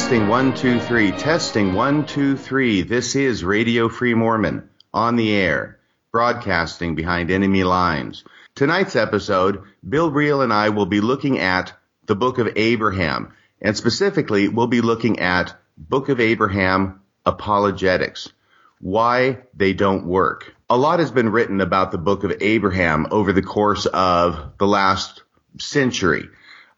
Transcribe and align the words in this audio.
Testing 0.00 0.28
one, 0.28 0.54
two, 0.54 0.80
three. 0.80 1.12
Testing 1.12 1.74
one, 1.74 2.06
two, 2.06 2.34
three. 2.34 2.80
This 2.80 3.14
is 3.14 3.44
Radio 3.44 3.90
Free 3.90 4.14
Mormon 4.14 4.70
on 4.94 5.16
the 5.16 5.36
air, 5.36 5.78
broadcasting 6.10 6.94
behind 6.94 7.30
enemy 7.30 7.64
lines. 7.64 8.24
Tonight's 8.54 8.96
episode, 8.96 9.62
Bill 9.86 10.10
Reel 10.10 10.40
and 10.40 10.54
I 10.54 10.70
will 10.70 10.86
be 10.86 11.02
looking 11.02 11.38
at 11.38 11.74
the 12.06 12.16
Book 12.16 12.38
of 12.38 12.48
Abraham, 12.56 13.34
and 13.60 13.76
specifically, 13.76 14.48
we'll 14.48 14.66
be 14.66 14.80
looking 14.80 15.20
at 15.20 15.54
Book 15.76 16.08
of 16.08 16.18
Abraham 16.18 17.02
apologetics, 17.26 18.32
why 18.80 19.40
they 19.54 19.74
don't 19.74 20.06
work. 20.06 20.56
A 20.70 20.78
lot 20.78 21.00
has 21.00 21.10
been 21.10 21.28
written 21.28 21.60
about 21.60 21.92
the 21.92 21.98
Book 21.98 22.24
of 22.24 22.32
Abraham 22.40 23.06
over 23.10 23.34
the 23.34 23.42
course 23.42 23.84
of 23.84 24.52
the 24.58 24.66
last 24.66 25.22
century 25.58 26.30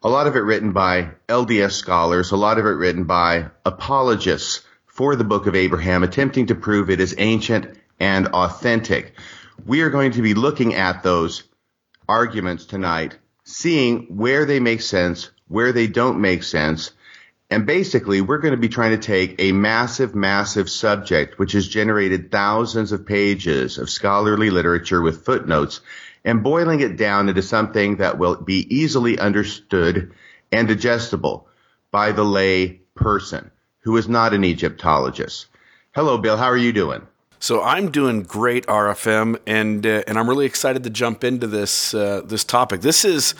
a 0.05 0.09
lot 0.09 0.27
of 0.27 0.35
it 0.35 0.41
written 0.41 0.73
by 0.73 1.11
LDS 1.29 1.73
scholars, 1.73 2.33
a 2.33 2.37
lot 2.37 2.59
of 2.59 2.67
it 2.67 2.71
written 2.71 3.05
by 3.05 3.51
apologists 3.65 4.65
for 4.87 5.15
the 5.15 5.25
book 5.25 5.47
of 5.47 5.55
Abraham, 5.55 6.03
attempting 6.03 6.47
to 6.47 6.55
prove 6.55 6.91
it 6.91 7.01
is 7.01 7.15
ancient 7.19 7.79
and 8.01 8.29
authentic. 8.29 9.15
We 9.65 9.83
are 9.83 9.91
going 9.91 10.13
to 10.13 10.23
be 10.23 10.35
looking 10.35 10.75
at 10.75 11.03
those 11.03 11.45
arguments 12.09 12.65
tonight, 12.65 13.17
seeing 13.45 14.17
where 14.17 14.45
they 14.45 14.59
make 14.59 14.81
sense, 14.81 15.31
where 15.47 15.73
they 15.73 15.87
don't 15.87 16.21
make 16.21 16.43
sense, 16.43 16.91
and 17.49 17.67
basically 17.67 18.23
we're 18.23 18.39
going 18.39 18.55
to 18.55 18.61
be 18.61 18.69
trying 18.69 18.99
to 18.99 19.07
take 19.07 19.37
a 19.39 19.53
massive, 19.53 20.15
massive 20.15 20.69
subject, 20.69 21.39
which 21.39 21.53
has 21.53 21.69
generated 21.69 22.31
thousands 22.31 22.93
of 22.93 23.07
pages 23.07 23.79
of 23.79 23.91
scholarly 23.91 24.51
literature 24.51 25.01
with 25.01 25.25
footnotes 25.25 25.81
and 26.25 26.43
boiling 26.43 26.81
it 26.81 26.97
down 26.97 27.29
into 27.29 27.43
something 27.43 27.97
that 27.97 28.19
will 28.19 28.37
be 28.37 28.67
easily 28.75 29.19
understood 29.19 30.13
and 30.51 30.69
digestible 30.69 31.49
by 31.91 32.13
the 32.13 32.25
lay 32.25 32.81
person 32.95 33.51
who 33.81 33.97
is 33.97 34.09
not 34.09 34.33
an 34.33 34.45
Egyptologist. 34.45 35.47
Hello, 35.95 36.19
Bill. 36.19 36.37
How 36.37 36.47
are 36.47 36.57
you 36.57 36.73
doing? 36.73 37.07
So 37.39 37.61
I'm 37.61 37.91
doing 37.91 38.23
great, 38.23 38.67
RFM, 38.67 39.37
and 39.49 39.85
uh, 39.85 40.05
and 40.07 40.17
I'm 40.17 40.29
really 40.29 40.47
excited 40.47 40.85
to 40.85 40.91
jump 40.91 41.25
into 41.25 41.49
this 41.49 41.93
uh, 41.93 42.23
this 42.25 42.45
topic. 42.45 42.83
This 42.83 43.05
is 43.05 43.35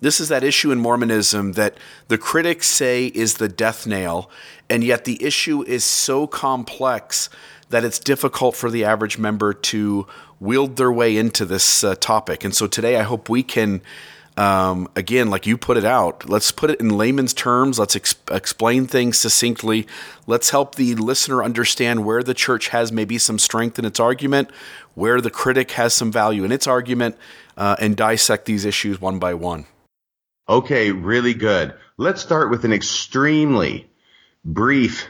this 0.00 0.20
is 0.20 0.28
that 0.28 0.44
issue 0.44 0.70
in 0.70 0.78
Mormonism 0.78 1.52
that 1.52 1.76
the 2.08 2.16
critics 2.16 2.68
say 2.68 3.06
is 3.06 3.34
the 3.34 3.48
death 3.48 3.86
nail, 3.88 4.30
and 4.68 4.84
yet 4.84 5.04
the 5.04 5.22
issue 5.22 5.62
is 5.64 5.84
so 5.84 6.28
complex 6.28 7.28
that 7.70 7.84
it's 7.84 7.98
difficult 7.98 8.54
for 8.54 8.70
the 8.70 8.84
average 8.84 9.18
member 9.18 9.52
to 9.52 10.06
wield 10.40 10.76
their 10.76 10.90
way 10.90 11.16
into 11.16 11.44
this 11.44 11.84
uh, 11.84 11.94
topic. 11.94 12.42
And 12.42 12.54
so 12.54 12.66
today, 12.66 12.96
I 12.96 13.02
hope 13.02 13.28
we 13.28 13.42
can. 13.42 13.82
Um, 14.36 14.88
again, 14.96 15.28
like 15.28 15.46
you 15.46 15.58
put 15.58 15.76
it 15.76 15.84
out, 15.84 16.26
let's 16.30 16.50
put 16.50 16.70
it 16.70 16.80
in 16.80 16.96
layman's 16.96 17.34
terms. 17.34 17.78
Let's 17.78 17.94
ex- 17.94 18.14
explain 18.30 18.86
things 18.86 19.18
succinctly. 19.18 19.86
Let's 20.26 20.48
help 20.48 20.76
the 20.76 20.94
listener 20.94 21.42
understand 21.42 22.06
where 22.06 22.22
the 22.22 22.32
church 22.32 22.68
has 22.68 22.90
maybe 22.90 23.18
some 23.18 23.38
strength 23.38 23.78
in 23.78 23.84
its 23.84 24.00
argument, 24.00 24.50
where 24.94 25.20
the 25.20 25.30
critic 25.30 25.72
has 25.72 25.92
some 25.92 26.10
value 26.10 26.44
in 26.44 26.52
its 26.52 26.66
argument, 26.66 27.16
uh, 27.58 27.76
and 27.80 27.96
dissect 27.96 28.46
these 28.46 28.64
issues 28.64 28.98
one 28.98 29.18
by 29.18 29.34
one. 29.34 29.66
Okay, 30.48 30.90
really 30.90 31.34
good. 31.34 31.74
Let's 31.98 32.22
start 32.22 32.50
with 32.50 32.64
an 32.64 32.72
extremely 32.72 33.90
brief 34.44 35.06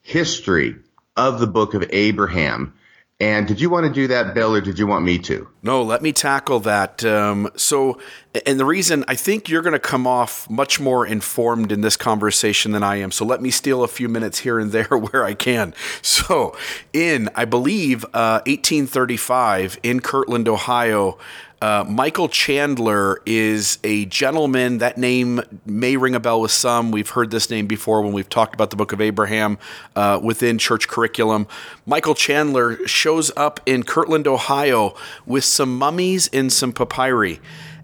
history 0.00 0.76
of 1.16 1.38
the 1.38 1.46
book 1.46 1.74
of 1.74 1.84
Abraham. 1.90 2.72
And 3.20 3.46
did 3.46 3.60
you 3.60 3.68
want 3.68 3.86
to 3.86 3.92
do 3.92 4.06
that, 4.08 4.32
Bill, 4.32 4.54
or 4.54 4.62
did 4.62 4.78
you 4.78 4.86
want 4.86 5.04
me 5.04 5.18
to? 5.18 5.46
No, 5.62 5.82
let 5.82 6.00
me 6.00 6.10
tackle 6.10 6.58
that. 6.60 7.04
Um, 7.04 7.50
so, 7.54 8.00
and 8.46 8.58
the 8.58 8.64
reason 8.64 9.04
I 9.08 9.14
think 9.14 9.50
you're 9.50 9.60
going 9.60 9.74
to 9.74 9.78
come 9.78 10.06
off 10.06 10.48
much 10.48 10.80
more 10.80 11.06
informed 11.06 11.70
in 11.70 11.82
this 11.82 11.98
conversation 11.98 12.72
than 12.72 12.82
I 12.82 12.96
am. 12.96 13.10
So, 13.10 13.26
let 13.26 13.42
me 13.42 13.50
steal 13.50 13.84
a 13.84 13.88
few 13.88 14.08
minutes 14.08 14.38
here 14.38 14.58
and 14.58 14.72
there 14.72 14.84
where 14.88 15.22
I 15.22 15.34
can. 15.34 15.74
So, 16.00 16.56
in, 16.94 17.28
I 17.34 17.44
believe, 17.44 18.04
uh, 18.06 18.40
1835 18.46 19.78
in 19.82 20.00
Kirtland, 20.00 20.48
Ohio, 20.48 21.18
uh, 21.62 21.84
Michael 21.86 22.28
Chandler 22.28 23.20
is 23.26 23.78
a 23.84 24.06
gentleman. 24.06 24.78
That 24.78 24.96
name 24.96 25.42
may 25.66 25.96
ring 25.96 26.14
a 26.14 26.20
bell 26.20 26.40
with 26.40 26.52
some. 26.52 26.90
We've 26.90 27.10
heard 27.10 27.30
this 27.30 27.50
name 27.50 27.66
before 27.66 28.00
when 28.00 28.12
we've 28.12 28.28
talked 28.28 28.54
about 28.54 28.70
the 28.70 28.76
Book 28.76 28.92
of 28.92 29.00
Abraham 29.00 29.58
uh, 29.94 30.18
within 30.22 30.56
church 30.56 30.88
curriculum. 30.88 31.46
Michael 31.84 32.14
Chandler 32.14 32.86
shows 32.88 33.30
up 33.36 33.60
in 33.66 33.82
Kirtland, 33.82 34.26
Ohio, 34.26 34.94
with 35.26 35.44
some 35.44 35.76
mummies 35.76 36.30
and 36.32 36.50
some 36.50 36.72
papyri. 36.72 37.40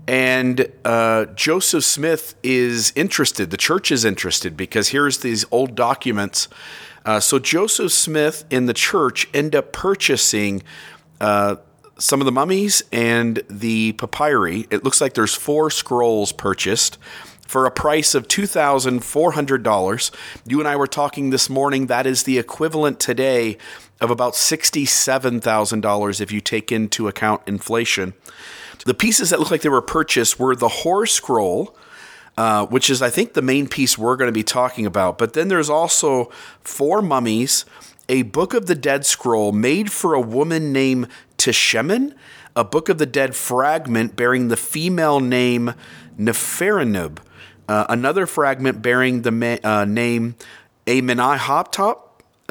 And 0.08 0.72
uh, 0.84 1.26
Joseph 1.26 1.84
Smith 1.84 2.34
is 2.42 2.94
interested. 2.96 3.50
The 3.50 3.56
church 3.58 3.90
is 3.90 4.04
interested 4.06 4.56
because 4.56 4.88
here's 4.88 5.18
these 5.18 5.44
old 5.50 5.74
documents. 5.74 6.48
Uh, 7.04 7.20
so 7.20 7.38
Joseph 7.38 7.92
Smith 7.92 8.44
and 8.50 8.68
the 8.68 8.74
church 8.74 9.28
end 9.34 9.54
up 9.54 9.72
purchasing 9.72 10.62
uh, 11.20 11.56
some 11.98 12.20
of 12.20 12.24
the 12.26 12.32
mummies 12.32 12.82
and 12.92 13.42
the 13.48 13.92
papyri. 13.92 14.66
It 14.70 14.84
looks 14.84 15.00
like 15.00 15.14
there's 15.14 15.34
four 15.34 15.70
scrolls 15.70 16.32
purchased 16.32 16.98
for 17.46 17.64
a 17.64 17.70
price 17.70 18.14
of 18.14 18.28
$2,400. 18.28 20.10
You 20.46 20.58
and 20.58 20.68
I 20.68 20.76
were 20.76 20.86
talking 20.86 21.30
this 21.30 21.48
morning, 21.48 21.86
that 21.86 22.06
is 22.06 22.24
the 22.24 22.38
equivalent 22.38 23.00
today 23.00 23.56
of 24.00 24.10
about 24.10 24.34
$67,000 24.34 26.20
if 26.20 26.32
you 26.32 26.40
take 26.40 26.70
into 26.72 27.08
account 27.08 27.42
inflation. 27.46 28.14
The 28.84 28.94
pieces 28.94 29.30
that 29.30 29.38
look 29.38 29.50
like 29.50 29.62
they 29.62 29.68
were 29.68 29.82
purchased 29.82 30.38
were 30.38 30.54
the 30.54 30.68
Horror 30.68 31.06
Scroll. 31.06 31.76
Uh, 32.38 32.66
which 32.66 32.90
is, 32.90 33.00
I 33.00 33.08
think, 33.08 33.32
the 33.32 33.40
main 33.40 33.66
piece 33.66 33.96
we're 33.96 34.14
going 34.14 34.28
to 34.28 34.32
be 34.32 34.42
talking 34.42 34.84
about. 34.84 35.16
But 35.16 35.32
then 35.32 35.48
there's 35.48 35.70
also 35.70 36.30
four 36.60 37.00
mummies, 37.00 37.64
a 38.10 38.22
Book 38.22 38.52
of 38.52 38.66
the 38.66 38.74
Dead 38.74 39.06
scroll 39.06 39.52
made 39.52 39.90
for 39.90 40.12
a 40.12 40.20
woman 40.20 40.70
named 40.70 41.08
Teshemen, 41.46 42.12
a 42.56 42.64
Book 42.64 42.88
of 42.88 42.98
the 42.98 43.06
Dead 43.06 43.36
fragment 43.36 44.16
bearing 44.16 44.48
the 44.48 44.56
female 44.56 45.20
name 45.20 45.74
Neferenub, 46.18 47.18
uh, 47.68 47.86
another 47.88 48.26
fragment 48.26 48.82
bearing 48.82 49.22
the 49.22 49.30
ma- 49.30 49.58
uh, 49.62 49.84
name 49.84 50.34
Amenihotep. 50.86 52.00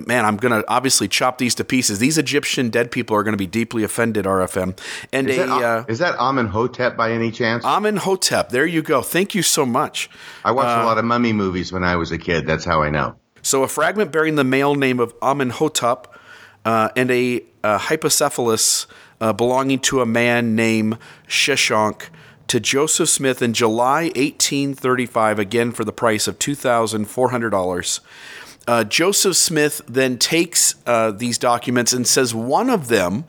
Man, 0.05 0.23
I'm 0.23 0.37
going 0.37 0.61
to 0.61 0.69
obviously 0.69 1.09
chop 1.09 1.39
these 1.39 1.55
to 1.55 1.65
pieces. 1.65 1.99
These 1.99 2.17
Egyptian 2.17 2.69
dead 2.69 2.89
people 2.89 3.17
are 3.17 3.23
going 3.23 3.33
to 3.33 3.37
be 3.37 3.47
deeply 3.47 3.83
offended, 3.83 4.25
RFM. 4.25 4.77
And 5.11 5.29
is, 5.29 5.37
a, 5.37 5.45
that, 5.45 5.49
uh, 5.49 5.85
is 5.89 5.99
that 5.99 6.15
Amenhotep 6.17 6.95
by 6.95 7.11
any 7.11 7.31
chance? 7.31 7.65
Amenhotep. 7.65 8.49
There 8.49 8.65
you 8.65 8.81
go. 8.81 9.01
Thank 9.01 9.35
you 9.35 9.41
so 9.41 9.65
much. 9.65 10.09
I 10.43 10.51
watched 10.51 10.67
a 10.67 10.81
uh, 10.81 10.85
lot 10.85 10.97
of 10.97 11.05
mummy 11.05 11.33
movies 11.33 11.71
when 11.71 11.83
I 11.83 11.97
was 11.97 12.11
a 12.11 12.17
kid. 12.17 12.45
That's 12.45 12.65
how 12.65 12.81
I 12.81 12.89
know. 12.89 13.15
So, 13.41 13.63
a 13.63 13.67
fragment 13.67 14.11
bearing 14.11 14.35
the 14.35 14.43
male 14.43 14.75
name 14.75 14.99
of 14.99 15.13
Amenhotep 15.21 16.13
uh, 16.65 16.89
and 16.95 17.09
a, 17.11 17.37
a 17.63 17.77
hypocephalus 17.77 18.87
uh, 19.21 19.31
belonging 19.31 19.79
to 19.79 20.01
a 20.01 20.05
man 20.05 20.55
named 20.55 20.97
Sheshonk 21.27 22.09
to 22.47 22.59
Joseph 22.59 23.09
Smith 23.09 23.41
in 23.41 23.53
July 23.53 24.03
1835, 24.15 25.39
again 25.39 25.71
for 25.71 25.83
the 25.83 25.93
price 25.93 26.27
of 26.27 26.37
$2,400. 26.39 27.99
Uh, 28.67 28.83
Joseph 28.83 29.35
Smith 29.35 29.81
then 29.87 30.17
takes 30.17 30.75
uh, 30.85 31.11
these 31.11 31.37
documents 31.37 31.93
and 31.93 32.07
says 32.07 32.33
one 32.33 32.69
of 32.69 32.87
them 32.87 33.25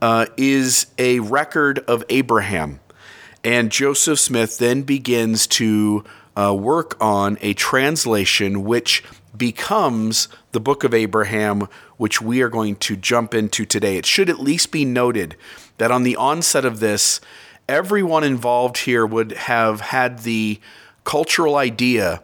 uh, 0.00 0.26
is 0.36 0.86
a 0.98 1.20
record 1.20 1.78
of 1.80 2.04
Abraham. 2.08 2.80
And 3.44 3.70
Joseph 3.70 4.18
Smith 4.18 4.58
then 4.58 4.82
begins 4.82 5.46
to 5.48 6.04
uh, 6.36 6.54
work 6.54 6.96
on 7.00 7.38
a 7.40 7.54
translation 7.54 8.64
which 8.64 9.04
becomes 9.36 10.28
the 10.56 10.60
book 10.60 10.84
of 10.84 10.94
Abraham, 10.94 11.68
which 11.98 12.22
we 12.22 12.40
are 12.40 12.48
going 12.48 12.76
to 12.76 12.96
jump 12.96 13.34
into 13.34 13.66
today. 13.66 13.98
It 13.98 14.06
should 14.06 14.30
at 14.30 14.40
least 14.40 14.72
be 14.72 14.86
noted 14.86 15.36
that 15.76 15.90
on 15.90 16.02
the 16.02 16.16
onset 16.16 16.64
of 16.64 16.80
this, 16.80 17.20
everyone 17.68 18.24
involved 18.24 18.78
here 18.78 19.04
would 19.04 19.32
have 19.32 19.82
had 19.82 20.20
the 20.20 20.58
cultural 21.04 21.56
idea 21.56 22.22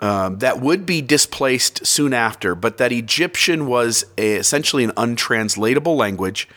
um, 0.00 0.38
that 0.38 0.60
would 0.60 0.86
be 0.86 1.02
displaced 1.02 1.84
soon 1.84 2.14
after, 2.14 2.54
but 2.54 2.78
that 2.78 2.92
Egyptian 2.92 3.66
was 3.66 4.04
a, 4.16 4.34
essentially 4.36 4.84
an 4.84 4.92
untranslatable 4.96 5.96
language, 5.96 6.48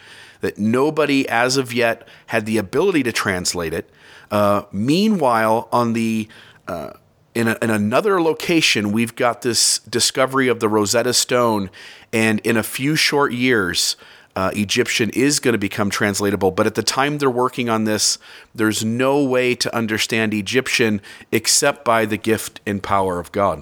that 0.41 0.59
nobody 0.59 1.27
as 1.29 1.57
of 1.57 1.73
yet 1.73 2.07
had 2.27 2.45
the 2.45 2.59
ability 2.59 3.01
to 3.01 3.11
translate 3.11 3.73
it. 3.73 3.89
Uh, 4.29 4.65
meanwhile, 4.71 5.67
on 5.71 5.93
the 5.93 6.27
uh, 6.67 6.91
in, 7.37 7.47
a, 7.47 7.57
in 7.61 7.69
another 7.69 8.19
location, 8.19 8.91
we've 8.91 9.15
got 9.15 9.43
this 9.43 9.77
discovery 9.79 10.47
of 10.47 10.59
the 10.59 10.67
Rosetta 10.67 11.13
Stone, 11.13 11.69
and 12.11 12.39
in 12.39 12.57
a 12.57 12.63
few 12.63 12.95
short 12.95 13.31
years, 13.31 13.95
uh, 14.35 14.49
Egyptian 14.55 15.11
is 15.11 15.39
going 15.39 15.51
to 15.51 15.59
become 15.59 15.91
translatable. 15.91 16.49
But 16.49 16.65
at 16.65 16.73
the 16.73 16.81
time 16.81 17.19
they're 17.19 17.29
working 17.29 17.69
on 17.69 17.83
this, 17.83 18.17
there's 18.55 18.83
no 18.83 19.23
way 19.23 19.53
to 19.53 19.75
understand 19.75 20.33
Egyptian 20.33 20.99
except 21.31 21.85
by 21.85 22.05
the 22.05 22.17
gift 22.17 22.59
and 22.65 22.81
power 22.81 23.19
of 23.19 23.31
God. 23.31 23.61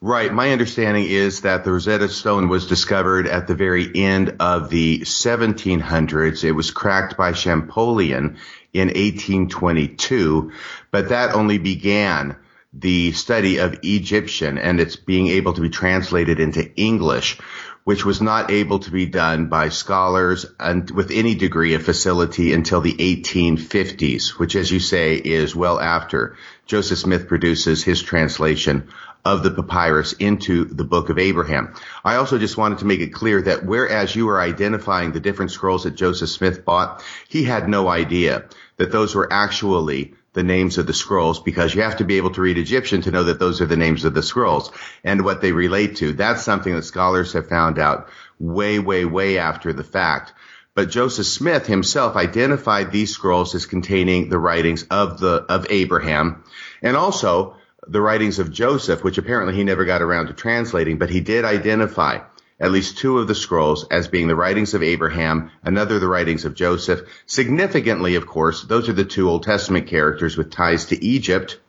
Right. 0.00 0.32
My 0.32 0.52
understanding 0.52 1.06
is 1.06 1.40
that 1.40 1.64
the 1.64 1.72
Rosetta 1.72 2.08
Stone 2.08 2.48
was 2.48 2.68
discovered 2.68 3.26
at 3.26 3.48
the 3.48 3.54
very 3.56 3.90
end 3.96 4.36
of 4.38 4.70
the 4.70 5.00
1700s. 5.00 6.44
It 6.44 6.52
was 6.52 6.70
cracked 6.70 7.16
by 7.16 7.32
Champollion 7.32 8.36
in 8.72 8.88
1822, 8.88 10.52
but 10.92 11.08
that 11.08 11.34
only 11.34 11.58
began 11.58 12.36
the 12.78 13.12
study 13.12 13.58
of 13.58 13.78
Egyptian 13.82 14.58
and 14.58 14.80
it's 14.80 14.96
being 14.96 15.28
able 15.28 15.52
to 15.54 15.60
be 15.60 15.70
translated 15.70 16.40
into 16.40 16.74
English, 16.76 17.38
which 17.84 18.04
was 18.04 18.20
not 18.20 18.50
able 18.50 18.80
to 18.80 18.90
be 18.90 19.06
done 19.06 19.46
by 19.46 19.68
scholars 19.68 20.44
and 20.58 20.90
with 20.90 21.10
any 21.10 21.34
degree 21.34 21.74
of 21.74 21.82
facility 21.82 22.52
until 22.52 22.80
the 22.80 22.94
1850s, 22.94 24.38
which 24.38 24.56
as 24.56 24.70
you 24.70 24.80
say 24.80 25.14
is 25.14 25.56
well 25.56 25.80
after 25.80 26.36
Joseph 26.66 26.98
Smith 26.98 27.28
produces 27.28 27.82
his 27.82 28.02
translation 28.02 28.88
of 29.24 29.42
the 29.42 29.50
papyrus 29.50 30.12
into 30.12 30.64
the 30.64 30.84
book 30.84 31.08
of 31.08 31.18
Abraham. 31.18 31.74
I 32.04 32.16
also 32.16 32.38
just 32.38 32.56
wanted 32.56 32.78
to 32.78 32.84
make 32.84 33.00
it 33.00 33.12
clear 33.12 33.42
that 33.42 33.64
whereas 33.64 34.14
you 34.14 34.26
were 34.26 34.40
identifying 34.40 35.12
the 35.12 35.20
different 35.20 35.50
scrolls 35.50 35.84
that 35.84 35.96
Joseph 35.96 36.30
Smith 36.30 36.64
bought, 36.64 37.02
he 37.28 37.42
had 37.42 37.68
no 37.68 37.88
idea 37.88 38.44
that 38.76 38.92
those 38.92 39.14
were 39.14 39.32
actually 39.32 40.14
the 40.36 40.42
names 40.42 40.76
of 40.76 40.86
the 40.86 40.92
scrolls 40.92 41.40
because 41.40 41.74
you 41.74 41.80
have 41.80 41.96
to 41.96 42.04
be 42.04 42.18
able 42.18 42.30
to 42.30 42.42
read 42.42 42.58
Egyptian 42.58 43.00
to 43.00 43.10
know 43.10 43.24
that 43.24 43.38
those 43.38 43.62
are 43.62 43.66
the 43.66 43.76
names 43.76 44.04
of 44.04 44.12
the 44.12 44.22
scrolls 44.22 44.70
and 45.02 45.24
what 45.24 45.40
they 45.40 45.50
relate 45.50 45.96
to. 45.96 46.12
That's 46.12 46.42
something 46.42 46.74
that 46.74 46.82
scholars 46.82 47.32
have 47.32 47.48
found 47.48 47.78
out 47.78 48.10
way, 48.38 48.78
way, 48.78 49.06
way 49.06 49.38
after 49.38 49.72
the 49.72 49.82
fact. 49.82 50.34
But 50.74 50.90
Joseph 50.90 51.24
Smith 51.24 51.66
himself 51.66 52.16
identified 52.16 52.92
these 52.92 53.12
scrolls 53.12 53.54
as 53.54 53.64
containing 53.64 54.28
the 54.28 54.38
writings 54.38 54.84
of 54.90 55.18
the, 55.18 55.46
of 55.48 55.66
Abraham 55.70 56.44
and 56.82 56.98
also 56.98 57.56
the 57.88 58.02
writings 58.02 58.38
of 58.38 58.52
Joseph, 58.52 59.02
which 59.02 59.16
apparently 59.16 59.54
he 59.54 59.64
never 59.64 59.86
got 59.86 60.02
around 60.02 60.26
to 60.26 60.34
translating, 60.34 60.98
but 60.98 61.08
he 61.08 61.20
did 61.20 61.46
identify 61.46 62.18
at 62.58 62.72
least 62.72 62.98
two 62.98 63.18
of 63.18 63.28
the 63.28 63.34
scrolls 63.34 63.86
as 63.90 64.08
being 64.08 64.28
the 64.28 64.36
writings 64.36 64.74
of 64.74 64.82
Abraham, 64.82 65.50
another 65.62 65.98
the 65.98 66.08
writings 66.08 66.44
of 66.44 66.54
Joseph. 66.54 67.02
Significantly, 67.26 68.14
of 68.14 68.26
course, 68.26 68.62
those 68.62 68.88
are 68.88 68.94
the 68.94 69.04
two 69.04 69.28
Old 69.28 69.42
Testament 69.42 69.86
characters 69.88 70.36
with 70.36 70.50
ties 70.50 70.86
to 70.86 71.04
Egypt. 71.04 71.60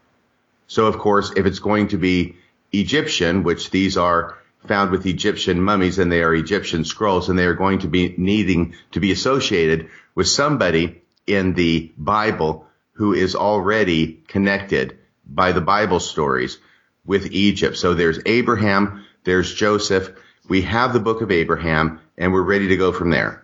So, 0.67 0.85
of 0.85 0.97
course, 0.97 1.33
if 1.35 1.45
it's 1.45 1.59
going 1.59 1.89
to 1.89 1.97
be 1.97 2.37
Egyptian, 2.71 3.43
which 3.43 3.69
these 3.69 3.97
are 3.97 4.37
found 4.65 4.91
with 4.91 5.05
Egyptian 5.05 5.61
mummies 5.61 5.99
and 5.99 6.11
they 6.11 6.23
are 6.23 6.33
Egyptian 6.33 6.83
scrolls 6.83 7.29
and 7.29 7.37
they 7.37 7.45
are 7.45 7.53
going 7.53 7.79
to 7.79 7.87
be 7.87 8.13
needing 8.17 8.75
to 8.91 8.99
be 8.99 9.11
associated 9.11 9.89
with 10.15 10.27
somebody 10.27 11.01
in 11.25 11.53
the 11.53 11.91
Bible 11.97 12.65
who 12.93 13.13
is 13.13 13.35
already 13.35 14.23
connected 14.27 14.97
by 15.25 15.51
the 15.51 15.61
Bible 15.61 15.99
stories 15.99 16.57
with 17.05 17.31
Egypt. 17.31 17.77
So 17.77 17.93
there's 17.93 18.19
Abraham, 18.25 19.05
there's 19.23 19.53
Joseph, 19.53 20.11
we 20.47 20.61
have 20.63 20.93
the 20.93 20.99
book 20.99 21.21
of 21.21 21.31
Abraham, 21.31 21.99
and 22.17 22.33
we're 22.33 22.41
ready 22.41 22.67
to 22.67 22.77
go 22.77 22.91
from 22.91 23.09
there. 23.09 23.43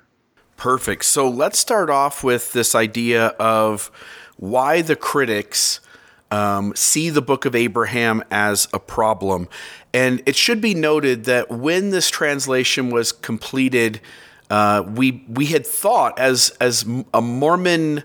Perfect. 0.58 1.06
So 1.06 1.30
let's 1.30 1.60
start 1.60 1.90
off 1.90 2.24
with 2.24 2.54
this 2.54 2.76
idea 2.76 3.28
of 3.40 3.92
why 4.38 4.82
the 4.82 4.96
critics 4.96 5.80
um, 6.32 6.76
see 6.76 7.10
the 7.10 7.22
book 7.22 7.46
of 7.46 7.56
Abraham 7.56 8.24
as 8.32 8.68
a 8.74 8.80
problem. 8.80 9.48
And 9.94 10.24
it 10.26 10.36
should 10.36 10.62
be 10.62 10.74
noted 10.74 11.26
that 11.26 11.52
when 11.52 11.92
this 11.92 12.10
translation 12.10 12.90
was 12.90 13.12
completed, 13.12 14.02
uh, 14.50 14.84
we 14.86 15.24
we 15.28 15.48
had 15.48 15.66
thought 15.66 16.18
as 16.18 16.50
as 16.60 16.86
a 17.14 17.22
Mormon 17.22 18.04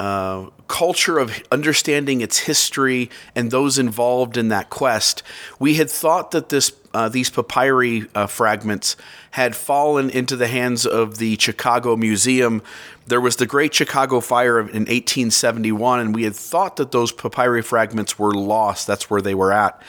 uh, 0.00 0.46
culture 0.66 1.18
of 1.18 1.42
understanding 1.52 2.20
its 2.20 2.40
history 2.40 3.10
and 3.34 3.50
those 3.50 3.78
involved 3.78 4.36
in 4.36 4.48
that 4.48 4.70
quest, 4.70 5.22
we 5.58 5.74
had 5.74 5.90
thought 5.90 6.32
that 6.32 6.48
this 6.48 6.72
uh, 6.94 7.08
these 7.08 7.28
papyri 7.28 8.06
uh, 8.14 8.26
fragments 8.26 8.96
had 9.32 9.56
fallen 9.56 10.08
into 10.10 10.36
the 10.36 10.46
hands 10.46 10.86
of 10.86 11.18
the 11.18 11.36
Chicago 11.38 11.96
Museum. 11.96 12.62
There 13.06 13.20
was 13.20 13.36
the 13.36 13.46
Great 13.46 13.74
Chicago 13.74 14.20
Fire 14.20 14.60
in 14.60 14.66
1871, 14.66 15.98
and 15.98 16.14
we 16.14 16.22
had 16.22 16.36
thought 16.36 16.76
that 16.76 16.92
those 16.92 17.10
papyri 17.10 17.62
fragments 17.62 18.16
were 18.16 18.32
lost. 18.32 18.86
That's 18.86 19.10
where 19.10 19.20
they 19.20 19.34
were 19.34 19.52
at. 19.52 19.82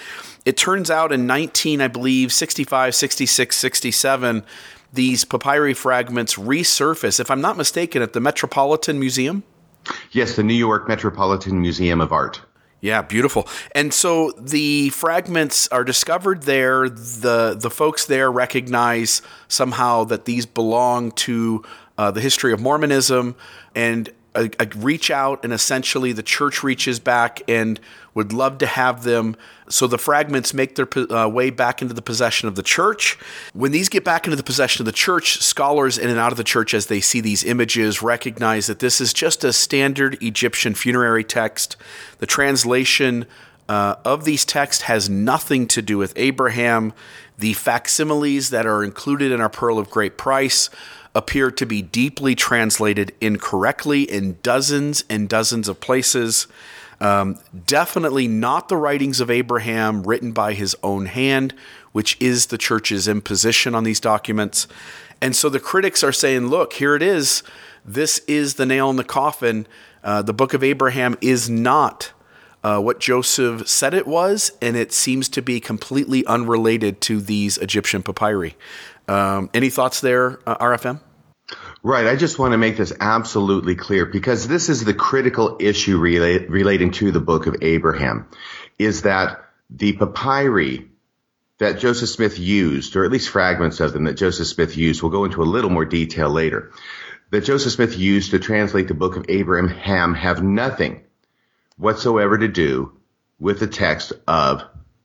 It 0.46 0.58
turns 0.58 0.90
out 0.90 1.12
in 1.12 1.28
19, 1.28 1.80
I 1.80 1.88
believe, 1.88 2.34
65, 2.34 2.96
66, 2.96 3.56
67, 3.56 4.44
these 4.92 5.26
papyri 5.26 5.76
fragments 5.76 6.36
resurface, 6.36 7.20
if 7.20 7.30
I'm 7.30 7.42
not 7.42 7.56
mistaken, 7.56 8.02
at 8.02 8.14
the 8.14 8.20
Metropolitan 8.20 9.00
Museum. 9.00 9.44
Yes, 10.12 10.36
the 10.36 10.44
New 10.44 10.54
York 10.54 10.88
Metropolitan 10.88 11.62
Museum 11.62 12.02
of 12.02 12.12
Art. 12.12 12.42
Yeah, 12.82 13.02
beautiful. 13.02 13.48
And 13.74 13.94
so 13.94 14.32
the 14.38 14.90
fragments 14.90 15.68
are 15.70 15.84
discovered 15.84 16.44
there. 16.44 16.88
The 16.88 17.56
the 17.60 17.72
folks 17.72 18.06
there 18.06 18.32
recognize 18.32 19.22
somehow 19.48 20.04
that 20.04 20.26
these 20.26 20.46
belong 20.46 21.12
to 21.12 21.64
uh, 21.98 22.12
the 22.12 22.22
history 22.22 22.54
of 22.54 22.60
Mormonism, 22.60 23.36
and 23.74 24.10
uh, 24.36 24.50
uh, 24.60 24.66
reach 24.76 25.10
out, 25.10 25.44
and 25.44 25.54
essentially 25.54 26.12
the 26.12 26.22
church 26.22 26.62
reaches 26.62 27.00
back 27.00 27.42
and 27.48 27.80
would 28.14 28.34
love 28.34 28.58
to 28.60 28.68
have 28.68 29.04
them. 29.04 29.36
So 29.68 29.88
the 29.88 29.98
fragments 29.98 30.54
make 30.54 30.76
their 30.76 30.88
uh, 31.12 31.28
way 31.28 31.50
back 31.50 31.82
into 31.82 31.94
the 31.94 32.02
possession 32.02 32.48
of 32.48 32.56
the 32.56 32.64
church. 32.64 33.18
When 33.54 33.72
these 33.72 33.90
get 33.90 34.04
back 34.04 34.26
into 34.26 34.36
the 34.36 34.44
possession 34.44 34.82
of 34.82 34.86
the 34.86 34.92
church, 34.92 35.38
scholars 35.38 35.98
in 35.98 36.10
and 36.10 36.20
out 36.20 36.32
of 36.32 36.38
the 36.38 36.44
church, 36.44 36.74
as 36.74 36.86
they 36.86 37.02
see 37.02 37.20
these 37.20 37.44
images, 37.44 38.02
recognize 38.02 38.68
that 38.68 38.80
this 38.80 39.02
is 39.02 39.12
just 39.12 39.44
a 39.44 39.52
standard 39.52 40.22
Egyptian 40.22 40.76
funerary 40.76 41.24
text. 41.24 41.78
The 42.20 42.28
translation 42.28 43.26
uh, 43.68 43.96
of 44.06 44.24
these 44.24 44.46
texts 44.46 44.84
has 44.84 45.10
nothing 45.10 45.68
to 45.70 45.82
do 45.82 45.98
with 45.98 46.14
Abraham. 46.16 46.94
The 47.38 47.54
facsimiles 47.54 48.52
that 48.52 48.68
are 48.68 48.84
included 48.84 49.32
in 49.32 49.42
our 49.42 49.50
Pearl 49.50 49.80
of 49.80 49.90
Great 49.90 50.18
Price 50.18 50.70
appear 51.16 51.50
to 51.50 51.66
be 51.66 51.82
deeply 51.82 52.36
translated 52.36 53.14
incorrectly 53.20 54.04
in 54.04 54.38
dozens 54.44 55.04
and 55.10 55.28
dozens 55.28 55.68
of 55.68 55.80
places. 55.80 56.46
Um, 57.02 57.40
definitely 57.66 58.28
not 58.28 58.70
the 58.70 58.78
writings 58.78 59.20
of 59.20 59.30
Abraham 59.30 60.04
written 60.04 60.32
by 60.32 60.54
his 60.54 60.76
own 60.82 61.08
hand, 61.08 61.54
which 61.92 62.18
is 62.20 62.48
the 62.48 62.58
church's 62.58 63.08
imposition 63.08 63.76
on 63.76 63.84
these 63.84 64.00
documents. 64.00 64.68
And 65.22 65.36
so 65.36 65.50
the 65.50 65.60
critics 65.60 66.04
are 66.04 66.12
saying, 66.12 66.48
look, 66.48 66.74
here 66.74 66.96
it 66.96 67.02
is. 67.02 67.44
This 67.84 68.20
is 68.28 68.56
the 68.56 68.66
nail 68.66 68.90
in 68.90 68.96
the 68.96 69.04
coffin. 69.04 69.68
Uh, 70.04 70.22
the 70.22 70.34
book 70.34 70.54
of 70.54 70.64
Abraham 70.64 71.18
is 71.22 71.50
not 71.50 72.12
uh, 72.64 72.80
what 72.80 73.00
Joseph 73.00 73.68
said 73.68 73.94
it 73.94 74.08
was, 74.08 74.52
and 74.62 74.76
it 74.76 74.92
seems 74.92 75.30
to 75.30 75.42
be 75.42 75.60
completely 75.60 76.26
unrelated 76.26 77.00
to 77.02 77.22
these 77.22 77.58
Egyptian 77.60 78.02
papyri. 78.02 78.56
Um, 79.08 79.52
any 79.54 79.70
thoughts 79.70 80.02
there, 80.02 80.40
uh, 80.48 80.58
RFM? 80.58 81.00
Right. 81.86 82.08
I 82.08 82.16
just 82.16 82.40
want 82.40 82.54
to 82.54 82.58
make 82.58 82.78
this 82.78 82.92
absolutely 83.00 83.76
clear 83.76 84.08
because 84.08 84.48
this 84.48 84.70
is 84.70 84.84
the 84.84 84.94
critical 84.96 85.58
issue 85.60 86.00
relating 86.00 86.90
to 86.94 87.12
the 87.12 87.20
book 87.20 87.46
of 87.46 87.58
Abraham 87.62 88.28
is 88.80 89.04
that 89.04 89.46
the 89.70 89.94
papyri 89.94 90.90
that 91.60 91.78
Joseph 91.78 92.10
Smith 92.10 92.40
used, 92.40 92.96
or 92.96 93.06
at 93.06 93.12
least 93.12 93.30
fragments 93.30 93.82
of 93.82 93.94
them 93.94 94.06
that 94.06 94.18
Joseph 94.18 94.48
Smith 94.48 94.76
used, 94.76 95.04
we'll 95.04 95.12
go 95.12 95.26
into 95.26 95.44
a 95.44 95.46
little 95.46 95.70
more 95.70 95.86
detail 95.86 96.28
later, 96.28 96.72
that 97.30 97.46
Joseph 97.46 97.74
Smith 97.74 97.96
used 97.96 98.32
to 98.32 98.40
translate 98.40 98.88
the 98.88 98.96
book 98.96 99.16
of 99.16 99.28
Abraham 99.30 100.16
have 100.16 100.42
nothing 100.42 101.04
whatsoever 101.78 102.36
to 102.36 102.48
do 102.48 102.98
with 103.40 103.60
the 103.60 103.68
text 103.68 104.12
of 104.28 104.64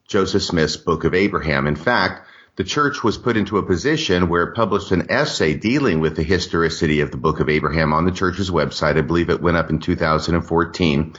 Joseph 0.08 0.44
Smith's 0.44 0.78
book 0.78 1.04
of 1.04 1.12
Abraham. 1.12 1.66
In 1.66 1.76
fact, 1.76 2.26
the 2.57 2.64
church 2.64 3.02
was 3.02 3.16
put 3.16 3.37
into 3.37 3.59
a 3.59 3.62
position 3.62 4.28
where 4.28 4.42
it 4.42 4.54
published 4.54 4.92
an 4.92 5.11
essay 5.11 5.54
dealing 5.54 6.00
with 6.00 6.16
the 6.16 6.23
historicity 6.23 7.00
of 7.00 7.11
the 7.11 7.16
book 7.16 7.40
of 7.40 7.49
Abraham 7.49 7.92
on 7.92 8.04
the 8.04 8.12
church's 8.12 8.50
website. 8.50 8.97
I 8.97 9.02
believe 9.02 9.30
it 9.30 9.40
went 9.40 9.57
up 9.57 9.71
in 9.71 9.78
2014. 9.78 11.14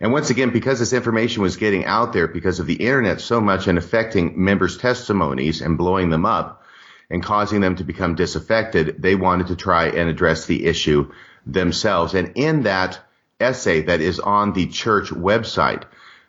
And 0.00 0.12
once 0.12 0.30
again, 0.30 0.50
because 0.50 0.78
this 0.78 0.92
information 0.92 1.42
was 1.42 1.56
getting 1.56 1.84
out 1.84 2.12
there 2.12 2.28
because 2.28 2.60
of 2.60 2.66
the 2.66 2.74
internet 2.74 3.20
so 3.20 3.40
much 3.40 3.66
and 3.66 3.76
affecting 3.76 4.42
members' 4.42 4.78
testimonies 4.78 5.60
and 5.60 5.76
blowing 5.76 6.10
them 6.10 6.24
up 6.24 6.62
and 7.10 7.22
causing 7.22 7.60
them 7.60 7.76
to 7.76 7.84
become 7.84 8.14
disaffected, 8.14 9.02
they 9.02 9.16
wanted 9.16 9.48
to 9.48 9.56
try 9.56 9.86
and 9.86 10.08
address 10.08 10.46
the 10.46 10.66
issue 10.66 11.10
themselves. 11.44 12.14
And 12.14 12.32
in 12.36 12.62
that 12.62 13.00
essay 13.40 13.82
that 13.82 14.00
is 14.00 14.20
on 14.20 14.52
the 14.52 14.66
church 14.68 15.08
website, 15.08 15.84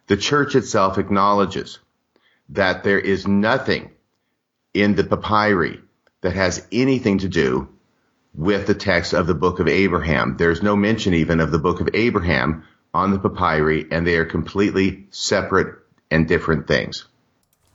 the 0.08 0.18
church 0.18 0.56
itself 0.56 0.98
acknowledges 0.98 1.77
that 2.50 2.84
there 2.84 3.00
is 3.00 3.27
nothing 3.27 3.91
in 4.74 4.96
the 4.96 5.04
papyri 5.04 5.80
that 6.22 6.34
has 6.34 6.66
anything 6.72 7.20
to 7.20 7.30
do 7.30 7.68
with 8.34 8.68
the 8.68 8.76
text 8.76 9.14
of 9.14 9.28
the 9.28 9.34
book 9.34 9.60
of 9.60 9.68
Abraham. 9.68 10.38
There's 10.38 10.62
no 10.62 10.76
mention 10.76 11.14
even 11.14 11.40
of 11.40 11.52
the 11.52 11.60
book 11.60 11.82
of 11.82 11.90
Abraham 11.94 12.64
on 12.94 13.12
the 13.12 13.20
papyri, 13.20 13.86
and 13.92 14.06
they 14.06 14.16
are 14.16 14.26
completely 14.26 15.08
separate 15.12 15.76
and 16.12 16.28
different 16.28 16.68
things. 16.68 17.06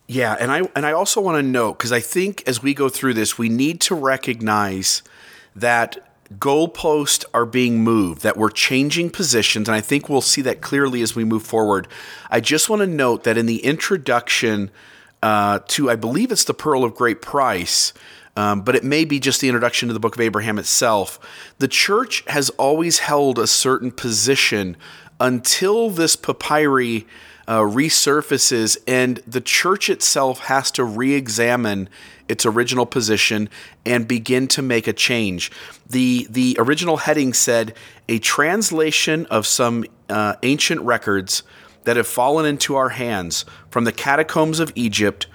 Yeah, 0.07 0.37
and 0.39 0.51
I 0.51 0.63
and 0.77 0.85
I 0.85 0.93
also 0.93 1.21
want 1.21 1.39
to 1.39 1.43
note 1.43 1.79
because 1.79 1.93
I 1.93 2.01
think 2.01 2.43
as 2.47 2.63
we 2.63 2.75
go 2.75 2.89
through 2.89 3.15
this, 3.15 3.39
we 3.39 3.49
need 3.49 3.81
to 3.83 3.95
recognize 3.95 5.03
that 5.57 5.97
goalposts 6.39 7.25
are 7.33 7.47
being 7.47 7.83
moved, 7.83 8.23
that 8.23 8.37
we're 8.37 8.51
changing 8.51 9.11
positions, 9.11 9.69
and 9.69 9.75
I 9.75 9.81
think 9.81 10.09
we'll 10.09 10.21
see 10.21 10.43
that 10.43 10.61
clearly 10.61 11.01
as 11.01 11.15
we 11.15 11.25
move 11.25 11.43
forward. 11.43 11.89
I 12.31 12.41
just 12.41 12.69
want 12.69 12.81
to 12.81 12.87
note 12.87 13.25
that 13.25 13.39
in 13.39 13.47
the 13.47 13.65
introduction 13.65 14.71
uh, 15.25 15.61
to, 15.69 15.91
I 15.91 15.97
believe 15.97 16.31
it's 16.31 16.45
the 16.45 16.53
Pearl 16.53 16.85
of 16.85 16.95
Great 16.95 17.23
Price. 17.23 17.95
Um, 18.37 18.61
but 18.63 18.75
it 18.75 18.85
may 18.85 19.05
be 19.05 19.21
just 19.21 19.41
the 19.41 19.49
introduction 19.49 19.89
to 19.89 19.95
the 19.95 20.01
book 20.01 20.17
of 20.17 20.21
Abraham 20.21 20.59
itself. 20.59 21.19
The 21.61 21.69
church 21.69 22.25
has 22.27 22.51
always 22.51 22.99
held 22.99 23.39
a 23.39 23.47
certain 23.47 23.91
position 23.91 24.77
until 25.21 25.89
this 25.89 26.15
papyri 26.17 27.07
uh, 27.47 27.61
resurfaces, 27.61 28.77
and 28.87 29.19
the 29.27 29.41
church 29.41 29.89
itself 29.89 30.41
has 30.41 30.71
to 30.73 30.85
re 30.85 31.15
examine 31.15 31.89
its 32.29 32.45
original 32.45 32.85
position 32.85 33.49
and 33.87 34.09
begin 34.09 34.49
to 34.49 34.63
make 34.63 34.87
a 34.87 34.93
change. 34.93 35.51
The, 35.89 36.27
the 36.29 36.57
original 36.59 36.99
heading 36.99 37.33
said 37.33 37.75
a 38.09 38.19
translation 38.19 39.27
of 39.27 39.47
some 39.47 39.85
uh, 40.11 40.35
ancient 40.43 40.81
records 40.83 41.45
that 41.85 41.97
have 41.97 42.07
fallen 42.07 42.47
into 42.47 42.77
our 42.77 42.91
hands 42.91 43.45
from 43.71 43.85
the 43.85 43.93
catacombs 43.93 44.59
of 44.59 44.73
Egypt, 44.75 45.27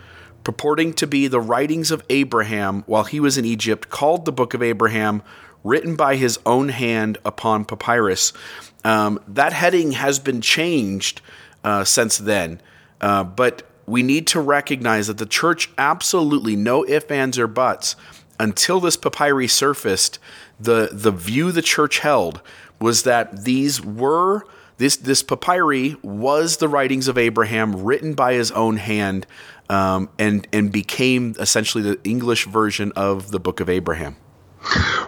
purporting 0.44 0.94
to 0.94 1.08
be 1.08 1.28
the 1.28 1.42
writings 1.42 1.92
of 1.92 2.04
Abraham 2.10 2.84
while 2.86 3.04
he 3.04 3.20
was 3.20 3.38
in 3.38 3.46
Egypt, 3.46 3.90
called 3.90 4.26
the 4.26 4.32
Book 4.32 4.54
of 4.54 4.64
Abraham, 4.64 5.22
written 5.64 5.96
by 5.96 6.16
his 6.16 6.40
own 6.46 6.70
hand 6.70 7.18
upon 7.26 7.66
papyrus. 7.66 8.34
Um, 8.84 9.20
that 9.28 9.54
heading 9.54 9.92
has 9.94 10.20
been 10.20 10.42
changed 10.42 11.22
uh, 11.64 11.84
since 11.84 12.18
then, 12.18 12.62
uh, 13.02 13.24
but 13.24 13.64
we 13.86 14.04
need 14.04 14.28
to 14.28 14.40
recognize 14.40 15.08
that 15.08 15.18
the 15.18 15.26
church 15.26 15.70
absolutely 15.78 16.56
no 16.56 16.86
ifs, 16.86 17.12
ands, 17.12 17.38
or 17.38 17.48
buts 17.48 17.96
until 18.40 18.80
this 18.80 18.96
papyri 18.96 19.48
surfaced. 19.48 20.20
The 20.60 20.90
the 20.92 21.12
view 21.12 21.52
the 21.52 21.62
church 21.62 22.00
held 22.00 22.42
was 22.80 23.04
that 23.04 23.44
these 23.44 23.84
were 23.84 24.46
this 24.80 24.96
this 24.96 25.22
papyri 25.22 25.98
was 26.02 26.58
the 26.58 26.68
writings 26.68 27.08
of 27.08 27.18
Abraham 27.18 27.84
written 27.84 28.14
by 28.14 28.34
his 28.34 28.50
own 28.52 28.78
hand, 28.78 29.28
um, 29.70 30.10
and 30.18 30.48
and 30.52 30.72
became 30.72 31.36
essentially 31.38 31.84
the 31.84 32.00
English 32.04 32.46
version 32.48 32.92
of 32.96 33.30
the 33.30 33.40
Book 33.40 33.60
of 33.60 33.70
Abraham. 33.70 34.16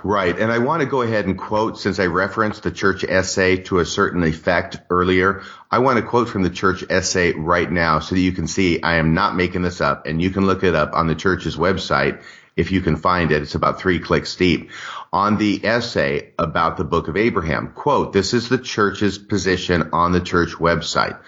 Right. 0.04 0.38
And 0.38 0.52
I 0.52 0.58
want 0.58 0.82
to 0.82 0.88
go 0.88 1.02
ahead 1.02 1.26
and 1.26 1.38
quote, 1.38 1.78
since 1.78 2.00
I 2.00 2.06
referenced 2.08 2.64
the 2.64 2.72
church 2.72 3.04
essay 3.04 3.58
to 3.64 3.80
a 3.80 3.86
certain 3.86 4.24
effect 4.24 4.78
earlier, 4.90 5.44
I 5.70 5.80
want 5.80 5.98
to 5.98 6.04
quote 6.04 6.30
from 6.30 6.42
the 6.42 6.50
church 6.50 6.84
essay 6.90 7.34
right 7.34 7.70
now 7.70 8.00
so 8.00 8.16
that 8.16 8.22
you 8.22 8.32
can 8.32 8.48
see 8.48 8.82
I 8.82 8.96
am 8.96 9.14
not 9.14 9.36
making 9.36 9.62
this 9.62 9.80
up 9.80 10.08
and 10.08 10.22
you 10.22 10.32
can 10.32 10.48
look 10.48 10.64
it 10.64 10.74
up 10.74 10.94
on 10.94 11.08
the 11.08 11.16
church's 11.16 11.58
website 11.58 12.24
if 12.56 12.72
you 12.72 12.82
can 12.82 12.96
find 12.96 13.32
it. 13.32 13.42
It's 13.42 13.56
about 13.56 13.80
three 13.80 14.00
clicks 14.00 14.36
deep 14.36 14.72
on 15.12 15.38
the 15.38 15.66
essay 15.66 16.34
about 16.38 16.78
the 16.78 16.84
book 16.84 17.08
of 17.08 17.18
Abraham. 17.18 17.74
Quote, 17.74 18.14
this 18.14 18.34
is 18.34 18.50
the 18.50 18.58
church's 18.58 19.18
position 19.18 19.90
on 19.94 20.12
the 20.12 20.22
church 20.22 20.52
website. 20.52 21.20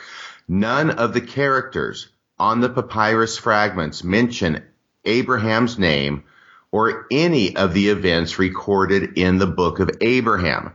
None 0.48 0.92
of 0.92 1.13
the 1.13 1.22
characters 1.22 2.10
on 2.38 2.62
the 2.62 2.70
papyrus 2.70 3.38
fragments 3.38 4.03
mention 4.03 4.63
Abraham's 5.06 5.77
name 5.77 6.24
or 6.72 7.06
any 7.12 7.56
of 7.56 7.74
the 7.74 7.89
events 7.89 8.39
recorded 8.39 9.18
in 9.18 9.38
the 9.38 9.48
book 9.48 9.80
of 9.80 9.92
Abraham. 10.01 10.74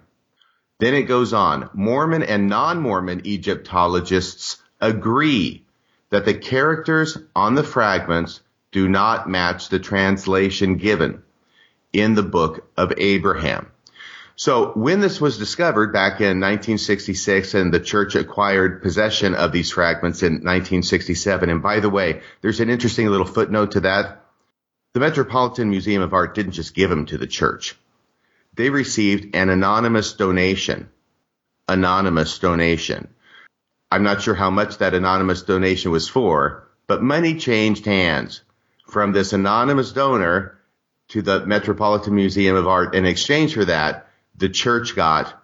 Then 0.78 0.94
it 0.94 1.02
goes 1.02 1.32
on. 1.32 1.70
Mormon 1.74 2.22
and 2.22 2.48
non-Mormon 2.48 3.26
Egyptologists 3.26 4.62
agree 4.80 5.64
that 6.10 6.24
the 6.24 6.34
characters 6.34 7.18
on 7.34 7.54
the 7.54 7.64
fragments 7.64 8.40
do 8.72 8.88
not 8.88 9.28
match 9.28 9.68
the 9.68 9.78
translation 9.78 10.76
given 10.76 11.22
in 11.92 12.14
the 12.14 12.22
book 12.22 12.68
of 12.76 12.92
Abraham. 12.98 13.70
So 14.36 14.70
when 14.72 15.00
this 15.00 15.20
was 15.20 15.36
discovered 15.36 15.92
back 15.92 16.20
in 16.20 16.38
1966 16.38 17.54
and 17.54 17.74
the 17.74 17.80
church 17.80 18.14
acquired 18.14 18.82
possession 18.82 19.34
of 19.34 19.50
these 19.50 19.72
fragments 19.72 20.22
in 20.22 20.34
1967, 20.34 21.50
and 21.50 21.62
by 21.62 21.80
the 21.80 21.90
way, 21.90 22.20
there's 22.40 22.60
an 22.60 22.70
interesting 22.70 23.08
little 23.08 23.26
footnote 23.26 23.72
to 23.72 23.80
that. 23.80 24.24
The 24.94 25.00
Metropolitan 25.00 25.70
Museum 25.70 26.02
of 26.02 26.12
Art 26.14 26.34
didn't 26.34 26.52
just 26.52 26.74
give 26.74 26.88
them 26.88 27.06
to 27.06 27.18
the 27.18 27.26
church. 27.26 27.74
They 28.54 28.70
received 28.70 29.34
an 29.34 29.50
anonymous 29.50 30.12
donation. 30.12 30.88
Anonymous 31.66 32.38
donation. 32.38 33.08
I'm 33.90 34.04
not 34.04 34.22
sure 34.22 34.34
how 34.34 34.50
much 34.50 34.78
that 34.78 34.94
anonymous 34.94 35.42
donation 35.42 35.90
was 35.90 36.08
for, 36.08 36.68
but 36.86 37.02
money 37.02 37.34
changed 37.38 37.86
hands 37.86 38.42
from 38.88 39.12
this 39.12 39.32
anonymous 39.32 39.92
donor 39.92 40.58
to 41.08 41.22
the 41.22 41.46
Metropolitan 41.46 42.14
Museum 42.14 42.56
of 42.56 42.66
Art. 42.66 42.94
In 42.94 43.06
exchange 43.06 43.54
for 43.54 43.64
that, 43.66 44.08
the 44.36 44.48
church 44.48 44.96
got 44.96 45.34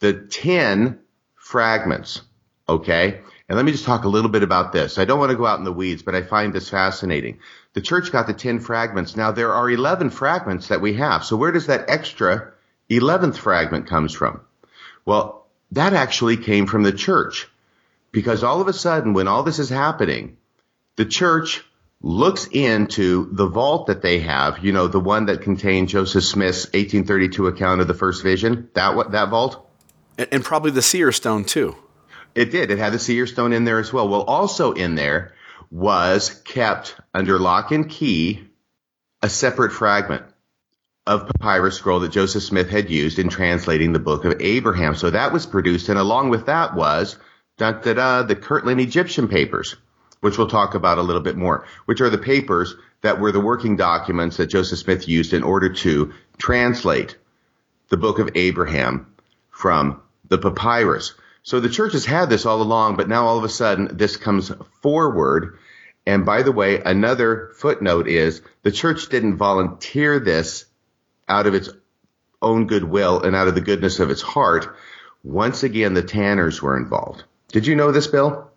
the 0.00 0.12
10 0.12 0.98
fragments. 1.36 2.22
Okay. 2.68 3.20
And 3.48 3.56
let 3.56 3.64
me 3.64 3.72
just 3.72 3.84
talk 3.84 4.04
a 4.04 4.08
little 4.08 4.30
bit 4.30 4.42
about 4.42 4.72
this. 4.72 4.98
I 4.98 5.04
don't 5.04 5.18
want 5.18 5.30
to 5.30 5.36
go 5.36 5.46
out 5.46 5.58
in 5.58 5.64
the 5.64 5.72
weeds, 5.72 6.02
but 6.02 6.14
I 6.14 6.22
find 6.22 6.52
this 6.52 6.70
fascinating. 6.70 7.40
The 7.74 7.80
church 7.80 8.12
got 8.12 8.26
the 8.26 8.34
10 8.34 8.60
fragments. 8.60 9.16
Now 9.16 9.32
there 9.32 9.52
are 9.52 9.70
11 9.70 10.10
fragments 10.10 10.68
that 10.68 10.80
we 10.80 10.94
have. 10.94 11.24
So 11.24 11.36
where 11.36 11.52
does 11.52 11.66
that 11.66 11.88
extra 11.88 12.52
11th 12.90 13.36
fragment 13.36 13.88
comes 13.88 14.14
from? 14.14 14.40
Well, 15.04 15.46
that 15.72 15.92
actually 15.94 16.36
came 16.36 16.66
from 16.66 16.82
the 16.82 16.92
church 16.92 17.48
because 18.10 18.44
all 18.44 18.60
of 18.60 18.68
a 18.68 18.72
sudden 18.72 19.14
when 19.14 19.28
all 19.28 19.42
this 19.42 19.58
is 19.58 19.70
happening, 19.70 20.36
the 20.96 21.06
church 21.06 21.64
looks 22.02 22.48
into 22.50 23.28
the 23.32 23.46
vault 23.46 23.86
that 23.86 24.02
they 24.02 24.18
have, 24.18 24.64
you 24.64 24.72
know, 24.72 24.88
the 24.88 25.00
one 25.00 25.26
that 25.26 25.42
contained 25.42 25.88
Joseph 25.88 26.24
Smith's 26.24 26.64
1832 26.66 27.46
account 27.46 27.80
of 27.80 27.86
the 27.86 27.94
first 27.94 28.22
vision, 28.22 28.68
that 28.74 29.12
that 29.12 29.28
vault, 29.30 29.68
and 30.18 30.44
probably 30.44 30.72
the 30.72 30.82
seer 30.82 31.12
stone 31.12 31.44
too. 31.44 31.76
It 32.34 32.50
did. 32.50 32.70
It 32.70 32.78
had 32.78 32.92
the 32.92 32.98
seer 32.98 33.26
stone 33.26 33.52
in 33.52 33.64
there 33.64 33.78
as 33.78 33.92
well. 33.92 34.08
Well, 34.08 34.22
also 34.22 34.72
in 34.72 34.94
there 34.94 35.34
was 35.70 36.30
kept 36.44 36.96
under 37.14 37.38
lock 37.38 37.72
and 37.72 37.88
key 37.88 38.48
a 39.22 39.28
separate 39.28 39.72
fragment 39.72 40.24
of 41.06 41.28
papyrus 41.28 41.76
scroll 41.76 42.00
that 42.00 42.12
Joseph 42.12 42.42
Smith 42.42 42.68
had 42.68 42.90
used 42.90 43.18
in 43.18 43.28
translating 43.28 43.92
the 43.92 43.98
book 43.98 44.24
of 44.24 44.40
Abraham. 44.40 44.94
So 44.94 45.10
that 45.10 45.32
was 45.32 45.46
produced, 45.46 45.88
and 45.88 45.98
along 45.98 46.30
with 46.30 46.46
that 46.46 46.74
was 46.74 47.16
da, 47.58 47.72
da, 47.72 47.94
da, 47.94 48.22
the 48.22 48.36
Kirtland 48.36 48.80
Egyptian 48.80 49.28
papers 49.28 49.76
which 50.22 50.38
we'll 50.38 50.48
talk 50.48 50.74
about 50.74 50.98
a 50.98 51.02
little 51.02 51.20
bit 51.20 51.36
more, 51.36 51.66
which 51.84 52.00
are 52.00 52.08
the 52.08 52.16
papers 52.16 52.76
that 53.02 53.20
were 53.20 53.32
the 53.32 53.40
working 53.40 53.76
documents 53.76 54.36
that 54.36 54.46
Joseph 54.46 54.78
Smith 54.78 55.08
used 55.08 55.32
in 55.32 55.42
order 55.42 55.68
to 55.74 56.14
translate 56.38 57.16
the 57.88 57.96
book 57.96 58.20
of 58.20 58.30
Abraham 58.36 59.12
from 59.50 60.00
the 60.28 60.38
papyrus. 60.38 61.14
So 61.42 61.58
the 61.58 61.68
church 61.68 61.92
has 61.94 62.04
had 62.04 62.30
this 62.30 62.46
all 62.46 62.62
along, 62.62 62.96
but 62.96 63.08
now 63.08 63.26
all 63.26 63.36
of 63.36 63.42
a 63.42 63.48
sudden 63.48 63.96
this 63.96 64.16
comes 64.16 64.52
forward. 64.80 65.58
And 66.06 66.24
by 66.24 66.44
the 66.44 66.52
way, 66.52 66.80
another 66.80 67.50
footnote 67.56 68.06
is 68.06 68.42
the 68.62 68.70
church 68.70 69.08
didn't 69.08 69.38
volunteer 69.38 70.20
this 70.20 70.66
out 71.28 71.48
of 71.48 71.54
its 71.54 71.68
own 72.40 72.68
goodwill 72.68 73.22
and 73.22 73.34
out 73.34 73.48
of 73.48 73.56
the 73.56 73.60
goodness 73.60 73.98
of 73.98 74.10
its 74.10 74.22
heart. 74.22 74.72
Once 75.24 75.64
again, 75.64 75.94
the 75.94 76.02
Tanners 76.02 76.62
were 76.62 76.76
involved. 76.76 77.24
Did 77.48 77.66
you 77.66 77.74
know 77.74 77.90
this, 77.90 78.06
Bill? 78.06 78.51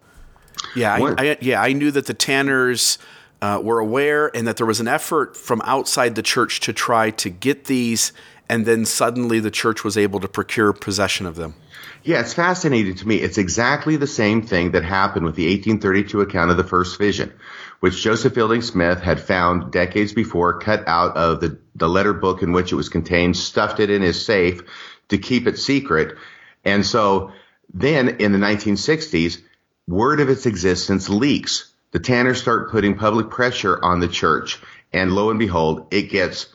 Yeah, 0.75 0.93
I, 0.93 1.15
I, 1.17 1.38
yeah, 1.41 1.62
I 1.62 1.74
knew 1.74 1.91
that 1.91 2.05
the 2.05 2.13
Tanners 2.13 2.97
uh, 3.41 3.59
were 3.63 3.79
aware 3.79 4.35
and 4.35 4.47
that 4.47 4.57
there 4.57 4.65
was 4.65 4.79
an 4.79 4.88
effort 4.88 5.38
from 5.38 5.62
outside 5.63 6.15
the 6.15 6.24
church 6.24 6.59
to 6.62 6.74
try 6.74 7.12
to 7.12 7.29
get 7.29 7.65
these, 7.65 8.13
and 8.50 8.65
then 8.65 8.85
suddenly 8.85 9.39
the 9.39 9.51
church 9.51 9.83
was 9.83 9.97
able 9.97 10.19
to 10.19 10.27
procure 10.27 10.74
possession 10.74 11.25
of 11.25 11.35
them. 11.35 11.55
Yeah, 12.03 12.19
it's 12.19 12.33
fascinating 12.33 12.95
to 12.95 13.07
me. 13.07 13.15
It's 13.15 13.39
exactly 13.39 13.95
the 13.97 14.07
same 14.07 14.43
thing 14.43 14.71
that 14.71 14.83
happened 14.83 15.25
with 15.25 15.35
the 15.35 15.47
1832 15.47 16.21
account 16.21 16.51
of 16.51 16.57
the 16.57 16.63
first 16.63 17.00
vision, 17.00 17.33
which 17.79 18.01
Joseph 18.01 18.35
Fielding 18.35 18.62
Smith 18.62 19.01
had 19.01 19.19
found 19.19 19.71
decades 19.71 20.13
before, 20.13 20.59
cut 20.59 20.88
out 20.88 21.17
of 21.17 21.41
the, 21.41 21.57
the 21.75 21.89
letter 21.89 22.13
book 22.13 22.43
in 22.43 22.51
which 22.51 22.71
it 22.71 22.75
was 22.75 22.89
contained, 22.89 23.35
stuffed 23.35 23.79
it 23.79 23.89
in 23.89 24.03
his 24.03 24.24
safe 24.24 24.62
to 25.09 25.17
keep 25.17 25.47
it 25.47 25.57
secret. 25.57 26.15
And 26.63 26.85
so 26.85 27.31
then 27.74 28.17
in 28.19 28.31
the 28.31 28.39
1960s, 28.39 29.41
word 29.88 30.20
of 30.20 30.30
its 30.30 30.46
existence 30.46 31.10
leaks. 31.10 31.72
The 31.92 32.00
Tanners 32.00 32.42
start 32.42 32.72
putting 32.72 32.98
public 32.98 33.30
pressure 33.30 33.80
on 33.84 34.00
the 34.00 34.08
church, 34.08 34.60
and 34.92 35.13
lo 35.13 35.30
and 35.30 35.39
behold, 35.39 35.88
it 35.92 36.10
gets 36.10 36.48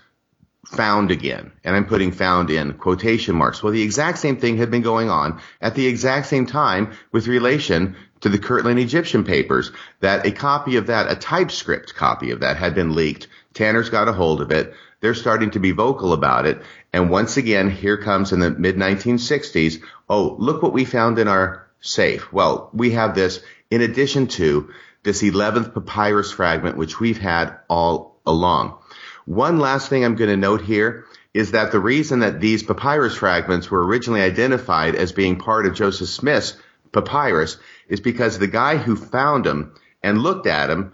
found 0.66 1.10
again. 1.10 1.52
And 1.64 1.74
I'm 1.74 1.86
putting 1.86 2.12
found 2.12 2.50
in 2.50 2.74
quotation 2.74 3.34
marks. 3.34 3.62
Well, 3.62 3.72
the 3.72 3.82
exact 3.82 4.18
same 4.18 4.36
thing 4.36 4.56
had 4.56 4.70
been 4.70 4.82
going 4.82 5.08
on 5.08 5.40
at 5.60 5.74
the 5.74 5.86
exact 5.86 6.26
same 6.26 6.46
time 6.46 6.92
with 7.12 7.26
relation 7.26 7.96
to 8.20 8.28
the 8.28 8.38
Kirtland 8.38 8.78
Egyptian 8.78 9.24
papers, 9.24 9.72
that 10.00 10.26
a 10.26 10.30
copy 10.30 10.76
of 10.76 10.88
that, 10.88 11.10
a 11.10 11.16
typescript 11.16 11.94
copy 11.94 12.32
of 12.32 12.40
that 12.40 12.58
had 12.58 12.74
been 12.74 12.94
leaked. 12.94 13.28
Tanner's 13.54 13.88
got 13.88 14.08
a 14.08 14.12
hold 14.12 14.42
of 14.42 14.50
it. 14.50 14.74
They're 15.00 15.14
starting 15.14 15.52
to 15.52 15.58
be 15.58 15.70
vocal 15.70 16.12
about 16.12 16.44
it. 16.44 16.60
And 16.92 17.08
once 17.08 17.38
again, 17.38 17.70
here 17.70 17.96
comes 17.96 18.32
in 18.32 18.40
the 18.40 18.50
mid 18.50 18.76
1960s. 18.76 19.82
Oh, 20.08 20.36
look 20.38 20.62
what 20.62 20.74
we 20.74 20.84
found 20.84 21.18
in 21.18 21.28
our 21.28 21.69
safe? 21.80 22.32
Well, 22.32 22.70
we 22.72 22.92
have 22.92 23.14
this 23.14 23.40
in 23.70 23.80
addition 23.80 24.26
to 24.28 24.70
this 25.02 25.22
11th 25.22 25.74
papyrus 25.74 26.30
fragment, 26.32 26.76
which 26.76 27.00
we've 27.00 27.18
had 27.18 27.56
all 27.68 28.20
along. 28.26 28.78
One 29.24 29.58
last 29.58 29.88
thing 29.88 30.04
I'm 30.04 30.16
going 30.16 30.30
to 30.30 30.36
note 30.36 30.60
here 30.60 31.06
is 31.32 31.52
that 31.52 31.72
the 31.72 31.80
reason 31.80 32.20
that 32.20 32.40
these 32.40 32.62
papyrus 32.62 33.16
fragments 33.16 33.70
were 33.70 33.86
originally 33.86 34.20
identified 34.20 34.94
as 34.94 35.12
being 35.12 35.38
part 35.38 35.66
of 35.66 35.74
Joseph 35.74 36.08
Smith's 36.08 36.56
papyrus 36.92 37.56
is 37.88 38.00
because 38.00 38.38
the 38.38 38.46
guy 38.46 38.76
who 38.76 38.96
found 38.96 39.44
them 39.44 39.74
and 40.02 40.18
looked 40.18 40.46
at 40.46 40.66
them 40.66 40.92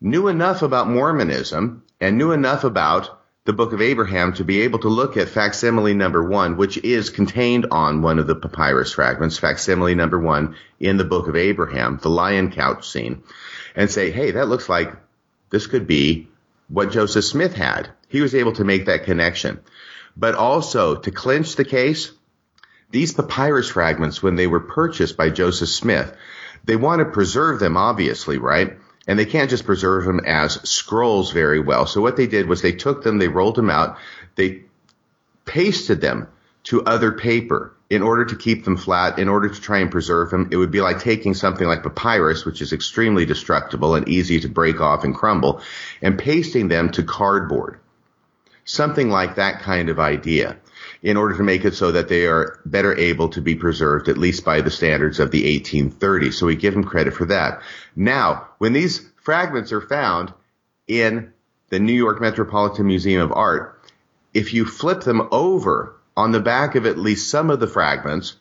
knew 0.00 0.28
enough 0.28 0.62
about 0.62 0.88
Mormonism 0.88 1.82
and 2.00 2.18
knew 2.18 2.32
enough 2.32 2.64
about 2.64 3.15
the 3.46 3.52
book 3.52 3.72
of 3.72 3.80
Abraham 3.80 4.32
to 4.34 4.44
be 4.44 4.62
able 4.62 4.80
to 4.80 4.88
look 4.88 5.16
at 5.16 5.28
facsimile 5.28 5.94
number 5.94 6.22
one, 6.22 6.56
which 6.56 6.78
is 6.78 7.10
contained 7.10 7.66
on 7.70 8.02
one 8.02 8.18
of 8.18 8.26
the 8.26 8.34
papyrus 8.34 8.92
fragments, 8.92 9.38
facsimile 9.38 9.94
number 9.94 10.18
one 10.18 10.56
in 10.80 10.96
the 10.96 11.04
book 11.04 11.28
of 11.28 11.36
Abraham, 11.36 11.98
the 12.02 12.10
lion 12.10 12.50
couch 12.50 12.90
scene, 12.90 13.22
and 13.76 13.88
say, 13.88 14.10
hey, 14.10 14.32
that 14.32 14.48
looks 14.48 14.68
like 14.68 14.92
this 15.50 15.68
could 15.68 15.86
be 15.86 16.26
what 16.68 16.90
Joseph 16.90 17.24
Smith 17.24 17.54
had. 17.54 17.88
He 18.08 18.20
was 18.20 18.34
able 18.34 18.52
to 18.54 18.64
make 18.64 18.86
that 18.86 19.04
connection. 19.04 19.60
But 20.16 20.34
also 20.34 20.96
to 20.96 21.10
clinch 21.12 21.54
the 21.54 21.64
case, 21.64 22.10
these 22.90 23.14
papyrus 23.14 23.68
fragments, 23.68 24.20
when 24.20 24.34
they 24.34 24.48
were 24.48 24.60
purchased 24.60 25.16
by 25.16 25.30
Joseph 25.30 25.68
Smith, 25.68 26.12
they 26.64 26.74
want 26.74 26.98
to 26.98 27.04
preserve 27.04 27.60
them, 27.60 27.76
obviously, 27.76 28.38
right? 28.38 28.76
And 29.06 29.18
they 29.18 29.24
can't 29.24 29.50
just 29.50 29.66
preserve 29.66 30.04
them 30.04 30.20
as 30.24 30.54
scrolls 30.68 31.32
very 31.32 31.60
well. 31.60 31.86
So 31.86 32.00
what 32.00 32.16
they 32.16 32.26
did 32.26 32.48
was 32.48 32.62
they 32.62 32.72
took 32.72 33.02
them, 33.02 33.18
they 33.18 33.28
rolled 33.28 33.56
them 33.56 33.70
out, 33.70 33.98
they 34.34 34.62
pasted 35.44 36.00
them 36.00 36.28
to 36.64 36.84
other 36.84 37.12
paper 37.12 37.72
in 37.88 38.02
order 38.02 38.24
to 38.24 38.34
keep 38.34 38.64
them 38.64 38.76
flat, 38.76 39.20
in 39.20 39.28
order 39.28 39.48
to 39.48 39.60
try 39.60 39.78
and 39.78 39.92
preserve 39.92 40.30
them. 40.30 40.48
It 40.50 40.56
would 40.56 40.72
be 40.72 40.80
like 40.80 41.00
taking 41.00 41.34
something 41.34 41.66
like 41.66 41.84
papyrus, 41.84 42.44
which 42.44 42.60
is 42.60 42.72
extremely 42.72 43.24
destructible 43.24 43.94
and 43.94 44.08
easy 44.08 44.40
to 44.40 44.48
break 44.48 44.80
off 44.80 45.04
and 45.04 45.14
crumble, 45.14 45.60
and 46.02 46.18
pasting 46.18 46.66
them 46.66 46.90
to 46.90 47.04
cardboard. 47.04 47.78
Something 48.64 49.10
like 49.10 49.36
that 49.36 49.60
kind 49.60 49.88
of 49.88 50.00
idea 50.00 50.56
in 51.06 51.16
order 51.16 51.36
to 51.36 51.44
make 51.44 51.64
it 51.64 51.72
so 51.72 51.92
that 51.92 52.08
they 52.08 52.26
are 52.26 52.58
better 52.66 52.92
able 52.98 53.28
to 53.28 53.40
be 53.40 53.54
preserved, 53.54 54.08
at 54.08 54.18
least 54.18 54.44
by 54.44 54.60
the 54.60 54.72
standards 54.72 55.20
of 55.20 55.30
the 55.30 55.60
1830s. 55.60 56.34
So 56.34 56.46
we 56.46 56.56
give 56.56 56.74
them 56.74 56.82
credit 56.82 57.14
for 57.14 57.26
that. 57.26 57.62
Now, 57.94 58.48
when 58.58 58.72
these 58.72 59.08
fragments 59.22 59.70
are 59.70 59.80
found 59.80 60.34
in 60.88 61.32
the 61.68 61.78
New 61.78 61.92
York 61.92 62.20
Metropolitan 62.20 62.88
Museum 62.88 63.22
of 63.22 63.30
Art, 63.30 63.80
if 64.34 64.52
you 64.52 64.64
flip 64.64 65.02
them 65.02 65.28
over 65.30 65.94
on 66.16 66.32
the 66.32 66.40
back 66.40 66.74
of 66.74 66.86
at 66.86 66.98
least 66.98 67.30
some 67.30 67.50
of 67.50 67.60
the 67.60 67.68
fragments 67.68 68.34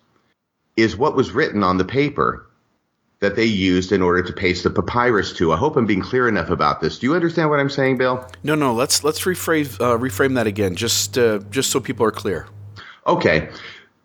is 0.75 0.97
what 0.97 1.15
was 1.15 1.29
written 1.29 1.61
on 1.61 1.77
the 1.77 1.85
paper 1.85 2.49
that 3.19 3.35
they 3.35 3.45
used 3.45 3.91
in 3.91 4.01
order 4.01 4.21
to 4.23 4.33
paste 4.33 4.63
the 4.63 4.69
papyrus 4.69 5.33
to. 5.33 5.53
I 5.53 5.57
hope 5.57 5.77
I'm 5.77 5.85
being 5.85 6.01
clear 6.01 6.27
enough 6.27 6.49
about 6.49 6.81
this. 6.81 6.99
Do 6.99 7.07
you 7.07 7.15
understand 7.15 7.49
what 7.49 7.59
I'm 7.59 7.69
saying, 7.69 7.97
Bill? 7.97 8.27
No, 8.43 8.55
no. 8.55 8.73
Let's 8.73 9.03
let's 9.03 9.21
reframe 9.21 9.73
uh, 9.79 9.97
reframe 9.97 10.35
that 10.35 10.47
again, 10.47 10.75
just 10.75 11.17
uh, 11.17 11.39
just 11.49 11.71
so 11.71 11.79
people 11.79 12.05
are 12.05 12.11
clear. 12.11 12.47
Okay. 13.07 13.49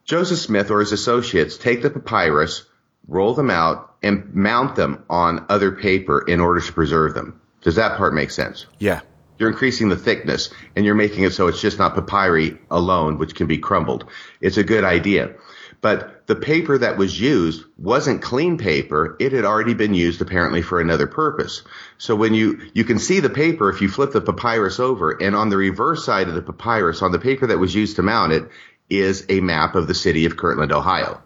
Joseph 0.05 0.39
Smith 0.39 0.71
or 0.71 0.81
his 0.81 0.93
associates 0.93 1.57
take 1.57 1.83
the 1.83 1.91
papyrus, 1.91 2.65
roll 3.07 3.35
them 3.35 3.51
out, 3.51 3.95
and 4.03 4.35
mount 4.35 4.77
them 4.77 5.05
on 5.09 5.47
other 5.49 5.73
paper 5.73 6.21
in 6.21 6.41
order 6.41 6.61
to 6.61 6.73
preserve 6.73 7.15
them. 7.15 7.41
Does 7.63 7.77
that 7.77 7.97
part 7.97 8.15
make 8.15 8.31
sense? 8.31 8.67
Yeah. 8.79 9.01
You're 9.39 9.51
increasing 9.51 9.89
the 9.89 9.97
thickness 9.97 10.51
and 10.77 10.85
you're 10.85 10.95
making 10.95 11.25
it 11.25 11.33
so 11.33 11.47
it's 11.47 11.61
just 11.61 11.79
not 11.79 11.95
papyri 11.95 12.59
alone, 12.71 13.19
which 13.19 13.35
can 13.35 13.47
be 13.47 13.59
crumbled. 13.59 14.05
It's 14.41 14.59
a 14.59 14.65
good 14.65 14.85
idea. 14.85 15.35
But 15.81 16.27
the 16.27 16.37
paper 16.37 16.77
that 16.77 16.99
was 16.99 17.19
used 17.19 17.65
wasn't 17.79 18.21
clean 18.21 18.59
paper. 18.59 19.17
It 19.19 19.33
had 19.33 19.45
already 19.45 19.73
been 19.73 19.95
used 19.95 20.21
apparently 20.21 20.61
for 20.61 20.81
another 20.81 21.07
purpose. 21.07 21.63
So 21.97 22.15
when 22.15 22.35
you, 22.35 22.61
you 22.75 22.85
can 22.85 22.99
see 22.99 23.21
the 23.21 23.31
paper 23.31 23.71
if 23.71 23.81
you 23.81 23.89
flip 23.89 24.13
the 24.13 24.21
papyrus 24.21 24.79
over 24.79 25.13
and 25.13 25.35
on 25.35 25.49
the 25.49 25.57
reverse 25.57 26.05
side 26.05 26.29
of 26.29 26.35
the 26.35 26.43
papyrus, 26.43 27.01
on 27.01 27.13
the 27.13 27.19
paper 27.19 27.47
that 27.47 27.59
was 27.59 27.75
used 27.75 27.97
to 27.97 28.03
mount 28.03 28.33
it, 28.33 28.49
is 28.91 29.25
a 29.29 29.41
map 29.41 29.75
of 29.75 29.87
the 29.87 29.95
city 29.95 30.27
of 30.27 30.37
Kirtland, 30.37 30.73
Ohio. 30.73 31.23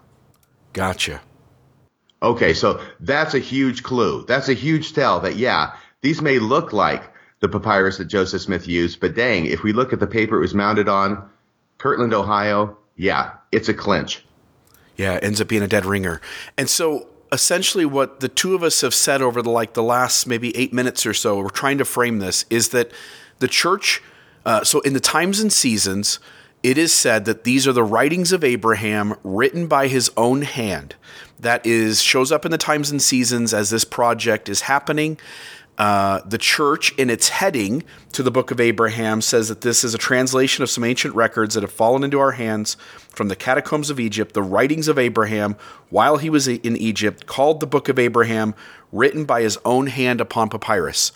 Gotcha. 0.73 1.21
Okay, 2.23 2.55
so 2.55 2.81
that's 3.01 3.35
a 3.35 3.39
huge 3.39 3.83
clue. 3.83 4.25
That's 4.25 4.49
a 4.49 4.55
huge 4.55 4.93
tell 4.93 5.21
that, 5.21 5.37
yeah, 5.37 5.75
these 6.01 6.23
may 6.23 6.39
look 6.39 6.73
like 6.73 7.03
the 7.41 7.49
papyrus 7.49 7.99
that 7.99 8.07
Joseph 8.07 8.43
Smith 8.43 8.69
used, 8.69 9.01
but 9.01 9.15
dang, 9.15 9.47
if 9.47 9.63
we 9.63 9.73
look 9.73 9.93
at 9.93 10.01
the 10.01 10.07
paper 10.07 10.37
it 10.37 10.41
was 10.41 10.55
mounted 10.55 10.89
on, 10.89 11.29
Kirtland, 11.77 12.15
Ohio, 12.15 12.79
yeah, 12.97 13.33
it's 13.51 13.69
a 13.69 13.75
clinch. 13.75 14.24
Yeah, 14.97 15.19
ends 15.23 15.41
up 15.41 15.49
being 15.49 15.63
a 15.63 15.69
dead 15.69 15.85
ringer. 15.85 16.21
And 16.57 16.71
so 16.71 17.09
essentially 17.33 17.85
what 17.85 18.21
the 18.21 18.29
two 18.29 18.55
of 18.55 18.63
us 18.63 18.81
have 18.83 18.95
said 18.95 19.21
over 19.21 19.43
the 19.43 19.51
like 19.51 19.75
the 19.75 19.83
last 19.83 20.27
maybe 20.27 20.57
eight 20.57 20.73
minutes 20.73 21.05
or 21.05 21.13
so, 21.13 21.39
we're 21.39 21.49
trying 21.49 21.79
to 21.79 21.85
frame 21.85 22.21
this, 22.21 22.45
is 22.49 22.69
that 22.69 22.91
the 23.41 23.49
church, 23.49 24.03
uh, 24.47 24.63
so 24.63 24.81
in 24.81 24.93
the 24.93 25.01
times 25.01 25.41
and 25.41 25.53
seasons, 25.53 26.21
it 26.63 26.79
is 26.79 26.95
said 26.95 27.27
that 27.27 27.45
these 27.45 27.67
are 27.67 27.73
the 27.73 27.85
writings 27.85 28.33
of 28.33 28.43
Abraham 28.43 29.17
written 29.23 29.67
by 29.67 29.89
his 29.89 30.11
own 30.17 30.43
hand. 30.43 30.95
That 31.39 31.67
is 31.67 32.01
shows 32.01 32.33
up 32.33 32.47
in 32.47 32.53
the 32.53 32.59
times 32.59 32.91
and 32.91 33.03
seasons 33.03 33.53
as 33.53 33.69
this 33.69 33.85
project 33.85 34.49
is 34.49 34.63
happening. 34.63 35.19
Uh, 35.77 36.21
the 36.25 36.39
church, 36.39 36.93
in 36.97 37.11
its 37.11 37.31
heading 37.31 37.83
to 38.13 38.23
the 38.23 38.31
book 38.31 38.53
of 38.53 38.61
Abraham, 38.61 39.21
says 39.21 39.49
that 39.49 39.63
this 39.63 39.83
is 39.83 39.93
a 39.93 39.99
translation 39.99 40.63
of 40.63 40.71
some 40.71 40.85
ancient 40.85 41.15
records 41.17 41.55
that 41.55 41.63
have 41.63 41.73
fallen 41.73 42.05
into 42.05 42.21
our 42.21 42.33
hands 42.33 42.77
from 43.09 43.27
the 43.27 43.35
catacombs 43.35 43.91
of 43.91 43.99
Egypt, 43.99 44.35
the 44.35 44.43
writings 44.43 44.87
of 44.87 44.99
Abraham 44.99 45.57
while 45.91 46.19
he 46.19 46.31
was 46.31 46.47
in 46.47 46.77
Egypt, 46.77 47.27
called 47.27 47.59
the 47.59 47.67
book 47.67 47.89
of 47.89 47.99
Abraham, 47.99 48.55
written 48.93 49.25
by 49.25 49.43
his 49.43 49.59
own 49.65 49.89
hand 49.89 50.21
upon 50.21 50.49
papyrus. 50.49 51.11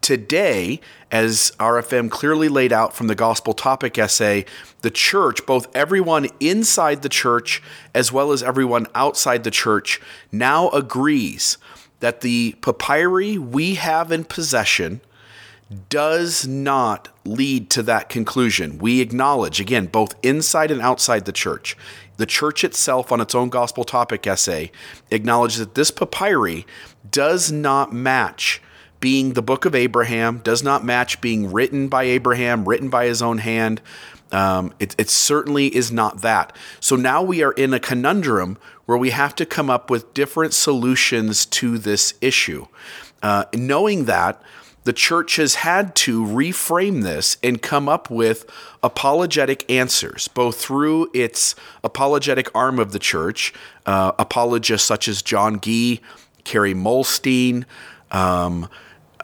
Today, 0.00 0.80
as 1.10 1.52
RFM 1.58 2.10
clearly 2.10 2.48
laid 2.48 2.72
out 2.72 2.94
from 2.94 3.08
the 3.08 3.14
gospel 3.14 3.52
topic 3.52 3.98
essay, 3.98 4.46
the 4.80 4.90
church, 4.90 5.44
both 5.44 5.74
everyone 5.76 6.28
inside 6.40 7.02
the 7.02 7.08
church 7.08 7.62
as 7.94 8.10
well 8.10 8.32
as 8.32 8.42
everyone 8.42 8.86
outside 8.94 9.44
the 9.44 9.50
church, 9.50 10.00
now 10.32 10.70
agrees 10.70 11.58
that 12.00 12.20
the 12.20 12.54
papyri 12.60 13.38
we 13.38 13.74
have 13.74 14.12
in 14.12 14.24
possession 14.24 15.00
does 15.90 16.46
not 16.46 17.08
lead 17.24 17.68
to 17.70 17.82
that 17.82 18.08
conclusion. 18.08 18.78
We 18.78 19.00
acknowledge, 19.00 19.60
again, 19.60 19.86
both 19.86 20.14
inside 20.22 20.70
and 20.70 20.80
outside 20.80 21.24
the 21.24 21.32
church. 21.32 21.76
The 22.16 22.26
church 22.26 22.64
itself, 22.64 23.12
on 23.12 23.20
its 23.20 23.34
own 23.34 23.50
gospel 23.50 23.84
topic 23.84 24.26
essay, 24.26 24.72
acknowledges 25.10 25.58
that 25.58 25.74
this 25.74 25.90
papyri 25.90 26.66
does 27.10 27.52
not 27.52 27.92
match 27.92 28.62
being 29.00 29.34
the 29.34 29.42
book 29.42 29.64
of 29.64 29.74
Abraham, 29.74 30.38
does 30.38 30.62
not 30.62 30.84
match 30.84 31.20
being 31.20 31.52
written 31.52 31.88
by 31.88 32.04
Abraham, 32.04 32.68
written 32.68 32.88
by 32.88 33.04
his 33.04 33.22
own 33.22 33.38
hand. 33.38 33.80
Um, 34.32 34.74
it, 34.78 34.94
it 34.98 35.08
certainly 35.08 35.74
is 35.74 35.90
not 35.90 36.22
that. 36.22 36.54
So 36.80 36.96
now 36.96 37.22
we 37.22 37.42
are 37.42 37.52
in 37.52 37.72
a 37.72 37.80
conundrum 37.80 38.58
where 38.86 38.98
we 38.98 39.10
have 39.10 39.34
to 39.36 39.46
come 39.46 39.70
up 39.70 39.90
with 39.90 40.14
different 40.14 40.54
solutions 40.54 41.46
to 41.46 41.78
this 41.78 42.14
issue. 42.20 42.66
Uh, 43.22 43.44
knowing 43.54 44.04
that, 44.04 44.40
the 44.84 44.92
church 44.94 45.36
has 45.36 45.56
had 45.56 45.94
to 45.94 46.24
reframe 46.24 47.02
this 47.02 47.36
and 47.42 47.60
come 47.60 47.90
up 47.90 48.08
with 48.08 48.46
apologetic 48.82 49.70
answers, 49.70 50.28
both 50.28 50.58
through 50.58 51.10
its 51.12 51.54
apologetic 51.84 52.48
arm 52.54 52.78
of 52.78 52.92
the 52.92 52.98
church, 52.98 53.52
uh, 53.84 54.12
apologists 54.18 54.86
such 54.86 55.06
as 55.06 55.20
John 55.20 55.60
Gee, 55.60 56.00
Kerry 56.44 56.72
Muhlestein, 56.72 57.66
um, 58.10 58.68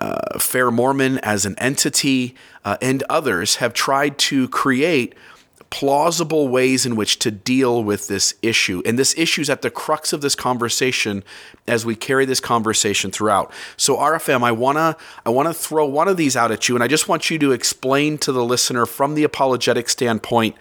uh, 0.05 0.39
Fair 0.39 0.71
Mormon 0.71 1.19
as 1.19 1.47
an 1.47 1.55
entity, 1.59 2.35
uh, 2.65 2.77
and 2.83 3.03
others 3.09 3.57
have 3.57 3.73
tried 3.73 4.19
to 4.19 4.49
create 4.49 5.15
plausible 5.71 6.47
ways 6.49 6.85
in 6.85 6.95
which 6.95 7.19
to 7.19 7.31
deal 7.31 7.83
with 7.83 8.07
this 8.07 8.35
issue. 8.43 8.83
And 8.85 8.99
this 8.99 9.17
issue 9.17 9.41
is 9.41 9.51
at 9.51 9.63
the 9.63 9.71
crux 9.71 10.13
of 10.13 10.21
this 10.21 10.35
conversation 10.35 11.25
as 11.67 11.87
we 11.87 11.97
carry 11.97 12.27
this 12.27 12.39
conversation 12.39 13.11
throughout. 13.11 13.51
So 13.77 13.97
RFM, 13.97 14.45
I 14.45 14.53
wanna 14.53 14.97
I 15.25 15.31
wanna 15.31 15.55
throw 15.55 15.87
one 15.87 16.07
of 16.07 16.17
these 16.17 16.37
out 16.37 16.53
at 16.53 16.69
you, 16.69 16.77
and 16.77 16.85
I 16.85 16.87
just 16.87 17.09
want 17.09 17.31
you 17.31 17.39
to 17.39 17.53
explain 17.53 18.19
to 18.19 18.31
the 18.31 18.45
listener 18.45 18.87
from 18.87 19.15
the 19.15 19.25
apologetic 19.25 19.89
standpoint 19.89 20.55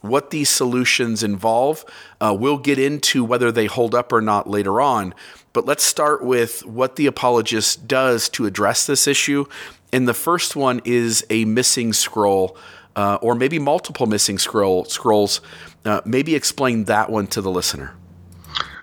what 0.00 0.30
these 0.30 0.48
solutions 0.48 1.22
involve. 1.22 1.84
Uh, 2.20 2.36
we'll 2.38 2.58
get 2.58 2.78
into 2.78 3.24
whether 3.24 3.52
they 3.52 3.66
hold 3.66 3.94
up 3.94 4.12
or 4.12 4.20
not 4.20 4.48
later 4.48 4.80
on. 4.80 5.14
But 5.52 5.66
let's 5.66 5.84
start 5.84 6.24
with 6.24 6.64
what 6.64 6.96
the 6.96 7.06
apologist 7.06 7.88
does 7.88 8.28
to 8.30 8.46
address 8.46 8.86
this 8.86 9.06
issue. 9.06 9.46
And 9.92 10.06
the 10.06 10.14
first 10.14 10.54
one 10.54 10.80
is 10.84 11.24
a 11.30 11.44
missing 11.44 11.92
scroll, 11.92 12.56
uh, 12.94 13.18
or 13.20 13.34
maybe 13.34 13.58
multiple 13.58 14.06
missing 14.06 14.38
scroll 14.38 14.84
scrolls. 14.84 15.40
Uh, 15.84 16.00
maybe 16.04 16.34
explain 16.34 16.84
that 16.84 17.10
one 17.10 17.26
to 17.28 17.40
the 17.40 17.50
listener. 17.50 17.94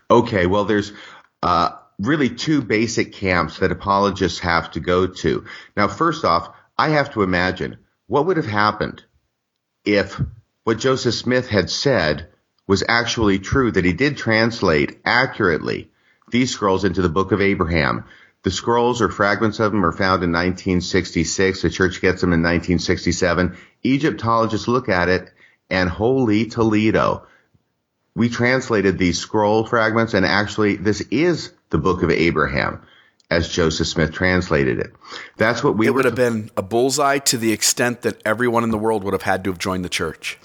Okay, 0.10 0.46
well, 0.46 0.66
there's 0.66 0.92
uh, 1.44 1.72
really 2.00 2.30
two 2.30 2.62
basic 2.62 3.14
camps 3.14 3.60
that 3.60 3.72
apologists 3.72 4.40
have 4.40 4.72
to 4.72 4.80
go 4.80 5.08
to. 5.08 5.46
Now, 5.76 5.88
first 5.88 6.26
off, 6.26 6.50
I 6.78 6.90
have 6.90 7.14
to 7.14 7.24
imagine 7.24 7.78
what 8.08 8.26
would 8.26 8.38
have 8.38 8.46
happened 8.46 9.04
if 9.86 10.20
what 10.68 10.80
Joseph 10.80 11.14
Smith 11.14 11.48
had 11.48 11.70
said 11.70 12.28
was 12.68 12.84
actually 12.90 13.40
true, 13.40 13.72
that 13.72 13.86
he 13.86 13.94
did 13.94 14.18
translate 14.18 15.00
accurately 15.06 15.90
these 16.30 16.52
scrolls 16.52 16.84
into 16.84 17.02
the 17.02 17.08
book 17.08 17.32
of 17.32 17.40
Abraham. 17.40 18.04
The 18.44 18.52
scrolls 18.52 19.02
or 19.02 19.08
fragments 19.08 19.62
of 19.62 19.72
them 19.72 19.86
are 19.86 19.94
found 19.94 20.24
in 20.24 20.34
1966. 20.34 21.62
The 21.62 21.70
church 21.70 22.02
gets 22.02 22.20
them 22.20 22.34
in 22.34 22.42
1967. 22.42 23.56
Egyptologists 23.86 24.68
look 24.68 24.90
at 24.90 25.08
it 25.08 25.32
and 25.70 25.90
holy 25.90 26.48
Toledo. 26.48 27.26
We 28.14 28.28
translated 28.28 28.98
these 28.98 29.20
scroll 29.20 29.66
fragments 29.66 30.14
and 30.14 30.26
actually 30.26 30.76
this 30.76 31.00
is 31.00 31.54
the 31.70 31.78
book 31.78 32.04
of 32.04 32.12
Abraham. 32.12 32.82
as 33.30 33.48
Joseph 33.48 33.88
Smith 33.88 34.12
translated 34.12 34.80
it. 34.80 34.94
That's 35.38 35.64
what 35.64 35.78
we 35.78 35.88
it 35.88 35.94
would 35.94 36.06
have 36.06 36.16
been 36.16 36.50
a 36.58 36.62
bullseye 36.62 37.20
to 37.20 37.38
the 37.38 37.54
extent 37.54 38.02
that 38.02 38.22
everyone 38.26 38.66
in 38.66 38.72
the 38.72 38.78
world 38.78 39.06
would 39.06 39.14
have 39.14 39.22
had 39.22 39.46
to 39.46 39.50
have 39.50 39.60
joined 39.60 39.86
the 39.86 39.90
church. 39.90 40.38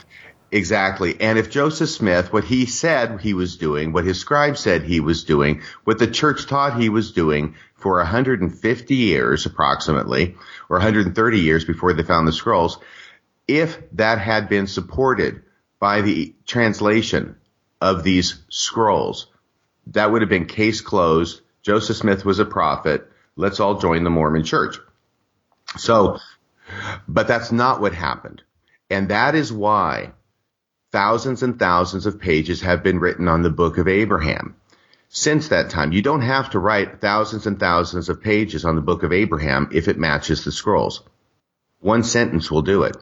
Exactly. 0.53 1.19
And 1.19 1.39
if 1.39 1.49
Joseph 1.49 1.89
Smith, 1.89 2.31
what 2.31 2.45
he 2.45 2.67
said 2.67 3.23
he 3.23 3.33
was 3.33 3.57
doing, 3.57 3.95
what 3.95 4.05
his 4.05 4.21
scribe 4.21 4.59
said 4.59 4.83
he 4.83 5.01
was 5.01 5.25
doing, 5.25 5.63
what 5.85 5.99
the 5.99 6.07
church 6.07 6.47
taught 6.47 6.79
he 6.79 6.91
was 6.91 7.13
doing 7.13 7.55
for 7.75 7.97
150 7.97 8.95
years 8.95 9.47
approximately, 9.47 10.37
or 10.69 10.77
130 10.77 11.41
years 11.41 11.65
before 11.65 11.95
they 11.95 12.03
found 12.03 12.29
the 12.29 12.33
scrolls, 12.33 12.79
if 13.49 13.79
that 13.93 14.19
had 14.19 14.51
been 14.51 14.67
supported 14.67 15.43
by 15.81 16.03
the 16.03 16.35
translation 16.47 17.37
of 17.81 18.05
these 18.05 18.43
scrolls, 18.51 19.29
that 19.87 20.13
would 20.13 20.21
have 20.21 20.29
been 20.29 20.45
case 20.45 20.83
closed. 20.83 21.41
Joseph 21.63 21.97
Smith 21.97 22.27
was 22.27 22.41
a 22.41 22.45
prophet. 22.45 23.11
Let's 23.37 23.59
all 23.59 23.79
join 23.81 24.05
the 24.05 24.11
Mormon 24.11 24.45
church. 24.45 24.77
So, 25.79 26.19
but 27.09 27.27
that's 27.27 27.51
not 27.51 27.81
what 27.81 27.95
happened. 27.95 28.43
And 28.91 29.09
that 29.09 29.35
is 29.35 29.51
why 29.51 30.13
thousands 30.93 31.43
and 31.43 31.59
thousands 31.59 32.05
of 32.05 32.21
pages 32.21 32.61
have 32.61 32.83
been 32.83 33.01
written 33.01 33.27
on 33.27 33.43
the 33.43 33.51
book 33.51 33.79
of 33.79 33.89
Abraham. 33.89 34.55
Since 35.09 35.49
that 35.49 35.71
time, 35.71 35.93
you 35.93 36.03
don't 36.03 36.21
have 36.21 36.51
to 36.51 36.59
write 36.59 37.01
thousands 37.01 37.47
and 37.47 37.59
thousands 37.59 38.11
of 38.11 38.23
pages 38.23 38.67
on 38.67 38.77
the 38.77 38.83
book 38.83 39.03
of 39.03 39.13
Abraham 39.13 39.71
if 39.73 39.89
it 39.89 39.99
matches 39.99 40.45
the 40.45 40.53
scrolls. 40.53 41.03
One 41.81 42.03
sentence 42.03 42.51
will 42.51 42.63
do 42.63 42.83
it. 42.83 42.97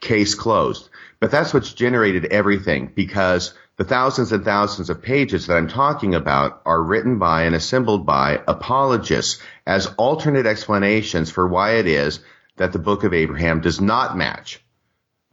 Case 0.00 0.34
closed. 0.34 0.90
But 1.20 1.30
that's 1.30 1.54
what's 1.54 1.72
generated 1.72 2.26
everything 2.26 2.92
because 2.94 3.54
the 3.76 3.84
thousands 3.84 4.32
and 4.32 4.44
thousands 4.44 4.90
of 4.90 5.02
pages 5.02 5.46
that 5.46 5.56
I'm 5.56 5.68
talking 5.68 6.14
about 6.14 6.62
are 6.66 6.82
written 6.82 7.18
by 7.18 7.44
and 7.44 7.54
assembled 7.54 8.06
by 8.06 8.42
apologists 8.46 9.40
as 9.66 9.86
alternate 9.96 10.46
explanations 10.46 11.30
for 11.30 11.46
why 11.46 11.76
it 11.76 11.86
is 11.86 12.20
that 12.56 12.72
the 12.72 12.78
book 12.78 13.04
of 13.04 13.14
Abraham 13.14 13.60
does 13.60 13.80
not 13.80 14.16
match 14.16 14.60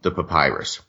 the 0.01 0.11
papyrus. 0.11 0.81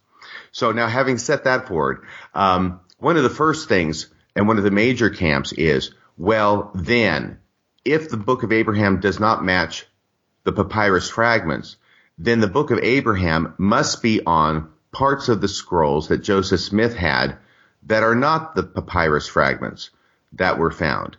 So 0.53 0.73
now 0.73 0.87
having 0.87 1.19
set 1.19 1.45
that 1.45 1.67
forward, 1.67 2.05
um, 2.35 2.81
one 2.99 3.17
of 3.17 3.23
the 3.23 3.31
first 3.31 3.69
things 3.69 4.09
and 4.37 4.47
one 4.47 4.59
of 4.59 4.65
the 4.65 4.71
major 4.71 5.11
camps 5.11 5.53
is, 5.53 5.93
well, 6.17 6.71
then, 6.75 7.39
if 7.85 8.09
the 8.09 8.17
book 8.17 8.43
of 8.43 8.53
Abraham 8.53 9.01
does 9.01 9.19
not 9.19 9.45
match 9.45 9.87
the 10.45 10.53
papyrus 10.53 11.11
fragments, 11.11 11.77
then 12.19 12.41
the 12.41 12.47
book 12.47 12.71
of 12.71 12.79
Abraham 12.83 13.55
must 13.59 14.03
be 14.03 14.25
on 14.25 14.71
parts 14.93 15.29
of 15.29 15.41
the 15.41 15.49
scrolls 15.49 16.09
that 16.09 16.19
Joseph 16.19 16.61
Smith 16.61 16.95
had 16.95 17.39
that 17.85 18.03
are 18.03 18.15
not 18.15 18.55
the 18.55 18.63
papyrus 18.63 19.27
fragments 19.27 19.91
that 20.35 20.59
were 20.59 20.71
found. 20.71 21.17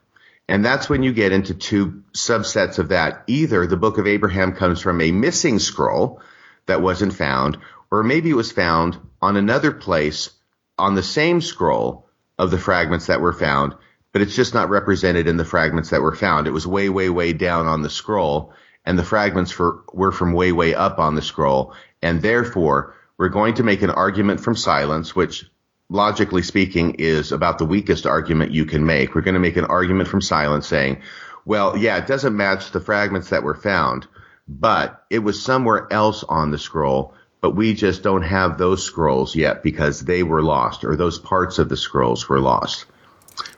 And 0.48 0.64
that's 0.64 0.90
when 0.90 1.04
you 1.04 1.14
get 1.14 1.32
into 1.32 1.54
two 1.54 2.04
subsets 2.14 2.78
of 2.78 2.90
that. 2.90 3.24
Either 3.28 3.66
the 3.66 3.78
book 3.78 3.98
of 3.98 4.08
Abraham 4.08 4.54
comes 4.54 4.82
from 4.82 5.02
a 5.02 5.12
missing 5.12 5.60
scroll 5.60 6.22
that 6.66 6.82
wasn't 6.82 7.14
found, 7.14 7.58
or 7.90 8.04
maybe 8.04 8.30
it 8.30 8.36
was 8.36 8.52
found 8.52 8.98
on 9.24 9.38
another 9.38 9.72
place 9.72 10.30
on 10.78 10.96
the 10.96 11.02
same 11.02 11.40
scroll 11.40 12.10
of 12.38 12.52
the 12.52 12.58
fragments 12.58 13.06
that 13.06 13.22
were 13.22 13.32
found, 13.32 13.74
but 14.12 14.22
it's 14.22 14.36
just 14.36 14.54
not 14.54 14.70
represented 14.70 15.30
in 15.30 15.38
the 15.38 15.46
fragments 15.46 15.92
that 15.92 16.02
were 16.02 16.14
found. 16.14 16.46
It 16.46 16.52
was 16.52 16.68
way, 16.68 16.90
way, 16.90 17.10
way 17.10 17.32
down 17.32 17.66
on 17.66 17.84
the 17.84 17.90
scroll, 17.90 18.54
and 18.84 19.00
the 19.00 19.04
fragments 19.06 19.50
for, 19.50 19.86
were 19.94 20.12
from 20.12 20.34
way, 20.34 20.52
way 20.52 20.76
up 20.76 21.00
on 21.00 21.16
the 21.16 21.22
scroll, 21.22 21.74
and 22.02 22.22
therefore 22.22 22.96
we're 23.18 23.30
going 23.30 23.54
to 23.54 23.64
make 23.64 23.82
an 23.82 23.92
argument 23.92 24.42
from 24.42 24.58
silence, 24.58 25.16
which 25.16 25.50
logically 25.88 26.42
speaking 26.42 26.96
is 26.96 27.32
about 27.32 27.60
the 27.60 27.66
weakest 27.66 28.06
argument 28.06 28.52
you 28.52 28.66
can 28.66 28.86
make. 28.86 29.16
We're 29.16 29.22
going 29.22 29.36
to 29.36 29.40
make 29.40 29.56
an 29.56 29.66
argument 29.66 30.10
from 30.10 30.20
silence 30.20 30.68
saying, 30.68 31.02
well, 31.46 31.78
yeah, 31.78 31.96
it 31.96 32.08
doesn't 32.08 32.36
match 32.36 32.72
the 32.72 32.82
fragments 32.82 33.30
that 33.30 33.44
were 33.44 33.56
found, 33.56 34.06
but 34.50 35.02
it 35.10 35.20
was 35.20 35.42
somewhere 35.42 35.88
else 35.92 36.26
on 36.26 36.52
the 36.52 36.58
scroll, 36.58 37.14
but 37.44 37.58
we 37.58 37.74
just 37.74 38.04
don't 38.04 38.22
have 38.22 38.58
those 38.58 38.82
scrolls 38.82 39.36
yet 39.36 39.64
because 39.64 40.06
they 40.06 40.24
were 40.24 40.42
lost 40.42 40.86
or 40.86 40.96
those 40.96 41.20
parts 41.20 41.60
of 41.60 41.68
the 41.68 41.76
scrolls 41.76 42.30
were 42.30 42.40
lost. 42.40 42.86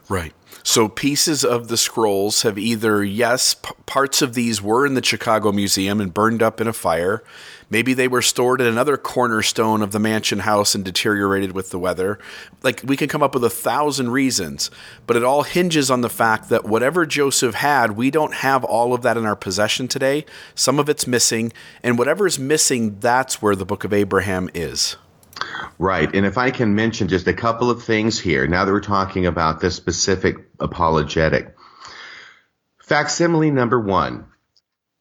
Right. 0.08 0.32
So 0.64 0.88
pieces 0.88 1.44
of 1.44 1.68
the 1.68 1.76
scrolls 1.76 2.42
have 2.42 2.58
either, 2.58 3.04
yes, 3.04 3.54
p- 3.54 3.70
parts 3.86 4.22
of 4.22 4.34
these 4.34 4.60
were 4.60 4.84
in 4.86 4.94
the 4.94 5.04
Chicago 5.04 5.52
Museum 5.52 6.00
and 6.00 6.12
burned 6.12 6.42
up 6.42 6.60
in 6.60 6.66
a 6.66 6.72
fire. 6.72 7.22
Maybe 7.68 7.94
they 7.94 8.06
were 8.06 8.22
stored 8.22 8.60
in 8.60 8.66
another 8.66 8.96
cornerstone 8.96 9.82
of 9.82 9.90
the 9.90 9.98
mansion 9.98 10.40
house 10.40 10.74
and 10.74 10.84
deteriorated 10.84 11.52
with 11.52 11.70
the 11.70 11.78
weather. 11.78 12.18
Like, 12.62 12.80
we 12.84 12.96
can 12.96 13.08
come 13.08 13.22
up 13.22 13.34
with 13.34 13.42
a 13.42 13.50
thousand 13.50 14.10
reasons, 14.10 14.70
but 15.06 15.16
it 15.16 15.24
all 15.24 15.42
hinges 15.42 15.90
on 15.90 16.00
the 16.00 16.08
fact 16.08 16.48
that 16.48 16.64
whatever 16.64 17.04
Joseph 17.04 17.56
had, 17.56 17.92
we 17.92 18.10
don't 18.10 18.34
have 18.34 18.62
all 18.62 18.94
of 18.94 19.02
that 19.02 19.16
in 19.16 19.26
our 19.26 19.34
possession 19.34 19.88
today. 19.88 20.24
Some 20.54 20.78
of 20.78 20.88
it's 20.88 21.08
missing, 21.08 21.52
and 21.82 21.98
whatever 21.98 22.26
is 22.26 22.38
missing, 22.38 23.00
that's 23.00 23.42
where 23.42 23.56
the 23.56 23.66
book 23.66 23.82
of 23.82 23.92
Abraham 23.92 24.48
is. 24.54 24.96
Right. 25.78 26.14
And 26.14 26.24
if 26.24 26.38
I 26.38 26.50
can 26.50 26.74
mention 26.74 27.08
just 27.08 27.26
a 27.26 27.34
couple 27.34 27.68
of 27.70 27.82
things 27.82 28.18
here, 28.18 28.46
now 28.46 28.64
that 28.64 28.72
we're 28.72 28.80
talking 28.80 29.26
about 29.26 29.60
this 29.60 29.74
specific 29.74 30.36
apologetic. 30.60 31.54
Facsimile 32.78 33.50
number 33.50 33.80
one. 33.80 34.26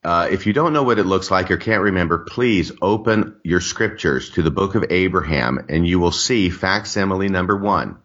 Uh, 0.05 0.27
if 0.29 0.45
you 0.45 0.53
don't 0.53 0.71
know 0.71 0.83
what 0.83 0.99
it 0.99 1.07
looks 1.07 1.31
like 1.31 1.49
or 1.49 1.57
can't 1.57 1.81
remember, 1.81 2.19
please 2.19 2.71
open 2.79 3.37
your 3.43 3.59
scriptures 3.59 4.29
to 4.29 4.43
the 4.43 4.51
book 4.51 4.75
of 4.75 4.85
Abraham 4.91 5.65
and 5.67 5.87
you 5.87 5.97
will 5.97 6.11
see 6.11 6.51
facsimile 6.51 7.27
number 7.27 7.57
one. 7.57 7.97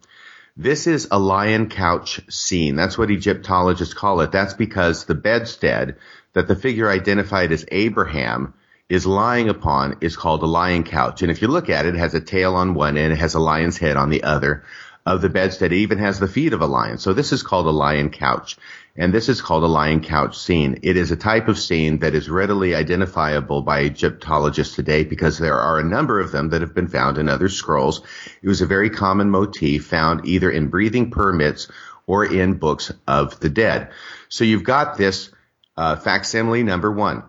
This 0.57 0.87
is 0.87 1.09
a 1.11 1.19
lion 1.19 1.69
couch 1.69 2.23
scene. 2.31 2.75
That's 2.75 2.97
what 2.97 3.11
Egyptologists 3.11 3.93
call 3.93 4.23
it. 4.23 4.33
That's 4.33 4.55
because 4.55 5.05
the 5.05 5.15
bedstead 5.15 5.97
that 6.33 6.49
the 6.49 6.57
figure 6.57 6.89
identified 6.89 7.53
as 7.53 7.67
Abraham 7.71 8.55
is 8.89 9.05
lying 9.05 9.51
upon 9.51 9.99
is 10.01 10.17
called 10.17 10.43
a 10.43 10.47
lion 10.47 10.85
couch. 10.85 11.21
And 11.21 11.31
if 11.31 11.43
you 11.43 11.49
look 11.49 11.69
at 11.69 11.85
it, 11.85 11.97
it 11.97 11.99
has 11.99 12.15
a 12.15 12.21
tail 12.23 12.55
on 12.55 12.73
one 12.73 12.97
end, 12.97 13.13
it 13.13 13.19
has 13.19 13.35
a 13.35 13.41
lion's 13.41 13.77
head 13.77 13.99
on 13.99 14.09
the 14.09 14.23
other 14.23 14.65
of 15.05 15.21
the 15.21 15.29
bedstead. 15.29 15.73
It 15.73 15.77
even 15.77 15.99
has 15.99 16.19
the 16.19 16.29
feet 16.29 16.55
of 16.55 16.63
a 16.63 16.67
lion. 16.67 16.97
So 16.97 17.13
this 17.13 17.33
is 17.33 17.43
called 17.43 17.67
a 17.67 17.71
lion 17.71 18.09
couch. 18.09 18.57
And 18.97 19.15
this 19.15 19.29
is 19.29 19.41
called 19.41 19.63
a 19.63 19.69
lion 19.69 20.03
couch 20.03 20.37
scene. 20.37 20.81
It 20.83 20.97
is 20.97 21.11
a 21.11 21.17
type 21.17 21.49
of 21.49 21.59
scene 21.59 22.01
that 22.01 22.15
is 22.15 22.29
readily 22.29 22.75
identifiable 22.75 23.63
by 23.63 23.85
Egyptologists 23.85 24.75
today 24.75 25.05
because 25.05 25.39
there 25.39 25.59
are 25.59 25.79
a 25.79 25.85
number 25.85 26.19
of 26.19 26.33
them 26.33 26.51
that 26.51 26.61
have 26.61 26.75
been 26.75 26.89
found 26.89 27.17
in 27.17 27.29
other 27.29 27.49
scrolls. 27.49 28.03
It 28.43 28.49
was 28.49 28.61
a 28.61 28.67
very 28.67 28.91
common 28.91 29.31
motif 29.31 29.87
found 29.87 30.27
either 30.27 30.51
in 30.51 30.69
breathing 30.69 31.11
permits 31.11 31.69
or 32.07 32.25
in 32.25 32.55
books 32.55 32.93
of 33.07 33.39
the 33.39 33.49
dead. 33.49 33.91
So 34.29 34.45
you've 34.45 34.65
got 34.65 34.99
this 34.99 35.31
uh, 35.77 35.97
facsimile 35.97 36.65
number 36.65 36.91
one. 36.91 37.23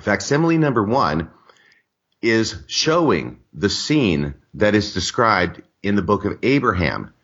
Facsimile 0.00 0.58
number 0.58 0.82
one 0.82 1.30
is 2.20 2.56
showing 2.66 3.40
the 3.52 3.70
scene 3.70 4.34
that 4.54 4.74
is 4.74 4.92
described 4.92 5.62
in 5.82 5.94
the 5.94 6.02
book 6.02 6.24
of 6.24 6.38
Abraham, 6.42 7.14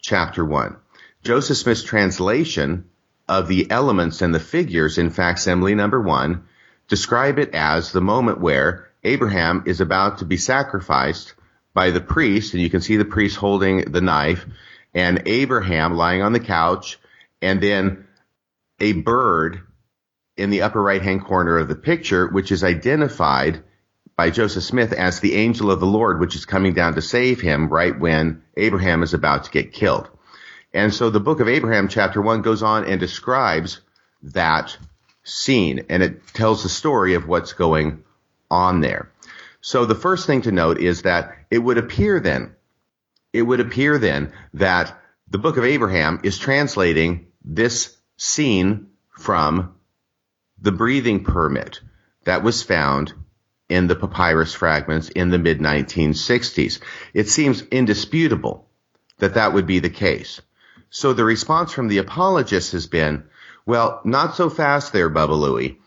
chapter 0.00 0.44
one. 0.44 0.76
Joseph 1.22 1.56
Smith's 1.56 1.82
translation 1.82 2.90
of 3.28 3.48
the 3.48 3.70
elements 3.70 4.22
and 4.22 4.34
the 4.34 4.40
figures 4.40 4.98
in 4.98 5.10
facsimile 5.10 5.74
number 5.74 6.00
one 6.00 6.44
describe 6.88 7.38
it 7.38 7.54
as 7.54 7.92
the 7.92 8.00
moment 8.00 8.40
where 8.40 8.90
Abraham 9.02 9.64
is 9.66 9.80
about 9.80 10.18
to 10.18 10.24
be 10.24 10.36
sacrificed 10.36 11.34
by 11.72 11.90
the 11.90 12.00
priest, 12.00 12.54
and 12.54 12.62
you 12.62 12.70
can 12.70 12.80
see 12.80 12.96
the 12.96 13.04
priest 13.04 13.36
holding 13.36 13.90
the 13.90 14.00
knife, 14.00 14.46
and 14.94 15.22
Abraham 15.26 15.94
lying 15.94 16.22
on 16.22 16.32
the 16.32 16.40
couch, 16.40 16.98
and 17.42 17.60
then 17.60 18.06
a 18.80 18.92
bird 18.92 19.60
in 20.36 20.50
the 20.50 20.62
upper 20.62 20.82
right 20.82 21.02
hand 21.02 21.24
corner 21.24 21.58
of 21.58 21.68
the 21.68 21.74
picture, 21.74 22.28
which 22.28 22.52
is 22.52 22.64
identified 22.64 23.62
by 24.16 24.30
Joseph 24.30 24.62
Smith 24.62 24.92
as 24.92 25.20
the 25.20 25.34
angel 25.34 25.70
of 25.70 25.80
the 25.80 25.86
Lord, 25.86 26.20
which 26.20 26.36
is 26.36 26.46
coming 26.46 26.74
down 26.74 26.94
to 26.94 27.02
save 27.02 27.40
him 27.40 27.68
right 27.68 27.98
when 27.98 28.42
Abraham 28.56 29.02
is 29.02 29.14
about 29.14 29.44
to 29.44 29.50
get 29.50 29.72
killed. 29.72 30.08
And 30.74 30.92
so 30.92 31.08
the 31.08 31.20
book 31.20 31.38
of 31.38 31.48
Abraham, 31.48 31.86
chapter 31.86 32.20
one, 32.20 32.42
goes 32.42 32.62
on 32.62 32.84
and 32.84 32.98
describes 32.98 33.80
that 34.24 34.76
scene 35.22 35.86
and 35.88 36.02
it 36.02 36.26
tells 36.34 36.64
the 36.64 36.68
story 36.68 37.14
of 37.14 37.28
what's 37.28 37.52
going 37.52 38.02
on 38.50 38.80
there. 38.80 39.10
So 39.60 39.86
the 39.86 39.94
first 39.94 40.26
thing 40.26 40.42
to 40.42 40.52
note 40.52 40.78
is 40.78 41.02
that 41.02 41.36
it 41.50 41.58
would 41.58 41.78
appear 41.78 42.18
then, 42.18 42.56
it 43.32 43.42
would 43.42 43.60
appear 43.60 43.98
then 43.98 44.32
that 44.54 45.00
the 45.30 45.38
book 45.38 45.56
of 45.56 45.64
Abraham 45.64 46.20
is 46.24 46.38
translating 46.38 47.28
this 47.44 47.96
scene 48.16 48.88
from 49.10 49.74
the 50.60 50.72
breathing 50.72 51.22
permit 51.22 51.80
that 52.24 52.42
was 52.42 52.62
found 52.62 53.12
in 53.68 53.86
the 53.86 53.96
papyrus 53.96 54.52
fragments 54.52 55.08
in 55.08 55.30
the 55.30 55.38
mid 55.38 55.60
1960s. 55.60 56.80
It 57.14 57.28
seems 57.28 57.62
indisputable 57.62 58.68
that 59.18 59.34
that 59.34 59.52
would 59.52 59.66
be 59.66 59.78
the 59.78 59.90
case. 59.90 60.40
So 60.94 61.12
the 61.12 61.24
response 61.24 61.72
from 61.72 61.88
the 61.88 61.98
apologists 61.98 62.70
has 62.70 62.86
been, 62.86 63.24
well, 63.66 64.00
not 64.04 64.36
so 64.36 64.48
fast 64.48 64.92
there, 64.92 65.10
Bubba 65.10 65.36
Louie. 65.36 65.80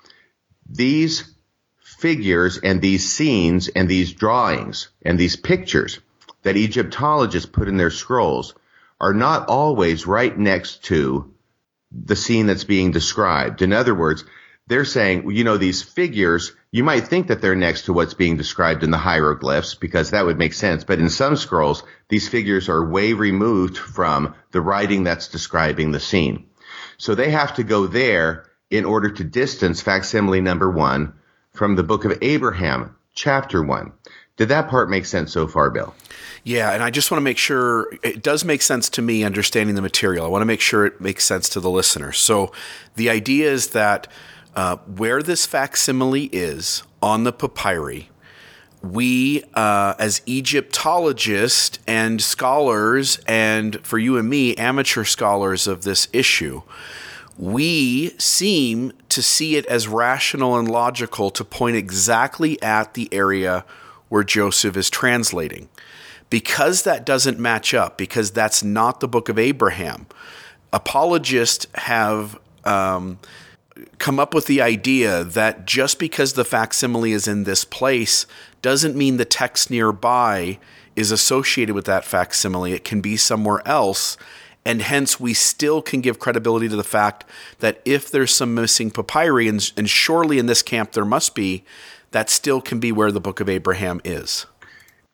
These 0.70 1.34
figures 1.80 2.58
and 2.58 2.82
these 2.82 3.10
scenes 3.10 3.70
and 3.70 3.88
these 3.88 4.12
drawings 4.12 4.90
and 5.02 5.18
these 5.18 5.38
pictures 5.38 6.02
that 6.44 6.58
Egyptologists 6.58 7.50
put 7.50 7.70
in 7.70 7.78
their 7.78 7.90
scrolls 7.90 8.54
are 9.00 9.14
not 9.14 9.48
always 9.48 10.06
right 10.06 10.38
next 10.38 10.84
to 10.84 11.34
the 11.90 12.18
scene 12.18 12.46
that's 12.46 12.66
being 12.66 12.92
described. 12.92 13.62
In 13.62 13.72
other 13.72 13.96
words, 13.96 14.26
they're 14.68 14.86
saying, 14.86 15.32
you 15.32 15.44
know, 15.44 15.58
these 15.58 15.82
figures, 15.82 16.54
you 16.72 16.84
might 16.84 17.08
think 17.08 17.28
that 17.28 17.42
they're 17.42 17.56
next 17.56 17.86
to 17.86 17.94
what's 17.94 18.14
being 18.14 18.38
described 18.38 18.84
in 18.84 18.92
the 18.92 18.98
hieroglyphs 18.98 19.76
because 19.76 20.12
that 20.12 20.26
would 20.26 20.38
make 20.38 20.54
sense. 20.54 20.84
But 20.84 21.00
in 21.00 21.10
some 21.10 21.38
scrolls, 21.38 21.84
these 22.10 22.28
figures 22.28 22.68
are 22.70 22.86
way 22.86 23.14
removed 23.14 23.78
from 23.78 24.36
the 24.52 24.62
writing 24.62 25.04
that's 25.04 25.30
describing 25.30 25.92
the 25.92 26.00
scene. 26.00 26.48
So 26.98 27.16
they 27.16 27.32
have 27.32 27.56
to 27.56 27.64
go 27.64 27.88
there 27.88 28.46
in 28.70 28.84
order 28.84 29.10
to 29.10 29.24
distance 29.24 29.82
facsimile 29.82 30.42
number 30.42 30.70
one 30.70 31.14
from 31.54 31.76
the 31.76 31.84
book 31.84 32.06
of 32.06 32.18
Abraham, 32.22 32.96
chapter 33.14 33.64
one. 33.64 33.94
Did 34.36 34.50
that 34.50 34.70
part 34.70 34.90
make 34.90 35.06
sense 35.06 35.34
so 35.34 35.48
far, 35.48 35.72
Bill? 35.72 35.96
Yeah, 36.44 36.72
and 36.72 36.84
I 36.84 36.92
just 36.92 37.10
want 37.10 37.20
to 37.20 37.24
make 37.24 37.40
sure 37.40 37.92
it 38.04 38.22
does 38.22 38.46
make 38.46 38.62
sense 38.62 38.90
to 38.92 39.02
me 39.02 39.24
understanding 39.24 39.76
the 39.76 39.82
material. 39.82 40.26
I 40.26 40.30
want 40.30 40.42
to 40.44 40.46
make 40.46 40.62
sure 40.62 40.86
it 40.86 41.02
makes 41.02 41.26
sense 41.26 41.50
to 41.50 41.60
the 41.60 41.70
listener. 41.70 42.12
So 42.12 42.52
the 42.96 43.10
idea 43.10 43.52
is 43.52 43.70
that 43.70 44.08
uh, 44.56 44.78
where 44.78 45.22
this 45.22 45.46
facsimile 45.46 46.26
is 46.26 46.84
on 47.02 47.24
the 47.24 47.32
papyri, 47.32 48.10
we, 48.82 49.44
uh, 49.54 49.96
as 50.00 50.22
Egyptologists 50.28 51.80
and 51.88 52.22
scholars, 52.22 53.20
and 53.28 53.86
for 53.86 53.98
you 53.98 54.18
and 54.18 54.30
me, 54.30 54.56
amateur 54.56 55.04
scholars 55.04 55.68
of 55.68 55.84
this 55.84 56.08
issue, 56.14 56.62
we 57.38 58.10
seem 58.18 58.94
to 59.10 59.22
see 59.22 59.56
it 59.56 59.66
as 59.68 59.88
rational 59.88 60.58
and 60.58 60.70
logical 60.70 61.30
to 61.32 61.44
point 61.44 61.76
exactly 61.76 62.62
at 62.62 62.94
the 62.94 63.10
area 63.12 63.66
where 64.10 64.24
Joseph 64.24 64.78
is 64.78 64.90
translating. 64.90 65.70
Because 66.30 66.84
that 66.84 67.06
doesn't 67.06 67.40
match 67.40 67.74
up, 67.74 67.98
because 67.98 68.32
that's 68.32 68.64
not 68.64 69.00
the 69.00 69.08
book 69.08 69.30
of 69.30 69.40
Abraham, 69.40 70.08
apologists 70.74 71.68
have 71.76 72.38
um, 72.66 73.18
come 73.98 74.20
up 74.20 74.34
with 74.34 74.46
the 74.46 74.62
idea 74.62 75.24
that 75.24 75.66
just 75.66 76.00
because 76.00 76.34
the 76.34 76.46
facsimile 76.46 77.12
is 77.12 77.28
in 77.28 77.44
this 77.44 77.64
place 77.66 78.26
doesn't 78.62 78.96
mean 78.96 79.18
the 79.18 79.26
text 79.26 79.70
nearby 79.70 80.60
is 80.96 81.12
associated 81.12 81.76
with 81.76 81.86
that 81.86 82.06
facsimile. 82.06 82.74
It 82.74 82.84
can 82.84 83.02
be 83.02 83.18
somewhere 83.18 83.66
else. 83.68 84.18
And 84.66 84.82
hence, 84.82 85.20
we 85.20 85.34
still 85.34 85.82
can 85.82 86.02
give 86.02 86.20
credibility 86.20 86.68
to 86.68 86.76
the 86.76 86.84
fact 86.84 87.24
that 87.60 87.82
if 87.86 88.12
there's 88.12 88.34
some 88.34 88.54
missing 88.54 88.92
papyri, 88.92 89.48
and, 89.48 89.72
and 89.78 89.90
surely 89.90 90.40
in 90.40 90.48
this 90.48 90.62
camp 90.62 90.92
there 90.92 91.06
must 91.06 91.36
be, 91.36 91.64
that 92.12 92.30
still 92.30 92.62
can 92.62 92.80
be 92.80 92.92
where 92.92 93.12
the 93.12 93.22
book 93.22 93.40
of 93.40 93.48
Abraham 93.48 94.02
is. 94.04 94.46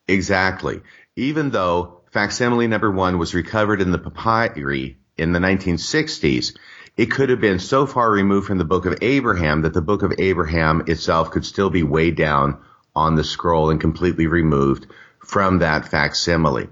Exactly. 0.08 0.80
Even 1.16 1.50
though 1.50 2.00
facsimile 2.10 2.66
number 2.66 2.90
one 2.90 3.18
was 3.18 3.34
recovered 3.34 3.80
in 3.80 3.92
the 3.92 3.98
papyri 3.98 4.96
in 5.16 5.32
the 5.32 5.38
1960s, 5.38 6.56
it 6.96 7.06
could 7.06 7.28
have 7.30 7.40
been 7.40 7.58
so 7.58 7.86
far 7.86 8.10
removed 8.10 8.46
from 8.46 8.58
the 8.58 8.64
book 8.64 8.86
of 8.86 8.98
Abraham 9.02 9.62
that 9.62 9.74
the 9.74 9.82
book 9.82 10.02
of 10.02 10.14
Abraham 10.18 10.84
itself 10.86 11.30
could 11.30 11.44
still 11.44 11.70
be 11.70 11.82
way 11.82 12.10
down 12.10 12.58
on 12.94 13.16
the 13.16 13.24
scroll 13.24 13.70
and 13.70 13.80
completely 13.80 14.26
removed 14.26 14.86
from 15.18 15.58
that 15.58 15.88
facsimile. 15.88 16.68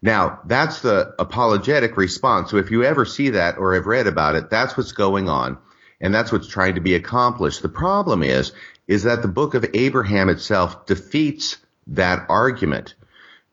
Now, 0.00 0.40
that's 0.44 0.80
the 0.80 1.14
apologetic 1.18 1.96
response. 1.96 2.50
So 2.50 2.58
if 2.58 2.70
you 2.70 2.84
ever 2.84 3.04
see 3.04 3.30
that 3.30 3.58
or 3.58 3.74
have 3.74 3.86
read 3.86 4.06
about 4.06 4.36
it, 4.36 4.48
that's 4.48 4.76
what's 4.76 4.92
going 4.92 5.28
on. 5.28 5.58
And 6.00 6.14
that's 6.14 6.30
what's 6.30 6.46
trying 6.46 6.76
to 6.76 6.80
be 6.80 6.94
accomplished. 6.94 7.62
The 7.62 7.68
problem 7.68 8.22
is, 8.22 8.52
is 8.86 9.02
that 9.02 9.22
the 9.22 9.28
book 9.28 9.54
of 9.54 9.66
Abraham 9.74 10.28
itself 10.28 10.86
defeats 10.86 11.56
that 11.88 12.26
argument. 12.28 12.94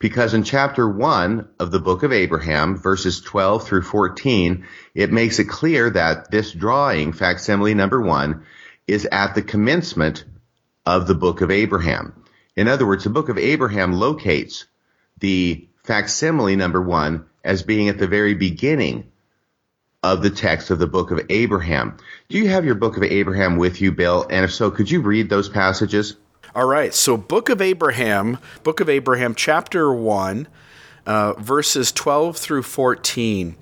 Because 0.06 0.36
in 0.36 0.44
chapter 0.44 0.88
1 0.88 1.48
of 1.58 1.72
the 1.72 1.80
book 1.80 2.04
of 2.04 2.14
Abraham, 2.14 2.78
verses 2.78 3.22
12 3.22 3.68
through 3.68 3.82
14, 3.82 4.68
it 4.94 5.12
makes 5.12 5.40
it 5.40 5.46
clear 5.46 5.90
that 5.90 6.30
this 6.30 6.52
drawing, 6.52 7.12
facsimile 7.12 7.74
number 7.74 8.00
1, 8.00 8.46
is 8.86 9.08
at 9.12 9.34
the 9.34 9.42
commencement 9.42 10.24
of 10.86 11.08
the 11.08 11.16
book 11.16 11.42
of 11.42 11.50
Abraham. 11.50 12.14
In 12.56 12.68
other 12.68 12.86
words, 12.86 13.04
the 13.04 13.10
book 13.10 13.30
of 13.30 13.40
Abraham 13.40 13.94
locates 13.94 14.66
the 15.22 15.68
facsimile 15.84 16.56
number 16.56 16.84
1 16.84 17.26
as 17.44 17.64
being 17.64 17.90
at 17.90 17.98
the 17.98 18.08
very 18.08 18.36
beginning 18.36 19.10
of 20.04 20.22
the 20.22 20.30
text 20.30 20.70
of 20.70 20.78
the 20.78 20.86
book 20.86 21.10
of 21.10 21.20
Abraham. 21.32 21.98
Do 22.30 22.38
you 22.38 22.50
have 22.50 22.64
your 22.64 22.76
book 22.76 22.96
of 22.96 23.02
Abraham 23.02 23.58
with 23.58 23.82
you, 23.82 23.92
Bill? 23.92 24.28
And 24.30 24.46
if 24.46 24.54
so, 24.54 24.70
could 24.70 24.92
you 24.92 25.02
read 25.02 25.32
those 25.32 25.50
passages? 25.50 26.16
All 26.56 26.66
right. 26.66 26.94
So, 26.94 27.18
Book 27.18 27.50
of 27.50 27.62
Abraham, 27.62 28.38
Book 28.64 28.80
of 28.80 28.88
Abraham, 28.88 29.36
chapter 29.36 29.94
1, 29.94 30.48
uh, 31.06 31.34
verses 31.34 31.92
12 31.92 32.38
through 32.38 32.64
14. 32.64 33.58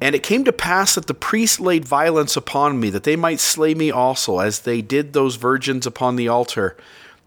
And 0.00 0.14
it 0.14 0.22
came 0.22 0.44
to 0.44 0.52
pass 0.52 0.94
that 0.94 1.08
the 1.08 1.14
priests 1.14 1.58
laid 1.58 1.84
violence 1.84 2.36
upon 2.36 2.78
me, 2.78 2.88
that 2.90 3.02
they 3.02 3.16
might 3.16 3.40
slay 3.40 3.74
me 3.74 3.90
also, 3.90 4.38
as 4.38 4.60
they 4.60 4.80
did 4.80 5.12
those 5.12 5.34
virgins 5.34 5.86
upon 5.88 6.14
the 6.14 6.28
altar. 6.28 6.76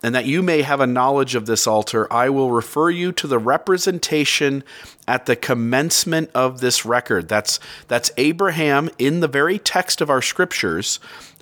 And 0.01 0.15
that 0.15 0.25
you 0.25 0.41
may 0.41 0.61
have 0.61 0.79
a 0.79 0.87
knowledge 0.87 1.35
of 1.35 1.47
this 1.47 1.67
altar, 1.67 2.11
I 2.11 2.29
will 2.29 2.49
refer 2.49 2.89
you 2.89 3.11
to 3.11 3.27
the 3.27 3.37
representation 3.37 4.63
at 5.05 5.25
the 5.25 5.35
commencement 5.35 6.31
of 6.33 6.61
this 6.61 6.85
record. 6.85 7.27
That's, 7.27 7.59
that's 7.89 8.09
Abraham 8.15 8.89
in 8.97 9.19
the 9.19 9.27
very 9.27 9.59
text 9.59 9.99
of 9.99 10.09
our 10.09 10.21
scriptures 10.21 10.99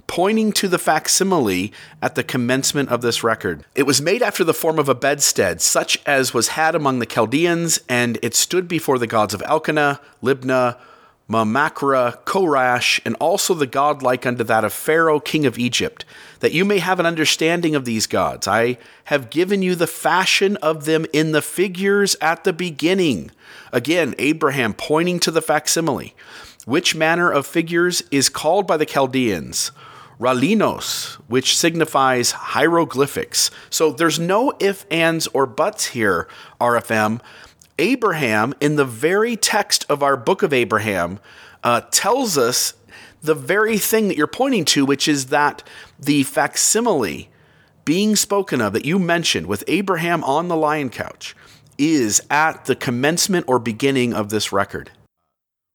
pointing 0.09 0.51
to 0.51 0.67
the 0.67 0.79
facsimile 0.79 1.71
at 2.01 2.15
the 2.15 2.23
commencement 2.23 2.89
of 2.89 3.01
this 3.01 3.23
record. 3.23 3.63
It 3.75 3.83
was 3.83 4.01
made 4.01 4.23
after 4.23 4.43
the 4.43 4.55
form 4.55 4.79
of 4.79 4.89
a 4.89 4.95
bedstead, 4.95 5.61
such 5.61 5.99
as 6.03 6.33
was 6.33 6.49
had 6.49 6.73
among 6.73 6.97
the 6.97 7.05
Chaldeans, 7.05 7.79
and 7.87 8.17
it 8.23 8.33
stood 8.33 8.67
before 8.67 8.97
the 8.97 9.05
gods 9.05 9.35
of 9.35 9.41
Elkenah, 9.43 9.99
Libnah, 10.23 10.77
Mahmackrah, 11.29 12.23
Korash, 12.25 12.99
and 13.05 13.15
also 13.19 13.53
the 13.53 13.67
god 13.67 14.01
like 14.01 14.25
unto 14.25 14.43
that 14.43 14.65
of 14.65 14.73
Pharaoh, 14.73 15.19
king 15.19 15.45
of 15.45 15.59
Egypt, 15.59 16.05
that 16.39 16.53
you 16.53 16.65
may 16.65 16.79
have 16.79 16.99
an 16.99 17.05
understanding 17.05 17.75
of 17.75 17.85
these 17.85 18.07
gods. 18.07 18.47
I 18.47 18.79
have 19.05 19.29
given 19.29 19.61
you 19.61 19.75
the 19.75 19.85
fashion 19.85 20.57
of 20.57 20.85
them 20.85 21.05
in 21.13 21.33
the 21.33 21.43
figures 21.43 22.15
at 22.19 22.45
the 22.45 22.53
beginning. 22.53 23.29
Again, 23.71 24.15
Abraham 24.17 24.73
pointing 24.73 25.19
to 25.19 25.29
the 25.29 25.43
facsimile. 25.43 26.15
Which 26.65 26.95
manner 26.95 27.31
of 27.31 27.45
figures 27.45 28.01
is 28.09 28.27
called 28.27 28.65
by 28.65 28.77
the 28.77 28.87
Chaldeans? 28.87 29.71
Rahleenos, 30.19 31.13
which 31.27 31.57
signifies 31.57 32.31
hieroglyphics. 32.31 33.49
So 33.69 33.91
there's 33.91 34.19
no 34.19 34.53
if, 34.59 34.85
ands, 34.91 35.27
or 35.27 35.45
buts 35.45 35.87
here, 35.87 36.27
RFM. 36.59 37.21
Abraham, 37.77 38.53
in 38.59 38.75
the 38.75 38.85
very 38.85 39.37
text 39.37 39.85
of 39.87 40.03
our 40.03 40.17
book 40.17 40.43
of 40.43 40.51
Abraham, 40.51 41.19
uh, 41.63 41.81
tells 41.91 42.37
us 42.37 42.73
the 43.21 43.35
very 43.35 43.77
thing 43.77 44.09
that 44.09 44.17
you're 44.17 44.27
pointing 44.27 44.65
to, 44.65 44.85
which 44.85 45.07
is 45.07 45.27
that 45.27 45.63
the 45.97 46.23
facsimile 46.23 47.29
being 47.85 48.15
spoken 48.15 48.61
of 48.61 48.73
that 48.73 48.85
you 48.85 48.99
mentioned 48.99 49.47
with 49.47 49.63
Abraham 49.67 50.23
on 50.25 50.47
the 50.47 50.55
lion 50.55 50.89
couch 50.89 51.35
is 51.77 52.21
at 52.29 52.65
the 52.65 52.75
commencement 52.75 53.45
or 53.47 53.57
beginning 53.57 54.13
of 54.13 54.29
this 54.29 54.51
record. 54.51 54.91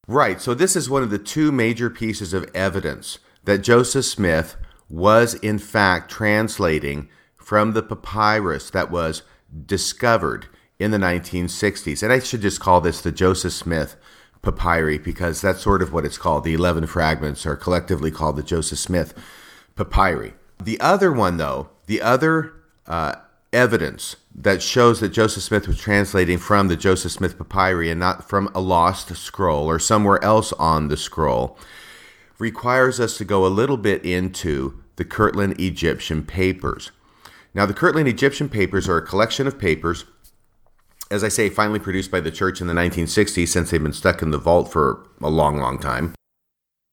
Right. 0.07 0.41
So, 0.41 0.53
this 0.53 0.77
is 0.77 0.91
one 0.91 1.03
of 1.03 1.09
the 1.09 1.19
two 1.19 1.51
major 1.51 1.89
pieces 1.89 2.35
of 2.35 2.49
evidence 2.55 3.19
that 3.45 3.59
Joseph 3.59 4.05
Smith 4.05 4.57
was 4.89 5.35
in 5.35 5.59
fact 5.59 6.11
translating 6.11 7.09
from 7.37 7.73
the 7.73 7.83
papyrus 7.83 8.71
that 8.71 8.91
was 8.91 9.23
discovered 9.67 10.47
in 10.79 10.91
the 10.91 10.99
1960s. 10.99 12.03
And 12.03 12.13
I 12.13 12.19
should 12.19 12.41
just 12.41 12.61
call 12.61 12.81
this 12.81 13.01
the 13.01 13.13
Joseph 13.13 13.53
Smith 13.53 13.97
papyri 14.43 14.99
because 14.99 15.41
that's 15.41 15.61
sort 15.61 15.83
of 15.83 15.93
what 15.93 16.05
it's 16.05 16.19
called. 16.19 16.45
The 16.45 16.55
11 16.55 16.87
fragments 16.87 17.47
are 17.47 17.57
collectively 17.57 18.11
called 18.11 18.37
the 18.37 18.43
Joseph 18.43 18.79
Smith 18.79 19.15
papyri. 19.77 20.35
The 20.63 20.81
other 20.81 21.13
one, 21.13 21.37
though, 21.37 21.71
the 21.87 22.01
other 22.01 22.53
uh, 22.87 23.17
evidence 23.53 24.17
that 24.35 24.63
shows 24.63 25.01
that 25.01 25.11
Joseph 25.11 25.43
Smith 25.43 25.69
was 25.69 25.79
translating 25.79 26.39
from 26.39 26.69
the 26.69 26.77
Joseph 26.77 27.13
Smith 27.13 27.39
papyri 27.39 27.91
and 27.91 28.01
not 28.01 28.29
from 28.29 28.51
a 28.55 28.61
lost 28.61 29.15
scroll 29.17 29.69
or 29.69 29.79
somewhere 29.79 30.23
else 30.23 30.53
on 30.55 30.89
the 30.89 30.97
scroll 30.97 31.59
requires 32.39 33.01
us 33.01 33.17
to 33.19 33.25
go 33.25 33.47
a 33.47 33.49
little 33.49 33.77
bit 33.77 34.05
into 34.05 34.83
the 34.97 35.05
Kirtland 35.05 35.61
Egyptian 35.61 36.25
papers. 36.25 36.91
Now, 37.53 37.67
the 37.67 37.75
Kirtland 37.75 38.09
Egyptian 38.09 38.49
papers 38.49 38.89
are 38.89 38.99
a 38.99 39.07
collection 39.07 39.47
of 39.47 39.59
papers, 39.59 40.05
as 41.11 41.23
I 41.23 41.29
say, 41.29 41.49
finally 41.49 41.79
produced 41.79 42.11
by 42.11 42.21
the 42.21 42.31
church 42.31 42.61
in 42.61 42.67
the 42.67 42.75
1960s 42.75 43.49
since 43.49 43.71
they've 43.71 43.83
been 43.83 43.93
stuck 43.93 44.23
in 44.23 44.31
the 44.31 44.39
vault 44.39 44.73
for 44.73 45.07
a 45.23 45.31
long, 45.31 45.59
long 45.59 45.79
time. 45.79 46.15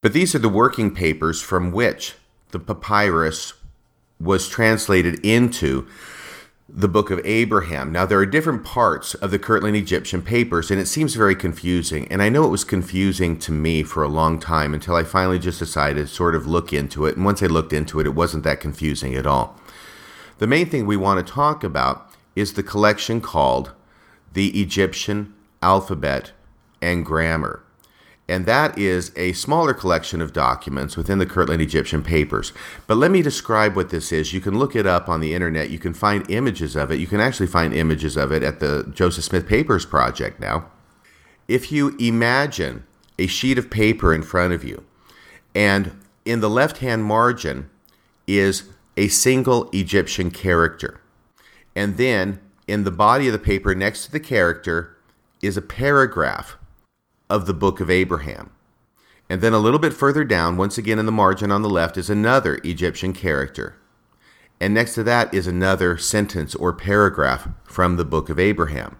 But 0.02 0.14
these 0.14 0.34
are 0.36 0.40
the 0.40 0.50
working 0.50 0.94
papers 0.94 1.42
from 1.42 1.72
which 1.72 2.16
the 2.52 2.60
papyrus 2.60 3.54
was 4.20 4.48
translated 4.48 5.24
into 5.26 5.88
the 6.74 6.88
book 6.88 7.12
of 7.12 7.20
Abraham. 7.26 7.92
Now, 7.92 8.06
there 8.06 8.20
are 8.20 8.26
different 8.26 8.64
parts 8.64 9.14
of 9.16 9.32
the 9.32 9.40
Kirtland 9.40 9.76
Egyptian 9.76 10.22
papers, 10.22 10.72
and 10.72 10.80
it 10.80 10.86
seems 10.86 11.16
very 11.16 11.36
confusing. 11.36 12.08
And 12.10 12.22
I 12.22 12.30
know 12.30 12.46
it 12.46 12.50
was 12.50 12.64
confusing 12.64 13.38
to 13.40 13.52
me 13.52 13.84
for 13.84 14.04
a 14.04 14.08
long 14.08 14.40
time 14.40 14.74
until 14.74 14.96
I 14.96 15.04
finally 15.04 15.40
just 15.40 15.60
decided 15.60 16.08
to 16.08 16.14
sort 16.14 16.34
of 16.34 16.48
look 16.48 16.72
into 16.72 17.06
it. 17.06 17.18
And 17.18 17.26
once 17.26 17.44
I 17.44 17.48
looked 17.48 17.74
into 17.74 18.00
it, 18.00 18.08
it 18.08 18.16
wasn't 18.16 18.44
that 18.46 18.62
confusing 18.62 19.16
at 19.16 19.28
all. 19.28 19.60
The 20.38 20.48
main 20.48 20.68
thing 20.68 20.86
we 20.86 20.98
want 20.98 21.26
to 21.26 21.34
talk 21.34 21.64
about 21.64 22.10
is 22.36 22.54
the 22.54 22.64
collection 22.64 23.20
called 23.20 23.72
the 24.32 24.62
Egyptian 24.62 25.34
Alphabet 25.62 26.32
and 26.82 27.06
Grammar. 27.06 27.64
And 28.28 28.46
that 28.46 28.78
is 28.78 29.12
a 29.16 29.34
smaller 29.34 29.74
collection 29.74 30.22
of 30.22 30.32
documents 30.32 30.96
within 30.96 31.20
the 31.20 31.26
Kirtland 31.26 31.62
Egyptian 31.62 32.02
papers. 32.02 32.54
But 32.88 32.96
let 32.96 33.12
me 33.12 33.22
describe 33.22 33.76
what 33.76 33.90
this 33.90 34.12
is. 34.12 34.32
You 34.32 34.40
can 34.40 34.58
look 34.58 34.76
it 34.76 34.88
up 34.88 35.10
on 35.10 35.20
the 35.20 35.34
internet. 35.34 35.70
You 35.70 35.80
can 35.80 35.94
find 35.94 36.30
images 36.30 36.76
of 36.76 36.92
it. 36.92 37.00
You 37.00 37.08
can 37.08 37.20
actually 37.20 37.48
find 37.48 37.74
images 37.74 38.16
of 38.16 38.32
it 38.32 38.42
at 38.42 38.60
the 38.60 38.90
Joseph 38.94 39.26
Smith 39.26 39.48
Papers 39.48 39.86
Project 39.86 40.40
now. 40.40 40.72
If 41.48 41.72
you 41.72 41.96
imagine 42.00 42.86
a 43.20 43.28
sheet 43.28 43.58
of 43.58 43.70
paper 43.70 44.14
in 44.14 44.24
front 44.24 44.54
of 44.54 44.64
you, 44.64 44.86
and 45.54 46.00
in 46.24 46.40
the 46.40 46.50
left 46.50 46.78
hand 46.78 47.04
margin 47.04 47.70
is 48.28 48.64
a 48.96 49.10
single 49.10 49.70
Egyptian 49.72 50.32
character, 50.32 51.02
and 51.76 51.98
then 51.98 52.40
in 52.68 52.86
the 52.86 52.92
body 52.92 53.28
of 53.28 53.34
the 53.34 53.40
paper 53.40 53.76
next 53.76 54.06
to 54.06 54.12
the 54.12 54.20
character 54.20 54.96
is 55.42 55.58
a 55.58 55.62
paragraph 55.62 56.56
of 57.32 57.46
the 57.46 57.54
book 57.54 57.80
of 57.80 57.90
Abraham. 57.90 58.52
And 59.30 59.42
then 59.42 59.54
a 59.54 59.60
little 59.60 59.80
bit 59.80 59.94
further 59.94 60.26
down, 60.26 60.58
once 60.58 60.78
again 60.78 61.00
in 61.00 61.06
the 61.06 61.12
margin 61.12 61.50
on 61.50 61.62
the 61.62 61.70
left, 61.70 61.98
is 61.98 62.10
another 62.10 62.60
Egyptian 62.66 63.14
character. 63.14 63.78
And 64.60 64.74
next 64.74 64.94
to 64.96 65.04
that 65.04 65.34
is 65.34 65.48
another 65.48 65.98
sentence 65.98 66.54
or 66.54 66.74
paragraph 66.74 67.48
from 67.64 67.96
the 67.96 68.04
book 68.04 68.30
of 68.30 68.38
Abraham. 68.38 68.98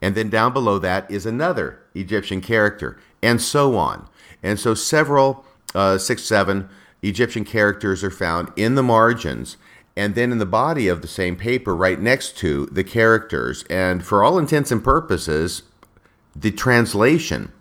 And 0.00 0.14
then 0.14 0.30
down 0.30 0.54
below 0.54 0.78
that 0.78 1.08
is 1.10 1.26
another 1.26 1.80
Egyptian 1.94 2.40
character, 2.40 2.98
and 3.22 3.40
so 3.40 3.76
on. 3.76 4.08
And 4.42 4.58
so 4.58 4.72
several, 4.72 5.44
uh, 5.74 5.98
six, 5.98 6.22
seven 6.22 6.70
Egyptian 7.02 7.44
characters 7.44 8.02
are 8.02 8.10
found 8.10 8.50
in 8.56 8.74
the 8.74 8.82
margins 8.82 9.58
and 9.96 10.14
then 10.14 10.32
in 10.32 10.38
the 10.38 10.46
body 10.46 10.88
of 10.88 11.02
the 11.02 11.08
same 11.08 11.36
paper 11.36 11.76
right 11.76 12.00
next 12.00 12.36
to 12.38 12.66
the 12.66 12.82
characters. 12.82 13.64
And 13.70 14.04
for 14.04 14.24
all 14.24 14.38
intents 14.38 14.72
and 14.72 14.82
purposes, 14.82 15.62
the 16.34 16.50
translation 16.50 17.52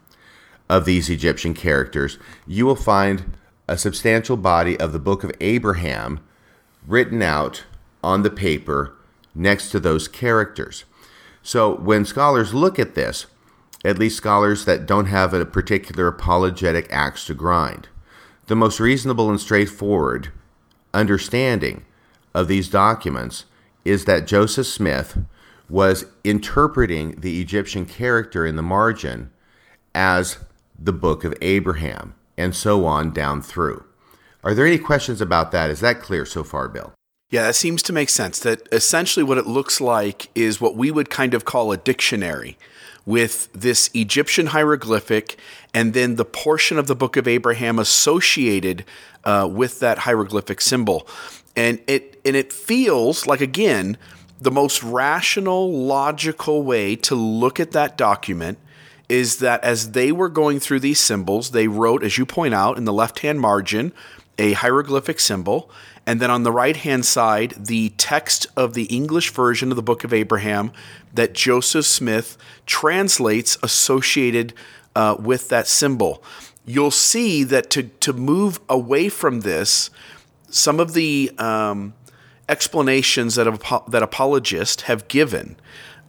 of 0.69 0.85
these 0.85 1.09
Egyptian 1.09 1.53
characters, 1.53 2.17
you 2.47 2.65
will 2.65 2.75
find 2.75 3.37
a 3.67 3.77
substantial 3.77 4.37
body 4.37 4.79
of 4.79 4.91
the 4.91 4.99
book 4.99 5.23
of 5.23 5.31
Abraham 5.39 6.19
written 6.85 7.21
out 7.21 7.63
on 8.03 8.23
the 8.23 8.29
paper 8.29 8.95
next 9.35 9.69
to 9.71 9.79
those 9.79 10.07
characters. 10.07 10.83
So 11.41 11.75
when 11.75 12.05
scholars 12.05 12.53
look 12.53 12.79
at 12.79 12.95
this, 12.95 13.25
at 13.85 13.99
least 13.99 14.17
scholars 14.17 14.65
that 14.65 14.85
don't 14.85 15.07
have 15.07 15.33
a 15.33 15.45
particular 15.45 16.07
apologetic 16.07 16.87
axe 16.91 17.25
to 17.25 17.33
grind, 17.33 17.89
the 18.47 18.55
most 18.55 18.79
reasonable 18.79 19.29
and 19.29 19.39
straightforward 19.39 20.31
understanding 20.93 21.85
of 22.33 22.47
these 22.47 22.69
documents 22.69 23.45
is 23.85 24.05
that 24.05 24.27
Joseph 24.27 24.67
Smith 24.67 25.17
was 25.69 26.05
interpreting 26.23 27.19
the 27.19 27.41
Egyptian 27.41 27.85
character 27.85 28.45
in 28.45 28.55
the 28.55 28.61
margin 28.61 29.31
as 29.95 30.37
the 30.77 30.93
book 30.93 31.23
of 31.23 31.33
Abraham, 31.41 32.15
and 32.37 32.55
so 32.55 32.85
on 32.85 33.11
down 33.11 33.41
through. 33.41 33.83
Are 34.43 34.53
there 34.53 34.65
any 34.65 34.77
questions 34.77 35.21
about 35.21 35.51
that? 35.51 35.69
Is 35.69 35.79
that 35.79 36.01
clear 36.01 36.25
so 36.25 36.43
far, 36.43 36.67
Bill? 36.67 36.93
Yeah, 37.29 37.43
that 37.47 37.55
seems 37.55 37.81
to 37.83 37.93
make 37.93 38.09
sense. 38.09 38.39
That 38.39 38.67
essentially 38.71 39.23
what 39.23 39.37
it 39.37 39.47
looks 39.47 39.81
like 39.81 40.29
is 40.35 40.61
what 40.61 40.75
we 40.75 40.91
would 40.91 41.09
kind 41.09 41.33
of 41.33 41.45
call 41.45 41.71
a 41.71 41.77
dictionary 41.77 42.57
with 43.05 43.51
this 43.53 43.89
Egyptian 43.93 44.47
hieroglyphic 44.47 45.37
and 45.73 45.93
then 45.93 46.15
the 46.15 46.25
portion 46.25 46.77
of 46.77 46.87
the 46.87 46.95
book 46.95 47.17
of 47.17 47.27
Abraham 47.27 47.79
associated 47.79 48.85
uh, 49.23 49.49
with 49.51 49.79
that 49.79 49.99
hieroglyphic 49.99 50.61
symbol. 50.61 51.07
And 51.55 51.79
it 51.87 52.19
and 52.25 52.35
it 52.35 52.53
feels 52.53 53.27
like 53.27 53.41
again 53.41 53.97
the 54.39 54.51
most 54.51 54.83
rational, 54.83 55.71
logical 55.71 56.63
way 56.63 56.95
to 56.97 57.15
look 57.15 57.59
at 57.59 57.71
that 57.71 57.97
document 57.97 58.57
is 59.09 59.37
that 59.39 59.63
as 59.63 59.91
they 59.91 60.11
were 60.11 60.29
going 60.29 60.59
through 60.59 60.79
these 60.79 60.99
symbols, 60.99 61.51
they 61.51 61.67
wrote, 61.67 62.03
as 62.03 62.17
you 62.17 62.25
point 62.25 62.53
out, 62.53 62.77
in 62.77 62.85
the 62.85 62.93
left 62.93 63.19
hand 63.19 63.39
margin, 63.39 63.93
a 64.37 64.53
hieroglyphic 64.53 65.19
symbol. 65.19 65.69
And 66.05 66.19
then 66.19 66.31
on 66.31 66.43
the 66.43 66.51
right 66.51 66.75
hand 66.75 67.05
side, 67.05 67.53
the 67.57 67.89
text 67.97 68.47
of 68.57 68.73
the 68.73 68.85
English 68.85 69.31
version 69.31 69.71
of 69.71 69.75
the 69.75 69.83
Book 69.83 70.03
of 70.03 70.13
Abraham 70.13 70.71
that 71.13 71.33
Joseph 71.33 71.85
Smith 71.85 72.37
translates 72.65 73.57
associated 73.63 74.53
uh, 74.95 75.15
with 75.19 75.49
that 75.49 75.67
symbol. 75.67 76.23
You'll 76.65 76.91
see 76.91 77.43
that 77.45 77.69
to, 77.71 77.83
to 77.83 78.13
move 78.13 78.59
away 78.69 79.09
from 79.09 79.41
this, 79.41 79.89
some 80.49 80.79
of 80.79 80.93
the 80.93 81.31
um, 81.37 81.93
explanations 82.49 83.35
that, 83.35 83.83
that 83.87 84.03
apologists 84.03 84.83
have 84.83 85.07
given 85.07 85.55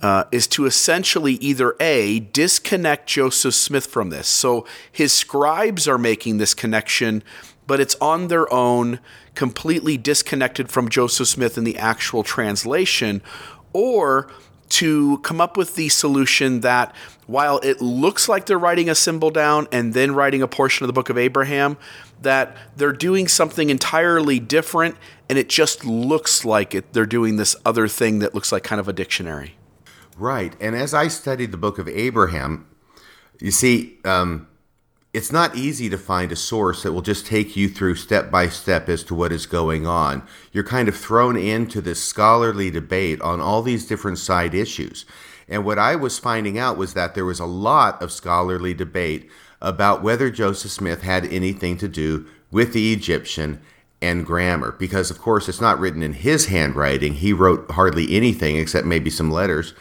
uh, 0.03 0.25
is 0.31 0.47
to 0.49 0.67
essentially 0.67 1.35
either 1.35 1.77
A, 1.81 2.21
disconnect 2.21 3.07
Joseph 3.07 3.55
Smith 3.55 3.87
from 3.87 4.11
this. 4.11 4.29
So 4.29 4.67
his 4.91 5.13
scribes 5.13 5.89
are 5.89 5.99
making 5.99 6.39
this 6.39 6.53
connection, 6.53 7.23
but 7.67 7.81
it's 7.81 7.97
on 8.01 8.29
their 8.29 8.53
own, 8.53 9.01
completely 9.35 9.97
disconnected 9.97 10.71
from 10.71 10.89
Joseph 10.89 11.29
Smith 11.29 11.57
in 11.57 11.65
the 11.65 11.79
actual 11.79 12.23
translation, 12.23 13.23
or 13.73 14.31
to 14.69 15.19
come 15.19 15.41
up 15.41 15.57
with 15.57 15.75
the 15.75 15.89
solution 15.89 16.61
that 16.61 16.95
while 17.27 17.59
it 17.59 17.81
looks 17.81 18.29
like 18.29 18.47
they're 18.47 18.59
writing 18.59 18.89
a 18.89 18.95
symbol 18.95 19.31
down 19.31 19.69
and 19.73 19.95
then 19.95 20.15
writing 20.15 20.43
a 20.43 20.49
portion 20.49 20.85
of 20.85 20.89
the 20.89 20.93
book 20.93 21.11
of 21.11 21.19
Abraham, 21.19 21.77
that 22.23 22.57
they're 22.77 22.93
doing 22.93 23.29
something 23.29 23.71
entirely 23.71 24.39
different 24.39 24.97
and 25.29 25.39
it 25.39 25.49
just 25.49 25.85
looks 25.85 26.45
like 26.45 26.75
it 26.75 26.93
they're 26.93 27.07
doing 27.07 27.37
this 27.37 27.57
other 27.65 27.89
thing 27.89 28.19
that 28.19 28.35
looks 28.35 28.53
like 28.53 28.63
kind 28.63 28.81
of 28.81 28.89
a 28.89 28.93
dictionary. 28.93 29.57
Right. 30.17 30.55
And 30.61 30.77
as 30.77 30.95
I 30.95 31.09
studied 31.09 31.51
the 31.51 31.57
book 31.57 31.79
of 31.79 31.89
Abraham, 31.89 32.67
you 33.41 33.51
see, 33.51 33.99
um, 34.05 34.47
it's 35.15 35.31
not 35.31 35.55
easy 35.55 35.89
to 35.89 35.97
find 35.97 36.33
a 36.33 36.37
source 36.37 36.83
that 36.83 36.93
will 36.93 37.01
just 37.01 37.25
take 37.25 37.55
you 37.55 37.69
through 37.69 37.95
step 37.95 38.33
by 38.33 38.49
step 38.49 38.89
as 38.89 39.05
to 39.05 39.15
what 39.15 39.31
is 39.31 39.47
going 39.47 39.87
on. 39.87 40.27
You're 40.51 40.65
kind 40.65 40.89
of 40.89 40.97
thrown 40.97 41.37
into 41.37 41.81
this 41.81 42.03
scholarly 42.03 42.69
debate 42.69 43.21
on 43.21 43.41
all 43.41 43.63
these 43.63 43.87
different 43.87 44.19
side 44.19 44.55
issues. 44.55 45.07
And 45.49 45.65
what 45.65 45.79
I 45.79 45.95
was 45.95 46.19
finding 46.19 46.59
out 46.59 46.77
was 46.77 46.95
that 46.95 47.15
there 47.15 47.25
was 47.25 47.39
a 47.39 47.47
lot 47.47 48.03
of 48.03 48.11
scholarly 48.11 48.75
debate 48.75 49.31
about 49.63 50.03
whether 50.03 50.31
Joseph 50.31 50.73
Smith 50.73 51.03
had 51.03 51.27
anything 51.27 51.79
to 51.79 51.87
do 51.87 52.27
with 52.51 52.73
the 52.73 52.93
Egyptian 52.93 53.61
and 54.03 54.27
grammar 54.27 54.73
because 54.73 55.11
of 55.11 55.19
course 55.19 55.49
it's 55.49 55.61
not 55.61 55.79
written 55.79 56.03
in 56.03 56.13
his 56.13 56.47
handwriting 56.47 57.15
he 57.15 57.33
wrote 57.33 57.71
hardly 57.71 58.15
anything 58.15 58.57
except 58.57 58.87
maybe 58.87 59.09
some 59.09 59.31
letters 59.31 59.73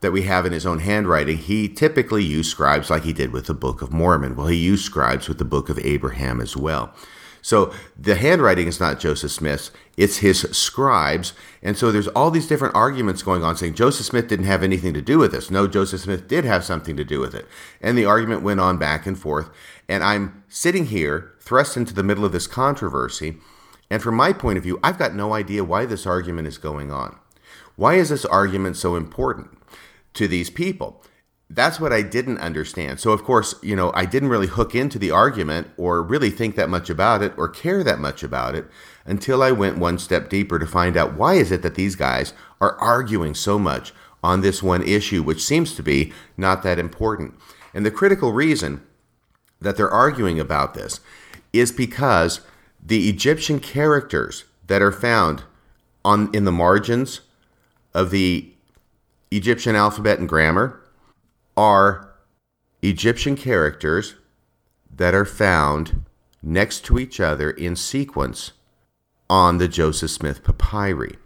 that 0.00 0.12
we 0.12 0.22
have 0.22 0.44
in 0.46 0.52
his 0.52 0.66
own 0.66 0.80
handwriting 0.80 1.38
he 1.38 1.68
typically 1.68 2.22
used 2.22 2.50
scribes 2.50 2.90
like 2.90 3.04
he 3.04 3.12
did 3.12 3.32
with 3.32 3.46
the 3.46 3.54
book 3.54 3.82
of 3.82 3.92
mormon. 3.92 4.36
Well 4.36 4.48
he 4.48 4.56
used 4.56 4.84
scribes 4.84 5.28
with 5.28 5.38
the 5.38 5.44
book 5.44 5.68
of 5.68 5.78
abraham 5.80 6.40
as 6.40 6.56
well. 6.56 6.94
So 7.42 7.74
the 7.98 8.14
handwriting 8.14 8.66
is 8.66 8.80
not 8.80 9.00
joseph 9.00 9.32
smith's 9.32 9.70
it's 9.96 10.18
his 10.18 10.40
scribes. 10.50 11.34
And 11.62 11.76
so 11.76 11.92
there's 11.92 12.08
all 12.08 12.30
these 12.30 12.48
different 12.48 12.74
arguments 12.74 13.22
going 13.22 13.44
on 13.44 13.56
saying 13.56 13.74
joseph 13.74 14.06
smith 14.06 14.28
didn't 14.28 14.46
have 14.46 14.62
anything 14.62 14.94
to 14.94 15.02
do 15.02 15.18
with 15.18 15.32
this. 15.32 15.50
No 15.50 15.66
joseph 15.66 16.02
smith 16.02 16.28
did 16.28 16.44
have 16.44 16.64
something 16.64 16.96
to 16.96 17.04
do 17.04 17.20
with 17.20 17.34
it. 17.34 17.46
And 17.80 17.96
the 17.96 18.06
argument 18.06 18.42
went 18.42 18.60
on 18.60 18.78
back 18.78 19.06
and 19.06 19.18
forth. 19.18 19.50
And 19.88 20.02
i'm 20.02 20.44
sitting 20.48 20.86
here 20.86 21.34
thrust 21.40 21.76
into 21.76 21.94
the 21.94 22.02
middle 22.02 22.24
of 22.24 22.32
this 22.32 22.46
controversy. 22.46 23.36
And 23.90 24.02
from 24.02 24.14
my 24.16 24.32
point 24.32 24.56
of 24.56 24.64
view, 24.64 24.80
I've 24.82 24.98
got 24.98 25.14
no 25.14 25.34
idea 25.34 25.62
why 25.62 25.84
this 25.84 26.06
argument 26.06 26.48
is 26.48 26.58
going 26.58 26.90
on. 26.90 27.18
Why 27.76 27.94
is 27.94 28.08
this 28.08 28.24
argument 28.24 28.76
so 28.76 28.96
important 28.96 29.58
to 30.14 30.28
these 30.28 30.50
people? 30.50 31.02
That's 31.50 31.78
what 31.78 31.92
I 31.92 32.02
didn't 32.02 32.38
understand. 32.38 32.98
So, 33.00 33.12
of 33.12 33.22
course, 33.22 33.54
you 33.62 33.76
know, 33.76 33.92
I 33.94 34.06
didn't 34.06 34.30
really 34.30 34.46
hook 34.46 34.74
into 34.74 34.98
the 34.98 35.10
argument 35.10 35.68
or 35.76 36.02
really 36.02 36.30
think 36.30 36.56
that 36.56 36.70
much 36.70 36.88
about 36.88 37.22
it 37.22 37.34
or 37.36 37.48
care 37.48 37.84
that 37.84 37.98
much 37.98 38.22
about 38.22 38.54
it 38.54 38.66
until 39.04 39.42
I 39.42 39.52
went 39.52 39.78
one 39.78 39.98
step 39.98 40.30
deeper 40.30 40.58
to 40.58 40.66
find 40.66 40.96
out 40.96 41.14
why 41.14 41.34
is 41.34 41.52
it 41.52 41.62
that 41.62 41.74
these 41.74 41.96
guys 41.96 42.32
are 42.60 42.76
arguing 42.78 43.34
so 43.34 43.58
much 43.58 43.92
on 44.22 44.40
this 44.40 44.62
one 44.62 44.82
issue, 44.82 45.22
which 45.22 45.44
seems 45.44 45.74
to 45.74 45.82
be 45.82 46.12
not 46.36 46.62
that 46.62 46.78
important. 46.78 47.34
And 47.74 47.84
the 47.84 47.90
critical 47.90 48.32
reason 48.32 48.82
that 49.60 49.76
they're 49.76 49.90
arguing 49.90 50.40
about 50.40 50.72
this 50.72 51.00
is 51.52 51.70
because 51.70 52.40
the 52.82 53.08
Egyptian 53.08 53.60
characters 53.60 54.44
that 54.66 54.80
are 54.80 54.92
found 54.92 55.44
on 56.04 56.30
in 56.34 56.44
the 56.44 56.52
margins 56.52 57.20
of 57.92 58.10
the 58.10 58.53
Egyptian 59.36 59.74
alphabet 59.74 60.18
and 60.18 60.28
grammar 60.28 60.80
are 61.56 62.14
Egyptian 62.82 63.36
characters 63.36 64.14
that 64.94 65.14
are 65.14 65.24
found 65.24 66.04
next 66.42 66.84
to 66.84 66.98
each 66.98 67.18
other 67.18 67.50
in 67.50 67.74
sequence 67.74 68.52
on 69.28 69.58
the 69.58 69.66
Joseph 69.66 70.10
Smith 70.10 70.44
papyri. 70.44 71.16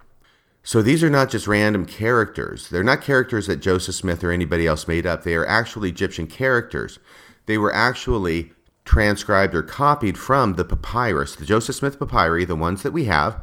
So 0.63 0.81
these 0.83 1.03
are 1.03 1.11
not 1.11 1.31
just 1.31 1.47
random 1.47 1.85
characters. 1.85 2.69
They're 2.69 2.85
not 2.85 3.03
characters 3.03 3.47
that 3.47 3.57
Joseph 3.57 3.95
Smith 3.95 4.23
or 4.23 4.31
anybody 4.31 4.67
else 4.67 4.87
made 4.87 5.07
up. 5.07 5.25
They 5.25 5.35
are 5.35 5.47
actually 5.47 5.89
Egyptian 5.89 6.27
characters. 6.27 6.99
They 7.47 7.59
were 7.59 7.75
actually 7.75 8.53
transcribed 8.85 9.55
or 9.55 9.63
copied 9.63 10.17
from 10.17 10.55
the 10.55 10.65
papyrus, 10.65 11.37
the 11.37 11.45
Joseph 11.45 11.77
Smith 11.77 11.99
papyri, 11.99 12.45
the 12.45 12.57
ones 12.57 12.83
that 12.83 12.93
we 12.93 13.05
have. 13.05 13.41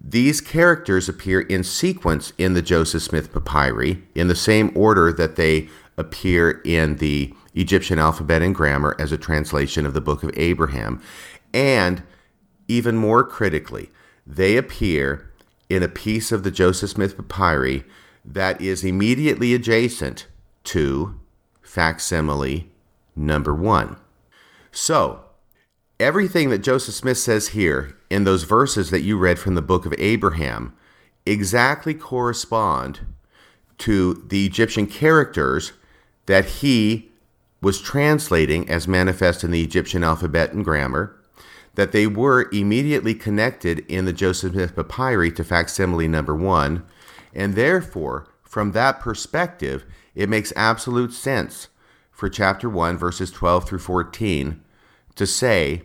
These 0.00 0.40
characters 0.40 1.08
appear 1.08 1.40
in 1.40 1.64
sequence 1.64 2.32
in 2.38 2.54
the 2.54 2.62
Joseph 2.62 3.02
Smith 3.02 3.32
papyri 3.32 4.02
in 4.14 4.28
the 4.28 4.36
same 4.36 4.70
order 4.74 5.12
that 5.12 5.36
they 5.36 5.68
appear 5.96 6.62
in 6.64 6.96
the 6.96 7.34
Egyptian 7.54 7.98
alphabet 7.98 8.40
and 8.40 8.54
grammar 8.54 8.94
as 8.98 9.10
a 9.10 9.18
translation 9.18 9.84
of 9.84 9.94
the 9.94 10.00
Book 10.00 10.22
of 10.22 10.30
Abraham. 10.36 11.02
And 11.52 12.02
even 12.68 12.96
more 12.96 13.24
critically, 13.24 13.90
they 14.26 14.56
appear 14.56 15.32
in 15.68 15.82
a 15.82 15.88
piece 15.88 16.30
of 16.30 16.44
the 16.44 16.50
Joseph 16.50 16.90
Smith 16.90 17.16
papyri 17.16 17.84
that 18.24 18.60
is 18.60 18.84
immediately 18.84 19.52
adjacent 19.52 20.26
to 20.64 21.18
facsimile 21.60 22.70
number 23.16 23.54
one. 23.54 23.96
So, 24.70 25.24
everything 25.98 26.50
that 26.50 26.58
Joseph 26.58 26.94
Smith 26.94 27.18
says 27.18 27.48
here 27.48 27.97
in 28.10 28.24
those 28.24 28.44
verses 28.44 28.90
that 28.90 29.02
you 29.02 29.18
read 29.18 29.38
from 29.38 29.54
the 29.54 29.62
book 29.62 29.86
of 29.86 29.94
Abraham 29.98 30.74
exactly 31.26 31.94
correspond 31.94 33.00
to 33.78 34.14
the 34.28 34.46
Egyptian 34.46 34.86
characters 34.86 35.72
that 36.26 36.44
he 36.44 37.10
was 37.60 37.80
translating 37.80 38.68
as 38.68 38.88
manifest 38.88 39.42
in 39.44 39.50
the 39.50 39.62
Egyptian 39.62 40.04
alphabet 40.04 40.52
and 40.52 40.64
grammar, 40.64 41.16
that 41.74 41.92
they 41.92 42.06
were 42.06 42.48
immediately 42.52 43.14
connected 43.14 43.80
in 43.88 44.04
the 44.04 44.12
Joseph 44.12 44.52
Smith 44.52 44.74
papyri 44.74 45.30
to 45.32 45.44
facsimile 45.44 46.08
number 46.08 46.34
one, 46.34 46.84
and 47.34 47.54
therefore, 47.54 48.26
from 48.42 48.72
that 48.72 49.00
perspective, 49.00 49.84
it 50.14 50.28
makes 50.28 50.52
absolute 50.56 51.12
sense 51.12 51.68
for 52.10 52.28
chapter 52.28 52.68
1, 52.68 52.98
verses 52.98 53.30
12 53.30 53.68
through 53.68 53.78
14, 53.78 54.60
to 55.14 55.26
say 55.26 55.82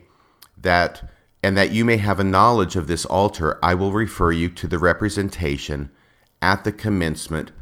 that, 0.56 1.08
and 1.44 1.58
that 1.58 1.72
you 1.72 1.84
may 1.84 1.98
have 1.98 2.18
a 2.18 2.24
knowledge 2.24 2.74
of 2.74 2.86
this 2.86 3.04
altar, 3.04 3.58
I 3.62 3.74
will 3.74 3.92
refer 3.92 4.32
you 4.32 4.48
to 4.48 4.66
the 4.66 4.78
representation 4.78 5.90
at 6.40 6.64
the 6.64 6.72
commencement 6.72 7.52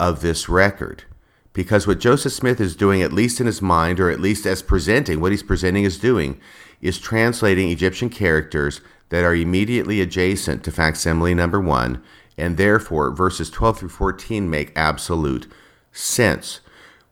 of 0.00 0.22
this 0.22 0.48
record. 0.48 1.04
Because 1.52 1.86
what 1.86 2.00
Joseph 2.00 2.32
Smith 2.32 2.58
is 2.58 2.74
doing, 2.74 3.02
at 3.02 3.12
least 3.12 3.38
in 3.38 3.44
his 3.44 3.60
mind, 3.60 4.00
or 4.00 4.08
at 4.08 4.18
least 4.18 4.46
as 4.46 4.62
presenting, 4.62 5.20
what 5.20 5.30
he's 5.30 5.42
presenting 5.42 5.84
is 5.84 5.98
doing, 5.98 6.40
is 6.80 6.98
translating 6.98 7.68
Egyptian 7.68 8.08
characters 8.08 8.80
that 9.10 9.24
are 9.24 9.34
immediately 9.34 10.00
adjacent 10.00 10.64
to 10.64 10.72
facsimile 10.72 11.34
number 11.34 11.60
one, 11.60 12.02
and 12.38 12.56
therefore 12.56 13.10
verses 13.10 13.50
12 13.50 13.80
through 13.80 13.88
14 13.90 14.48
make 14.48 14.72
absolute 14.74 15.46
sense. 15.92 16.60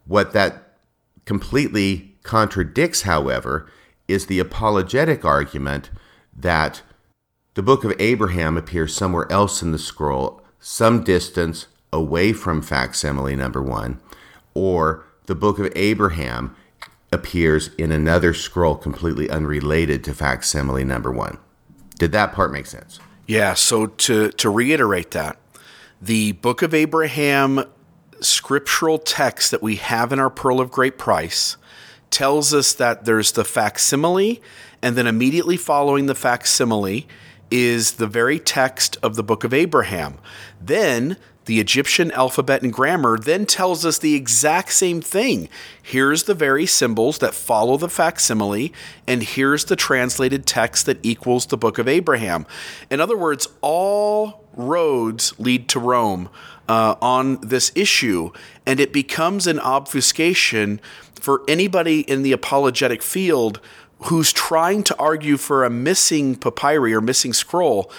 What 0.07 0.33
that 0.33 0.79
completely 1.27 2.17
contradicts, 2.23 3.03
however, 3.03 3.71
is 4.09 4.27
the 4.27 4.39
apologetic 4.39 5.23
argument 5.23 5.91
that 6.39 6.83
the 7.55 7.63
book 7.63 7.85
of 7.85 7.95
Abraham 7.99 8.57
appears 8.57 8.95
somewhere 8.95 9.31
else 9.33 9.63
in 9.63 9.73
the 9.73 9.79
scroll, 9.79 10.43
some 10.61 11.03
distance 11.03 11.67
away 11.93 12.33
from 12.33 12.61
facsimile 12.61 13.37
number 13.37 13.63
one, 13.63 14.01
or 14.55 15.05
the 15.27 15.35
book 15.35 15.59
of 15.59 15.73
Abraham 15.75 16.55
appears 17.13 17.71
in 17.79 17.93
another 17.93 18.35
scroll 18.35 18.77
completely 18.77 19.31
unrelated 19.31 20.05
to 20.05 20.15
facsimile 20.15 20.85
number 20.85 21.11
one. 21.11 21.39
Did 21.99 22.13
that 22.13 22.33
part 22.33 22.53
make 22.53 22.67
sense? 22.67 23.01
Yeah, 23.27 23.55
so 23.55 23.87
to, 23.87 24.31
to 24.33 24.51
reiterate 24.51 25.13
that, 25.13 25.39
the 26.01 26.33
book 26.33 26.63
of 26.63 26.75
Abraham 26.75 27.65
scriptural 28.21 28.99
text 28.99 29.51
that 29.51 29.63
we 29.63 29.77
have 29.77 30.13
in 30.13 30.19
our 30.19 30.31
Pearl 30.31 30.61
of 30.61 30.71
Great 30.71 30.99
Price 30.99 31.57
tells 32.11 32.55
us 32.55 32.73
that 32.75 33.05
there's 33.05 33.33
the 33.33 33.45
facsimile, 33.45 34.41
and 34.87 34.95
then 34.95 35.09
immediately 35.09 35.57
following 35.57 36.07
the 36.07 36.15
facsimile 36.15 37.09
is 37.51 37.95
the 37.95 38.07
very 38.07 38.39
text 38.39 38.97
of 39.03 39.17
the 39.17 39.23
book 39.25 39.43
of 39.43 39.53
Abraham. 39.53 40.17
Then 40.61 41.17
the 41.47 41.59
Egyptian 41.59 42.13
alphabet 42.13 42.63
and 42.63 42.73
grammar 42.73 43.19
then 43.19 43.47
tells 43.47 43.85
us 43.85 43.99
the 43.99 44.15
exact 44.15 44.73
same 44.73 45.01
thing. 45.01 45.49
Here's 45.83 46.23
the 46.23 46.35
very 46.35 46.67
symbols 46.67 47.19
that 47.19 47.35
follow 47.35 47.77
the 47.77 47.89
facsimile, 47.89 48.73
and 49.09 49.25
here's 49.25 49.65
the 49.65 49.75
translated 49.75 50.47
text 50.47 50.87
that 50.87 51.05
equals 51.05 51.47
the 51.47 51.57
book 51.57 51.79
of 51.79 51.89
Abraham. 51.89 52.47
In 52.89 53.01
other 53.01 53.17
words, 53.17 53.49
all 53.63 54.45
roads 54.55 55.37
lead 55.37 55.69
to 55.71 55.81
Rome 55.81 56.31
uh, 56.69 56.95
on 57.03 57.41
this 57.41 57.73
issue, 57.75 58.31
and 58.65 58.79
it 58.79 58.93
becomes 58.93 59.49
an 59.49 59.59
obfuscation 59.59 60.81
for 61.15 61.43
anybody 61.49 62.03
in 62.03 62.23
the 62.23 62.31
apologetic 62.31 63.03
field 63.03 63.61
who's 64.05 64.33
trying 64.33 64.83
to 64.85 64.97
argue 64.99 65.37
for 65.37 65.65
a 65.65 65.71
missing 65.71 66.37
papyri 66.37 66.95
or 66.95 67.01
missing 67.01 67.33
scroll. 67.33 67.91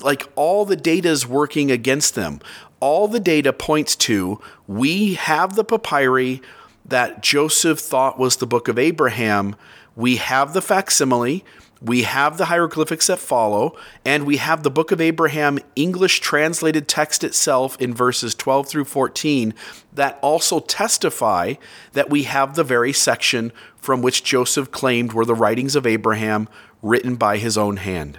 Like 0.00 0.30
all 0.36 0.64
the 0.64 0.76
data 0.76 1.08
is 1.08 1.26
working 1.26 1.70
against 1.70 2.14
them 2.14 2.40
all 2.80 3.08
the 3.08 3.20
data 3.20 3.52
points 3.52 3.96
to 3.96 4.40
we 4.66 5.14
have 5.14 5.56
the 5.56 5.64
papyri 5.64 6.40
that 6.88 7.22
Joseph 7.22 7.78
thought 7.78 8.18
was 8.18 8.36
the 8.36 8.46
book 8.46 8.68
of 8.68 8.78
Abraham. 8.78 9.56
We 9.94 10.16
have 10.16 10.52
the 10.52 10.62
facsimile, 10.62 11.44
we 11.80 12.02
have 12.02 12.38
the 12.38 12.46
hieroglyphics 12.46 13.06
that 13.06 13.20
follow, 13.20 13.76
and 14.04 14.26
we 14.26 14.38
have 14.38 14.62
the 14.62 14.70
book 14.70 14.90
of 14.90 15.00
Abraham 15.00 15.58
English 15.76 16.20
translated 16.20 16.88
text 16.88 17.22
itself 17.22 17.80
in 17.80 17.94
verses 17.94 18.34
12 18.34 18.68
through 18.68 18.84
14 18.84 19.54
that 19.92 20.18
also 20.20 20.60
testify 20.60 21.54
that 21.92 22.10
we 22.10 22.24
have 22.24 22.54
the 22.54 22.64
very 22.64 22.92
section 22.92 23.52
from 23.76 24.02
which 24.02 24.24
Joseph 24.24 24.70
claimed 24.70 25.12
were 25.12 25.24
the 25.24 25.34
writings 25.34 25.76
of 25.76 25.86
Abraham 25.86 26.48
written 26.82 27.14
by 27.14 27.38
his 27.38 27.56
own 27.56 27.76
hand. 27.76 28.18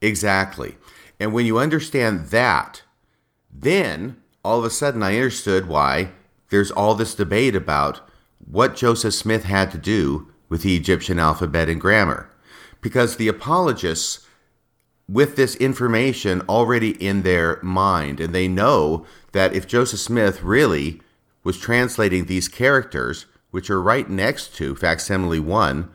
Exactly. 0.00 0.76
And 1.20 1.32
when 1.32 1.46
you 1.46 1.58
understand 1.58 2.26
that, 2.26 2.82
then 3.52 4.16
all 4.44 4.58
of 4.58 4.64
a 4.64 4.70
sudden 4.70 5.02
I 5.02 5.16
understood 5.16 5.68
why 5.68 6.12
there's 6.50 6.70
all 6.70 6.94
this 6.94 7.14
debate 7.14 7.54
about 7.54 8.00
what 8.38 8.76
Joseph 8.76 9.14
Smith 9.14 9.44
had 9.44 9.70
to 9.72 9.78
do 9.78 10.28
with 10.48 10.62
the 10.62 10.76
Egyptian 10.76 11.18
alphabet 11.18 11.68
and 11.68 11.80
grammar. 11.80 12.30
Because 12.80 13.16
the 13.16 13.28
apologists, 13.28 14.26
with 15.08 15.36
this 15.36 15.56
information 15.56 16.42
already 16.42 16.90
in 17.04 17.22
their 17.22 17.58
mind, 17.62 18.20
and 18.20 18.34
they 18.34 18.46
know 18.46 19.06
that 19.32 19.54
if 19.54 19.66
Joseph 19.66 20.00
Smith 20.00 20.42
really 20.42 21.00
was 21.42 21.58
translating 21.58 22.26
these 22.26 22.48
characters, 22.48 23.26
which 23.50 23.70
are 23.70 23.80
right 23.80 24.08
next 24.08 24.54
to 24.56 24.76
facsimile 24.76 25.40
1 25.40 25.90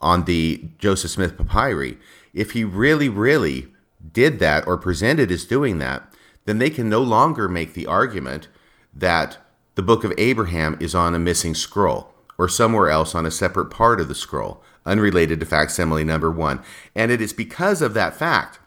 on 0.00 0.24
the 0.24 0.68
Joseph 0.78 1.10
Smith 1.10 1.36
papyri, 1.36 1.98
if 2.32 2.52
he 2.52 2.64
really, 2.64 3.08
really 3.08 3.68
did 4.12 4.38
that 4.38 4.66
or 4.66 4.78
presented 4.78 5.30
as 5.30 5.44
doing 5.44 5.78
that, 5.78 6.02
then 6.44 6.58
they 6.58 6.70
can 6.70 6.88
no 6.88 7.02
longer 7.02 7.48
make 7.48 7.74
the 7.74 7.86
argument 7.86 8.48
that 8.94 9.38
the 9.74 9.82
book 9.82 10.04
of 10.04 10.12
Abraham 10.18 10.76
is 10.80 10.94
on 10.94 11.14
a 11.14 11.18
missing 11.18 11.54
scroll 11.54 12.12
or 12.38 12.48
somewhere 12.48 12.90
else 12.90 13.14
on 13.14 13.26
a 13.26 13.30
separate 13.30 13.66
part 13.66 14.00
of 14.00 14.08
the 14.08 14.14
scroll, 14.14 14.62
unrelated 14.84 15.40
to 15.40 15.46
facsimile 15.46 16.04
number 16.04 16.30
one. 16.30 16.62
And 16.94 17.10
it 17.10 17.20
is 17.20 17.32
because 17.32 17.82
of 17.82 17.94
that 17.94 18.16
fact 18.16 18.58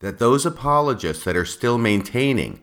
that 0.00 0.18
those 0.18 0.44
apologists 0.44 1.24
that 1.24 1.36
are 1.36 1.44
still 1.44 1.78
maintaining 1.78 2.62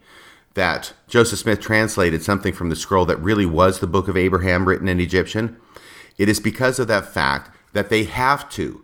that 0.53 0.93
Joseph 1.07 1.39
Smith 1.39 1.59
translated 1.59 2.21
something 2.21 2.53
from 2.53 2.69
the 2.69 2.75
scroll 2.75 3.05
that 3.05 3.19
really 3.19 3.45
was 3.45 3.79
the 3.79 3.87
book 3.87 4.07
of 4.07 4.15
Abraham 4.15 4.67
written 4.67 4.87
in 4.87 4.99
Egyptian, 4.99 5.57
it 6.17 6.29
is 6.29 6.39
because 6.39 6.77
of 6.77 6.87
that 6.87 7.11
fact 7.11 7.49
that 7.73 7.89
they 7.89 8.03
have 8.03 8.47
to 8.51 8.83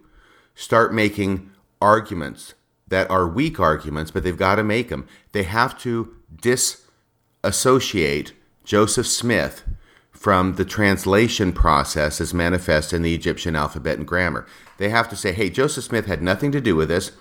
start 0.56 0.94
making 0.94 1.52
arguments 1.80 2.56
that 2.88 3.10
are 3.12 3.28
weak 3.28 3.60
arguments, 3.60 4.10
but 4.10 4.24
they've 4.24 4.36
got 4.36 4.56
to 4.56 4.64
make 4.64 4.90
them. 4.90 5.08
They 5.32 5.44
have 5.44 5.78
to 5.80 6.16
disassociate 6.42 8.34
Joseph 8.70 9.08
Smith 9.08 9.64
from 10.12 10.54
the 10.54 10.64
translation 10.64 11.52
process 11.52 12.22
as 12.22 12.36
manifest 12.36 12.94
in 12.94 13.02
the 13.02 13.16
Egyptian 13.16 13.56
alphabet 13.56 13.98
and 13.98 14.06
grammar. 14.06 14.46
They 14.78 14.90
have 14.90 15.10
to 15.10 15.16
say, 15.16 15.32
hey, 15.32 15.50
Joseph 15.50 15.86
Smith 15.86 16.06
had 16.06 16.22
nothing 16.22 16.52
to 16.52 16.62
do 16.62 16.76
with 16.76 16.90
this. 16.90 17.12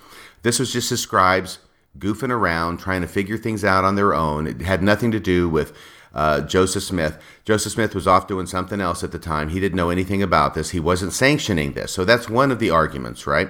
This 0.42 0.58
was 0.58 0.70
just 0.70 0.90
his 0.90 1.00
scribes 1.00 1.60
goofing 1.98 2.30
around, 2.30 2.80
trying 2.80 3.00
to 3.00 3.08
figure 3.08 3.38
things 3.38 3.64
out 3.64 3.82
on 3.82 3.94
their 3.94 4.12
own. 4.12 4.46
It 4.46 4.60
had 4.60 4.82
nothing 4.82 5.10
to 5.12 5.18
do 5.18 5.48
with 5.48 5.72
uh, 6.12 6.42
Joseph 6.42 6.82
Smith. 6.82 7.18
Joseph 7.46 7.72
Smith 7.72 7.94
was 7.94 8.06
off 8.06 8.26
doing 8.26 8.46
something 8.46 8.82
else 8.82 9.02
at 9.02 9.12
the 9.12 9.18
time. 9.18 9.48
He 9.48 9.58
didn't 9.58 9.76
know 9.76 9.88
anything 9.88 10.22
about 10.22 10.52
this. 10.52 10.70
He 10.70 10.80
wasn't 10.80 11.14
sanctioning 11.14 11.72
this. 11.72 11.92
So 11.92 12.04
that's 12.04 12.28
one 12.28 12.50
of 12.52 12.58
the 12.58 12.68
arguments, 12.68 13.26
right? 13.26 13.48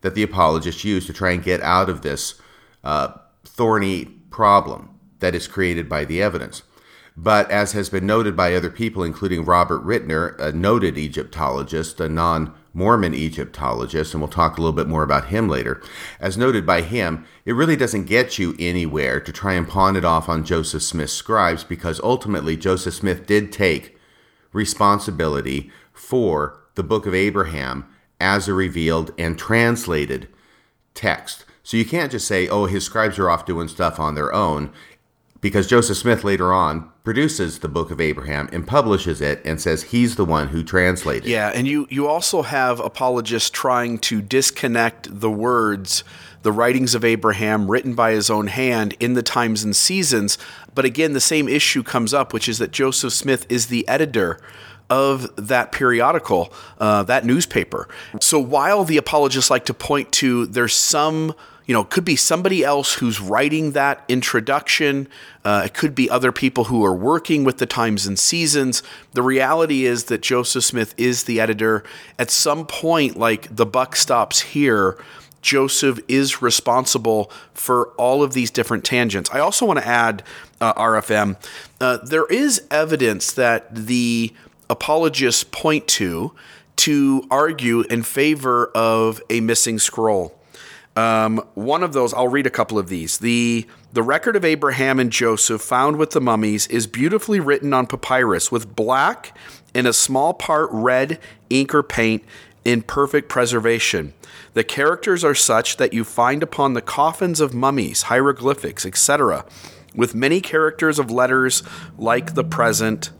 that 0.00 0.14
the 0.14 0.22
apologists 0.22 0.84
use 0.84 1.06
to 1.06 1.12
try 1.12 1.30
and 1.30 1.42
get 1.42 1.60
out 1.60 1.88
of 1.88 2.02
this 2.02 2.40
uh, 2.84 3.12
thorny 3.44 4.06
problem 4.30 4.98
that 5.18 5.34
is 5.34 5.46
created 5.46 5.88
by 5.88 6.04
the 6.04 6.22
evidence. 6.22 6.62
But 7.22 7.50
as 7.50 7.72
has 7.72 7.90
been 7.90 8.06
noted 8.06 8.34
by 8.34 8.54
other 8.54 8.70
people, 8.70 9.02
including 9.02 9.44
Robert 9.44 9.84
Ritner, 9.84 10.38
a 10.38 10.52
noted 10.52 10.96
Egyptologist, 10.96 12.00
a 12.00 12.08
non 12.08 12.54
Mormon 12.72 13.12
Egyptologist, 13.12 14.14
and 14.14 14.22
we'll 14.22 14.30
talk 14.30 14.56
a 14.56 14.60
little 14.62 14.72
bit 14.72 14.88
more 14.88 15.02
about 15.02 15.26
him 15.26 15.46
later, 15.46 15.82
as 16.18 16.38
noted 16.38 16.64
by 16.64 16.80
him, 16.80 17.26
it 17.44 17.52
really 17.52 17.76
doesn't 17.76 18.04
get 18.04 18.38
you 18.38 18.54
anywhere 18.58 19.20
to 19.20 19.32
try 19.32 19.52
and 19.52 19.68
pawn 19.68 19.96
it 19.96 20.04
off 20.04 20.30
on 20.30 20.46
Joseph 20.46 20.82
Smith's 20.82 21.12
scribes 21.12 21.62
because 21.62 22.00
ultimately 22.00 22.56
Joseph 22.56 22.94
Smith 22.94 23.26
did 23.26 23.52
take 23.52 23.98
responsibility 24.54 25.70
for 25.92 26.58
the 26.74 26.82
book 26.82 27.04
of 27.04 27.14
Abraham 27.14 27.84
as 28.18 28.48
a 28.48 28.54
revealed 28.54 29.12
and 29.18 29.36
translated 29.36 30.26
text. 30.94 31.44
So 31.62 31.76
you 31.76 31.84
can't 31.84 32.12
just 32.12 32.26
say, 32.26 32.48
oh, 32.48 32.64
his 32.64 32.84
scribes 32.84 33.18
are 33.18 33.28
off 33.28 33.44
doing 33.44 33.68
stuff 33.68 34.00
on 34.00 34.14
their 34.14 34.32
own. 34.32 34.72
because 35.40 35.66
Joseph 35.66 35.96
Smith 35.96 36.24
later 36.24 36.52
on 36.52 36.89
produces 37.02 37.60
the 37.60 37.68
Book 37.68 37.90
of 37.90 38.00
Abraham 38.00 38.48
and 38.52 38.66
publishes 38.66 39.20
it 39.20 39.40
and 39.44 39.60
says 39.60 39.84
he's 39.84 40.16
the 40.16 40.24
one 40.24 40.48
who 40.48 40.62
translated. 40.62 41.28
Yeah, 41.28 41.48
and 41.54 41.66
you 41.66 41.86
you 41.90 42.06
also 42.06 42.42
have 42.42 42.80
apologists 42.80 43.50
trying 43.50 43.98
to 44.00 44.20
disconnect 44.20 45.20
the 45.20 45.30
words 45.30 46.04
the 46.42 46.52
writings 46.52 46.94
of 46.94 47.04
Abraham 47.04 47.70
written 47.70 47.94
by 47.94 48.12
his 48.12 48.30
own 48.30 48.46
hand 48.46 48.96
in 48.98 49.14
the 49.14 49.22
times 49.22 49.62
and 49.62 49.76
seasons. 49.76 50.38
But 50.74 50.84
again, 50.84 51.12
the 51.12 51.20
same 51.20 51.48
issue 51.48 51.82
comes 51.82 52.14
up, 52.14 52.32
which 52.32 52.48
is 52.48 52.58
that 52.58 52.70
Joseph 52.70 53.12
Smith 53.12 53.46
is 53.48 53.66
the 53.66 53.86
editor 53.86 54.40
of 54.88 55.34
that 55.36 55.70
periodical, 55.70 56.52
uh, 56.78 57.02
that 57.04 57.24
newspaper. 57.24 57.88
So 58.20 58.40
while 58.40 58.84
the 58.84 58.96
apologists 58.96 59.50
like 59.50 59.64
to 59.66 59.74
point 59.74 60.10
to 60.12 60.46
there's 60.46 60.74
some 60.74 61.34
you 61.66 61.74
know, 61.74 61.82
it 61.82 61.90
could 61.90 62.04
be 62.04 62.16
somebody 62.16 62.64
else 62.64 62.94
who's 62.94 63.20
writing 63.20 63.72
that 63.72 64.04
introduction. 64.08 65.08
Uh, 65.44 65.62
it 65.66 65.74
could 65.74 65.94
be 65.94 66.10
other 66.10 66.32
people 66.32 66.64
who 66.64 66.84
are 66.84 66.94
working 66.94 67.44
with 67.44 67.58
the 67.58 67.66
times 67.66 68.06
and 68.06 68.18
seasons. 68.18 68.82
The 69.12 69.22
reality 69.22 69.84
is 69.84 70.04
that 70.04 70.20
Joseph 70.20 70.64
Smith 70.64 70.94
is 70.96 71.24
the 71.24 71.40
editor. 71.40 71.84
At 72.18 72.30
some 72.30 72.66
point, 72.66 73.16
like 73.16 73.54
the 73.54 73.66
buck 73.66 73.94
stops 73.96 74.40
here, 74.40 74.98
Joseph 75.42 76.00
is 76.08 76.42
responsible 76.42 77.30
for 77.54 77.88
all 77.96 78.22
of 78.22 78.32
these 78.32 78.50
different 78.50 78.84
tangents. 78.84 79.30
I 79.32 79.38
also 79.38 79.64
want 79.64 79.78
to 79.78 79.86
add, 79.86 80.22
uh, 80.60 80.74
RFM, 80.74 81.36
uh, 81.80 81.98
there 81.98 82.26
is 82.26 82.62
evidence 82.70 83.32
that 83.32 83.74
the 83.74 84.34
apologists 84.68 85.44
point 85.44 85.86
to 85.88 86.32
to 86.76 87.26
argue 87.30 87.82
in 87.82 88.02
favor 88.02 88.70
of 88.74 89.20
a 89.28 89.40
missing 89.40 89.78
scroll. 89.78 90.39
Um, 91.00 91.42
one 91.54 91.82
of 91.82 91.94
those, 91.94 92.12
I'll 92.12 92.28
read 92.28 92.46
a 92.46 92.50
couple 92.50 92.78
of 92.78 92.90
these. 92.90 93.18
The 93.18 93.66
the 93.92 94.02
record 94.02 94.36
of 94.36 94.44
Abraham 94.44 95.00
and 95.00 95.10
Joseph 95.10 95.62
found 95.62 95.96
with 95.96 96.10
the 96.10 96.20
mummies 96.20 96.66
is 96.66 96.86
beautifully 96.86 97.40
written 97.40 97.72
on 97.72 97.86
papyrus 97.86 98.52
with 98.52 98.76
black 98.76 99.34
and 99.74 99.86
a 99.86 99.94
small 99.94 100.34
part 100.34 100.68
red 100.70 101.18
ink 101.48 101.74
or 101.74 101.82
paint 101.82 102.22
in 102.66 102.82
perfect 102.82 103.30
preservation. 103.30 104.12
The 104.52 104.62
characters 104.62 105.24
are 105.24 105.34
such 105.34 105.78
that 105.78 105.94
you 105.94 106.04
find 106.04 106.42
upon 106.42 106.74
the 106.74 106.82
coffins 106.82 107.40
of 107.40 107.54
mummies, 107.54 108.02
hieroglyphics, 108.02 108.84
etc., 108.84 109.46
with 109.94 110.14
many 110.14 110.42
characters 110.42 110.98
of 110.98 111.10
letters 111.10 111.62
like 111.96 112.34
the 112.34 112.44
present 112.44 113.10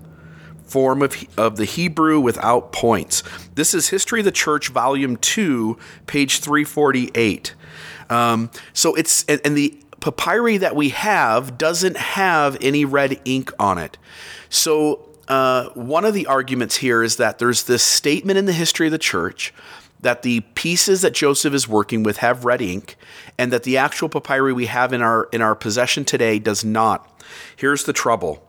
form 0.66 1.00
of, 1.02 1.16
of 1.38 1.56
the 1.56 1.64
Hebrew 1.64 2.20
without 2.20 2.72
points. 2.72 3.22
This 3.54 3.72
is 3.72 3.88
History 3.88 4.20
of 4.20 4.26
the 4.26 4.32
Church, 4.32 4.68
Volume 4.68 5.16
2, 5.16 5.78
page 6.06 6.40
348. 6.40 7.54
Um, 8.10 8.50
so 8.72 8.94
it's, 8.94 9.24
and, 9.24 9.40
and 9.44 9.56
the 9.56 9.78
papyri 10.00 10.58
that 10.58 10.76
we 10.76 10.90
have 10.90 11.56
doesn't 11.56 11.96
have 11.96 12.58
any 12.60 12.84
red 12.84 13.20
ink 13.24 13.52
on 13.58 13.78
it. 13.78 13.96
So 14.48 15.08
uh, 15.28 15.68
one 15.70 16.04
of 16.04 16.12
the 16.12 16.26
arguments 16.26 16.76
here 16.76 17.02
is 17.02 17.16
that 17.16 17.38
there's 17.38 17.64
this 17.64 17.82
statement 17.82 18.38
in 18.38 18.46
the 18.46 18.52
history 18.52 18.88
of 18.88 18.92
the 18.92 18.98
church 18.98 19.54
that 20.02 20.22
the 20.22 20.40
pieces 20.54 21.02
that 21.02 21.12
Joseph 21.12 21.54
is 21.54 21.68
working 21.68 22.02
with 22.02 22.18
have 22.18 22.44
red 22.44 22.62
ink, 22.62 22.96
and 23.38 23.52
that 23.52 23.64
the 23.64 23.76
actual 23.76 24.08
papyri 24.08 24.52
we 24.52 24.66
have 24.66 24.92
in 24.92 25.02
our 25.02 25.28
in 25.32 25.42
our 25.42 25.54
possession 25.54 26.04
today 26.04 26.38
does 26.38 26.64
not. 26.64 27.22
Here's 27.56 27.84
the 27.84 27.92
trouble: 27.92 28.42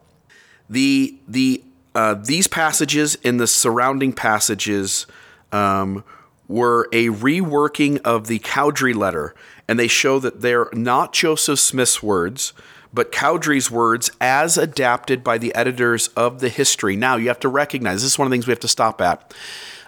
the 0.70 1.18
the 1.28 1.64
uh, 1.93 2.16
these 2.16 2.47
passages 2.47 3.18
and 3.24 3.39
the 3.39 3.47
surrounding 3.47 4.14
passages 4.14 5.05
um, 5.51 6.03
were 6.47 6.88
a 6.91 7.07
reworking 7.07 7.99
of 8.03 8.28
the 8.28 8.39
Cowdery 8.39 8.95
letter, 8.95 9.36
and 9.68 9.80
they 9.80 9.88
show 9.88 10.20
that 10.20 10.41
they're 10.41 10.70
not 10.74 11.14
Joseph 11.14 11.59
Smith's 11.59 12.01
words, 12.03 12.53
but 12.93 13.12
Cowdery's 13.12 13.72
words 13.72 14.12
as 14.20 14.57
adapted 14.57 15.24
by 15.24 15.38
the 15.38 15.53
editors 15.55 16.09
of 16.09 16.39
the 16.39 16.49
history. 16.49 16.95
Now, 16.95 17.16
you 17.16 17.28
have 17.30 17.39
to 17.39 17.49
recognize 17.49 18.01
this 18.01 18.14
is 18.14 18.20
one 18.20 18.26
of 18.26 18.30
the 18.30 18.36
things 18.36 18.47
we 18.47 18.51
have 18.51 18.59
to 18.59 18.68
stop 18.68 19.01
at. 19.01 19.34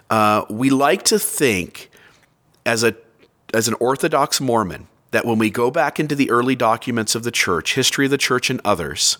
Uh, 0.08 0.44
we 0.48 0.70
like 0.70 1.02
to 1.04 1.18
think, 1.18 1.90
as 2.66 2.82
a 2.82 2.94
as 3.52 3.68
an 3.68 3.74
Orthodox 3.74 4.40
Mormon, 4.40 4.88
that 5.14 5.24
when 5.24 5.38
we 5.38 5.48
go 5.48 5.70
back 5.70 6.00
into 6.00 6.16
the 6.16 6.28
early 6.28 6.56
documents 6.56 7.14
of 7.14 7.22
the 7.22 7.30
church, 7.30 7.76
history 7.76 8.06
of 8.06 8.10
the 8.10 8.18
church, 8.18 8.50
and 8.50 8.60
others, 8.64 9.16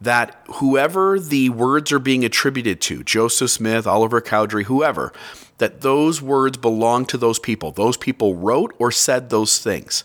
that 0.00 0.42
whoever 0.54 1.20
the 1.20 1.50
words 1.50 1.92
are 1.92 1.98
being 1.98 2.24
attributed 2.24 2.80
to, 2.80 3.04
Joseph 3.04 3.50
Smith, 3.50 3.86
Oliver 3.86 4.22
Cowdery, 4.22 4.64
whoever, 4.64 5.12
that 5.58 5.82
those 5.82 6.22
words 6.22 6.56
belong 6.56 7.04
to 7.04 7.18
those 7.18 7.38
people. 7.38 7.72
Those 7.72 7.98
people 7.98 8.34
wrote 8.34 8.74
or 8.78 8.90
said 8.90 9.28
those 9.28 9.58
things. 9.58 10.02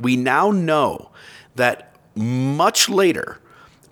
We 0.00 0.16
now 0.16 0.52
know 0.52 1.10
that 1.54 1.94
much 2.14 2.88
later, 2.88 3.40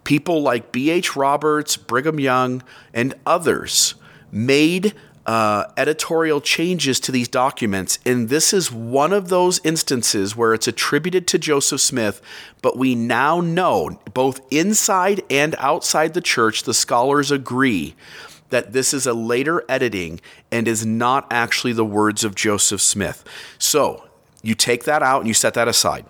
people 0.03 0.41
like 0.41 0.73
B.H. 0.73 1.15
Roberts, 1.15 1.77
Brigham 1.77 2.19
Young, 2.19 2.63
and 2.95 3.13
others 3.27 3.97
made 4.33 4.95
uh, 5.27 5.65
editorial 5.77 6.41
changes 6.41 7.01
to 7.01 7.13
these 7.13 7.29
documents. 7.29 7.99
And 8.07 8.29
this 8.29 8.53
is 8.53 8.71
one 8.71 9.13
of 9.13 9.29
those 9.29 9.61
instances 9.65 10.37
where 10.37 10.55
it's 10.55 10.69
attributed 10.69 11.27
to 11.29 11.39
Joseph 11.39 11.81
Smith, 11.81 12.23
but 12.63 12.79
we 12.79 12.95
now 12.95 13.41
know, 13.41 14.01
both 14.15 14.41
inside 14.53 15.23
and 15.29 15.57
outside 15.59 16.15
the 16.15 16.21
church, 16.21 16.63
the 16.63 16.75
scholars 16.75 17.31
agree 17.31 17.97
that 18.51 18.73
this 18.73 18.95
is 18.95 19.07
a 19.07 19.13
later 19.13 19.65
editing 19.69 20.21
and 20.53 20.69
is 20.69 20.87
not 20.87 21.27
actually 21.31 21.73
the 21.73 21.85
words 21.85 22.23
of 22.23 22.37
Joseph 22.37 22.81
Smith. 22.81 23.25
So 23.59 24.07
you 24.43 24.55
take 24.55 24.85
that 24.85 25.03
out 25.03 25.21
and 25.21 25.29
you 25.29 25.35
set 25.35 25.55
that 25.55 25.67
aside. 25.67 26.07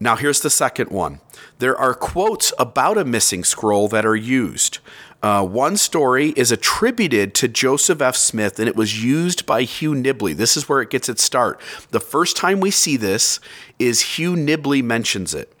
Now, 0.00 0.16
here's 0.16 0.40
the 0.40 0.50
second 0.50 0.90
one. 0.90 1.20
There 1.58 1.76
are 1.76 1.92
quotes 1.92 2.52
about 2.58 2.96
a 2.96 3.04
missing 3.04 3.42
scroll 3.44 3.88
that 3.88 4.06
are 4.06 4.16
used. 4.16 4.78
Uh, 5.20 5.44
one 5.44 5.76
story 5.76 6.28
is 6.36 6.52
attributed 6.52 7.34
to 7.34 7.48
Joseph 7.48 8.00
F. 8.00 8.14
Smith 8.14 8.60
and 8.60 8.68
it 8.68 8.76
was 8.76 9.02
used 9.02 9.46
by 9.46 9.62
Hugh 9.62 9.92
Nibley. 9.92 10.34
This 10.34 10.56
is 10.56 10.68
where 10.68 10.80
it 10.80 10.90
gets 10.90 11.08
its 11.08 11.24
start. 11.24 11.60
The 11.90 12.00
first 12.00 12.36
time 12.36 12.60
we 12.60 12.70
see 12.70 12.96
this 12.96 13.40
is 13.78 14.16
Hugh 14.16 14.34
Nibley 14.34 14.82
mentions 14.82 15.34
it. 15.34 15.52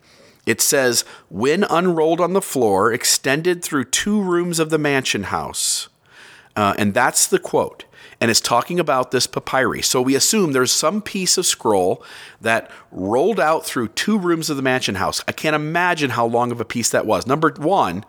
It 0.46 0.60
says, 0.60 1.04
when 1.28 1.64
unrolled 1.64 2.20
on 2.20 2.32
the 2.32 2.40
floor, 2.40 2.92
extended 2.92 3.62
through 3.62 3.84
two 3.86 4.22
rooms 4.22 4.58
of 4.58 4.70
the 4.70 4.78
mansion 4.78 5.24
house. 5.24 5.88
Uh, 6.56 6.74
and 6.78 6.94
that's 6.94 7.26
the 7.26 7.38
quote. 7.38 7.84
And 8.20 8.30
it's 8.30 8.40
talking 8.40 8.80
about 8.80 9.10
this 9.10 9.26
papyri. 9.26 9.82
So 9.82 10.00
we 10.00 10.14
assume 10.14 10.52
there's 10.52 10.72
some 10.72 11.02
piece 11.02 11.36
of 11.36 11.46
scroll 11.46 12.02
that 12.40 12.70
rolled 12.90 13.38
out 13.38 13.66
through 13.66 13.88
two 13.88 14.18
rooms 14.18 14.48
of 14.50 14.56
the 14.56 14.62
mansion 14.62 14.94
house. 14.94 15.22
I 15.28 15.32
can't 15.32 15.54
imagine 15.54 16.10
how 16.10 16.26
long 16.26 16.50
of 16.50 16.60
a 16.60 16.64
piece 16.64 16.90
that 16.90 17.06
was. 17.06 17.26
Number 17.26 17.52
one, 17.58 18.04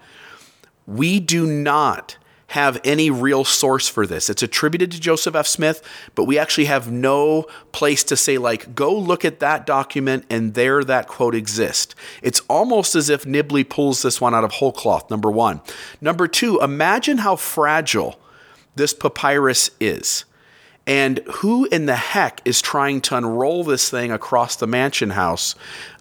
we 0.89 1.19
do 1.19 1.45
not 1.45 2.17
have 2.47 2.81
any 2.83 3.11
real 3.11 3.45
source 3.45 3.87
for 3.87 4.07
this. 4.07 4.27
It's 4.27 4.41
attributed 4.41 4.91
to 4.91 4.99
Joseph 4.99 5.35
F. 5.35 5.45
Smith, 5.45 5.83
but 6.15 6.23
we 6.23 6.39
actually 6.39 6.65
have 6.65 6.91
no 6.91 7.43
place 7.71 8.03
to 8.05 8.17
say, 8.17 8.39
like, 8.39 8.73
go 8.73 8.97
look 8.97 9.23
at 9.23 9.39
that 9.39 9.67
document 9.67 10.25
and 10.31 10.55
there 10.55 10.83
that 10.83 11.07
quote 11.07 11.35
exists. 11.35 11.93
It's 12.23 12.41
almost 12.49 12.95
as 12.95 13.07
if 13.07 13.23
Nibley 13.23 13.69
pulls 13.69 14.01
this 14.01 14.19
one 14.19 14.33
out 14.33 14.43
of 14.43 14.53
whole 14.53 14.71
cloth, 14.71 15.11
number 15.11 15.29
one. 15.29 15.61
Number 16.01 16.27
two, 16.27 16.59
imagine 16.59 17.19
how 17.19 17.35
fragile 17.35 18.19
this 18.75 18.95
papyrus 18.95 19.69
is. 19.79 20.25
And 20.89 21.19
who 21.35 21.65
in 21.65 21.85
the 21.85 21.95
heck 21.95 22.41
is 22.45 22.63
trying 22.63 23.01
to 23.01 23.15
unroll 23.15 23.63
this 23.63 23.91
thing 23.91 24.11
across 24.11 24.55
the 24.55 24.65
mansion 24.65 25.11
house? 25.11 25.53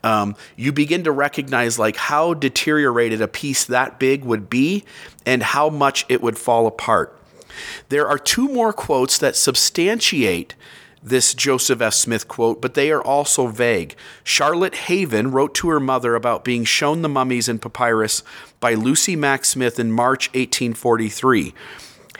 Um, 0.03 0.34
you 0.57 0.72
begin 0.72 1.05
to 1.05 1.12
recognize 1.12 1.78
like 1.78 1.97
how 1.97 2.32
deteriorated 2.32 3.20
a 3.20 3.28
piece 3.28 3.66
that 3.66 3.99
big 3.99 4.24
would 4.24 4.49
be 4.49 4.86
and 5.26 5.43
how 5.43 5.68
much 5.68 6.07
it 6.09 6.22
would 6.22 6.39
fall 6.39 6.66
apart. 6.66 7.14
There 7.91 8.09
are 8.09 8.18
two 8.18 8.49
more 8.49 8.72
quotes 8.72 9.18
that 9.18 9.36
substantiate 9.36 10.55
this 11.03 11.34
Joseph 11.34 11.82
F. 11.82 11.93
Smith 11.93 12.26
quote, 12.26 12.62
but 12.62 12.72
they 12.72 12.91
are 12.91 13.03
also 13.03 13.47
vague. 13.47 13.95
Charlotte 14.24 14.74
Haven 14.74 15.32
wrote 15.32 15.55
to 15.57 15.68
her 15.68 15.80
mother 15.80 16.14
about 16.14 16.45
being 16.45 16.64
shown 16.64 17.03
the 17.03 17.11
mummies 17.11 17.47
in 17.47 17.59
papyrus 17.59 18.22
by 18.59 18.72
Lucy 18.72 19.16
Mack 19.16 19.45
Smith 19.45 19.78
in 19.78 19.93
March 19.93 20.28
1843. 20.28 21.53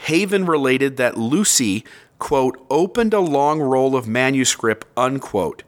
Haven 0.01 0.45
related 0.45 0.97
that 0.97 1.17
Lucy 1.17 1.83
quote, 2.19 2.63
opened 2.69 3.13
a 3.13 3.19
long 3.19 3.59
roll 3.59 3.95
of 3.95 4.07
manuscript, 4.07 4.85
unquote, 4.95 5.63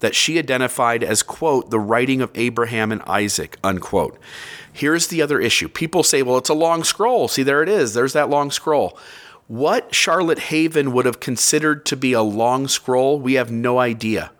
that 0.00 0.14
she 0.14 0.38
identified 0.38 1.02
as, 1.02 1.22
quote, 1.22 1.70
the 1.70 1.80
writing 1.80 2.20
of 2.20 2.32
Abraham 2.34 2.92
and 2.92 3.00
Isaac, 3.02 3.56
unquote. 3.62 4.18
Here's 4.72 5.06
the 5.06 5.22
other 5.22 5.40
issue. 5.40 5.68
People 5.68 6.02
say, 6.02 6.22
well, 6.22 6.38
it's 6.38 6.48
a 6.48 6.54
long 6.54 6.82
scroll. 6.82 7.28
See, 7.28 7.42
there 7.42 7.62
it 7.62 7.68
is. 7.68 7.94
There's 7.94 8.12
that 8.14 8.28
long 8.28 8.50
scroll. 8.50 8.98
What 9.46 9.94
Charlotte 9.94 10.38
Haven 10.38 10.92
would 10.92 11.06
have 11.06 11.20
considered 11.20 11.86
to 11.86 11.96
be 11.96 12.12
a 12.12 12.22
long 12.22 12.68
scroll, 12.68 13.20
we 13.20 13.34
have 13.34 13.50
no 13.50 13.78
idea. 13.78 14.32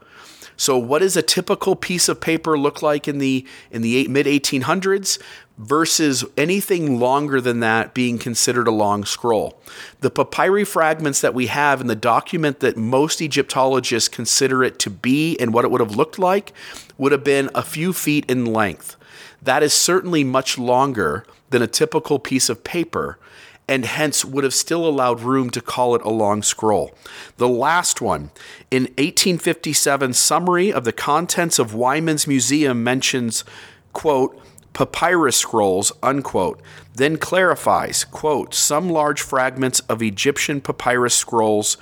So, 0.57 0.79
what 0.79 1.01
does 1.01 1.17
a 1.17 1.23
typical 1.23 1.77
piece 1.77 2.09
of 2.09 2.21
paper 2.21 2.59
look 2.59 2.83
like 2.83 3.09
in 3.09 3.19
the 3.19 3.47
in 3.71 3.83
the 3.83 4.07
mid 4.09 4.27
1800s? 4.27 5.19
versus 5.59 6.25
anything 6.37 6.99
longer 6.99 7.41
than 7.41 7.61
that 7.61 7.95
being 7.95 8.19
considered 8.19 8.67
a 8.67 8.73
long 8.73 9.05
scroll. 9.05 9.61
The 10.01 10.11
papyri 10.11 10.65
fragments 10.65 11.21
that 11.21 11.35
we 11.35 11.47
have 11.47 11.81
in 11.81 11.87
the 11.87 11.95
document 11.95 12.61
that 12.61 12.77
most 12.77 13.21
Egyptologists 13.21 14.09
consider 14.09 14.65
it 14.65 14.79
to 14.81 14.91
be 14.91 15.39
and 15.39 15.53
what 15.53 15.65
it 15.65 15.71
would 15.71 15.81
have 15.81 15.95
looked 15.95 16.19
like 16.19 16.53
would 16.99 17.13
have 17.13 17.23
been 17.23 17.51
a 17.55 17.63
few 17.63 17.93
feet 17.93 18.29
in 18.29 18.47
length. 18.47 18.97
that 19.41 19.63
is 19.63 19.75
certainly 19.75 20.25
much 20.25 20.57
longer 20.57 21.25
than 21.51 21.63
a 21.63 21.67
typical 21.67 22.19
piece 22.19 22.49
of 22.49 22.65
paper 22.65 23.19
and 23.69 23.85
hence 23.85 24.25
would 24.25 24.45
have 24.45 24.55
still 24.55 24.87
allowed 24.87 25.21
room 25.21 25.51
to 25.51 25.61
call 25.61 25.95
it 25.95 26.03
a 26.03 26.11
long 26.11 26.43
scroll. 26.43 26.95
The 27.37 27.49
last 27.49 28.01
one, 28.01 28.31
in 28.71 28.85
1857, 28.99 30.13
summary 30.15 30.73
of 30.73 30.85
the 30.85 30.93
contents 30.93 31.59
of 31.59 31.75
Wyman's 31.75 32.27
museum 32.27 32.83
mentions, 32.83 33.45
quote, 33.93 34.39
papyrus 34.73 35.37
scrolls, 35.37 35.93
unquote, 36.03 36.61
then 36.95 37.17
clarifies, 37.17 38.05
quote, 38.05 38.55
some 38.55 38.91
large 38.91 39.21
fragments 39.21 39.81
of 39.81 40.03
Egyptian 40.03 40.61
papyrus 40.61 41.15
scrolls 41.15 41.77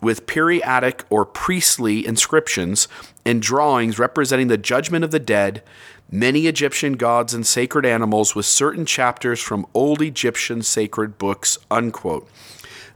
with 0.00 0.26
periodic 0.26 1.04
or 1.10 1.24
priestly 1.24 2.06
inscriptions 2.06 2.88
and 3.24 3.42
drawings 3.42 3.98
representing 3.98 4.48
the 4.48 4.58
judgment 4.58 5.04
of 5.04 5.10
the 5.10 5.18
dead, 5.18 5.62
many 6.10 6.46
Egyptian 6.46 6.94
gods 6.94 7.34
and 7.34 7.46
sacred 7.46 7.86
animals 7.86 8.34
with 8.34 8.46
certain 8.46 8.84
chapters 8.84 9.40
from 9.40 9.66
old 9.74 10.02
Egyptian 10.02 10.62
sacred 10.62 11.18
books, 11.18 11.58
unquote. 11.70 12.28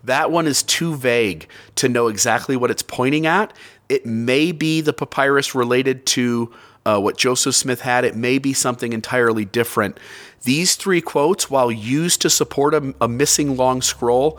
That 0.02 0.30
one 0.30 0.46
is 0.46 0.62
too 0.62 0.94
vague 0.94 1.48
to 1.76 1.88
know 1.88 2.08
exactly 2.08 2.56
what 2.56 2.70
it's 2.70 2.82
pointing 2.82 3.26
at. 3.26 3.52
It 3.88 4.04
may 4.04 4.52
be 4.52 4.80
the 4.80 4.92
papyrus 4.92 5.54
related 5.54 6.04
to 6.06 6.52
uh, 6.84 7.00
what 7.00 7.16
Joseph 7.16 7.54
Smith 7.54 7.80
had. 7.80 8.04
It 8.04 8.16
may 8.16 8.38
be 8.38 8.52
something 8.52 8.92
entirely 8.92 9.44
different. 9.44 9.98
These 10.42 10.76
three 10.76 11.00
quotes, 11.00 11.50
while 11.50 11.72
used 11.72 12.20
to 12.22 12.30
support 12.30 12.74
a, 12.74 12.94
a 13.00 13.08
missing 13.08 13.56
long 13.56 13.80
scroll, 13.80 14.38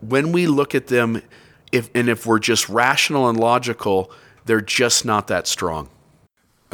when 0.00 0.32
we 0.32 0.46
look 0.46 0.74
at 0.74 0.88
them, 0.88 1.22
if 1.72 1.88
and 1.94 2.08
if 2.08 2.26
we're 2.26 2.38
just 2.38 2.68
rational 2.68 3.28
and 3.28 3.40
logical, 3.40 4.10
they're 4.44 4.60
just 4.60 5.04
not 5.04 5.28
that 5.28 5.46
strong. 5.46 5.88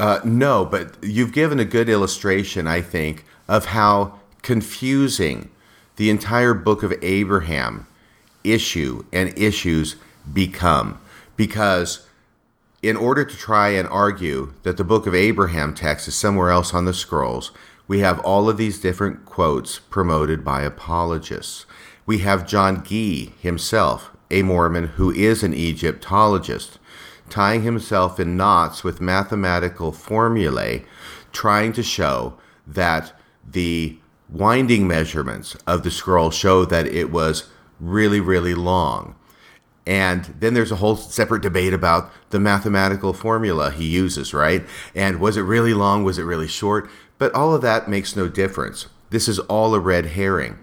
Uh, 0.02 0.20
no, 0.24 0.64
but 0.64 0.96
you've 1.00 1.30
given 1.30 1.60
a 1.60 1.64
good 1.64 1.88
illustration, 1.88 2.66
I 2.66 2.80
think, 2.80 3.24
of 3.46 3.66
how 3.66 4.18
confusing 4.42 5.48
the 5.94 6.10
entire 6.10 6.54
book 6.54 6.82
of 6.82 6.92
Abraham 7.02 7.86
issue 8.42 9.04
and 9.12 9.32
issues 9.38 9.94
become. 10.32 11.00
Because 11.36 12.04
in 12.82 12.96
order 12.96 13.24
to 13.24 13.36
try 13.36 13.68
and 13.68 13.86
argue 13.86 14.54
that 14.64 14.76
the 14.76 14.82
book 14.82 15.06
of 15.06 15.14
Abraham 15.14 15.72
text 15.72 16.08
is 16.08 16.16
somewhere 16.16 16.50
else 16.50 16.74
on 16.74 16.84
the 16.84 16.92
scrolls, 16.92 17.52
we 17.86 18.00
have 18.00 18.18
all 18.22 18.48
of 18.48 18.56
these 18.56 18.80
different 18.80 19.24
quotes 19.24 19.78
promoted 19.78 20.44
by 20.44 20.62
apologists. 20.62 21.64
We 22.06 22.18
have 22.18 22.48
John 22.48 22.82
Gee 22.82 23.34
himself, 23.40 24.10
a 24.32 24.42
Mormon 24.42 24.88
who 24.96 25.12
is 25.12 25.44
an 25.44 25.54
Egyptologist, 25.54 26.80
tying 27.32 27.62
himself 27.62 28.20
in 28.20 28.36
knots 28.36 28.84
with 28.84 29.00
mathematical 29.00 29.90
formulae, 29.90 30.84
trying 31.32 31.72
to 31.72 31.82
show 31.82 32.34
that 32.66 33.18
the 33.50 33.96
winding 34.28 34.86
measurements 34.86 35.56
of 35.66 35.82
the 35.82 35.90
scroll 35.90 36.30
show 36.30 36.66
that 36.66 36.86
it 36.86 37.10
was 37.10 37.48
really, 37.80 38.20
really 38.20 38.54
long. 38.54 39.14
And 39.86 40.26
then 40.38 40.52
there's 40.52 40.70
a 40.70 40.76
whole 40.76 40.94
separate 40.94 41.40
debate 41.40 41.72
about 41.72 42.12
the 42.28 42.38
mathematical 42.38 43.14
formula 43.14 43.70
he 43.70 43.86
uses, 43.86 44.34
right? 44.34 44.66
And 44.94 45.18
was 45.18 45.38
it 45.38 45.42
really 45.42 45.72
long? 45.72 46.04
Was 46.04 46.18
it 46.18 46.24
really 46.24 46.46
short? 46.46 46.90
But 47.16 47.34
all 47.34 47.54
of 47.54 47.62
that 47.62 47.88
makes 47.88 48.14
no 48.14 48.28
difference. 48.28 48.88
This 49.08 49.26
is 49.26 49.38
all 49.38 49.74
a 49.74 49.80
red 49.80 50.04
herring. 50.04 50.58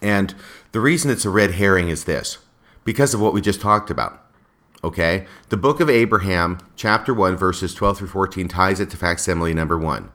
And 0.00 0.34
the 0.72 0.80
reason 0.80 1.10
it's 1.10 1.26
a 1.26 1.30
red 1.30 1.52
herring 1.52 1.90
is 1.90 2.04
this 2.04 2.38
because 2.84 3.12
of 3.12 3.20
what 3.20 3.34
we 3.34 3.42
just 3.42 3.60
talked 3.60 3.90
about. 3.90 4.24
Okay? 4.84 5.26
The 5.48 5.56
book 5.56 5.80
of 5.80 5.90
Abraham, 5.90 6.58
chapter 6.76 7.12
1, 7.12 7.36
verses 7.36 7.74
12 7.74 7.98
through 7.98 8.08
14, 8.08 8.48
ties 8.48 8.80
it 8.80 8.90
to 8.90 8.96
facsimile 8.96 9.54
number 9.54 9.78
1. 9.78 10.10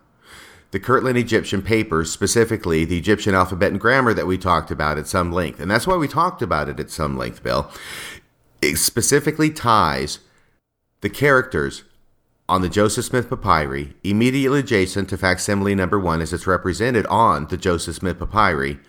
The 0.71 0.79
Kirtland 0.79 1.17
Egyptian 1.17 1.61
papers, 1.61 2.11
specifically 2.11 2.83
the 2.83 2.97
Egyptian 2.97 3.35
alphabet 3.35 3.71
and 3.71 3.79
grammar 3.79 4.13
that 4.13 4.25
we 4.25 4.37
talked 4.37 4.71
about 4.71 4.97
at 4.97 5.07
some 5.07 5.31
length, 5.31 5.59
and 5.59 5.69
that's 5.69 5.85
why 5.85 5.95
we 5.95 6.07
talked 6.07 6.41
about 6.41 6.69
it 6.69 6.79
at 6.79 6.89
some 6.89 7.17
length, 7.17 7.43
Bill, 7.43 7.69
it 8.61 8.77
specifically 8.77 9.51
ties 9.51 10.19
the 11.01 11.09
characters 11.09 11.83
on 12.49 12.61
the 12.61 12.69
Joseph 12.69 13.05
Smith 13.05 13.29
papyri 13.29 13.93
immediately 14.03 14.59
adjacent 14.59 15.09
to 15.09 15.17
facsimile 15.17 15.75
number 15.75 15.99
1 15.99 16.21
as 16.21 16.33
it's 16.33 16.47
represented 16.47 17.05
on 17.07 17.47
the 17.47 17.57
Joseph 17.57 17.95
Smith 17.95 18.17
papyri 18.19 18.79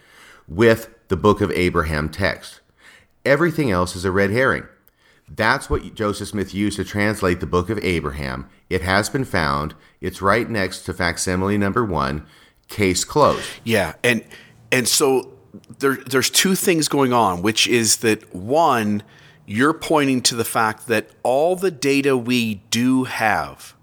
with 0.48 0.88
the 1.08 1.16
book 1.16 1.40
of 1.40 1.50
Abraham 1.52 2.08
text. 2.08 2.60
Everything 3.24 3.70
else 3.70 3.96
is 3.96 4.04
a 4.04 4.10
red 4.10 4.30
herring. 4.30 4.64
That's 5.28 5.70
what 5.70 5.94
Joseph 5.94 6.28
Smith 6.28 6.54
used 6.54 6.76
to 6.76 6.84
translate 6.84 7.40
the 7.40 7.46
book 7.46 7.70
of 7.70 7.82
Abraham. 7.82 8.48
It 8.68 8.82
has 8.82 9.08
been 9.08 9.24
found. 9.24 9.74
It's 10.00 10.20
right 10.20 10.48
next 10.48 10.82
to 10.82 10.94
facsimile 10.94 11.58
number 11.58 11.84
one. 11.84 12.26
Case 12.68 13.04
closed. 13.04 13.48
Yeah, 13.62 13.94
and 14.02 14.24
and 14.70 14.88
so 14.88 15.34
there, 15.78 15.96
there's 15.96 16.30
two 16.30 16.54
things 16.54 16.88
going 16.88 17.12
on, 17.12 17.42
which 17.42 17.66
is 17.66 17.98
that 17.98 18.34
one, 18.34 19.02
you're 19.46 19.74
pointing 19.74 20.22
to 20.22 20.34
the 20.34 20.44
fact 20.44 20.88
that 20.88 21.10
all 21.22 21.56
the 21.56 21.70
data 21.70 22.16
we 22.16 22.56
do 22.70 23.04
have 23.04 23.74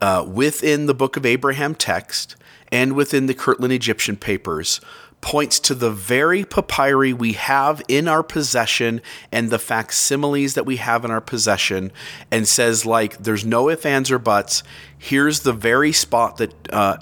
uh, 0.00 0.24
within 0.26 0.86
the 0.86 0.94
Book 0.94 1.16
of 1.16 1.26
Abraham 1.26 1.74
text 1.74 2.36
and 2.70 2.94
within 2.94 3.26
the 3.26 3.34
Kirtland 3.34 3.72
Egyptian 3.72 4.16
papers 4.16 4.80
points 5.20 5.60
to 5.60 5.74
the 5.74 5.90
very 5.90 6.44
papyri 6.44 7.12
we 7.12 7.34
have 7.34 7.82
in 7.88 8.08
our 8.08 8.22
possession 8.22 9.02
and 9.30 9.50
the 9.50 9.58
facsimiles 9.58 10.54
that 10.54 10.64
we 10.64 10.76
have 10.76 11.04
in 11.04 11.10
our 11.10 11.20
possession 11.20 11.92
and 12.30 12.48
says 12.48 12.86
like 12.86 13.18
there's 13.18 13.44
no 13.44 13.68
ifs 13.68 13.84
ands 13.84 14.10
or 14.10 14.18
buts. 14.18 14.62
Here's 14.96 15.40
the 15.40 15.52
very 15.52 15.92
spot 15.92 16.38
that 16.38 16.72
uh, 16.72 16.98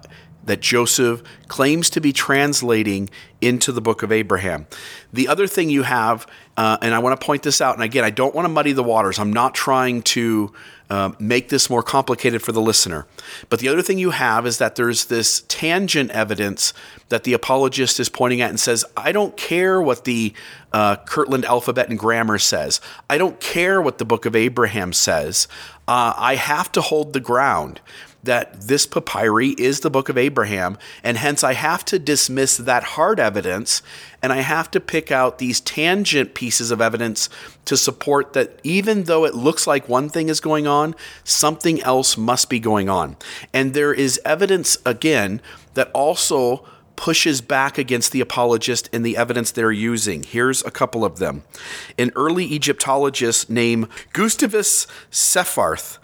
that 0.48 0.60
joseph 0.60 1.22
claims 1.46 1.88
to 1.88 2.00
be 2.00 2.12
translating 2.12 3.08
into 3.40 3.70
the 3.70 3.80
book 3.80 4.02
of 4.02 4.10
abraham 4.10 4.66
the 5.12 5.28
other 5.28 5.46
thing 5.46 5.70
you 5.70 5.84
have 5.84 6.26
uh, 6.56 6.76
and 6.82 6.94
i 6.94 6.98
want 6.98 7.18
to 7.18 7.24
point 7.24 7.42
this 7.42 7.60
out 7.60 7.74
and 7.74 7.82
again 7.84 8.04
i 8.04 8.10
don't 8.10 8.34
want 8.34 8.44
to 8.44 8.50
muddy 8.50 8.72
the 8.72 8.82
waters 8.82 9.18
i'm 9.18 9.32
not 9.32 9.54
trying 9.54 10.02
to 10.02 10.52
uh, 10.90 11.12
make 11.18 11.50
this 11.50 11.68
more 11.68 11.82
complicated 11.82 12.40
for 12.40 12.52
the 12.52 12.60
listener. 12.60 13.06
But 13.50 13.60
the 13.60 13.68
other 13.68 13.82
thing 13.82 13.98
you 13.98 14.10
have 14.10 14.46
is 14.46 14.58
that 14.58 14.76
there's 14.76 15.06
this 15.06 15.42
tangent 15.48 16.10
evidence 16.12 16.72
that 17.10 17.24
the 17.24 17.34
apologist 17.34 18.00
is 18.00 18.08
pointing 18.08 18.40
at 18.40 18.48
and 18.48 18.58
says, 18.58 18.84
I 18.96 19.12
don't 19.12 19.36
care 19.36 19.82
what 19.82 20.04
the 20.04 20.32
uh, 20.72 20.96
Kirtland 20.96 21.44
alphabet 21.44 21.90
and 21.90 21.98
grammar 21.98 22.38
says. 22.38 22.80
I 23.10 23.18
don't 23.18 23.38
care 23.38 23.82
what 23.82 23.98
the 23.98 24.04
book 24.06 24.24
of 24.24 24.34
Abraham 24.34 24.94
says. 24.94 25.46
Uh, 25.86 26.14
I 26.16 26.36
have 26.36 26.72
to 26.72 26.80
hold 26.80 27.12
the 27.12 27.20
ground 27.20 27.80
that 28.28 28.60
this 28.60 28.86
papyri 28.86 29.48
is 29.50 29.80
the 29.80 29.88
book 29.88 30.10
of 30.10 30.18
Abraham, 30.18 30.76
and 31.02 31.16
hence 31.16 31.42
I 31.42 31.54
have 31.54 31.82
to 31.86 31.98
dismiss 31.98 32.58
that 32.58 32.84
hard 32.84 33.18
evidence 33.18 33.80
and 34.22 34.34
I 34.34 34.42
have 34.42 34.70
to 34.72 34.80
pick 34.80 35.10
out 35.10 35.38
these 35.38 35.60
tangent 35.60 36.34
pieces 36.34 36.70
of 36.70 36.82
evidence 36.82 37.30
to 37.64 37.74
support 37.74 38.34
that 38.34 38.60
even 38.62 39.04
though 39.04 39.24
it 39.24 39.34
looks 39.34 39.66
like 39.66 39.88
one 39.88 40.10
thing 40.10 40.28
is 40.28 40.40
going 40.40 40.66
on, 40.66 40.94
something 41.24 41.80
else 41.82 42.18
must 42.18 42.50
be 42.50 42.60
going 42.60 42.90
on. 42.90 43.16
And 43.54 43.72
there 43.72 43.94
is 43.94 44.20
evidence, 44.26 44.76
again, 44.84 45.40
that 45.72 45.90
also 45.92 46.66
pushes 46.96 47.40
back 47.40 47.78
against 47.78 48.12
the 48.12 48.20
apologist 48.20 48.90
and 48.92 49.06
the 49.06 49.16
evidence 49.16 49.52
they're 49.52 49.72
using. 49.72 50.22
Here's 50.22 50.62
a 50.64 50.70
couple 50.70 51.02
of 51.02 51.18
them. 51.18 51.44
An 51.96 52.10
early 52.14 52.44
Egyptologist 52.44 53.48
named 53.48 53.88
Gustavus 54.12 54.86
Seyffarth 55.10 55.98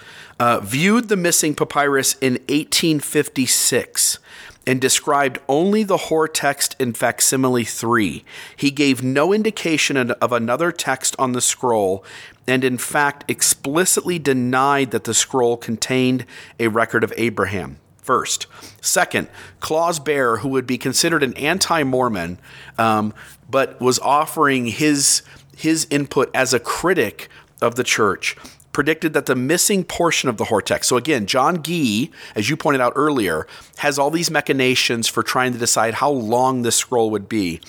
uh, 0.45 0.61
viewed 0.61 1.09
the 1.09 1.17
missing 1.17 1.55
papyrus 1.55 2.17
in 2.21 2.35
1856 2.35 4.19
and 4.67 4.79
described 4.79 5.39
only 5.49 5.83
the 5.83 5.97
Hor 5.97 6.29
text 6.29 6.77
in 6.79 6.93
facsimile 6.93 7.65
3. 7.65 8.23
He 8.55 8.71
gave 8.71 9.03
no 9.03 9.33
indication 9.33 9.97
of 9.97 10.33
another 10.33 10.71
text 10.71 11.17
on 11.19 11.33
the 11.33 11.41
scroll 11.41 12.05
and, 12.47 12.63
in 12.63 12.77
fact, 12.77 13.25
explicitly 13.27 14.19
denied 14.19 14.91
that 14.91 15.05
the 15.05 15.15
scroll 15.15 15.57
contained 15.57 16.27
a 16.61 16.69
record 16.69 17.05
of 17.05 17.15
Abraham. 17.17 17.79
First. 18.03 18.47
Second, 18.83 19.29
Klaus 19.61 19.99
Baer, 19.99 20.37
who 20.37 20.51
would 20.51 20.67
be 20.67 20.77
considered 20.77 21.23
an 21.23 21.33
anti 21.39 21.85
Mormon, 21.85 22.39
um, 22.77 23.15
but 23.49 23.81
was 23.81 23.99
offering 24.01 24.67
his, 24.67 25.23
his 25.57 25.87
input 25.89 26.31
as 26.35 26.53
a 26.53 26.61
critic 26.61 27.31
of 27.63 27.77
the 27.77 27.85
church, 27.85 28.37
predicted 28.75 29.15
that 29.15 29.25
the 29.25 29.35
missing 29.35 29.85
portion 29.85 30.29
of 30.29 30.37
the 30.37 30.45
Hortex, 30.45 30.85
so 30.85 30.99
again, 30.99 31.25
John 31.25 31.63
Gee, 31.63 32.11
as 32.35 32.51
you 32.51 32.57
pointed 32.59 32.83
out 32.83 32.93
earlier, 32.95 33.47
has 33.79 33.99
all 33.99 34.11
these 34.11 34.31
machinations 34.31 35.09
for 35.09 35.23
trying 35.23 35.55
to 35.55 35.59
decide 35.59 35.95
how 35.95 36.11
long 36.11 36.61
this 36.61 36.77
scroll 36.77 37.11
would 37.11 37.29
be. 37.29 37.61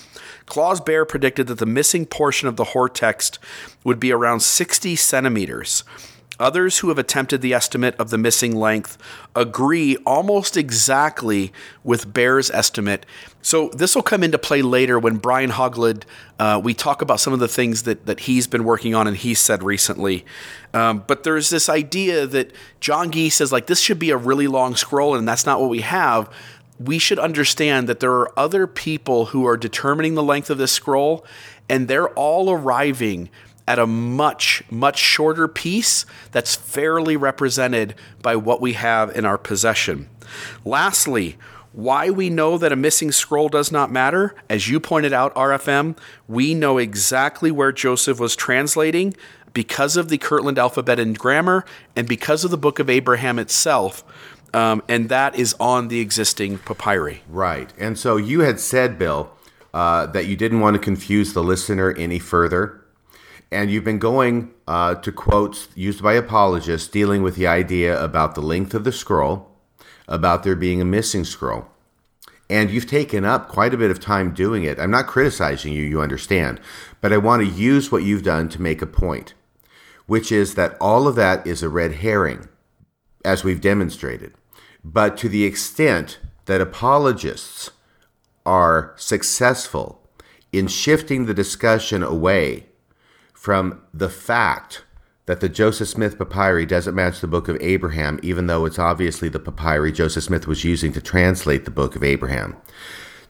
Klaus 0.44 0.80
Baer 0.80 1.06
predicted 1.06 1.46
that 1.46 1.58
the 1.58 1.64
missing 1.64 2.04
portion 2.04 2.48
of 2.48 2.56
the 2.56 2.64
Hor 2.64 2.88
text 2.88 3.38
would 3.84 3.98
be 3.98 4.12
around 4.12 4.40
60 4.40 4.94
centimeters. 4.96 5.82
Others 6.38 6.78
who 6.78 6.88
have 6.88 6.98
attempted 6.98 7.40
the 7.40 7.54
estimate 7.54 7.96
of 7.96 8.10
the 8.10 8.18
missing 8.18 8.54
length 8.54 8.98
agree 9.34 9.96
almost 10.04 10.56
exactly 10.56 11.52
with 11.82 12.12
Baer's 12.12 12.50
estimate. 12.50 13.06
So 13.46 13.68
this 13.68 13.94
will 13.94 14.02
come 14.02 14.24
into 14.24 14.38
play 14.38 14.60
later 14.60 14.98
when 14.98 15.18
Brian 15.18 15.50
Hauglid, 15.50 16.02
uh, 16.40 16.60
we 16.64 16.74
talk 16.74 17.00
about 17.00 17.20
some 17.20 17.32
of 17.32 17.38
the 17.38 17.46
things 17.46 17.84
that, 17.84 18.06
that 18.06 18.18
he's 18.18 18.48
been 18.48 18.64
working 18.64 18.92
on 18.92 19.06
and 19.06 19.16
he's 19.16 19.38
said 19.38 19.62
recently. 19.62 20.24
Um, 20.74 21.04
but 21.06 21.22
there's 21.22 21.48
this 21.48 21.68
idea 21.68 22.26
that 22.26 22.50
John 22.80 23.12
Gee 23.12 23.30
says 23.30 23.52
like 23.52 23.66
this 23.66 23.80
should 23.80 24.00
be 24.00 24.10
a 24.10 24.16
really 24.16 24.48
long 24.48 24.74
scroll 24.74 25.14
and 25.14 25.28
that's 25.28 25.46
not 25.46 25.60
what 25.60 25.70
we 25.70 25.82
have. 25.82 26.28
we 26.80 26.98
should 26.98 27.20
understand 27.20 27.88
that 27.88 28.00
there 28.00 28.10
are 28.10 28.36
other 28.36 28.66
people 28.66 29.26
who 29.26 29.46
are 29.46 29.56
determining 29.56 30.16
the 30.16 30.24
length 30.24 30.50
of 30.50 30.58
this 30.58 30.72
scroll, 30.72 31.24
and 31.68 31.86
they're 31.86 32.08
all 32.10 32.50
arriving 32.50 33.30
at 33.68 33.78
a 33.78 33.86
much, 33.86 34.64
much 34.70 34.98
shorter 34.98 35.48
piece 35.48 36.04
that's 36.32 36.56
fairly 36.56 37.16
represented 37.16 37.94
by 38.22 38.34
what 38.34 38.60
we 38.60 38.72
have 38.72 39.16
in 39.16 39.24
our 39.24 39.38
possession. 39.38 40.08
Lastly, 40.64 41.36
why 41.76 42.08
we 42.08 42.30
know 42.30 42.56
that 42.56 42.72
a 42.72 42.76
missing 42.76 43.12
scroll 43.12 43.50
does 43.50 43.70
not 43.70 43.92
matter, 43.92 44.34
as 44.48 44.66
you 44.66 44.80
pointed 44.80 45.12
out, 45.12 45.34
RFM, 45.34 45.94
we 46.26 46.54
know 46.54 46.78
exactly 46.78 47.50
where 47.50 47.70
Joseph 47.70 48.18
was 48.18 48.34
translating 48.34 49.14
because 49.52 49.98
of 49.98 50.08
the 50.08 50.16
Kirtland 50.16 50.58
alphabet 50.58 50.98
and 50.98 51.18
grammar 51.18 51.66
and 51.94 52.08
because 52.08 52.44
of 52.44 52.50
the 52.50 52.56
Book 52.56 52.78
of 52.78 52.88
Abraham 52.88 53.38
itself. 53.38 54.02
Um, 54.54 54.82
and 54.88 55.10
that 55.10 55.38
is 55.38 55.54
on 55.60 55.88
the 55.88 56.00
existing 56.00 56.58
papyri. 56.58 57.22
Right. 57.28 57.70
And 57.78 57.98
so 57.98 58.16
you 58.16 58.40
had 58.40 58.58
said, 58.58 58.98
Bill, 58.98 59.30
uh, 59.74 60.06
that 60.06 60.24
you 60.24 60.34
didn't 60.34 60.60
want 60.60 60.74
to 60.76 60.80
confuse 60.80 61.34
the 61.34 61.42
listener 61.42 61.92
any 61.92 62.18
further. 62.18 62.82
And 63.52 63.70
you've 63.70 63.84
been 63.84 63.98
going 63.98 64.54
uh, 64.66 64.94
to 64.94 65.12
quotes 65.12 65.68
used 65.74 66.02
by 66.02 66.14
apologists 66.14 66.88
dealing 66.88 67.22
with 67.22 67.36
the 67.36 67.46
idea 67.46 68.02
about 68.02 68.34
the 68.34 68.40
length 68.40 68.72
of 68.72 68.84
the 68.84 68.92
scroll, 68.92 69.55
about 70.08 70.42
there 70.42 70.56
being 70.56 70.80
a 70.80 70.84
missing 70.84 71.24
scroll. 71.24 71.66
And 72.48 72.70
you've 72.70 72.86
taken 72.86 73.24
up 73.24 73.48
quite 73.48 73.74
a 73.74 73.78
bit 73.78 73.90
of 73.90 73.98
time 73.98 74.32
doing 74.32 74.62
it. 74.62 74.78
I'm 74.78 74.90
not 74.90 75.08
criticizing 75.08 75.72
you, 75.72 75.82
you 75.82 76.00
understand, 76.00 76.60
but 77.00 77.12
I 77.12 77.16
want 77.16 77.42
to 77.42 77.48
use 77.48 77.90
what 77.90 78.04
you've 78.04 78.22
done 78.22 78.48
to 78.50 78.62
make 78.62 78.80
a 78.80 78.86
point, 78.86 79.34
which 80.06 80.30
is 80.30 80.54
that 80.54 80.76
all 80.80 81.08
of 81.08 81.16
that 81.16 81.44
is 81.46 81.62
a 81.62 81.68
red 81.68 81.94
herring, 81.94 82.48
as 83.24 83.42
we've 83.42 83.60
demonstrated. 83.60 84.32
But 84.84 85.16
to 85.18 85.28
the 85.28 85.44
extent 85.44 86.20
that 86.44 86.60
apologists 86.60 87.70
are 88.44 88.94
successful 88.96 90.00
in 90.52 90.68
shifting 90.68 91.26
the 91.26 91.34
discussion 91.34 92.04
away 92.04 92.66
from 93.34 93.82
the 93.92 94.08
fact 94.08 94.84
that 95.26 95.40
the 95.40 95.48
Joseph 95.48 95.88
Smith 95.88 96.18
papyri 96.18 96.64
doesn't 96.64 96.94
match 96.94 97.20
the 97.20 97.26
book 97.26 97.48
of 97.48 97.58
Abraham, 97.60 98.18
even 98.22 98.46
though 98.46 98.64
it's 98.64 98.78
obviously 98.78 99.28
the 99.28 99.40
papyri 99.40 99.92
Joseph 99.92 100.24
Smith 100.24 100.46
was 100.46 100.64
using 100.64 100.92
to 100.92 101.00
translate 101.00 101.64
the 101.64 101.70
book 101.70 101.96
of 101.96 102.04
Abraham. 102.04 102.56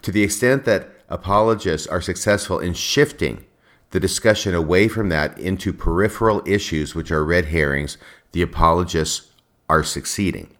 To 0.02 0.12
the 0.12 0.22
extent 0.22 0.64
that 0.66 0.90
apologists 1.08 1.86
are 1.86 2.02
successful 2.02 2.58
in 2.58 2.74
shifting 2.74 3.44
the 3.90 4.00
discussion 4.00 4.54
away 4.54 4.88
from 4.88 5.08
that 5.08 5.38
into 5.38 5.72
peripheral 5.72 6.42
issues, 6.46 6.94
which 6.94 7.10
are 7.10 7.24
red 7.24 7.46
herrings, 7.46 7.96
the 8.32 8.42
apologists 8.42 9.30
are 9.68 9.82
succeeding. 9.82 10.50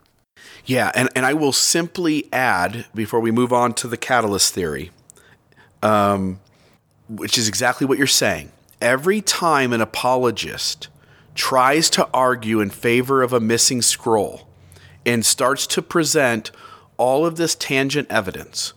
Yeah, 0.64 0.91
and, 0.95 1.11
and 1.14 1.26
I 1.26 1.34
will 1.34 1.53
simply 1.53 2.32
add 2.32 2.87
before 2.95 3.20
we 3.20 3.30
move 3.30 3.53
on 3.53 3.74
to 3.74 3.89
the 3.89 3.97
catalyst 3.97 4.55
theory, 4.55 4.91
um, 5.82 6.41
which 7.09 7.37
is 7.37 7.47
exactly 7.47 7.87
what 7.87 7.99
you're 7.99 8.07
saying. 8.07 8.51
Every 8.80 9.20
time 9.20 9.72
an 9.72 9.80
apologist 9.80 10.89
tries 11.37 11.89
to 11.91 12.09
argue 12.12 12.61
in 12.61 12.70
favor 12.70 13.22
of 13.22 13.32
a 13.32 13.41
missing 13.41 13.82
scroll 13.82 14.49
and 15.05 15.24
starts 15.24 15.66
to 15.68 15.82
present 15.82 16.51
all 16.97 17.24
of 17.24 17.37
this 17.37 17.55
tangent 17.55 18.11
evidence, 18.11 18.72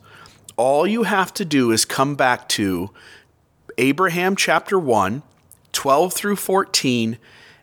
all 0.58 0.86
you 0.86 1.04
have 1.04 1.34
to 1.34 1.46
do 1.46 1.72
is 1.72 1.86
come 1.86 2.16
back 2.16 2.48
to 2.50 2.92
Abraham 3.78 4.36
chapter 4.36 4.78
1, 4.78 5.24
12 5.72 6.14
through 6.14 6.36
14, 6.36 7.18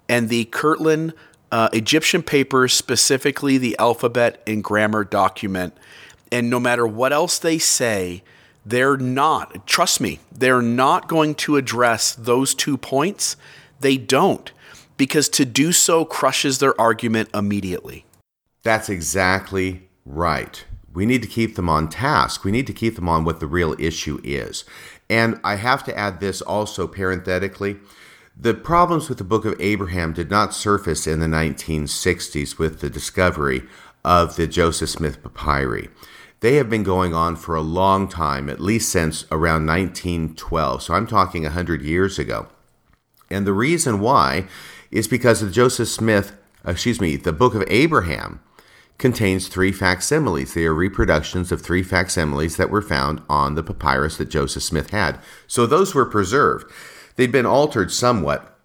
and 0.08 0.28
the 0.28 0.46
Kirtland 0.46 1.12
uh, 1.52 1.68
Egyptian 1.72 2.22
papers, 2.22 2.72
specifically 2.72 3.58
the 3.58 3.76
alphabet 3.78 4.42
and 4.46 4.64
grammar 4.64 5.04
document. 5.04 5.76
And 6.32 6.50
no 6.50 6.58
matter 6.58 6.86
what 6.86 7.12
else 7.12 7.38
they 7.38 7.58
say, 7.58 8.22
they're 8.64 8.96
not, 8.96 9.66
trust 9.66 10.00
me, 10.00 10.18
they're 10.32 10.62
not 10.62 11.06
going 11.06 11.34
to 11.36 11.56
address 11.56 12.14
those 12.14 12.54
two 12.54 12.76
points. 12.76 13.36
They 13.78 13.96
don't 13.96 14.50
because 14.96 15.28
to 15.30 15.44
do 15.44 15.72
so 15.72 16.04
crushes 16.04 16.58
their 16.58 16.78
argument 16.80 17.28
immediately. 17.34 18.04
That's 18.62 18.88
exactly 18.88 19.88
right. 20.04 20.64
We 20.92 21.06
need 21.06 21.22
to 21.22 21.28
keep 21.28 21.56
them 21.56 21.68
on 21.68 21.88
task. 21.88 22.44
We 22.44 22.50
need 22.50 22.66
to 22.68 22.72
keep 22.72 22.96
them 22.96 23.08
on 23.08 23.24
what 23.24 23.38
the 23.40 23.46
real 23.46 23.76
issue 23.78 24.20
is. 24.24 24.64
And 25.10 25.38
I 25.44 25.56
have 25.56 25.84
to 25.84 25.96
add 25.96 26.20
this 26.20 26.40
also 26.40 26.86
parenthetically. 26.86 27.76
The 28.36 28.54
problems 28.54 29.08
with 29.08 29.18
the 29.18 29.24
Book 29.24 29.44
of 29.44 29.60
Abraham 29.60 30.12
did 30.12 30.30
not 30.30 30.54
surface 30.54 31.06
in 31.06 31.20
the 31.20 31.26
1960s 31.26 32.58
with 32.58 32.80
the 32.80 32.90
discovery 32.90 33.62
of 34.04 34.36
the 34.36 34.46
Joseph 34.46 34.90
Smith 34.90 35.22
papyri. 35.22 35.88
They 36.40 36.56
have 36.56 36.68
been 36.68 36.82
going 36.82 37.14
on 37.14 37.36
for 37.36 37.54
a 37.54 37.62
long 37.62 38.08
time, 38.08 38.48
at 38.48 38.60
least 38.60 38.90
since 38.90 39.24
around 39.30 39.66
1912. 39.66 40.82
So 40.82 40.94
I'm 40.94 41.06
talking 41.06 41.44
100 41.44 41.82
years 41.82 42.18
ago. 42.18 42.48
And 43.30 43.46
the 43.46 43.52
reason 43.52 44.00
why 44.00 44.46
is 44.90 45.08
because 45.08 45.40
the 45.40 45.50
Joseph 45.50 45.88
Smith, 45.88 46.32
uh, 46.66 46.72
excuse 46.72 47.00
me, 47.00 47.16
the 47.16 47.32
book 47.32 47.54
of 47.54 47.64
Abraham 47.68 48.40
contains 48.98 49.48
three 49.48 49.72
facsimiles. 49.72 50.54
They 50.54 50.64
are 50.64 50.74
reproductions 50.74 51.52
of 51.52 51.60
three 51.60 51.82
facsimiles 51.82 52.56
that 52.56 52.70
were 52.70 52.82
found 52.82 53.20
on 53.28 53.54
the 53.54 53.62
papyrus 53.62 54.16
that 54.16 54.30
Joseph 54.30 54.62
Smith 54.62 54.90
had. 54.90 55.18
So 55.46 55.66
those 55.66 55.94
were 55.94 56.06
preserved. 56.06 56.70
They'd 57.16 57.32
been 57.32 57.46
altered 57.46 57.90
somewhat, 57.90 58.58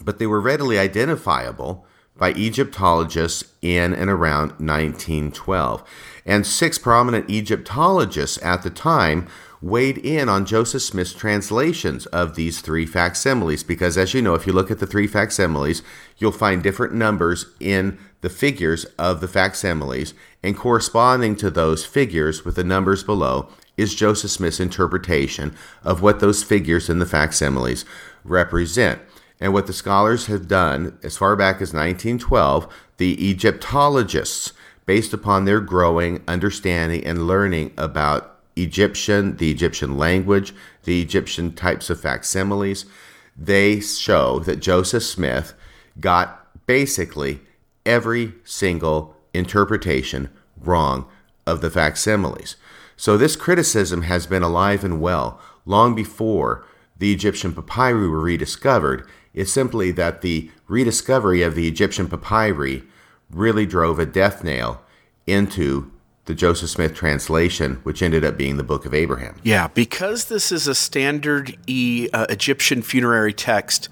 but 0.00 0.18
they 0.18 0.26
were 0.26 0.40
readily 0.40 0.78
identifiable 0.78 1.86
by 2.16 2.32
Egyptologists 2.32 3.52
in 3.60 3.92
and 3.92 4.08
around 4.08 4.50
1912. 4.60 5.82
And 6.24 6.46
six 6.46 6.78
prominent 6.78 7.28
Egyptologists 7.28 8.38
at 8.42 8.62
the 8.62 8.70
time 8.70 9.26
weighed 9.64 9.96
in 9.96 10.28
on 10.28 10.44
Joseph 10.44 10.82
Smith's 10.82 11.14
translations 11.14 12.04
of 12.06 12.34
these 12.34 12.60
three 12.60 12.84
facsimiles 12.84 13.62
because, 13.62 13.96
as 13.96 14.12
you 14.12 14.20
know, 14.20 14.34
if 14.34 14.46
you 14.46 14.52
look 14.52 14.70
at 14.70 14.78
the 14.78 14.86
three 14.86 15.06
facsimiles, 15.06 15.82
you'll 16.18 16.32
find 16.32 16.62
different 16.62 16.92
numbers 16.92 17.46
in 17.60 17.98
the 18.20 18.28
figures 18.28 18.84
of 18.98 19.22
the 19.22 19.28
facsimiles, 19.28 20.12
and 20.42 20.56
corresponding 20.56 21.34
to 21.36 21.50
those 21.50 21.84
figures 21.84 22.44
with 22.44 22.56
the 22.56 22.64
numbers 22.64 23.02
below 23.02 23.48
is 23.78 23.94
Joseph 23.94 24.30
Smith's 24.30 24.60
interpretation 24.60 25.56
of 25.82 26.02
what 26.02 26.20
those 26.20 26.42
figures 26.42 26.90
in 26.90 26.98
the 26.98 27.06
facsimiles 27.06 27.86
represent. 28.22 29.00
And 29.40 29.54
what 29.54 29.66
the 29.66 29.72
scholars 29.72 30.26
have 30.26 30.46
done 30.46 30.98
as 31.02 31.16
far 31.16 31.36
back 31.36 31.56
as 31.56 31.72
1912, 31.72 32.72
the 32.98 33.30
Egyptologists, 33.30 34.52
based 34.84 35.14
upon 35.14 35.44
their 35.44 35.60
growing 35.60 36.22
understanding 36.28 37.04
and 37.04 37.26
learning 37.26 37.72
about 37.78 38.33
Egyptian, 38.56 39.36
the 39.36 39.50
Egyptian 39.50 39.96
language, 39.98 40.54
the 40.84 41.02
Egyptian 41.02 41.52
types 41.52 41.90
of 41.90 42.00
facsimiles, 42.00 42.86
they 43.36 43.80
show 43.80 44.38
that 44.40 44.60
Joseph 44.60 45.02
Smith 45.02 45.54
got 46.00 46.66
basically 46.66 47.40
every 47.84 48.32
single 48.44 49.16
interpretation 49.32 50.30
wrong 50.60 51.06
of 51.46 51.60
the 51.60 51.70
facsimiles. 51.70 52.56
So 52.96 53.16
this 53.16 53.36
criticism 53.36 54.02
has 54.02 54.26
been 54.26 54.42
alive 54.42 54.84
and 54.84 55.00
well 55.00 55.40
long 55.66 55.94
before 55.94 56.64
the 56.96 57.12
Egyptian 57.12 57.52
papyri 57.52 58.08
were 58.08 58.20
rediscovered. 58.20 59.06
It's 59.32 59.52
simply 59.52 59.90
that 59.92 60.22
the 60.22 60.50
rediscovery 60.68 61.42
of 61.42 61.54
the 61.54 61.66
Egyptian 61.66 62.08
papyri 62.08 62.84
really 63.30 63.66
drove 63.66 63.98
a 63.98 64.06
death 64.06 64.44
nail 64.44 64.80
into 65.26 65.90
the 66.26 66.34
Joseph 66.34 66.70
Smith 66.70 66.94
translation, 66.94 67.80
which 67.82 68.02
ended 68.02 68.24
up 68.24 68.36
being 68.36 68.56
the 68.56 68.62
Book 68.62 68.86
of 68.86 68.94
Abraham. 68.94 69.36
Yeah, 69.42 69.68
because 69.68 70.26
this 70.26 70.50
is 70.50 70.66
a 70.66 70.74
standard 70.74 71.56
e, 71.66 72.08
uh, 72.12 72.26
Egyptian 72.30 72.82
funerary 72.82 73.32
text, 73.32 73.88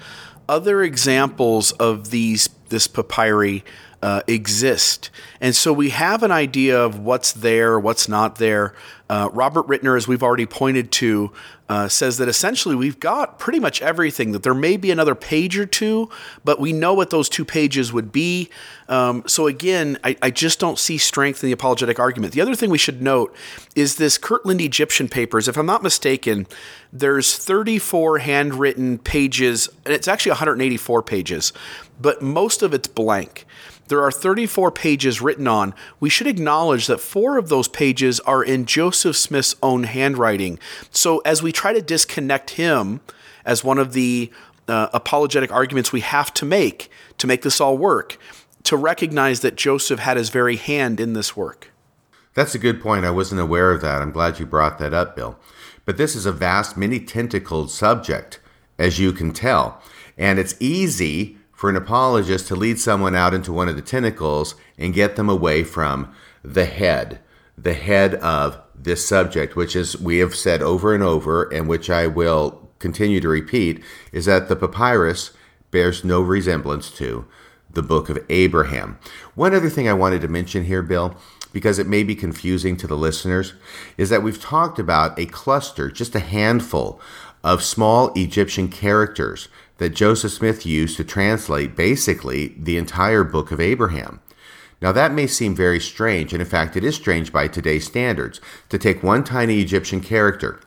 other 0.49 0.83
examples 0.83 1.72
of 1.72 2.11
these 2.11 2.49
this 2.68 2.87
papyri 2.87 3.64
uh, 4.03 4.22
exist, 4.26 5.11
and 5.40 5.55
so 5.55 5.72
we 5.72 5.90
have 5.90 6.22
an 6.22 6.30
idea 6.30 6.78
of 6.78 6.98
what's 6.98 7.32
there, 7.32 7.78
what's 7.78 8.09
not 8.09 8.36
there. 8.36 8.74
Uh, 9.12 9.28
Robert 9.32 9.66
Ritner, 9.66 9.94
as 9.96 10.09
we've 10.09 10.22
already 10.22 10.46
pointed 10.46 10.90
to, 10.92 11.32
uh, 11.68 11.88
says 11.88 12.18
that 12.18 12.28
essentially 12.28 12.74
we've 12.74 12.98
got 12.98 13.38
pretty 13.38 13.61
much 13.61 13.82
everything, 13.82 14.32
that 14.32 14.42
there 14.42 14.55
may 14.55 14.76
be 14.76 14.90
another 14.90 15.14
page 15.14 15.59
or 15.59 15.66
two, 15.66 16.09
but 16.44 16.61
we 16.61 16.72
know 16.72 16.94
what 16.94 17.11
those 17.11 17.28
two 17.28 17.44
pages 17.44 17.92
would 17.92 18.12
be. 18.12 18.48
Um, 18.88 19.22
so 19.26 19.46
again, 19.46 19.98
I, 20.05 20.16
I, 20.22 20.30
just 20.30 20.59
don't 20.59 20.78
see 20.78 20.98
strength 20.98 21.42
in 21.42 21.48
the 21.48 21.53
apologetic 21.53 21.98
argument. 21.98 22.32
The 22.32 22.40
other 22.40 22.55
thing 22.55 22.68
we 22.70 22.78
should 22.78 23.00
note 23.00 23.34
is 23.74 23.96
this 23.96 24.18
Kirtland 24.18 24.61
Egyptian 24.61 25.09
papers, 25.09 25.48
if 25.48 25.57
I'm 25.57 25.66
not 25.66 25.82
mistaken, 25.82 26.46
there's 26.92 27.36
34 27.36 28.18
handwritten 28.18 28.98
pages, 28.98 29.68
and 29.84 29.94
it's 29.94 30.09
actually 30.09 30.32
184 30.32 31.03
pages, 31.03 31.53
but 32.00 32.20
most 32.20 32.62
of 32.62 32.74
it's 32.74 32.88
blank 32.88 33.46
there 33.93 34.03
are 34.03 34.11
34 34.11 34.70
pages 34.70 35.20
written 35.20 35.47
on, 35.47 35.74
we 36.01 36.09
should 36.09 36.26
acknowledge 36.26 36.86
that 36.86 36.99
four 36.99 37.36
of 37.36 37.51
those 37.51 37.68
pages 37.68 38.20
are 38.20 38.43
in 38.43 38.64
Joseph 38.64 39.18
Smith's 39.18 39.55
own 39.62 39.84
handwriting. 39.84 40.59
So 40.90 41.18
as 41.26 41.43
we 41.43 41.53
try 41.53 41.74
to 41.74 41.82
disconnect 41.82 42.53
him 42.53 43.03
as 43.45 43.62
one 43.62 43.76
of 43.76 43.93
the 43.93 44.32
uh, 44.66 44.88
apologetic 44.95 45.53
arguments 45.53 45.93
we 45.93 46.01
have 46.01 46.32
to 46.32 46.47
make 46.47 46.90
to 47.18 47.26
make 47.26 47.43
this 47.43 47.61
all 47.61 47.76
work, 47.76 48.16
to 48.62 48.78
recognize 48.78 49.40
that 49.40 49.57
Joseph 49.57 50.01
had 50.01 50.16
his 50.16 50.30
very 50.30 50.57
hand 50.57 50.99
in 50.99 51.12
this 51.12 51.36
work. 51.36 51.70
That's 52.32 52.55
a 52.55 52.59
good 52.59 52.80
point. 52.80 53.05
I 53.05 53.11
wasn't 53.11 53.43
aware 53.43 53.72
of 53.72 53.82
that. 53.82 54.01
I'm 54.01 54.11
glad 54.11 54.38
you 54.38 54.47
brought 54.47 54.78
that 54.78 54.95
up, 54.95 55.14
Bill. 55.14 55.38
But 55.84 55.99
this 55.99 56.16
is 56.16 56.24
a 56.24 56.32
vast, 56.32 56.78
many 56.78 56.99
tentacled 56.99 57.70
subject, 57.70 58.40
as 58.78 58.99
you 58.99 59.12
can 59.12 59.34
tell. 59.34 59.82
And 60.16 60.38
it's 60.38 60.55
easy 60.61 61.36
for 61.62 61.70
an 61.70 61.76
apologist 61.76 62.48
to 62.48 62.56
lead 62.56 62.76
someone 62.76 63.14
out 63.14 63.32
into 63.32 63.52
one 63.52 63.68
of 63.68 63.76
the 63.76 63.82
tentacles 63.82 64.56
and 64.76 64.92
get 64.92 65.14
them 65.14 65.28
away 65.28 65.62
from 65.62 66.12
the 66.42 66.64
head, 66.64 67.20
the 67.56 67.72
head 67.72 68.16
of 68.16 68.60
this 68.74 69.06
subject, 69.06 69.54
which 69.54 69.76
is, 69.76 69.96
we 70.00 70.18
have 70.18 70.34
said 70.34 70.60
over 70.60 70.92
and 70.92 71.04
over, 71.04 71.44
and 71.54 71.68
which 71.68 71.88
I 71.88 72.08
will 72.08 72.68
continue 72.80 73.20
to 73.20 73.28
repeat, 73.28 73.80
is 74.10 74.24
that 74.24 74.48
the 74.48 74.56
papyrus 74.56 75.30
bears 75.70 76.04
no 76.04 76.20
resemblance 76.20 76.90
to 76.96 77.26
the 77.70 77.80
book 77.80 78.08
of 78.08 78.18
Abraham. 78.28 78.98
One 79.36 79.54
other 79.54 79.70
thing 79.70 79.88
I 79.88 79.92
wanted 79.92 80.22
to 80.22 80.28
mention 80.28 80.64
here, 80.64 80.82
Bill, 80.82 81.14
because 81.52 81.78
it 81.78 81.86
may 81.86 82.02
be 82.02 82.16
confusing 82.16 82.76
to 82.78 82.88
the 82.88 82.96
listeners, 82.96 83.54
is 83.96 84.10
that 84.10 84.24
we've 84.24 84.42
talked 84.42 84.80
about 84.80 85.16
a 85.16 85.26
cluster, 85.26 85.92
just 85.92 86.16
a 86.16 86.18
handful 86.18 87.00
of 87.44 87.62
small 87.62 88.12
Egyptian 88.14 88.66
characters 88.66 89.46
that 89.83 89.91
Joseph 89.91 90.30
Smith 90.30 90.64
used 90.64 90.97
to 90.97 91.03
translate 91.03 91.74
basically 91.74 92.55
the 92.57 92.76
entire 92.76 93.24
book 93.24 93.51
of 93.51 93.61
Abraham. 93.61 94.20
Now, 94.80 94.93
that 94.93 95.12
may 95.12 95.26
seem 95.26 95.57
very 95.57 95.80
strange, 95.80 96.33
and 96.33 96.41
in 96.41 96.47
fact, 96.47 96.76
it 96.76 96.85
is 96.85 96.95
strange 96.95 97.33
by 97.33 97.49
today's 97.49 97.85
standards 97.85 98.41
to 98.68 98.78
take 98.78 99.03
one 99.03 99.24
tiny 99.24 99.61
Egyptian 99.61 100.01
character 100.01 100.61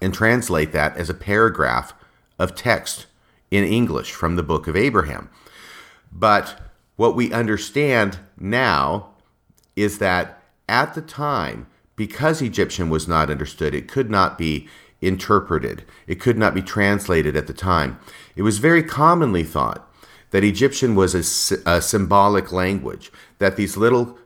and 0.00 0.14
translate 0.14 0.72
that 0.72 0.96
as 0.96 1.10
a 1.10 1.14
paragraph 1.14 1.92
of 2.38 2.54
text 2.54 3.04
in 3.50 3.62
English 3.62 4.12
from 4.12 4.36
the 4.36 4.42
book 4.42 4.66
of 4.66 4.74
Abraham. 4.74 5.28
But 6.10 6.58
what 6.96 7.14
we 7.14 7.30
understand 7.30 8.20
now 8.40 9.10
is 9.76 9.98
that 9.98 10.42
at 10.66 10.94
the 10.94 11.02
time, 11.02 11.66
because 11.94 12.40
Egyptian 12.40 12.88
was 12.88 13.06
not 13.06 13.28
understood, 13.28 13.74
it 13.74 13.86
could 13.86 14.08
not 14.08 14.38
be 14.38 14.66
interpreted, 15.06 15.84
it 16.06 16.20
could 16.20 16.38
not 16.38 16.54
be 16.54 16.62
translated 16.62 17.36
at 17.36 17.46
the 17.46 17.52
time. 17.52 17.98
It 18.36 18.42
was 18.42 18.58
very 18.58 18.82
commonly 18.82 19.44
thought 19.44 19.88
that 20.30 20.44
Egyptian 20.44 20.94
was 20.94 21.14
a, 21.14 21.70
a 21.70 21.80
symbolic 21.80 22.52
language, 22.52 23.12
that 23.38 23.56
these 23.56 23.76
little 23.76 24.18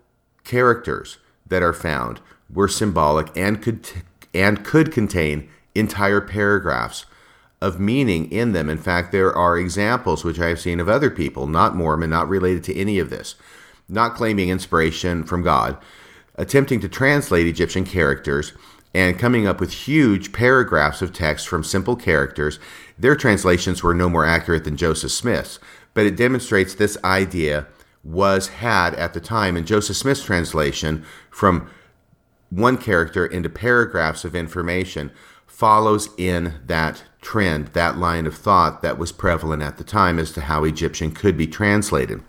characters 0.44 1.18
that 1.46 1.62
are 1.62 1.74
found 1.74 2.20
were 2.52 2.68
symbolic 2.68 3.34
and 3.36 3.62
could 3.62 3.86
and 4.34 4.64
could 4.64 4.92
contain 4.92 5.48
entire 5.74 6.20
paragraphs 6.20 7.06
of 7.60 7.80
meaning 7.80 8.30
in 8.30 8.52
them. 8.52 8.68
In 8.68 8.78
fact, 8.78 9.12
there 9.12 9.34
are 9.34 9.58
examples 9.58 10.24
which 10.24 10.38
I 10.38 10.48
have 10.48 10.60
seen 10.60 10.80
of 10.80 10.88
other 10.88 11.10
people, 11.10 11.46
not 11.46 11.76
Mormon, 11.76 12.10
not 12.10 12.28
related 12.28 12.64
to 12.64 12.76
any 12.76 12.98
of 12.98 13.10
this, 13.10 13.34
not 13.88 14.14
claiming 14.14 14.48
inspiration 14.48 15.24
from 15.24 15.42
God, 15.42 15.76
attempting 16.36 16.80
to 16.80 16.88
translate 16.88 17.46
Egyptian 17.46 17.84
characters 17.84 18.52
and 18.94 19.18
coming 19.18 19.46
up 19.46 19.60
with 19.60 19.72
huge 19.72 20.32
paragraphs 20.32 21.02
of 21.02 21.12
text 21.12 21.46
from 21.46 21.62
simple 21.62 21.96
characters. 21.96 22.58
Their 22.98 23.16
translations 23.16 23.82
were 23.82 23.94
no 23.94 24.08
more 24.08 24.24
accurate 24.24 24.64
than 24.64 24.76
Joseph 24.76 25.12
Smith's, 25.12 25.58
but 25.94 26.06
it 26.06 26.16
demonstrates 26.16 26.74
this 26.74 26.96
idea 27.04 27.66
was 28.02 28.48
had 28.48 28.94
at 28.94 29.14
the 29.14 29.20
time. 29.20 29.56
And 29.56 29.66
Joseph 29.66 29.96
Smith's 29.96 30.24
translation 30.24 31.04
from 31.30 31.70
one 32.50 32.78
character 32.78 33.26
into 33.26 33.48
paragraphs 33.48 34.24
of 34.24 34.34
information 34.34 35.10
follows 35.46 36.08
in 36.16 36.54
that 36.66 37.02
trend, 37.20 37.66
that 37.68 37.98
line 37.98 38.26
of 38.26 38.36
thought 38.36 38.80
that 38.82 38.98
was 38.98 39.12
prevalent 39.12 39.62
at 39.62 39.76
the 39.76 39.84
time 39.84 40.18
as 40.18 40.32
to 40.32 40.42
how 40.42 40.64
Egyptian 40.64 41.10
could 41.10 41.36
be 41.36 41.46
translated. 41.46 42.22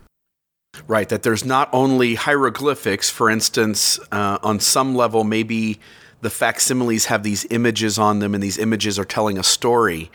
Right, 0.88 1.10
that 1.10 1.24
there's 1.24 1.46
not 1.46 1.70
only 1.74 2.16
hieroglyphics, 2.16 3.10
for 3.10 3.30
instance, 3.30 4.00
uh, 4.12 4.40
on 4.44 4.60
some 4.60 4.96
level, 4.96 5.24
maybe 5.24 5.80
the 6.22 6.30
facsimiles 6.30 7.06
have 7.06 7.24
these 7.24 7.46
images 7.50 7.98
on 7.98 8.20
them 8.20 8.34
and 8.34 8.44
these 8.44 8.58
images 8.58 9.00
are 9.00 9.06
telling 9.06 9.38
a 9.38 9.44
story, 9.44 10.12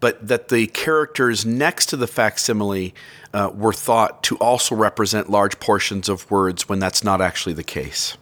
but 0.00 0.26
that 0.26 0.48
the 0.48 0.66
characters 0.68 1.44
next 1.44 1.86
to 1.86 1.96
the 1.96 2.06
facsimile 2.06 2.94
uh, 3.34 3.50
were 3.54 3.72
thought 3.72 4.22
to 4.22 4.36
also 4.38 4.74
represent 4.74 5.30
large 5.30 5.58
portions 5.60 6.08
of 6.08 6.30
words 6.30 6.68
when 6.68 6.78
that's 6.78 7.02
not 7.02 7.20
actually 7.20 7.54
the 7.54 7.64
case. 7.64 8.16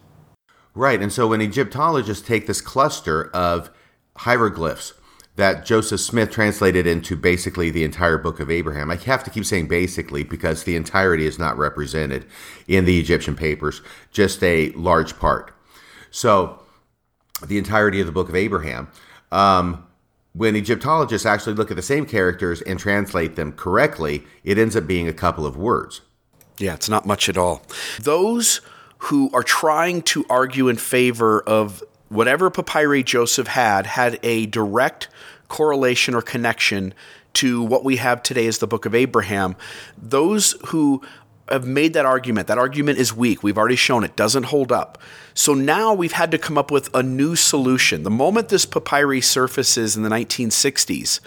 Right, 0.73 1.01
and 1.01 1.11
so 1.11 1.27
when 1.27 1.41
Egyptologists 1.41 2.25
take 2.25 2.47
this 2.47 2.61
cluster 2.61 3.29
of 3.31 3.71
hieroglyphs 4.17 4.93
that 5.37 5.65
Joseph 5.65 5.99
Smith 5.99 6.31
translated 6.31 6.87
into 6.87 7.15
basically 7.15 7.69
the 7.69 7.83
entire 7.83 8.17
book 8.17 8.39
of 8.39 8.49
Abraham. 8.49 8.89
I 8.89 8.95
have 8.95 9.23
to 9.23 9.29
keep 9.29 9.45
saying 9.45 9.67
basically 9.67 10.23
because 10.23 10.63
the 10.63 10.75
entirety 10.75 11.27
is 11.27 11.37
not 11.37 11.57
represented 11.57 12.25
in 12.67 12.85
the 12.85 12.99
Egyptian 12.99 13.35
papers, 13.35 13.81
just 14.11 14.43
a 14.43 14.71
large 14.71 15.17
part. 15.19 15.53
So, 16.09 16.63
the 17.45 17.57
entirety 17.57 17.99
of 17.99 18.05
the 18.05 18.11
book 18.11 18.29
of 18.29 18.35
Abraham. 18.35 18.87
Um, 19.31 19.85
when 20.33 20.55
Egyptologists 20.55 21.25
actually 21.25 21.55
look 21.55 21.71
at 21.71 21.77
the 21.77 21.83
same 21.83 22.05
characters 22.05 22.61
and 22.61 22.79
translate 22.79 23.35
them 23.35 23.51
correctly, 23.53 24.23
it 24.43 24.57
ends 24.57 24.75
up 24.75 24.85
being 24.85 25.07
a 25.07 25.13
couple 25.13 25.45
of 25.45 25.57
words. 25.57 26.01
Yeah, 26.59 26.73
it's 26.73 26.89
not 26.89 27.05
much 27.05 27.27
at 27.29 27.37
all. 27.37 27.63
Those 27.99 28.61
who 28.99 29.29
are 29.33 29.43
trying 29.43 30.01
to 30.03 30.25
argue 30.29 30.69
in 30.69 30.75
favor 30.75 31.41
of 31.41 31.83
whatever 32.09 32.49
papyri 32.49 33.03
Joseph 33.03 33.47
had 33.47 33.85
had 33.85 34.19
a 34.23 34.45
direct 34.47 35.07
correlation 35.49 36.13
or 36.15 36.21
connection 36.21 36.93
to 37.33 37.61
what 37.61 37.83
we 37.83 37.97
have 37.97 38.23
today 38.23 38.47
as 38.47 38.57
the 38.57 38.67
book 38.67 38.85
of 38.85 38.95
Abraham. 38.95 39.55
Those 39.97 40.55
who 40.67 41.01
have 41.49 41.65
made 41.65 41.93
that 41.93 42.05
argument, 42.05 42.47
that 42.47 42.57
argument 42.57 42.97
is 42.97 43.15
weak. 43.15 43.43
We've 43.43 43.57
already 43.57 43.75
shown 43.75 44.03
it 44.03 44.15
doesn't 44.15 44.43
hold 44.43 44.71
up. 44.71 44.97
So 45.37 45.53
now 45.53 45.93
we've 45.93 46.13
had 46.13 46.31
to 46.31 46.39
come 46.39 46.57
up 46.57 46.71
with 46.71 46.89
a 46.95 47.03
new 47.03 47.35
solution. 47.35 48.01
The 48.01 48.09
moment 48.09 48.49
this 48.49 48.65
papyri 48.65 49.21
surfaces 49.21 49.95
in 49.95 50.01
the 50.01 50.09
1960s, 50.09 51.19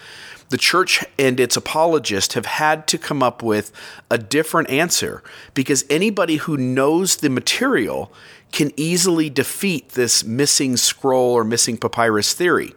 the 0.49 0.57
church 0.57 1.05
and 1.17 1.39
its 1.39 1.57
apologists 1.57 2.35
have 2.35 2.45
had 2.45 2.89
to 2.89 2.99
come 2.99 3.23
up 3.23 3.41
with 3.41 3.71
a 4.11 4.19
different 4.19 4.69
answer 4.69 5.23
because 5.55 5.85
anybody 5.89 6.39
who 6.39 6.57
knows 6.57 7.19
the 7.19 7.31
material 7.31 8.13
can 8.51 8.73
easily 8.77 9.31
defeat 9.31 9.91
this 9.91 10.25
missing 10.25 10.77
scroll 10.77 11.31
or 11.31 11.45
missing 11.45 11.77
papyrus 11.77 12.35
theory. 12.35 12.75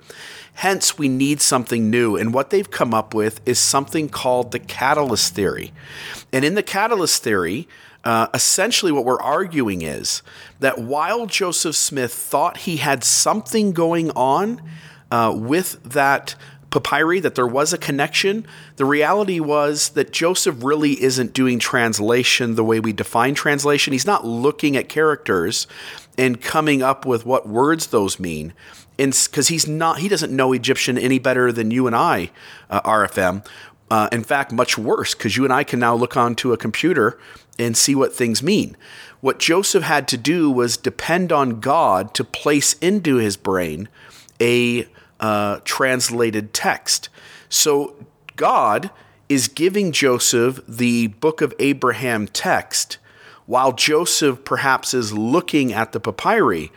Hence, 0.54 1.00
we 1.00 1.10
need 1.10 1.42
something 1.42 1.90
new. 1.90 2.16
And 2.16 2.32
what 2.32 2.52
they've 2.52 2.70
come 2.70 2.94
up 2.94 3.16
with 3.16 3.42
is 3.44 3.58
something 3.58 4.08
called 4.08 4.52
the 4.52 4.60
catalyst 4.60 5.34
theory. 5.34 5.74
And 6.32 6.46
in 6.46 6.54
the 6.54 6.62
catalyst 6.62 7.24
theory, 7.24 7.68
uh, 8.04 8.28
essentially 8.34 8.92
what 8.92 9.06
we're 9.06 9.22
arguing 9.22 9.82
is 9.82 10.22
that 10.60 10.80
while 10.80 11.26
Joseph 11.26 11.76
Smith 11.76 12.14
thought 12.14 12.58
he 12.58 12.78
had 12.78 13.04
something 13.04 13.72
going 13.72 14.12
on 14.12 14.62
uh, 15.12 15.34
with 15.36 15.82
that 15.84 16.36
papyri 16.74 17.20
that 17.20 17.36
there 17.36 17.48
was 17.48 17.72
a 17.72 17.78
connection. 17.78 18.46
The 18.78 18.86
reality 18.86 19.40
was 19.40 19.90
that 19.90 20.12
Joseph 20.12 20.64
really 20.64 21.02
isn't 21.02 21.34
doing 21.34 21.60
translation 21.60 22.56
the 22.56 22.64
way 22.64 22.80
we 22.80 22.92
define 22.92 23.36
translation. 23.36 23.94
He's 23.94 24.08
not 24.08 24.26
looking 24.26 24.76
at 24.76 24.90
characters 24.90 25.68
and 26.18 26.42
coming 26.42 26.82
up 26.82 27.06
with 27.06 27.26
what 27.26 27.48
words 27.48 27.88
those 27.88 28.20
mean. 28.20 28.54
Because 28.98 29.48
he's 29.48 29.68
not, 29.68 30.00
he 30.00 30.08
doesn't 30.08 30.36
know 30.36 30.54
Egyptian 30.54 30.98
any 30.98 31.20
better 31.20 31.52
than 31.52 31.72
you 31.72 31.88
and 31.88 31.96
I, 31.96 32.32
uh, 32.70 32.82
RFM. 32.82 33.46
Uh, 33.90 34.10
in 34.12 34.24
fact, 34.24 34.52
much 34.52 34.78
worse, 34.78 35.14
because 35.14 35.38
you 35.38 35.44
and 35.44 35.54
I 35.54 35.64
can 35.64 35.80
now 35.80 35.94
look 35.94 36.18
onto 36.18 36.54
a 36.54 36.58
computer 36.58 37.20
and 37.60 37.78
see 37.78 37.96
what 37.96 38.14
things 38.14 38.42
mean. 38.42 38.76
What 39.22 39.40
Joseph 39.40 39.84
had 39.84 40.08
to 40.10 40.18
do 40.18 40.52
was 40.52 40.76
depend 40.76 41.32
on 41.32 41.60
God 41.60 42.14
to 42.16 42.24
place 42.24 42.74
into 42.76 43.16
his 43.16 43.38
brain 43.38 43.88
a 44.42 44.88
uh, 45.20 45.60
translated 45.64 46.54
text. 46.54 47.10
So 47.48 47.96
God 48.36 48.92
is 49.30 49.48
giving 49.48 49.92
Joseph 49.92 50.60
the 50.68 51.08
book 51.08 51.42
of 51.42 51.54
Abraham 51.60 52.28
text 52.28 52.98
while 53.46 53.72
Joseph 53.72 54.44
perhaps 54.44 54.94
is 54.94 55.14
looking 55.14 55.74
at 55.74 55.92
the 55.92 56.00
papyri. 56.00 56.72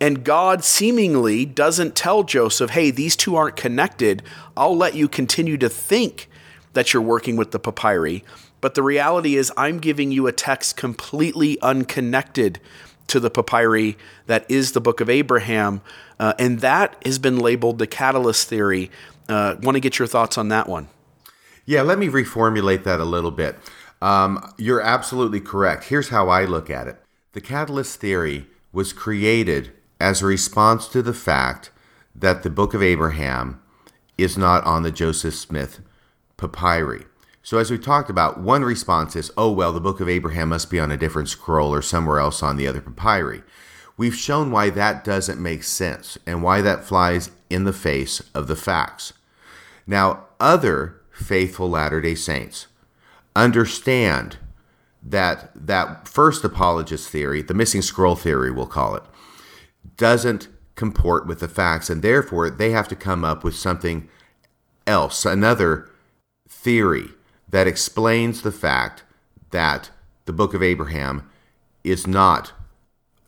And 0.00 0.24
God 0.24 0.62
seemingly 0.62 1.44
doesn't 1.44 1.96
tell 1.96 2.22
Joseph, 2.22 2.70
hey, 2.70 2.90
these 2.90 3.16
two 3.16 3.34
aren't 3.34 3.56
connected. 3.56 4.22
I'll 4.56 4.76
let 4.76 4.94
you 4.94 5.08
continue 5.08 5.56
to 5.58 5.68
think 5.68 6.28
that 6.76 6.92
you're 6.92 7.02
working 7.02 7.36
with 7.36 7.50
the 7.50 7.58
papyri. 7.58 8.22
But 8.60 8.74
the 8.74 8.82
reality 8.82 9.34
is, 9.36 9.50
I'm 9.56 9.78
giving 9.78 10.12
you 10.12 10.26
a 10.26 10.32
text 10.32 10.76
completely 10.76 11.60
unconnected 11.60 12.60
to 13.08 13.18
the 13.18 13.30
papyri 13.30 13.96
that 14.26 14.44
is 14.50 14.72
the 14.72 14.80
book 14.80 15.00
of 15.00 15.08
Abraham. 15.08 15.80
Uh, 16.20 16.34
and 16.38 16.60
that 16.60 16.96
has 17.04 17.18
been 17.18 17.38
labeled 17.38 17.78
the 17.78 17.86
catalyst 17.86 18.48
theory. 18.48 18.90
Uh, 19.28 19.56
Want 19.62 19.76
to 19.76 19.80
get 19.80 19.98
your 19.98 20.06
thoughts 20.06 20.36
on 20.36 20.48
that 20.48 20.68
one? 20.68 20.88
Yeah, 21.64 21.82
let 21.82 21.98
me 21.98 22.08
reformulate 22.08 22.84
that 22.84 23.00
a 23.00 23.04
little 23.04 23.30
bit. 23.30 23.56
Um, 24.02 24.52
you're 24.58 24.82
absolutely 24.82 25.40
correct. 25.40 25.84
Here's 25.84 26.10
how 26.10 26.28
I 26.28 26.44
look 26.44 26.70
at 26.70 26.86
it 26.88 27.00
the 27.32 27.40
catalyst 27.40 28.00
theory 28.00 28.46
was 28.72 28.92
created 28.92 29.72
as 29.98 30.20
a 30.20 30.26
response 30.26 30.88
to 30.88 31.02
the 31.02 31.14
fact 31.14 31.70
that 32.14 32.42
the 32.42 32.50
book 32.50 32.74
of 32.74 32.82
Abraham 32.82 33.62
is 34.18 34.36
not 34.36 34.64
on 34.64 34.82
the 34.82 34.90
Joseph 34.90 35.34
Smith 35.34 35.80
papyri. 36.36 37.04
So, 37.42 37.58
as 37.58 37.70
we 37.70 37.78
talked 37.78 38.10
about, 38.10 38.40
one 38.40 38.64
response 38.64 39.14
is, 39.14 39.30
oh, 39.36 39.52
well, 39.52 39.72
the 39.72 39.80
book 39.80 40.00
of 40.00 40.08
Abraham 40.08 40.48
must 40.48 40.70
be 40.70 40.80
on 40.80 40.90
a 40.90 40.96
different 40.96 41.28
scroll 41.28 41.72
or 41.72 41.82
somewhere 41.82 42.18
else 42.18 42.42
on 42.42 42.56
the 42.56 42.66
other 42.66 42.80
papyri. 42.80 43.42
We've 43.96 44.16
shown 44.16 44.50
why 44.50 44.70
that 44.70 45.04
doesn't 45.04 45.40
make 45.40 45.62
sense 45.62 46.18
and 46.26 46.42
why 46.42 46.60
that 46.60 46.84
flies 46.84 47.30
in 47.48 47.64
the 47.64 47.72
face 47.72 48.20
of 48.34 48.48
the 48.48 48.56
facts. 48.56 49.12
Now, 49.86 50.26
other 50.40 51.00
faithful 51.12 51.70
Latter 51.70 52.00
day 52.00 52.14
Saints 52.14 52.66
understand 53.34 54.38
that 55.02 55.50
that 55.54 56.08
first 56.08 56.44
apologist 56.44 57.08
theory, 57.08 57.42
the 57.42 57.54
missing 57.54 57.82
scroll 57.82 58.16
theory, 58.16 58.50
we'll 58.50 58.66
call 58.66 58.96
it, 58.96 59.04
doesn't 59.96 60.48
comport 60.74 61.26
with 61.26 61.40
the 61.40 61.48
facts, 61.48 61.88
and 61.88 62.02
therefore 62.02 62.50
they 62.50 62.70
have 62.70 62.88
to 62.88 62.96
come 62.96 63.24
up 63.24 63.44
with 63.44 63.54
something 63.54 64.08
else, 64.86 65.24
another 65.24 65.88
theory 66.66 67.10
that 67.48 67.68
explains 67.68 68.42
the 68.42 68.50
fact 68.50 69.04
that 69.52 69.88
the 70.24 70.32
book 70.32 70.52
of 70.52 70.64
Abraham 70.64 71.30
is 71.84 72.08
not 72.08 72.52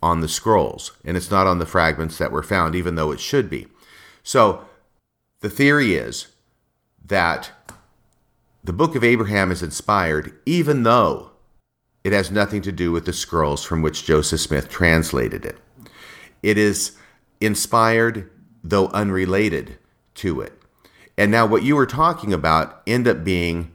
on 0.03 0.19
the 0.19 0.27
scrolls 0.27 0.91
and 1.05 1.15
it's 1.15 1.31
not 1.31 1.47
on 1.47 1.57
the 1.57 1.65
fragments 1.65 2.17
that 2.17 2.33
were 2.33 2.43
found, 2.43 2.75
even 2.75 2.95
though 2.95 3.13
it 3.13 3.19
should 3.21 3.49
be. 3.49 3.65
So 4.23 4.65
the 5.39 5.49
theory 5.49 5.93
is 5.93 6.27
that 7.05 7.51
the 8.61 8.73
book 8.73 8.93
of 8.93 9.05
Abraham 9.05 9.53
is 9.53 9.63
inspired, 9.63 10.33
even 10.45 10.83
though 10.83 11.31
it 12.03 12.11
has 12.11 12.29
nothing 12.29 12.61
to 12.63 12.73
do 12.73 12.91
with 12.91 13.05
the 13.05 13.13
scrolls 13.13 13.63
from 13.63 13.81
which 13.81 14.03
Joseph 14.03 14.41
Smith 14.41 14.67
translated 14.67 15.45
it. 15.45 15.57
It 16.43 16.57
is 16.57 16.97
inspired, 17.39 18.29
though 18.65 18.89
unrelated 18.89 19.77
to 20.15 20.41
it. 20.41 20.58
And 21.19 21.31
now, 21.31 21.45
what 21.45 21.63
you 21.63 21.75
were 21.75 21.85
talking 21.85 22.31
about 22.31 22.81
end 22.87 23.05
up 23.05 23.25
being 23.25 23.73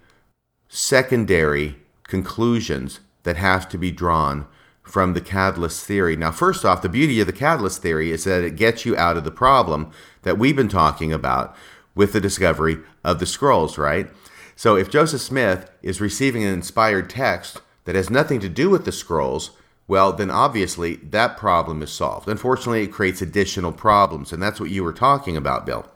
secondary 0.66 1.76
conclusions 2.04 3.00
that 3.24 3.36
have 3.36 3.68
to 3.68 3.76
be 3.76 3.92
drawn 3.92 4.46
from 4.82 5.12
the 5.12 5.20
catalyst 5.20 5.84
theory. 5.84 6.16
Now, 6.16 6.32
first 6.32 6.64
off, 6.64 6.80
the 6.80 6.88
beauty 6.88 7.20
of 7.20 7.26
the 7.26 7.34
catalyst 7.34 7.82
theory 7.82 8.12
is 8.12 8.24
that 8.24 8.42
it 8.42 8.56
gets 8.56 8.86
you 8.86 8.96
out 8.96 9.18
of 9.18 9.24
the 9.24 9.30
problem 9.30 9.90
that 10.22 10.38
we've 10.38 10.56
been 10.56 10.70
talking 10.70 11.12
about 11.12 11.54
with 11.94 12.14
the 12.14 12.20
discovery 12.20 12.78
of 13.04 13.18
the 13.18 13.26
scrolls, 13.26 13.76
right? 13.76 14.08
So, 14.56 14.74
if 14.74 14.88
Joseph 14.88 15.20
Smith 15.20 15.70
is 15.82 16.00
receiving 16.00 16.44
an 16.44 16.54
inspired 16.54 17.10
text 17.10 17.60
that 17.84 17.94
has 17.94 18.08
nothing 18.08 18.40
to 18.40 18.48
do 18.48 18.70
with 18.70 18.86
the 18.86 18.92
scrolls, 18.92 19.50
well, 19.86 20.14
then 20.14 20.30
obviously 20.30 20.96
that 20.96 21.36
problem 21.36 21.82
is 21.82 21.92
solved. 21.92 22.26
Unfortunately, 22.26 22.84
it 22.84 22.92
creates 22.92 23.20
additional 23.20 23.70
problems, 23.70 24.32
and 24.32 24.42
that's 24.42 24.60
what 24.60 24.70
you 24.70 24.82
were 24.82 24.94
talking 24.94 25.36
about, 25.36 25.66
Bill. 25.66 25.90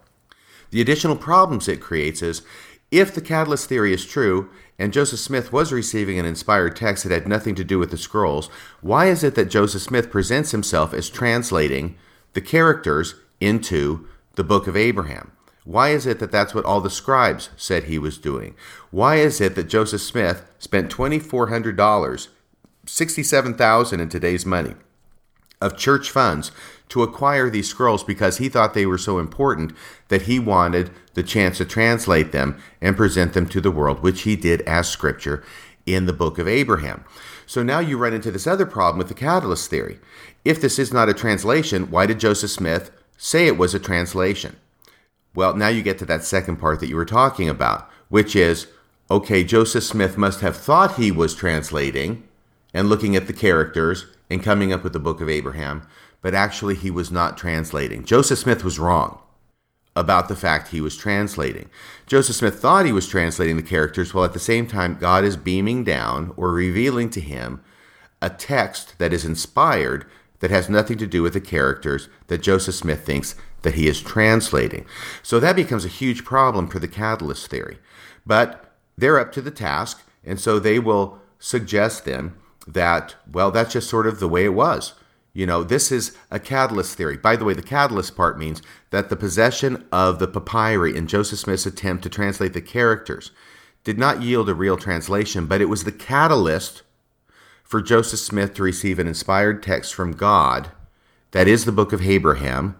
The 0.70 0.80
additional 0.80 1.16
problems 1.16 1.68
it 1.68 1.80
creates 1.80 2.22
is 2.22 2.42
if 2.90 3.14
the 3.14 3.20
catalyst 3.20 3.68
theory 3.68 3.92
is 3.92 4.06
true 4.06 4.50
and 4.78 4.92
Joseph 4.92 5.20
Smith 5.20 5.52
was 5.52 5.72
receiving 5.72 6.18
an 6.18 6.24
inspired 6.24 6.76
text 6.76 7.04
that 7.04 7.12
had 7.12 7.28
nothing 7.28 7.54
to 7.56 7.64
do 7.64 7.78
with 7.78 7.90
the 7.90 7.98
scrolls, 7.98 8.48
why 8.80 9.06
is 9.06 9.24
it 9.24 9.34
that 9.34 9.50
Joseph 9.50 9.82
Smith 9.82 10.10
presents 10.10 10.52
himself 10.52 10.94
as 10.94 11.10
translating 11.10 11.96
the 12.32 12.40
characters 12.40 13.14
into 13.40 14.06
the 14.36 14.44
book 14.44 14.66
of 14.66 14.76
Abraham? 14.76 15.32
Why 15.64 15.90
is 15.90 16.06
it 16.06 16.18
that 16.20 16.32
that's 16.32 16.54
what 16.54 16.64
all 16.64 16.80
the 16.80 16.88
scribes 16.88 17.50
said 17.56 17.84
he 17.84 17.98
was 17.98 18.16
doing? 18.16 18.54
Why 18.90 19.16
is 19.16 19.38
it 19.40 19.54
that 19.54 19.68
Joseph 19.68 20.00
Smith 20.00 20.50
spent 20.58 20.90
$2,400, 20.90 22.28
67000 22.86 24.00
in 24.00 24.08
today's 24.08 24.46
money, 24.46 24.74
of 25.60 25.76
church 25.76 26.10
funds 26.10 26.52
to 26.88 27.02
acquire 27.02 27.50
these 27.50 27.68
scrolls 27.68 28.02
because 28.02 28.38
he 28.38 28.48
thought 28.48 28.74
they 28.74 28.86
were 28.86 28.98
so 28.98 29.18
important 29.18 29.74
that 30.08 30.22
he 30.22 30.38
wanted 30.38 30.90
the 31.14 31.22
chance 31.22 31.58
to 31.58 31.64
translate 31.64 32.32
them 32.32 32.58
and 32.80 32.96
present 32.96 33.32
them 33.32 33.46
to 33.48 33.60
the 33.60 33.70
world, 33.70 34.02
which 34.02 34.22
he 34.22 34.36
did 34.36 34.62
as 34.62 34.88
scripture 34.88 35.44
in 35.86 36.06
the 36.06 36.12
book 36.12 36.38
of 36.38 36.48
Abraham. 36.48 37.04
So 37.46 37.62
now 37.62 37.78
you 37.78 37.96
run 37.96 38.12
into 38.12 38.30
this 38.30 38.46
other 38.46 38.66
problem 38.66 38.98
with 38.98 39.08
the 39.08 39.14
catalyst 39.14 39.70
theory. 39.70 39.98
If 40.44 40.60
this 40.60 40.78
is 40.78 40.92
not 40.92 41.08
a 41.08 41.14
translation, 41.14 41.90
why 41.90 42.06
did 42.06 42.20
Joseph 42.20 42.50
Smith 42.50 42.90
say 43.16 43.46
it 43.46 43.56
was 43.56 43.74
a 43.74 43.78
translation? 43.78 44.56
Well, 45.34 45.54
now 45.54 45.68
you 45.68 45.82
get 45.82 45.98
to 45.98 46.04
that 46.06 46.24
second 46.24 46.56
part 46.56 46.80
that 46.80 46.88
you 46.88 46.96
were 46.96 47.04
talking 47.04 47.48
about, 47.48 47.88
which 48.08 48.36
is 48.36 48.66
okay, 49.10 49.42
Joseph 49.44 49.84
Smith 49.84 50.18
must 50.18 50.40
have 50.40 50.56
thought 50.56 50.96
he 50.96 51.10
was 51.10 51.34
translating 51.34 52.24
and 52.74 52.88
looking 52.88 53.16
at 53.16 53.26
the 53.26 53.32
characters 53.32 54.06
and 54.28 54.42
coming 54.42 54.72
up 54.72 54.84
with 54.84 54.92
the 54.92 54.98
book 54.98 55.20
of 55.20 55.28
Abraham, 55.28 55.86
but 56.20 56.34
actually 56.34 56.74
he 56.74 56.90
was 56.90 57.10
not 57.10 57.36
translating. 57.36 58.04
Joseph 58.04 58.38
Smith 58.38 58.64
was 58.64 58.78
wrong 58.78 59.20
about 59.94 60.28
the 60.28 60.36
fact 60.36 60.68
he 60.68 60.80
was 60.80 60.96
translating. 60.96 61.68
Joseph 62.06 62.36
Smith 62.36 62.60
thought 62.60 62.86
he 62.86 62.92
was 62.92 63.08
translating 63.08 63.56
the 63.56 63.62
characters, 63.62 64.14
while 64.14 64.24
at 64.24 64.32
the 64.32 64.38
same 64.38 64.66
time, 64.66 64.98
God 64.98 65.24
is 65.24 65.36
beaming 65.36 65.82
down 65.84 66.32
or 66.36 66.52
revealing 66.52 67.10
to 67.10 67.20
him 67.20 67.62
a 68.22 68.30
text 68.30 68.98
that 68.98 69.12
is 69.12 69.24
inspired 69.24 70.06
that 70.40 70.50
has 70.50 70.68
nothing 70.68 70.98
to 70.98 71.06
do 71.06 71.22
with 71.22 71.32
the 71.32 71.40
characters 71.40 72.08
that 72.28 72.42
Joseph 72.42 72.76
Smith 72.76 73.04
thinks 73.04 73.34
that 73.62 73.74
he 73.74 73.88
is 73.88 74.00
translating. 74.00 74.86
So 75.22 75.40
that 75.40 75.56
becomes 75.56 75.84
a 75.84 75.88
huge 75.88 76.24
problem 76.24 76.68
for 76.68 76.78
the 76.78 76.88
catalyst 76.88 77.48
theory. 77.50 77.78
But 78.24 78.72
they're 78.96 79.18
up 79.18 79.32
to 79.32 79.42
the 79.42 79.50
task, 79.50 80.02
and 80.24 80.38
so 80.38 80.58
they 80.58 80.78
will 80.78 81.18
suggest 81.38 82.04
then 82.04 82.34
that, 82.66 83.16
well, 83.30 83.50
that's 83.50 83.72
just 83.72 83.90
sort 83.90 84.06
of 84.06 84.20
the 84.20 84.28
way 84.28 84.44
it 84.44 84.54
was. 84.54 84.94
You 85.38 85.46
know, 85.46 85.62
this 85.62 85.92
is 85.92 86.16
a 86.32 86.40
catalyst 86.40 86.96
theory. 86.96 87.16
By 87.16 87.36
the 87.36 87.44
way, 87.44 87.54
the 87.54 87.62
catalyst 87.62 88.16
part 88.16 88.40
means 88.40 88.60
that 88.90 89.08
the 89.08 89.14
possession 89.14 89.86
of 89.92 90.18
the 90.18 90.26
papyri 90.26 90.96
in 90.96 91.06
Joseph 91.06 91.38
Smith's 91.38 91.64
attempt 91.64 92.02
to 92.02 92.08
translate 92.08 92.54
the 92.54 92.60
characters 92.60 93.30
did 93.84 94.00
not 94.00 94.20
yield 94.20 94.48
a 94.48 94.54
real 94.54 94.76
translation, 94.76 95.46
but 95.46 95.60
it 95.60 95.66
was 95.66 95.84
the 95.84 95.92
catalyst 95.92 96.82
for 97.62 97.80
Joseph 97.80 98.18
Smith 98.18 98.52
to 98.54 98.64
receive 98.64 98.98
an 98.98 99.06
inspired 99.06 99.62
text 99.62 99.94
from 99.94 100.10
God, 100.10 100.72
that 101.30 101.46
is 101.46 101.64
the 101.64 101.70
book 101.70 101.92
of 101.92 102.02
Abraham, 102.02 102.74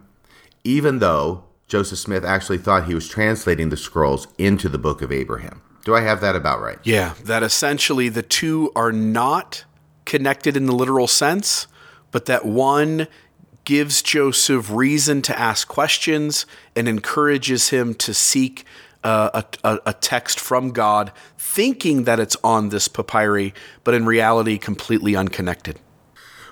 even 0.65 0.99
though 0.99 1.45
Joseph 1.69 1.99
Smith 1.99 2.25
actually 2.25 2.57
thought 2.57 2.87
he 2.87 2.93
was 2.93 3.07
translating 3.07 3.69
the 3.69 3.77
scrolls 3.77 4.27
into 4.37 4.67
the 4.67 4.77
book 4.77 5.01
of 5.01 5.13
Abraham. 5.13 5.61
Do 5.85 5.95
I 5.95 6.01
have 6.01 6.19
that 6.19 6.35
about 6.35 6.59
right? 6.59 6.79
Yeah, 6.83 7.13
that 7.23 7.41
essentially 7.41 8.09
the 8.09 8.21
two 8.21 8.69
are 8.75 8.91
not 8.91 9.63
connected 10.03 10.57
in 10.57 10.65
the 10.65 10.75
literal 10.75 11.07
sense, 11.07 11.67
but 12.11 12.25
that 12.25 12.45
one 12.45 13.07
gives 13.65 14.01
Joseph 14.01 14.71
reason 14.71 15.21
to 15.21 15.37
ask 15.37 15.67
questions 15.67 16.45
and 16.75 16.87
encourages 16.87 17.69
him 17.69 17.93
to 17.95 18.13
seek 18.13 18.65
uh, 19.03 19.43
a, 19.63 19.79
a, 19.85 19.93
text 19.93 20.39
from 20.39 20.71
God, 20.71 21.11
thinking 21.37 22.03
that 22.03 22.19
it's 22.19 22.35
on 22.43 22.69
this 22.69 22.87
papyri, 22.87 23.53
but 23.83 23.93
in 23.93 24.05
reality, 24.05 24.57
completely 24.57 25.15
unconnected. 25.15 25.79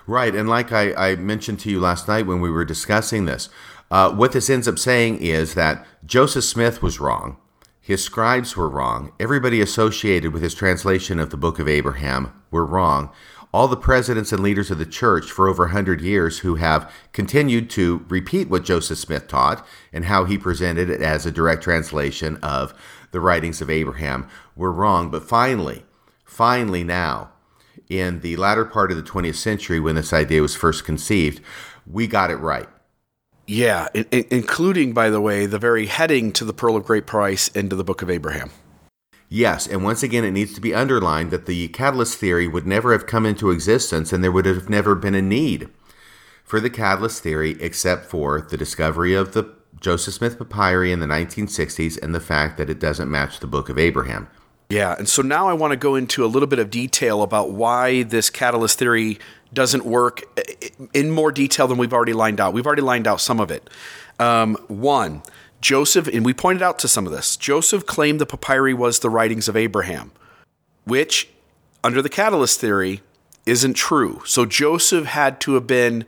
Right. 0.06 0.34
And 0.34 0.48
like 0.48 0.72
I, 0.72 0.94
I 0.94 1.16
mentioned 1.18 1.60
to 1.62 1.70
you 1.70 1.82
last 1.82 2.08
night 2.08 2.26
when 2.26 2.40
we 2.40 2.50
were 2.50 2.64
discussing 2.64 3.26
this, 3.26 3.50
uh, 3.92 4.12
what 4.12 4.32
this 4.32 4.50
ends 4.50 4.68
up 4.68 4.80
saying 4.80 5.18
is 5.18 5.56
that 5.56 5.86
Joseph 6.06 6.46
Smith 6.46 6.82
was 6.82 7.00
wrong. 7.00 7.38
His 7.82 8.04
scribes 8.04 8.56
were 8.56 8.70
wrong. 8.70 9.14
Everybody 9.20 9.62
associated 9.62 10.34
with 10.34 10.44
his 10.44 10.54
translation 10.54 11.20
of 11.20 11.30
the 11.30 11.38
book 11.38 11.58
of 11.58 11.68
Abraham 11.68 12.34
were 12.52 12.66
wrong. 12.66 13.12
All 13.54 13.68
the 13.68 13.78
presidents 13.78 14.32
and 14.32 14.44
leaders 14.44 14.70
of 14.70 14.78
the 14.78 14.86
church 14.86 15.32
for 15.32 15.48
over 15.48 15.64
100 15.64 16.02
years 16.02 16.40
who 16.40 16.56
have 16.56 16.92
continued 17.14 17.70
to 17.72 18.06
repeat 18.10 18.50
what 18.50 18.66
Joseph 18.66 18.98
Smith 18.98 19.28
taught 19.28 19.66
and 19.94 20.06
how 20.06 20.26
he 20.26 20.38
presented 20.38 20.90
it 20.90 21.02
as 21.02 21.26
a 21.26 21.32
direct 21.32 21.64
translation 21.64 22.38
of 22.38 22.74
the 23.12 23.20
writings 23.20 23.62
of 23.62 23.70
Abraham 23.70 24.28
were 24.56 24.72
wrong. 24.72 25.10
But 25.10 25.24
finally, 25.24 25.86
finally 26.26 26.84
now, 26.84 27.32
in 27.90 28.20
the 28.20 28.36
latter 28.36 28.66
part 28.66 28.92
of 28.92 28.98
the 28.98 29.04
20th 29.04 29.36
century 29.36 29.80
when 29.80 29.96
this 29.96 30.14
idea 30.14 30.42
was 30.42 30.56
first 30.56 30.84
conceived, 30.84 31.42
we 31.86 32.06
got 32.06 32.32
it 32.32 32.36
right. 32.36 32.68
Yeah, 33.48 33.88
in, 33.94 34.06
in, 34.12 34.26
including, 34.30 34.94
by 34.94 35.10
the 35.10 35.22
way, 35.22 35.46
the 35.46 35.58
very 35.58 35.86
heading 35.86 36.34
to 36.34 36.44
the 36.44 36.54
Pearl 36.54 36.76
of 36.76 36.84
Great 36.84 37.06
Price 37.08 37.48
into 37.50 37.78
the 37.78 37.84
Book 37.84 38.02
of 38.02 38.10
Abraham. 38.10 38.52
Yes, 39.30 39.68
and 39.68 39.84
once 39.84 40.04
again, 40.04 40.24
it 40.24 40.32
needs 40.32 40.54
to 40.54 40.62
be 40.62 40.74
underlined 40.74 41.32
that 41.32 41.48
the 41.48 41.68
catalyst 41.70 42.18
theory 42.18 42.48
would 42.48 42.66
never 42.66 42.94
have 42.94 43.08
come 43.08 43.26
into 43.26 43.52
existence 43.52 44.14
and 44.14 44.24
there 44.24 44.32
would 44.32 44.46
have 44.46 44.70
never 44.70 44.96
been 44.96 45.16
a 45.16 45.22
need 45.22 45.70
for 46.44 46.62
the 46.62 46.70
catalyst 46.70 47.24
theory 47.24 47.58
except 47.60 48.06
for 48.06 48.42
the 48.42 48.56
discovery 48.56 49.14
of 49.14 49.34
the 49.34 49.54
Joseph 49.82 50.14
Smith 50.14 50.40
papyri 50.40 50.94
in 50.94 51.02
the 51.02 51.06
1960s 51.06 52.02
and 52.02 52.16
the 52.16 52.22
fact 52.22 52.58
that 52.58 52.70
it 52.70 52.80
doesn't 52.80 53.12
match 53.12 53.40
the 53.40 53.48
Book 53.48 53.68
of 53.68 53.78
Abraham. 53.78 54.30
Yeah, 54.70 54.96
and 54.98 55.08
so 55.08 55.22
now 55.22 55.48
I 55.48 55.54
want 55.54 55.72
to 55.72 55.78
go 55.78 55.96
into 55.96 56.26
a 56.26 56.28
little 56.28 56.48
bit 56.48 56.60
of 56.60 56.70
detail 56.70 57.22
about 57.22 57.52
why 57.52 58.04
this 58.04 58.30
catalyst 58.30 58.80
theory 58.80 59.20
doesn't 59.54 59.86
work 59.86 60.24
in 60.94 61.12
more 61.12 61.32
detail 61.32 61.68
than 61.68 61.78
we've 61.78 61.94
already 61.94 62.14
lined 62.14 62.42
out. 62.42 62.54
We've 62.54 62.66
already 62.66 62.82
lined 62.82 63.08
out 63.08 63.22
some 63.22 63.40
of 63.40 63.50
it. 63.50 63.70
Um, 64.20 64.56
one, 64.68 65.22
Joseph, 65.62 66.08
and 66.08 66.24
we 66.24 66.34
pointed 66.34 66.62
out 66.62 66.80
to 66.80 66.88
some 66.88 67.06
of 67.06 67.12
this, 67.12 67.36
Joseph 67.36 67.86
claimed 67.86 68.20
the 68.20 68.26
papyri 68.26 68.74
was 68.74 69.00
the 69.00 69.10
writings 69.10 69.48
of 69.48 69.56
Abraham, 69.56 70.12
which, 70.86 71.30
under 71.84 72.02
the 72.02 72.10
catalyst 72.10 72.60
theory, 72.60 73.02
isn't 73.46 73.74
true. 73.76 74.22
So 74.26 74.46
Joseph 74.46 75.06
had 75.06 75.40
to 75.42 75.54
have 75.56 75.66
been 75.66 76.06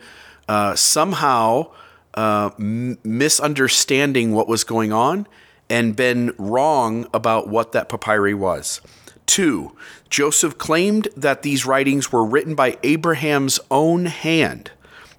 uh, 0.47 0.75
somehow 0.75 1.71
uh, 2.13 2.51
m- 2.59 2.97
misunderstanding 3.03 4.33
what 4.33 4.47
was 4.47 4.63
going 4.63 4.91
on 4.91 5.27
and 5.69 5.95
been 5.95 6.33
wrong 6.37 7.07
about 7.13 7.47
what 7.47 7.71
that 7.71 7.89
papyri 7.89 8.33
was. 8.33 8.81
Two, 9.25 9.75
Joseph 10.09 10.57
claimed 10.57 11.07
that 11.15 11.43
these 11.43 11.65
writings 11.65 12.11
were 12.11 12.25
written 12.25 12.55
by 12.55 12.77
Abraham's 12.83 13.59
own 13.69 14.05
hand, 14.07 14.71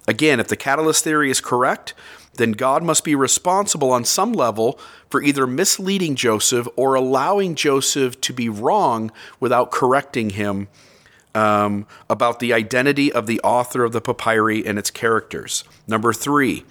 Again, 0.07 0.39
if 0.39 0.47
the 0.47 0.57
catalyst 0.57 1.03
theory 1.03 1.29
is 1.29 1.39
correct, 1.39 1.93
then 2.35 2.53
God 2.53 2.83
must 2.83 3.03
be 3.03 3.15
responsible 3.15 3.91
on 3.91 4.05
some 4.05 4.31
level 4.31 4.79
for 5.09 5.21
either 5.21 5.45
misleading 5.45 6.15
Joseph 6.15 6.67
or 6.75 6.95
allowing 6.95 7.55
Joseph 7.55 8.19
to 8.21 8.33
be 8.33 8.49
wrong 8.49 9.11
without 9.39 9.71
correcting 9.71 10.31
him 10.31 10.67
um, 11.35 11.85
about 12.09 12.39
the 12.39 12.53
identity 12.53 13.11
of 13.11 13.27
the 13.27 13.39
author 13.41 13.83
of 13.83 13.91
the 13.91 14.01
papyri 14.01 14.65
and 14.65 14.77
its 14.77 14.91
characters. 14.91 15.63
Number 15.87 16.13
three, 16.13 16.65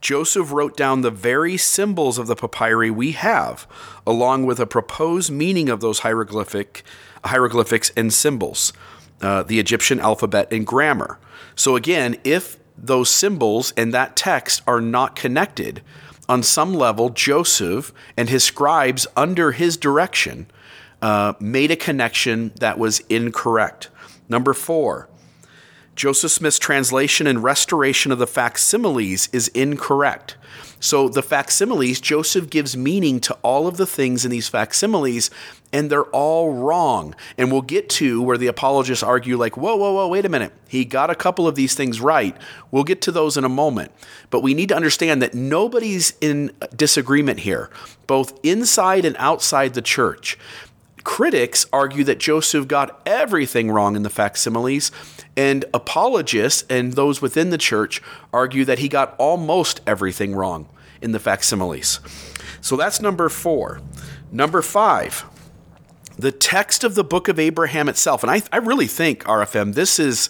Joseph 0.00 0.52
wrote 0.52 0.76
down 0.76 1.00
the 1.00 1.10
very 1.10 1.56
symbols 1.56 2.18
of 2.18 2.26
the 2.26 2.36
papyri 2.36 2.90
we 2.90 3.12
have, 3.12 3.66
along 4.06 4.46
with 4.46 4.60
a 4.60 4.66
proposed 4.66 5.30
meaning 5.30 5.68
of 5.68 5.80
those 5.80 6.00
hieroglyphic 6.00 6.82
hieroglyphics 7.24 7.90
and 7.96 8.12
symbols, 8.12 8.72
uh, 9.20 9.42
the 9.42 9.58
Egyptian 9.58 9.98
alphabet 9.98 10.52
and 10.52 10.66
grammar. 10.66 11.18
So 11.56 11.74
again, 11.74 12.16
if 12.22 12.58
those 12.78 13.10
symbols 13.10 13.72
and 13.76 13.92
that 13.94 14.16
text 14.16 14.62
are 14.66 14.80
not 14.80 15.16
connected, 15.16 15.82
on 16.28 16.42
some 16.42 16.74
level, 16.74 17.10
Joseph 17.10 17.92
and 18.16 18.28
his 18.28 18.44
scribes, 18.44 19.06
under 19.16 19.52
his 19.52 19.76
direction, 19.76 20.46
uh, 21.00 21.34
made 21.38 21.70
a 21.70 21.76
connection 21.76 22.52
that 22.58 22.78
was 22.78 23.00
incorrect. 23.08 23.88
Number 24.28 24.52
four, 24.52 25.08
Joseph 25.96 26.30
Smith's 26.30 26.58
translation 26.58 27.26
and 27.26 27.42
restoration 27.42 28.12
of 28.12 28.18
the 28.18 28.26
facsimiles 28.26 29.30
is 29.32 29.48
incorrect. 29.48 30.36
So, 30.78 31.08
the 31.08 31.22
facsimiles, 31.22 32.00
Joseph 32.00 32.50
gives 32.50 32.76
meaning 32.76 33.18
to 33.20 33.34
all 33.42 33.66
of 33.66 33.78
the 33.78 33.86
things 33.86 34.26
in 34.26 34.30
these 34.30 34.46
facsimiles, 34.46 35.30
and 35.72 35.88
they're 35.88 36.04
all 36.04 36.52
wrong. 36.52 37.14
And 37.38 37.50
we'll 37.50 37.62
get 37.62 37.88
to 37.90 38.20
where 38.20 38.36
the 38.36 38.46
apologists 38.46 39.02
argue, 39.02 39.38
like, 39.38 39.56
whoa, 39.56 39.74
whoa, 39.74 39.94
whoa, 39.94 40.08
wait 40.08 40.26
a 40.26 40.28
minute. 40.28 40.52
He 40.68 40.84
got 40.84 41.08
a 41.08 41.14
couple 41.14 41.48
of 41.48 41.54
these 41.54 41.74
things 41.74 41.98
right. 41.98 42.36
We'll 42.70 42.84
get 42.84 43.00
to 43.02 43.10
those 43.10 43.38
in 43.38 43.44
a 43.44 43.48
moment. 43.48 43.90
But 44.28 44.42
we 44.42 44.52
need 44.52 44.68
to 44.68 44.76
understand 44.76 45.22
that 45.22 45.32
nobody's 45.32 46.12
in 46.20 46.52
disagreement 46.76 47.40
here, 47.40 47.70
both 48.06 48.38
inside 48.42 49.06
and 49.06 49.16
outside 49.18 49.72
the 49.72 49.82
church. 49.82 50.38
Critics 51.06 51.66
argue 51.72 52.02
that 52.02 52.18
Joseph 52.18 52.66
got 52.66 53.00
everything 53.06 53.70
wrong 53.70 53.94
in 53.94 54.02
the 54.02 54.10
facsimiles, 54.10 54.90
and 55.36 55.64
apologists 55.72 56.64
and 56.68 56.94
those 56.94 57.22
within 57.22 57.50
the 57.50 57.56
church 57.56 58.02
argue 58.32 58.64
that 58.64 58.80
he 58.80 58.88
got 58.88 59.14
almost 59.16 59.80
everything 59.86 60.34
wrong 60.34 60.68
in 61.00 61.12
the 61.12 61.20
facsimiles. 61.20 62.00
So 62.60 62.76
that's 62.76 63.00
number 63.00 63.28
four. 63.28 63.80
Number 64.32 64.62
five, 64.62 65.24
the 66.18 66.32
text 66.32 66.82
of 66.82 66.96
the 66.96 67.04
book 67.04 67.28
of 67.28 67.38
Abraham 67.38 67.88
itself. 67.88 68.24
And 68.24 68.30
I, 68.30 68.42
I 68.52 68.56
really 68.56 68.88
think, 68.88 69.22
RFM, 69.26 69.74
this 69.74 70.00
is 70.00 70.28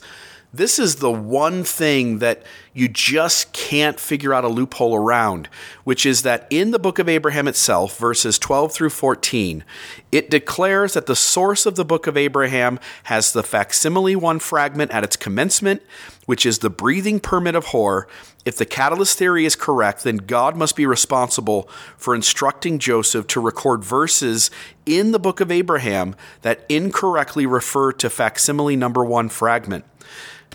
this 0.56 0.78
is 0.78 0.96
the 0.96 1.10
one 1.10 1.64
thing 1.64 2.18
that 2.18 2.42
you 2.72 2.88
just 2.88 3.52
can't 3.52 3.98
figure 3.98 4.34
out 4.34 4.44
a 4.44 4.48
loophole 4.48 4.94
around, 4.94 5.48
which 5.84 6.04
is 6.04 6.22
that 6.22 6.46
in 6.50 6.70
the 6.70 6.78
book 6.78 6.98
of 6.98 7.08
Abraham 7.08 7.48
itself, 7.48 7.96
verses 7.98 8.38
12 8.38 8.72
through 8.72 8.90
14, 8.90 9.64
it 10.12 10.28
declares 10.28 10.94
that 10.94 11.06
the 11.06 11.16
source 11.16 11.64
of 11.64 11.76
the 11.76 11.84
book 11.84 12.06
of 12.06 12.16
Abraham 12.16 12.78
has 13.04 13.32
the 13.32 13.42
facsimile 13.42 14.16
one 14.16 14.38
fragment 14.38 14.90
at 14.90 15.04
its 15.04 15.16
commencement, 15.16 15.82
which 16.26 16.44
is 16.44 16.58
the 16.58 16.70
breathing 16.70 17.20
permit 17.20 17.54
of 17.54 17.66
Hor. 17.66 18.08
If 18.44 18.56
the 18.56 18.66
catalyst 18.66 19.18
theory 19.18 19.44
is 19.46 19.56
correct, 19.56 20.04
then 20.04 20.18
God 20.18 20.56
must 20.56 20.76
be 20.76 20.86
responsible 20.86 21.68
for 21.96 22.14
instructing 22.14 22.78
Joseph 22.78 23.26
to 23.28 23.40
record 23.40 23.84
verses 23.84 24.50
in 24.84 25.12
the 25.12 25.18
book 25.18 25.40
of 25.40 25.50
Abraham 25.50 26.14
that 26.42 26.64
incorrectly 26.68 27.46
refer 27.46 27.92
to 27.92 28.10
facsimile 28.10 28.76
number 28.76 29.04
one 29.04 29.28
fragment. 29.28 29.84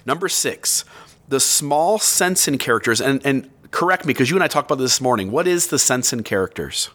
Number 0.05 0.29
six, 0.29 0.85
the 1.27 1.39
small 1.39 1.99
Sensen 1.99 2.57
characters, 2.57 3.01
and, 3.01 3.25
and 3.25 3.49
correct 3.71 4.05
me 4.05 4.13
because 4.13 4.29
you 4.29 4.35
and 4.35 4.43
I 4.43 4.47
talked 4.47 4.69
about 4.69 4.81
this, 4.81 5.01
morning. 5.01 5.31
What 5.31 5.47
is 5.47 5.67
the 5.67 5.79
Sensen 5.79 6.23
characters? 6.23 6.89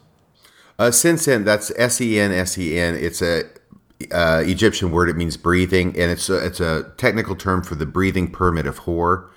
Uh, 0.79 0.91
Sensen, 0.91 1.45
that's 1.45 1.73
S 1.77 2.01
E 2.01 2.19
N 2.19 2.33
S 2.33 2.59
E 2.59 2.79
N. 2.79 2.95
It's 2.95 3.23
a 3.23 3.45
uh, 4.13 4.43
Egyptian 4.47 4.91
word. 4.91 5.09
It 5.09 5.17
means 5.17 5.37
breathing, 5.37 5.89
and 5.89 6.11
it's 6.11 6.29
a, 6.29 6.45
it's 6.45 6.61
a 6.61 6.93
technical 6.97 7.35
term 7.35 7.63
for 7.63 7.75
the 7.75 7.87
breathing 7.87 8.31
permit 8.31 8.67
of 8.67 8.79
Hor. 8.79 9.31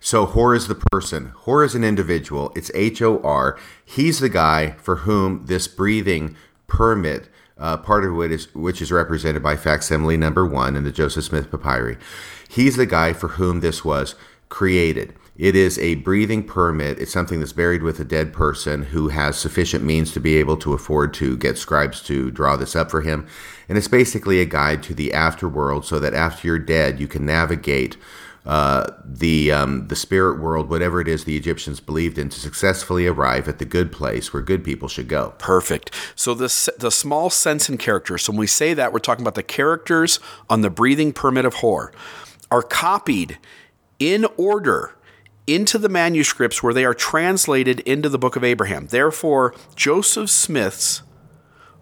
So 0.00 0.26
Hor 0.26 0.54
is 0.54 0.66
the 0.66 0.74
person. 0.74 1.32
Hor 1.36 1.62
is 1.62 1.76
an 1.76 1.84
individual. 1.84 2.52
It's 2.56 2.70
H 2.74 3.00
O 3.00 3.20
R. 3.22 3.56
He's 3.84 4.18
the 4.18 4.28
guy 4.28 4.72
for 4.72 4.96
whom 4.96 5.46
this 5.46 5.68
breathing 5.68 6.36
permit 6.66 7.28
uh, 7.58 7.76
part 7.76 8.04
of 8.04 8.14
which 8.14 8.32
is, 8.32 8.54
which 8.54 8.82
is 8.82 8.90
represented 8.90 9.42
by 9.42 9.56
facsimile 9.56 10.16
number 10.16 10.44
one 10.44 10.74
in 10.74 10.82
the 10.82 10.90
Joseph 10.90 11.24
Smith 11.24 11.50
Papyri. 11.50 11.96
He's 12.52 12.76
the 12.76 12.84
guy 12.84 13.14
for 13.14 13.28
whom 13.28 13.60
this 13.60 13.82
was 13.82 14.14
created. 14.50 15.14
It 15.38 15.56
is 15.56 15.78
a 15.78 15.94
breathing 15.94 16.44
permit. 16.44 16.98
It's 16.98 17.10
something 17.10 17.40
that's 17.40 17.54
buried 17.54 17.82
with 17.82 17.98
a 17.98 18.04
dead 18.04 18.34
person 18.34 18.82
who 18.82 19.08
has 19.08 19.38
sufficient 19.38 19.82
means 19.82 20.12
to 20.12 20.20
be 20.20 20.36
able 20.36 20.58
to 20.58 20.74
afford 20.74 21.14
to 21.14 21.38
get 21.38 21.56
scribes 21.56 22.02
to 22.02 22.30
draw 22.30 22.56
this 22.56 22.76
up 22.76 22.90
for 22.90 23.00
him. 23.00 23.26
And 23.70 23.78
it's 23.78 23.88
basically 23.88 24.42
a 24.42 24.44
guide 24.44 24.82
to 24.82 24.94
the 24.94 25.12
afterworld 25.14 25.86
so 25.86 25.98
that 26.00 26.12
after 26.12 26.46
you're 26.46 26.58
dead, 26.58 27.00
you 27.00 27.08
can 27.08 27.24
navigate 27.24 27.96
uh, 28.44 28.90
the 29.04 29.52
um, 29.52 29.86
the 29.86 29.94
spirit 29.94 30.40
world, 30.40 30.68
whatever 30.68 31.00
it 31.00 31.06
is 31.06 31.24
the 31.24 31.36
Egyptians 31.36 31.78
believed 31.78 32.18
in, 32.18 32.28
to 32.28 32.40
successfully 32.40 33.06
arrive 33.06 33.48
at 33.48 33.60
the 33.60 33.64
good 33.64 33.92
place 33.92 34.32
where 34.32 34.42
good 34.42 34.64
people 34.64 34.88
should 34.88 35.06
go. 35.06 35.32
Perfect. 35.38 35.94
So 36.16 36.34
the 36.34 36.72
the 36.76 36.90
small 36.90 37.30
Sensen 37.30 37.78
characters. 37.78 38.22
So 38.22 38.32
when 38.32 38.40
we 38.40 38.48
say 38.48 38.74
that, 38.74 38.92
we're 38.92 38.98
talking 38.98 39.22
about 39.22 39.36
the 39.36 39.44
characters 39.44 40.18
on 40.50 40.62
the 40.62 40.70
breathing 40.70 41.12
permit 41.12 41.44
of 41.44 41.54
Hor, 41.54 41.92
are 42.52 42.62
copied 42.62 43.38
in 43.98 44.26
order 44.36 44.94
into 45.46 45.78
the 45.78 45.88
manuscripts 45.88 46.62
where 46.62 46.74
they 46.74 46.84
are 46.84 46.92
translated 46.92 47.80
into 47.80 48.10
the 48.10 48.18
Book 48.18 48.36
of 48.36 48.44
Abraham. 48.44 48.88
Therefore, 48.88 49.54
Joseph 49.74 50.28
Smith's 50.28 51.02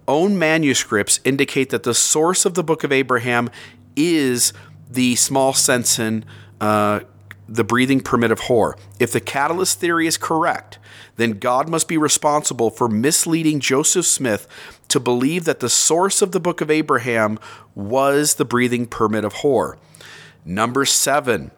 own 0.06 0.38
manuscripts 0.38 1.18
indicate 1.24 1.70
that 1.70 1.82
the 1.82 1.92
source 1.92 2.44
of 2.44 2.54
the 2.54 2.62
Book 2.62 2.84
of 2.84 2.92
Abraham 2.92 3.50
is 3.96 4.52
the 4.88 5.16
small 5.16 5.52
Sensen 5.52 6.24
uh, 6.60 7.00
the 7.48 7.64
breathing 7.64 8.00
permit 8.00 8.30
of 8.30 8.40
Hor. 8.40 8.78
If 9.00 9.10
the 9.10 9.20
catalyst 9.20 9.80
theory 9.80 10.06
is 10.06 10.16
correct, 10.16 10.78
then 11.16 11.32
God 11.32 11.68
must 11.68 11.88
be 11.88 11.98
responsible 11.98 12.70
for 12.70 12.88
misleading 12.88 13.58
Joseph 13.58 14.06
Smith 14.06 14.46
to 14.86 15.00
believe 15.00 15.46
that 15.46 15.58
the 15.58 15.68
source 15.68 16.22
of 16.22 16.30
the 16.30 16.38
book 16.38 16.60
of 16.60 16.70
Abraham 16.70 17.40
was 17.74 18.34
the 18.34 18.44
breathing 18.44 18.86
permit 18.86 19.24
of 19.24 19.32
Hor. 19.32 19.78
Number 20.44 20.84
seven, 20.84 21.50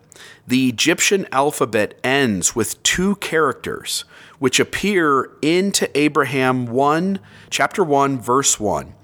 the 0.46 0.68
Egyptian 0.68 1.26
alphabet 1.32 1.98
ends 2.02 2.54
with 2.54 2.82
two 2.82 3.16
characters 3.16 4.04
which 4.38 4.58
appear 4.58 5.30
into 5.40 5.88
Abraham 5.96 6.66
1, 6.66 7.20
chapter 7.48 7.84
1, 7.84 8.20
verse 8.20 8.58
1. 8.58 8.94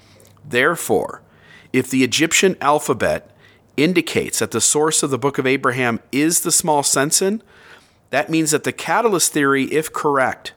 Therefore, 0.44 1.22
if 1.72 1.90
the 1.90 2.02
Egyptian 2.02 2.56
alphabet 2.60 3.30
indicates 3.76 4.40
that 4.40 4.50
the 4.50 4.60
source 4.60 5.02
of 5.02 5.10
the 5.10 5.18
book 5.18 5.38
of 5.38 5.46
Abraham 5.46 6.00
is 6.10 6.40
the 6.40 6.50
small 6.50 6.82
Sensen, 6.82 7.42
that 8.10 8.30
means 8.30 8.50
that 8.50 8.64
the 8.64 8.72
catalyst 8.72 9.32
theory, 9.32 9.64
if 9.64 9.92
correct, 9.92 10.54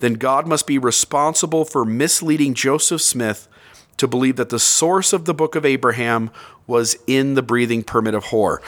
then 0.00 0.14
God 0.14 0.46
must 0.46 0.66
be 0.66 0.78
responsible 0.78 1.64
for 1.64 1.84
misleading 1.84 2.54
Joseph 2.54 3.00
Smith 3.00 3.48
to 3.96 4.08
believe 4.08 4.36
that 4.36 4.48
the 4.48 4.58
source 4.58 5.12
of 5.12 5.24
the 5.24 5.34
book 5.34 5.54
of 5.54 5.64
Abraham 5.64 6.30
was 6.66 6.96
in 7.06 7.34
the 7.34 7.42
breathing 7.42 7.82
permit 7.82 8.14
of 8.14 8.24
Hor. 8.24 8.60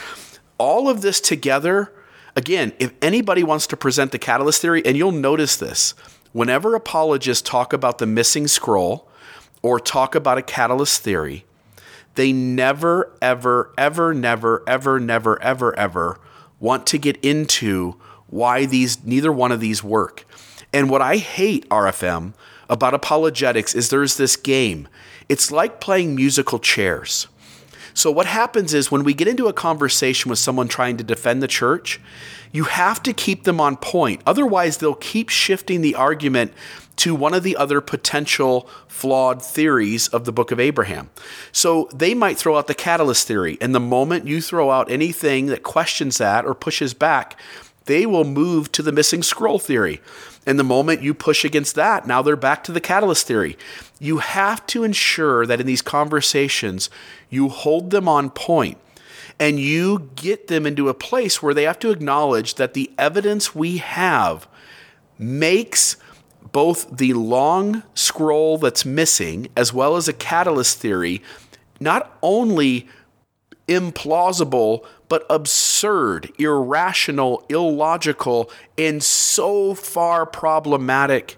All 0.57 0.89
of 0.89 1.01
this 1.01 1.19
together, 1.19 1.93
again, 2.35 2.73
if 2.79 2.93
anybody 3.01 3.43
wants 3.43 3.67
to 3.67 3.77
present 3.77 4.11
the 4.11 4.19
catalyst 4.19 4.61
theory, 4.61 4.85
and 4.85 4.97
you'll 4.97 5.11
notice 5.11 5.57
this, 5.57 5.93
whenever 6.31 6.75
apologists 6.75 7.47
talk 7.47 7.73
about 7.73 7.97
the 7.97 8.05
missing 8.05 8.47
scroll 8.47 9.09
or 9.61 9.79
talk 9.79 10.15
about 10.15 10.37
a 10.37 10.41
catalyst 10.41 11.01
theory, 11.01 11.45
they 12.15 12.33
never, 12.33 13.15
ever, 13.21 13.71
ever, 13.77 14.13
never, 14.13 14.63
ever, 14.67 14.99
never, 14.99 15.41
ever, 15.41 15.77
ever 15.77 16.19
want 16.59 16.87
to 16.87 16.97
get 16.97 17.17
into 17.23 17.95
why 18.27 18.65
these 18.65 19.03
neither 19.03 19.31
one 19.31 19.51
of 19.51 19.59
these 19.59 19.83
work. 19.83 20.25
And 20.73 20.89
what 20.89 21.01
I 21.01 21.17
hate, 21.17 21.67
RFM, 21.69 22.33
about 22.69 22.93
apologetics 22.93 23.73
is 23.73 23.89
there's 23.89 24.17
this 24.17 24.35
game. 24.35 24.87
It's 25.29 25.51
like 25.51 25.81
playing 25.81 26.15
musical 26.15 26.59
chairs. 26.59 27.27
So, 27.93 28.11
what 28.11 28.27
happens 28.27 28.75
is 28.75 28.91
when 28.91 29.03
we 29.03 29.15
get 29.15 29.27
into 29.27 29.47
a 29.47 29.53
conversation 29.53 30.29
with 30.29 30.37
someone 30.37 30.67
trying 30.67 30.97
to 30.97 31.03
defend 31.03 31.41
the 31.41 31.47
church, 31.47 31.99
you 32.51 32.65
have 32.65 33.01
to 33.03 33.11
keep 33.11 33.43
them 33.43 33.59
on 33.59 33.75
point. 33.75 34.21
Otherwise, 34.25 34.77
they'll 34.77 34.93
keep 34.93 35.29
shifting 35.29 35.81
the 35.81 35.95
argument 35.95 36.53
to 36.97 37.15
one 37.15 37.33
of 37.33 37.43
the 37.43 37.55
other 37.55 37.81
potential 37.81 38.69
flawed 38.87 39.41
theories 39.41 40.07
of 40.09 40.25
the 40.25 40.31
book 40.31 40.51
of 40.51 40.59
Abraham. 40.59 41.09
So 41.51 41.89
they 41.93 42.13
might 42.13 42.37
throw 42.37 42.57
out 42.57 42.67
the 42.67 42.73
catalyst 42.73 43.27
theory, 43.27 43.57
and 43.61 43.73
the 43.73 43.79
moment 43.79 44.27
you 44.27 44.41
throw 44.41 44.71
out 44.71 44.91
anything 44.91 45.47
that 45.47 45.63
questions 45.63 46.17
that 46.17 46.45
or 46.45 46.53
pushes 46.53 46.93
back, 46.93 47.39
they 47.87 48.05
will 48.05 48.23
move 48.23 48.71
to 48.73 48.81
the 48.81 48.91
missing 48.91 49.23
scroll 49.23 49.59
theory. 49.59 50.01
And 50.45 50.57
the 50.57 50.63
moment 50.63 51.01
you 51.01 51.13
push 51.13 51.43
against 51.43 51.75
that, 51.75 52.07
now 52.07 52.21
they're 52.21 52.37
back 52.37 52.63
to 52.65 52.71
the 52.71 52.79
catalyst 52.79 53.27
theory. 53.27 53.57
You 53.99 54.19
have 54.19 54.65
to 54.67 54.83
ensure 54.85 55.45
that 55.45 55.59
in 55.59 55.67
these 55.67 55.81
conversations, 55.81 56.89
you 57.29 57.49
hold 57.49 57.89
them 57.91 58.07
on 58.07 58.29
point 58.29 58.77
And 59.39 59.59
you 59.59 60.09
get 60.15 60.47
them 60.47 60.65
into 60.65 60.89
a 60.89 60.93
place 60.93 61.41
where 61.43 61.53
they 61.53 61.63
have 61.63 61.79
to 61.79 61.91
acknowledge 61.91 62.55
that 62.55 62.73
the 62.73 62.91
evidence 62.97 63.53
we 63.53 63.77
have 63.77 64.47
makes 65.19 65.97
both 66.51 66.97
the 66.97 67.13
long 67.13 67.83
scroll 67.93 68.57
that's 68.57 68.85
missing 68.85 69.47
as 69.55 69.73
well 69.73 69.95
as 69.95 70.07
a 70.07 70.13
catalyst 70.13 70.79
theory 70.79 71.21
not 71.79 72.17
only 72.23 72.87
implausible, 73.67 74.83
but 75.09 75.25
absurd, 75.29 75.57
irrational, 75.83 77.45
illogical, 77.49 78.51
and 78.77 79.03
so 79.03 79.73
far 79.73 80.25
problematic 80.25 81.37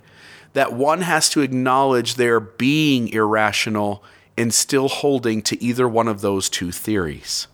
that 0.53 0.73
one 0.73 1.01
has 1.01 1.29
to 1.29 1.41
acknowledge 1.41 2.15
their 2.15 2.39
being 2.39 3.07
irrational 3.09 4.03
and 4.37 4.53
still 4.53 4.87
holding 4.87 5.41
to 5.41 5.61
either 5.61 5.87
one 5.87 6.07
of 6.07 6.21
those 6.21 6.49
two 6.49 6.71
theories. 6.71 7.47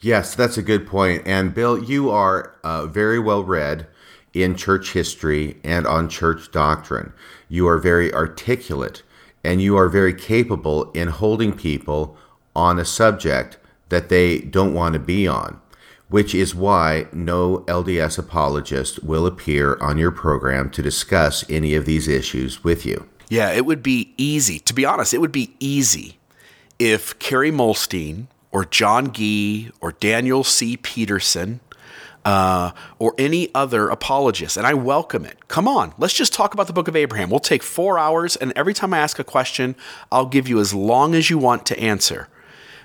Yes, 0.00 0.34
that's 0.34 0.58
a 0.58 0.62
good 0.62 0.86
point. 0.86 1.22
And 1.26 1.54
Bill, 1.54 1.82
you 1.82 2.10
are 2.10 2.54
uh, 2.64 2.86
very 2.86 3.18
well 3.18 3.44
read 3.44 3.86
in 4.34 4.56
church 4.56 4.92
history 4.92 5.56
and 5.62 5.86
on 5.86 6.08
church 6.08 6.50
doctrine. 6.50 7.12
You 7.48 7.68
are 7.68 7.78
very 7.78 8.12
articulate 8.12 9.02
and 9.44 9.60
you 9.60 9.76
are 9.76 9.88
very 9.88 10.14
capable 10.14 10.90
in 10.92 11.08
holding 11.08 11.52
people 11.52 12.16
on 12.54 12.78
a 12.78 12.84
subject 12.84 13.58
that 13.88 14.08
they 14.08 14.38
don't 14.38 14.74
want 14.74 14.94
to 14.94 14.98
be 14.98 15.26
on, 15.28 15.60
which 16.12 16.34
is 16.34 16.54
why 16.54 17.06
no 17.10 17.60
LDS 17.60 18.18
apologist 18.18 19.02
will 19.02 19.26
appear 19.26 19.78
on 19.80 19.96
your 19.96 20.12
program 20.12 20.68
to 20.70 20.82
discuss 20.82 21.42
any 21.50 21.74
of 21.74 21.86
these 21.86 22.06
issues 22.06 22.62
with 22.62 22.84
you. 22.84 23.08
Yeah, 23.30 23.50
it 23.50 23.64
would 23.64 23.82
be 23.82 24.12
easy. 24.18 24.58
To 24.60 24.74
be 24.74 24.84
honest, 24.84 25.14
it 25.14 25.22
would 25.22 25.32
be 25.32 25.56
easy 25.58 26.18
if 26.78 27.18
Kerry 27.18 27.50
Muhlestein 27.50 28.26
or 28.50 28.66
John 28.66 29.12
Gee 29.12 29.70
or 29.80 29.92
Daniel 29.92 30.44
C. 30.44 30.76
Peterson 30.76 31.60
uh, 32.26 32.72
or 32.98 33.14
any 33.16 33.48
other 33.54 33.88
apologist, 33.88 34.58
and 34.58 34.66
I 34.66 34.74
welcome 34.74 35.24
it. 35.24 35.48
Come 35.48 35.66
on, 35.66 35.94
let's 35.96 36.14
just 36.14 36.34
talk 36.34 36.52
about 36.52 36.66
the 36.66 36.74
book 36.74 36.88
of 36.88 36.94
Abraham. 36.94 37.30
We'll 37.30 37.40
take 37.40 37.62
four 37.62 37.98
hours, 37.98 38.36
and 38.36 38.52
every 38.54 38.74
time 38.74 38.92
I 38.92 38.98
ask 38.98 39.18
a 39.18 39.24
question, 39.24 39.74
I'll 40.12 40.26
give 40.26 40.46
you 40.46 40.60
as 40.60 40.74
long 40.74 41.14
as 41.14 41.30
you 41.30 41.38
want 41.38 41.64
to 41.66 41.80
answer. 41.80 42.28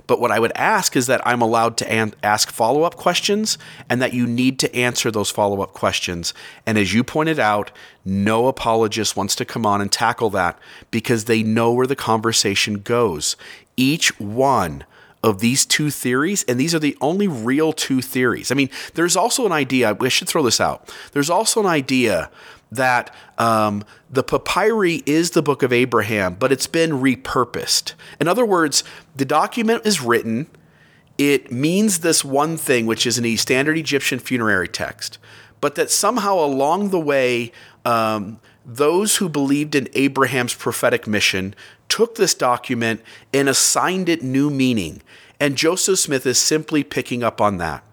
But 0.08 0.22
what 0.22 0.32
I 0.32 0.40
would 0.40 0.54
ask 0.56 0.96
is 0.96 1.08
that 1.08 1.26
I'm 1.28 1.42
allowed 1.42 1.78
to 1.78 1.92
an- 1.92 2.14
ask 2.24 2.50
follow 2.50 2.84
up 2.84 2.96
questions 2.96 3.58
and 3.90 4.02
that 4.02 4.14
you 4.14 4.26
need 4.26 4.58
to 4.60 4.74
answer 4.76 5.12
those 5.12 5.30
follow 5.30 5.62
up 5.62 5.74
questions. 5.74 6.34
And 6.66 6.78
as 6.78 6.94
you 6.94 7.04
pointed 7.04 7.40
out, 7.40 7.72
no 8.06 8.48
apologist 8.48 9.18
wants 9.18 9.36
to 9.36 9.46
come 9.46 9.66
on 9.66 9.82
and 9.82 9.92
tackle 9.92 10.30
that 10.32 10.58
because 10.90 11.26
they 11.26 11.44
know 11.44 11.74
where 11.74 11.88
the 11.88 11.96
conversation 11.96 12.80
goes. 12.80 13.36
Each 13.76 14.18
one 14.20 14.86
of 15.24 15.40
these 15.40 15.66
two 15.66 15.90
theories, 15.90 16.44
and 16.48 16.60
these 16.60 16.74
are 16.74 16.80
the 16.80 16.98
only 17.02 17.28
real 17.28 17.74
two 17.74 18.02
theories. 18.02 18.52
I 18.52 18.56
mean, 18.56 18.70
there's 18.94 19.18
also 19.18 19.46
an 19.46 19.52
idea, 19.52 19.96
I 20.00 20.08
should 20.08 20.30
throw 20.30 20.44
this 20.44 20.62
out. 20.62 20.94
There's 21.12 21.30
also 21.30 21.60
an 21.60 21.66
idea 21.66 22.30
that 22.72 23.14
um, 23.38 23.84
the 24.10 24.24
papyri 24.24 25.04
is 25.06 25.32
the 25.32 25.42
book 25.42 25.64
of 25.64 25.72
Abraham, 25.72 26.36
but 26.36 26.52
it's 26.52 26.68
been 26.68 26.92
repurposed. 26.92 27.94
In 28.20 28.28
other 28.28 28.46
words, 28.46 28.84
the 29.16 29.26
document 29.26 29.86
is 29.86 30.02
written, 30.02 30.48
it 31.18 31.52
means 31.52 32.00
this 32.00 32.24
one 32.24 32.58
thing, 32.58 32.86
which 32.86 33.08
is 33.08 33.18
an 33.18 33.38
standard 33.38 33.78
Egyptian 33.78 34.20
funerary 34.20 34.68
text, 34.68 35.18
but 35.62 35.76
that 35.76 35.90
somehow 35.90 36.36
along 36.36 36.90
the 36.90 37.00
way, 37.00 37.52
um, 37.86 38.40
those 38.66 39.16
who 39.16 39.30
believed 39.30 39.76
in 39.76 39.88
Abraham's 39.94 40.54
prophetic 40.54 41.08
mission 41.08 41.56
took 41.88 42.16
this 42.16 42.34
document 42.34 43.02
and 43.34 43.48
assigned 43.48 44.10
it 44.10 44.22
new 44.22 44.50
meaning. 44.50 45.02
And 45.40 45.56
Joseph 45.56 46.00
Smith 46.00 46.26
is 46.26 46.38
simply 46.38 46.84
picking 46.84 47.24
up 47.24 47.40
on 47.40 47.58
that. 47.58 47.84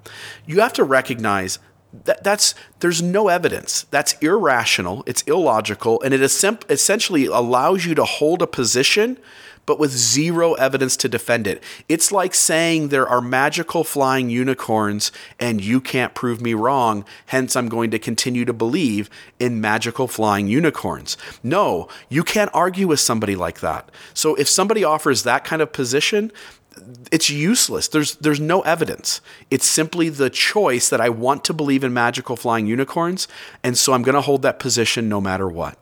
You 0.46 0.60
have 0.60 0.72
to 0.74 0.84
recognize 0.84 1.58
that, 2.04 2.24
that's 2.24 2.54
there's 2.80 3.00
no 3.02 3.28
evidence. 3.28 3.86
That's 3.90 4.14
irrational. 4.14 5.04
It's 5.06 5.22
illogical, 5.22 6.00
and 6.02 6.12
it 6.12 6.20
essentially 6.20 7.26
allows 7.26 7.84
you 7.86 7.94
to 7.94 8.04
hold 8.04 8.42
a 8.42 8.46
position, 8.46 9.18
but 9.66 9.78
with 9.78 9.92
zero 9.92 10.54
evidence 10.54 10.96
to 10.98 11.08
defend 11.08 11.46
it. 11.46 11.62
It's 11.88 12.12
like 12.12 12.34
saying 12.34 12.88
there 12.88 13.08
are 13.08 13.20
magical 13.20 13.84
flying 13.84 14.28
unicorns, 14.28 15.12
and 15.38 15.62
you 15.62 15.80
can't 15.80 16.14
prove 16.14 16.40
me 16.40 16.52
wrong. 16.52 17.04
Hence, 17.26 17.56
I'm 17.56 17.68
going 17.68 17.90
to 17.92 17.98
continue 17.98 18.44
to 18.44 18.52
believe 18.52 19.08
in 19.38 19.60
magical 19.60 20.08
flying 20.08 20.48
unicorns. 20.48 21.16
No, 21.42 21.88
you 22.08 22.24
can't 22.24 22.50
argue 22.52 22.88
with 22.88 23.00
somebody 23.00 23.36
like 23.36 23.60
that. 23.60 23.90
So 24.12 24.34
if 24.34 24.48
somebody 24.48 24.84
offers 24.84 25.22
that 25.22 25.44
kind 25.44 25.62
of 25.62 25.72
position, 25.72 26.30
it's 27.10 27.30
useless. 27.30 27.88
There's 27.88 28.16
there's 28.16 28.40
no 28.40 28.60
evidence. 28.62 29.20
It's 29.50 29.66
simply 29.66 30.08
the 30.08 30.30
choice 30.30 30.88
that 30.88 31.00
I 31.00 31.08
want 31.08 31.44
to 31.44 31.54
believe 31.54 31.84
in 31.84 31.92
magical 31.92 32.36
flying 32.36 32.66
unicorns, 32.66 33.28
and 33.62 33.76
so 33.76 33.92
I'm 33.92 34.02
going 34.02 34.14
to 34.14 34.20
hold 34.20 34.42
that 34.42 34.58
position 34.58 35.08
no 35.08 35.20
matter 35.20 35.48
what. 35.48 35.78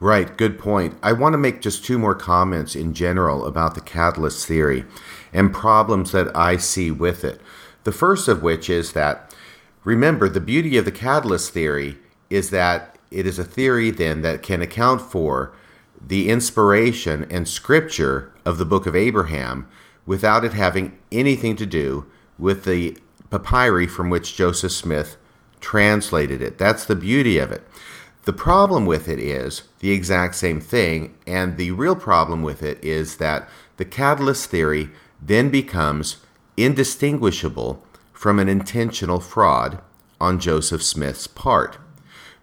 Right, 0.00 0.36
good 0.36 0.60
point. 0.60 0.96
I 1.02 1.12
want 1.12 1.32
to 1.32 1.38
make 1.38 1.60
just 1.60 1.84
two 1.84 1.98
more 1.98 2.14
comments 2.14 2.76
in 2.76 2.94
general 2.94 3.44
about 3.44 3.74
the 3.74 3.80
catalyst 3.80 4.46
theory 4.46 4.84
and 5.32 5.52
problems 5.52 6.12
that 6.12 6.34
I 6.36 6.56
see 6.56 6.90
with 6.92 7.24
it. 7.24 7.40
The 7.82 7.90
first 7.90 8.28
of 8.28 8.42
which 8.42 8.70
is 8.70 8.92
that 8.92 9.34
remember 9.82 10.28
the 10.28 10.40
beauty 10.40 10.76
of 10.78 10.84
the 10.84 10.92
catalyst 10.92 11.52
theory 11.52 11.98
is 12.30 12.50
that 12.50 12.96
it 13.10 13.26
is 13.26 13.38
a 13.38 13.44
theory 13.44 13.90
then 13.90 14.22
that 14.22 14.42
can 14.42 14.62
account 14.62 15.00
for 15.00 15.52
the 16.00 16.28
inspiration 16.28 17.26
and 17.30 17.48
scripture 17.48 18.32
of 18.44 18.58
the 18.58 18.64
book 18.64 18.86
of 18.86 18.94
Abraham 18.94 19.66
without 20.08 20.42
it 20.42 20.54
having 20.54 20.98
anything 21.12 21.54
to 21.54 21.66
do 21.66 22.06
with 22.38 22.64
the 22.64 22.96
papyri 23.28 23.86
from 23.86 24.08
which 24.08 24.34
Joseph 24.34 24.72
Smith 24.72 25.18
translated 25.60 26.40
it. 26.40 26.56
That's 26.56 26.86
the 26.86 26.96
beauty 26.96 27.36
of 27.36 27.52
it. 27.52 27.62
The 28.22 28.32
problem 28.32 28.86
with 28.86 29.06
it 29.06 29.18
is 29.18 29.64
the 29.80 29.90
exact 29.90 30.34
same 30.36 30.62
thing, 30.62 31.14
and 31.26 31.58
the 31.58 31.72
real 31.72 31.94
problem 31.94 32.42
with 32.42 32.62
it 32.62 32.82
is 32.82 33.18
that 33.18 33.50
the 33.76 33.84
catalyst 33.84 34.48
theory 34.48 34.88
then 35.20 35.50
becomes 35.50 36.16
indistinguishable 36.56 37.84
from 38.14 38.38
an 38.38 38.48
intentional 38.48 39.20
fraud 39.20 39.78
on 40.18 40.40
Joseph 40.40 40.82
Smith's 40.82 41.26
part. 41.26 41.76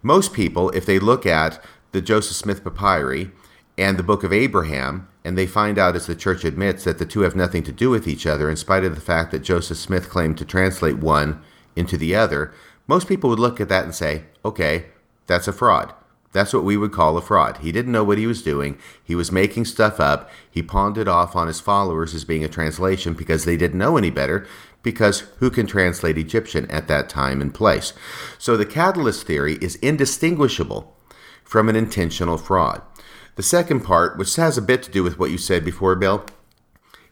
Most 0.02 0.32
people, 0.32 0.70
if 0.70 0.86
they 0.86 1.00
look 1.00 1.26
at 1.26 1.60
the 1.90 2.00
Joseph 2.00 2.36
Smith 2.36 2.62
papyri 2.62 3.32
and 3.78 3.98
the 3.98 4.02
book 4.02 4.24
of 4.24 4.32
Abraham, 4.32 5.08
and 5.24 5.36
they 5.36 5.46
find 5.46 5.78
out 5.78 5.96
as 5.96 6.06
the 6.06 6.14
church 6.14 6.44
admits 6.44 6.84
that 6.84 6.98
the 6.98 7.06
two 7.06 7.20
have 7.20 7.36
nothing 7.36 7.62
to 7.64 7.72
do 7.72 7.90
with 7.90 8.08
each 8.08 8.26
other, 8.26 8.48
in 8.48 8.56
spite 8.56 8.84
of 8.84 8.94
the 8.94 9.00
fact 9.00 9.30
that 9.32 9.40
Joseph 9.40 9.78
Smith 9.78 10.08
claimed 10.08 10.38
to 10.38 10.44
translate 10.44 10.98
one 10.98 11.42
into 11.74 11.96
the 11.96 12.14
other, 12.14 12.52
most 12.86 13.08
people 13.08 13.28
would 13.30 13.38
look 13.38 13.60
at 13.60 13.68
that 13.68 13.84
and 13.84 13.94
say, 13.94 14.24
okay, 14.44 14.86
that's 15.26 15.48
a 15.48 15.52
fraud. 15.52 15.92
That's 16.32 16.52
what 16.52 16.64
we 16.64 16.76
would 16.76 16.92
call 16.92 17.16
a 17.16 17.22
fraud. 17.22 17.58
He 17.58 17.72
didn't 17.72 17.92
know 17.92 18.04
what 18.04 18.18
he 18.18 18.26
was 18.26 18.42
doing. 18.42 18.78
He 19.02 19.14
was 19.14 19.32
making 19.32 19.64
stuff 19.64 19.98
up. 19.98 20.30
He 20.50 20.62
pawned 20.62 20.98
it 20.98 21.08
off 21.08 21.34
on 21.34 21.46
his 21.46 21.60
followers 21.60 22.14
as 22.14 22.24
being 22.24 22.44
a 22.44 22.48
translation 22.48 23.14
because 23.14 23.44
they 23.44 23.56
didn't 23.56 23.78
know 23.78 23.96
any 23.96 24.10
better, 24.10 24.46
because 24.82 25.20
who 25.38 25.50
can 25.50 25.66
translate 25.66 26.18
Egyptian 26.18 26.70
at 26.70 26.88
that 26.88 27.08
time 27.08 27.40
and 27.40 27.54
place? 27.54 27.94
So 28.38 28.56
the 28.56 28.66
catalyst 28.66 29.26
theory 29.26 29.54
is 29.62 29.76
indistinguishable 29.76 30.94
from 31.42 31.68
an 31.68 31.76
intentional 31.76 32.36
fraud. 32.36 32.82
The 33.36 33.42
second 33.42 33.80
part, 33.80 34.16
which 34.16 34.34
has 34.36 34.58
a 34.58 34.62
bit 34.62 34.82
to 34.82 34.90
do 34.90 35.02
with 35.02 35.18
what 35.18 35.30
you 35.30 35.38
said 35.38 35.64
before, 35.64 35.94
Bill, 35.94 36.24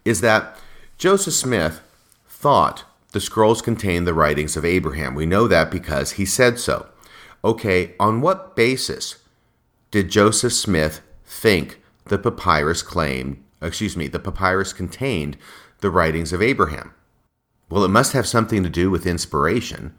is 0.05 0.23
that 0.23 0.59
Joseph 0.97 1.35
Smith 1.35 1.81
thought 2.27 2.85
the 3.13 3.21
scrolls 3.21 3.63
contained 3.63 4.07
the 4.07 4.15
writings 4.15 4.57
of 4.57 4.65
Abraham. 4.65 5.15
We 5.15 5.27
know 5.27 5.47
that 5.47 5.71
because 5.71 6.13
he 6.13 6.25
said 6.25 6.59
so. 6.59 6.89
Okay, 7.45 7.95
on 8.01 8.23
what 8.23 8.57
basis 8.57 9.19
did 9.91 10.11
Joseph 10.11 10.55
Smith 10.55 11.03
think 11.27 11.83
the 12.07 12.19
papyrus 12.19 12.83
claimed, 12.83 13.43
excuse 13.61 13.97
me, 13.97 14.09
the 14.09 14.19
papyrus 14.19 14.73
contained 14.73 15.37
the 15.81 15.91
writings 15.91 16.33
of 16.33 16.41
Abraham? 16.41 16.95
Well, 17.69 17.85
it 17.85 17.89
must 17.89 18.13
have 18.15 18.27
something 18.27 18.63
to 18.63 18.71
do 18.71 18.91
with 18.91 19.07
inspiration 19.07 19.95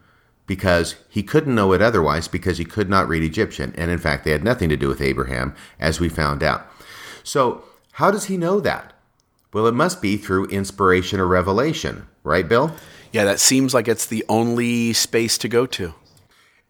because 0.46 0.96
he 1.08 1.22
couldn't 1.22 1.54
know 1.54 1.72
it 1.72 1.82
otherwise 1.82 2.28
because 2.28 2.58
he 2.58 2.64
could 2.64 2.88
not 2.88 3.08
read 3.08 3.22
Egyptian. 3.22 3.74
And 3.76 3.90
in 3.90 3.98
fact, 3.98 4.24
they 4.24 4.30
had 4.30 4.44
nothing 4.44 4.68
to 4.68 4.76
do 4.76 4.88
with 4.88 5.00
Abraham, 5.00 5.54
as 5.80 6.00
we 6.00 6.08
found 6.08 6.42
out. 6.42 6.66
So, 7.22 7.64
how 7.92 8.10
does 8.10 8.26
he 8.26 8.36
know 8.36 8.60
that? 8.60 8.92
Well, 9.52 9.66
it 9.66 9.74
must 9.74 10.02
be 10.02 10.16
through 10.16 10.46
inspiration 10.46 11.18
or 11.18 11.26
revelation, 11.26 12.06
right, 12.22 12.48
Bill? 12.48 12.74
Yeah, 13.10 13.24
that 13.24 13.40
seems 13.40 13.72
like 13.72 13.88
it's 13.88 14.06
the 14.06 14.24
only 14.28 14.92
space 14.92 15.38
to 15.38 15.48
go 15.48 15.66
to. 15.66 15.94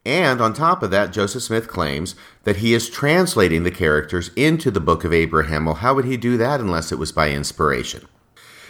And 0.04 0.40
on 0.40 0.54
top 0.54 0.84
of 0.84 0.92
that, 0.92 1.12
Joseph 1.12 1.42
Smith 1.42 1.66
claims 1.66 2.14
that 2.44 2.58
he 2.58 2.74
is 2.74 2.88
translating 2.88 3.64
the 3.64 3.72
characters 3.72 4.30
into 4.36 4.70
the 4.70 4.78
book 4.78 5.02
of 5.02 5.12
Abraham. 5.12 5.64
Well, 5.64 5.74
how 5.74 5.94
would 5.94 6.04
he 6.04 6.16
do 6.16 6.36
that 6.36 6.60
unless 6.60 6.92
it 6.92 6.98
was 6.98 7.10
by 7.10 7.32
inspiration? 7.32 8.06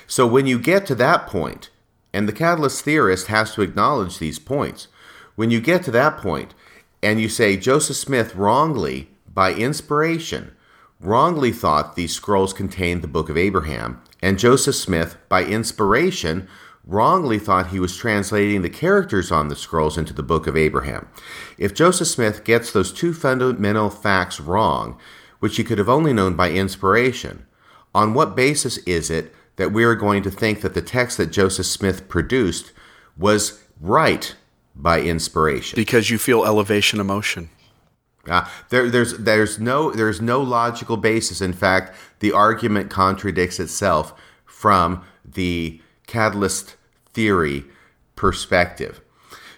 So 0.07 0.27
when 0.27 0.47
you 0.47 0.59
get 0.59 0.87
to 0.87 0.95
that 0.95 1.27
point, 1.27 1.69
and 2.15 2.27
the 2.27 2.33
catalyst 2.33 2.83
theorist 2.83 3.27
has 3.27 3.53
to 3.53 3.61
acknowledge 3.61 4.19
these 4.19 4.39
points, 4.39 4.89
when 5.37 5.51
you 5.51 5.61
get 5.61 5.85
to 5.85 5.91
that 5.93 6.19
point 6.19 6.55
and 7.03 7.21
you 7.21 7.29
say 7.29 7.57
Joseph 7.57 7.97
Smith 7.97 8.35
wrongly, 8.35 9.11
by 9.33 9.53
inspiration, 9.53 10.53
wrongly 10.99 11.53
thought 11.53 11.95
these 11.95 12.15
scrolls 12.15 12.53
contained 12.53 13.03
the 13.03 13.09
book 13.09 13.29
of 13.29 13.37
Abraham, 13.37 14.03
and 14.23 14.39
Joseph 14.39 14.75
Smith, 14.75 15.17
by 15.29 15.45
inspiration, 15.45 16.49
wrongly 16.87 17.39
thought 17.39 17.69
he 17.69 17.81
was 17.81 17.97
translating 17.97 18.63
the 18.63 18.71
characters 18.71 19.31
on 19.31 19.49
the 19.49 19.57
scrolls 19.57 19.99
into 19.99 20.13
the 20.13 20.23
Book 20.23 20.47
of 20.47 20.57
Abraham. 20.57 21.09
If 21.59 21.75
Joseph 21.75 22.09
Smith 22.09 22.45
gets 22.45 22.73
those 22.73 22.93
two 22.93 23.13
fundamental 23.13 23.91
facts 23.91 24.41
wrong, 24.41 24.99
which 25.41 25.57
he 25.57 25.65
could 25.65 25.79
have 25.79 25.89
only 25.89 26.13
known 26.13 26.35
by 26.35 26.51
inspiration, 26.51 27.45
on 27.95 28.15
what 28.15 28.37
basis 28.37 28.79
is 28.79 29.11
it 29.11 29.35
that 29.57 29.73
we 29.73 29.85
are 29.85 29.95
going 29.95 30.23
to 30.23 30.31
think 30.31 30.61
that 30.61 30.75
the 30.75 30.83
text 30.83 31.19
that 31.19 31.33
Joseph 31.33 31.67
Smith 31.67 32.09
produced 32.09 32.73
was 33.17 33.63
right 33.81 34.35
by 34.77 35.01
inspiration? 35.01 35.77
Because 35.77 36.11
you 36.11 36.19
feel 36.19 36.44
elevation 36.44 37.01
emotion. 37.01 37.51
Uh, 38.28 38.47
there, 38.70 38.90
there's, 38.90 39.16
there's, 39.19 39.59
no, 39.59 39.90
there's 39.93 40.20
no 40.20 40.40
logical 40.40 40.97
basis. 40.97 41.40
In 41.40 41.53
fact, 41.53 41.94
the 42.20 42.32
argument 42.32 42.90
contradicts 42.90 43.61
itself 43.61 44.12
from 44.44 45.05
the 45.24 45.81
catalyst 46.07 46.77
theory 47.12 47.65
perspective. 48.16 49.01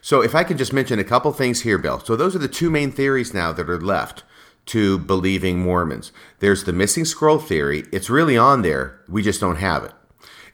So, 0.00 0.22
if 0.22 0.34
I 0.34 0.44
could 0.44 0.58
just 0.58 0.72
mention 0.72 0.98
a 0.98 1.04
couple 1.04 1.32
things 1.32 1.62
here, 1.62 1.78
Bill. 1.78 1.98
So, 2.00 2.16
those 2.16 2.34
are 2.34 2.40
the 2.40 2.48
two 2.48 2.70
main 2.70 2.90
theories 2.90 3.34
now 3.34 3.52
that 3.52 3.68
are 3.68 3.80
left 3.80 4.22
to 4.66 4.98
believing 4.98 5.60
Mormons. 5.60 6.12
There's 6.40 6.64
the 6.64 6.72
missing 6.72 7.04
scroll 7.04 7.38
theory. 7.38 7.84
It's 7.90 8.10
really 8.10 8.36
on 8.36 8.62
there. 8.62 9.00
We 9.08 9.22
just 9.22 9.40
don't 9.40 9.56
have 9.56 9.82
it. 9.84 9.92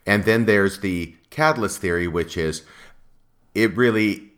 And 0.07 0.24
then 0.24 0.47
there's 0.47 0.81
the 0.81 1.16
catalyst 1.31 1.81
theory, 1.81 2.07
which 2.07 2.36
is 2.36 2.62
it 3.55 3.77
really 3.77 4.31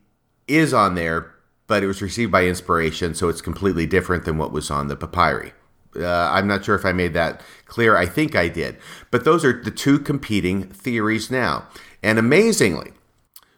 is 0.48 0.72
on 0.72 0.94
there, 0.94 1.34
but 1.66 1.82
it 1.82 1.86
was 1.86 2.02
received 2.02 2.32
by 2.32 2.46
inspiration, 2.46 3.14
so 3.14 3.28
it's 3.28 3.40
completely 3.40 3.86
different 3.86 4.24
than 4.24 4.38
what 4.38 4.52
was 4.52 4.70
on 4.70 4.88
the 4.88 4.96
papyri. 4.96 5.52
Uh, 5.96 6.30
I'm 6.32 6.46
not 6.46 6.64
sure 6.64 6.74
if 6.74 6.84
I 6.84 6.92
made 6.92 7.14
that 7.14 7.40
clear. 7.64 7.96
I 7.96 8.06
think 8.06 8.36
I 8.36 8.48
did. 8.48 8.76
But 9.10 9.24
those 9.24 9.44
are 9.44 9.62
the 9.62 9.70
two 9.70 9.98
competing 9.98 10.64
theories 10.64 11.30
now. 11.30 11.68
And 12.02 12.18
amazingly, 12.18 12.92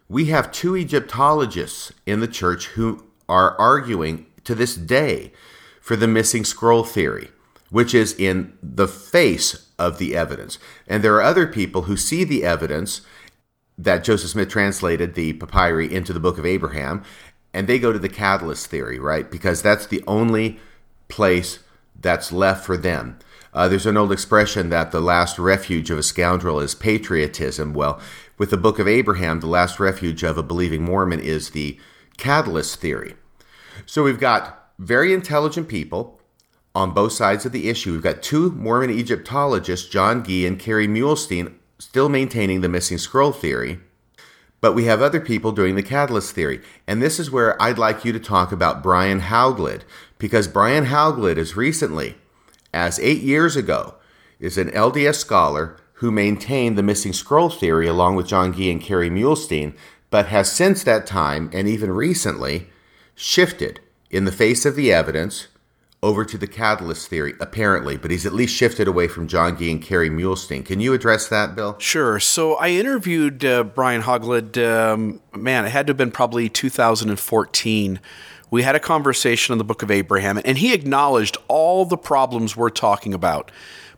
we 0.09 0.27
have 0.27 0.53
two 0.53 0.77
Egyptologists 0.77 1.93
in 2.07 2.21
the 2.21 2.29
church 2.29 2.67
who 2.69 3.05
are 3.29 3.59
arguing 3.59 4.27
to 4.45 4.55
this 4.55 4.75
day 4.75 5.33
for 5.81 5.97
the 5.97 6.09
missing 6.09 6.45
scroll 6.45 6.85
theory, 6.85 7.29
which 7.71 7.95
is 7.95 8.15
in 8.19 8.57
the 8.63 8.89
face 8.89 9.67
of 9.79 9.99
the 9.99 10.17
evidence. 10.17 10.59
And 10.87 11.03
there 11.03 11.15
are 11.17 11.23
other 11.23 11.47
people 11.47 11.83
who 11.83 11.97
see 11.97 12.25
the 12.25 12.45
evidence 12.45 13.03
that 13.79 14.05
Joseph 14.05 14.31
Smith 14.31 14.49
translated 14.49 15.15
the 15.15 15.35
papyri 15.35 15.93
into 15.93 16.13
the 16.13 16.21
book 16.21 16.37
of 16.37 16.45
Abraham, 16.45 17.05
and 17.55 17.67
they 17.67 17.79
go 17.79 17.93
to 17.93 17.99
the 17.99 18.09
catalyst 18.09 18.67
theory, 18.67 18.99
right? 18.99 19.31
Because 19.31 19.63
that's 19.63 19.87
the 19.87 20.03
only 20.07 20.59
place 21.09 21.61
that's 21.99 22.33
left 22.33 22.67
for 22.67 22.77
them. 22.77 23.19
Uh, 23.55 23.67
there's 23.67 23.87
an 23.87 23.97
old 23.97 24.13
expression 24.13 24.69
that 24.69 24.93
the 24.93 25.01
last 25.01 25.39
refuge 25.39 25.91
of 25.91 25.99
a 25.99 26.03
scoundrel 26.03 26.61
is 26.61 26.75
patriotism. 26.75 27.73
Well, 27.73 28.01
with 28.37 28.51
the 28.51 28.57
Book 28.57 28.79
of 28.79 28.87
Abraham, 28.87 29.41
the 29.41 29.47
last 29.47 29.81
refuge 29.81 30.23
of 30.23 30.37
a 30.37 30.43
believing 30.43 30.85
Mormon 30.85 31.21
is 31.21 31.51
the 31.51 31.79
catalyst 32.19 32.81
theory. 32.81 33.15
So 33.87 34.03
we've 34.05 34.21
got 34.21 34.71
very 34.79 35.13
intelligent 35.13 35.69
people 35.69 36.21
on 36.75 36.93
both 36.93 37.13
sides 37.13 37.47
of 37.47 37.53
the 37.53 37.69
issue. 37.69 37.93
We've 37.93 38.03
got 38.03 38.23
two 38.23 38.53
Mormon 38.53 38.91
Egyptologists, 38.91 39.89
John 39.89 40.23
Gee 40.25 40.47
and 40.47 40.59
Kerry 40.59 40.87
Muhlestein, 40.87 41.55
still 41.79 42.09
maintaining 42.09 42.61
the 42.61 42.69
missing 42.69 42.99
scroll 42.99 43.33
theory. 43.33 43.79
But 44.61 44.75
we 44.75 44.85
have 44.85 45.01
other 45.01 45.21
people 45.21 45.53
doing 45.53 45.77
the 45.77 45.83
catalyst 45.83 46.35
theory. 46.35 46.61
And 46.87 47.01
this 47.01 47.21
is 47.21 47.31
where 47.31 47.61
I'd 47.63 47.79
like 47.79 48.05
you 48.05 48.13
to 48.13 48.21
talk 48.21 48.51
about 48.51 48.83
Brian 48.83 49.21
Hauglid, 49.21 49.83
because 50.19 50.49
Brian 50.49 50.87
Hauglid 50.87 51.37
is 51.37 51.57
recently, 51.57 52.17
as 52.75 52.99
eight 52.99 53.23
years 53.23 53.57
ago, 53.57 53.95
is 54.41 54.59
an 54.59 54.71
LDS 54.71 55.17
scholar 55.17 55.77
who 55.95 56.11
maintained 56.11 56.77
the 56.77 56.83
missing 56.83 57.13
scroll 57.13 57.51
theory 57.51 57.87
along 57.87 58.17
with 58.17 58.27
John 58.27 58.53
Gee 58.53 58.71
and 58.71 58.81
Kerry 58.81 59.11
Muhlestein, 59.11 59.75
but 60.11 60.27
has 60.27 60.51
since 60.51 60.83
that 60.85 61.07
time, 61.07 61.51
and 61.53 61.69
even 61.69 61.91
recently, 61.91 62.69
shifted 63.15 63.81
in 64.11 64.25
the 64.25 64.33
face 64.33 64.65
of 64.65 64.75
the 64.75 64.93
evidence 64.93 65.49
over 66.03 66.25
to 66.25 66.39
the 66.39 66.47
catalyst 66.47 67.09
theory, 67.09 67.35
apparently, 67.41 67.97
but 67.97 68.11
he's 68.11 68.25
at 68.25 68.33
least 68.33 68.55
shifted 68.55 68.87
away 68.87 69.09
from 69.09 69.27
John 69.27 69.59
Gee 69.59 69.71
and 69.71 69.83
Kerry 69.83 70.09
Muhlestein. 70.09 70.65
Can 70.65 70.81
you 70.81 70.95
address 70.95 71.29
that, 71.29 71.57
Bill? 71.57 71.77
Sure. 71.79 72.21
So 72.21 72.55
I 72.55 72.69
interviewed 72.71 73.45
uh, 73.45 73.65
Brian 73.65 74.03
Hauglid, 74.03 74.57
um, 74.65 75.21
man, 75.35 75.65
it 75.65 75.71
had 75.71 75.89
to 75.89 75.91
have 75.91 75.97
been 75.97 76.13
probably 76.13 76.49
2014. 76.49 78.01
We 78.51 78.63
had 78.63 78.77
a 78.77 78.81
conversation 78.81 79.53
on 79.53 79.59
the 79.59 79.65
book 79.65 79.83
of 79.83 79.91
Abraham, 79.91 80.41
and 80.45 80.59
he 80.59 80.73
acknowledged 80.73 81.37
all 81.49 81.85
the 81.85 81.99
problems 81.99 82.57
we're 82.57 82.71
talking 82.71 83.13
about, 83.13 83.51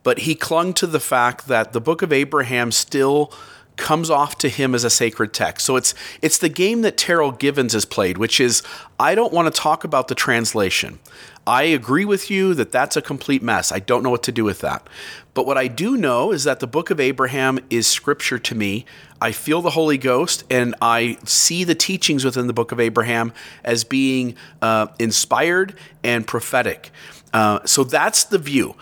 but 0.02 0.20
he 0.20 0.34
clung 0.34 0.72
to 0.74 0.86
the 0.86 1.00
fact 1.00 1.48
that 1.48 1.72
the 1.72 1.80
book 1.80 2.00
of 2.00 2.12
Abraham 2.12 2.72
still 2.72 3.32
comes 3.80 4.10
off 4.10 4.36
to 4.38 4.48
him 4.48 4.74
as 4.74 4.84
a 4.84 4.90
sacred 4.90 5.32
text. 5.32 5.64
So 5.66 5.76
it's 5.76 5.94
it's 6.20 6.38
the 6.38 6.48
game 6.48 6.82
that 6.82 6.96
Terryl 6.96 7.36
Givens 7.36 7.72
has 7.72 7.84
played, 7.84 8.18
which 8.18 8.40
is 8.40 8.62
I 8.98 9.14
don't 9.14 9.32
want 9.32 9.52
to 9.52 9.60
talk 9.60 9.84
about 9.84 10.08
the 10.08 10.14
translation. 10.14 10.98
I 11.46 11.62
agree 11.64 12.04
with 12.04 12.30
you 12.30 12.54
that 12.54 12.70
that's 12.70 12.96
a 12.96 13.02
complete 13.02 13.42
mess. 13.42 13.72
I 13.72 13.78
don't 13.78 14.02
know 14.02 14.10
what 14.10 14.22
to 14.24 14.32
do 14.32 14.44
with 14.44 14.60
that. 14.60 14.86
But 15.32 15.46
what 15.46 15.56
I 15.56 15.68
do 15.68 15.96
know 15.96 16.32
is 16.32 16.44
that 16.44 16.60
the 16.60 16.66
book 16.66 16.90
of 16.90 17.00
Abraham 17.00 17.58
is 17.70 17.86
scripture 17.86 18.38
to 18.38 18.54
me. 18.54 18.84
I 19.20 19.32
feel 19.32 19.62
the 19.62 19.70
Holy 19.70 19.98
Ghost 19.98 20.44
and 20.50 20.74
I 20.82 21.18
see 21.24 21.64
the 21.64 21.74
teachings 21.74 22.24
within 22.24 22.46
the 22.46 22.52
book 22.52 22.72
of 22.72 22.80
Abraham 22.80 23.32
as 23.64 23.84
being 23.84 24.36
uh, 24.60 24.88
inspired 24.98 25.74
and 26.04 26.26
prophetic. 26.26 26.90
Uh, 27.32 27.60
so 27.64 27.84
that's 27.84 28.24
the 28.24 28.38
view. 28.38 28.76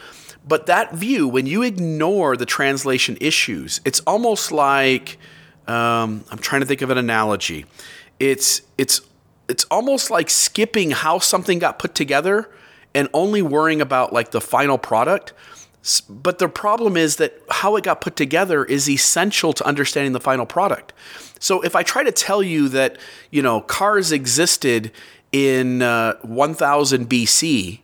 But 0.47 0.67
that 0.67 0.95
view, 0.95 1.29
when 1.29 1.47
you 1.47 1.63
ignore 1.63 2.37
the 2.37 2.47
translation 2.47 3.19
issues, 3.21 3.81
it's 3.85 4.01
almost 4.01 4.51
like 4.51 5.19
um, 5.67 6.25
I'm 6.31 6.39
trying 6.39 6.63
to 6.63 6.67
think 6.67 6.81
of 6.81 6.91
an 6.91 6.99
analogy. 6.99 7.67
It's 8.19 8.63
it's 8.79 9.03
it's 9.49 9.65
almost 9.65 10.11
like 10.11 10.31
skipping 10.31 10.91
how 10.91 11.19
something 11.19 11.59
got 11.59 11.79
put 11.79 11.95
together 11.95 12.51
and 12.95 13.09
only 13.13 13.43
worrying 13.43 13.81
about 13.81 14.13
like 14.13 14.31
the 14.31 14.41
final 14.41 14.79
product. 14.79 15.33
But 16.09 16.39
the 16.39 16.49
problem 16.49 16.97
is 16.97 17.17
that 17.17 17.41
how 17.51 17.77
it 17.77 17.85
got 17.85 18.01
put 18.01 18.17
together 18.17 18.65
is 18.65 18.91
essential 18.91 19.53
to 19.55 19.67
understanding 19.67 20.13
the 20.13 20.21
final 20.21 20.45
product. 20.45 20.93
So 21.39 21.63
if 21.63 21.75
I 21.75 21.83
try 21.83 22.03
to 22.03 22.13
tell 22.13 22.43
you 22.43 22.69
that, 22.71 22.99
you 23.31 23.43
know, 23.43 23.61
cars 23.61 24.13
existed 24.13 24.93
in 25.33 25.83
uh, 25.83 26.15
1000 26.23 27.09
BC, 27.09 27.81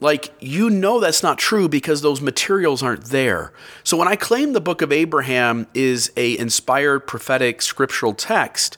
like, 0.00 0.34
you 0.38 0.68
know 0.68 1.00
that's 1.00 1.22
not 1.22 1.38
true 1.38 1.68
because 1.68 2.02
those 2.02 2.20
materials 2.20 2.82
aren't 2.82 3.06
there. 3.06 3.52
So 3.84 3.96
when 3.96 4.06
I 4.06 4.16
claim 4.16 4.52
the 4.52 4.60
book 4.60 4.82
of 4.82 4.92
Abraham 4.92 5.66
is 5.72 6.12
a 6.16 6.36
inspired 6.36 7.06
prophetic 7.06 7.62
scriptural 7.62 8.12
text, 8.12 8.76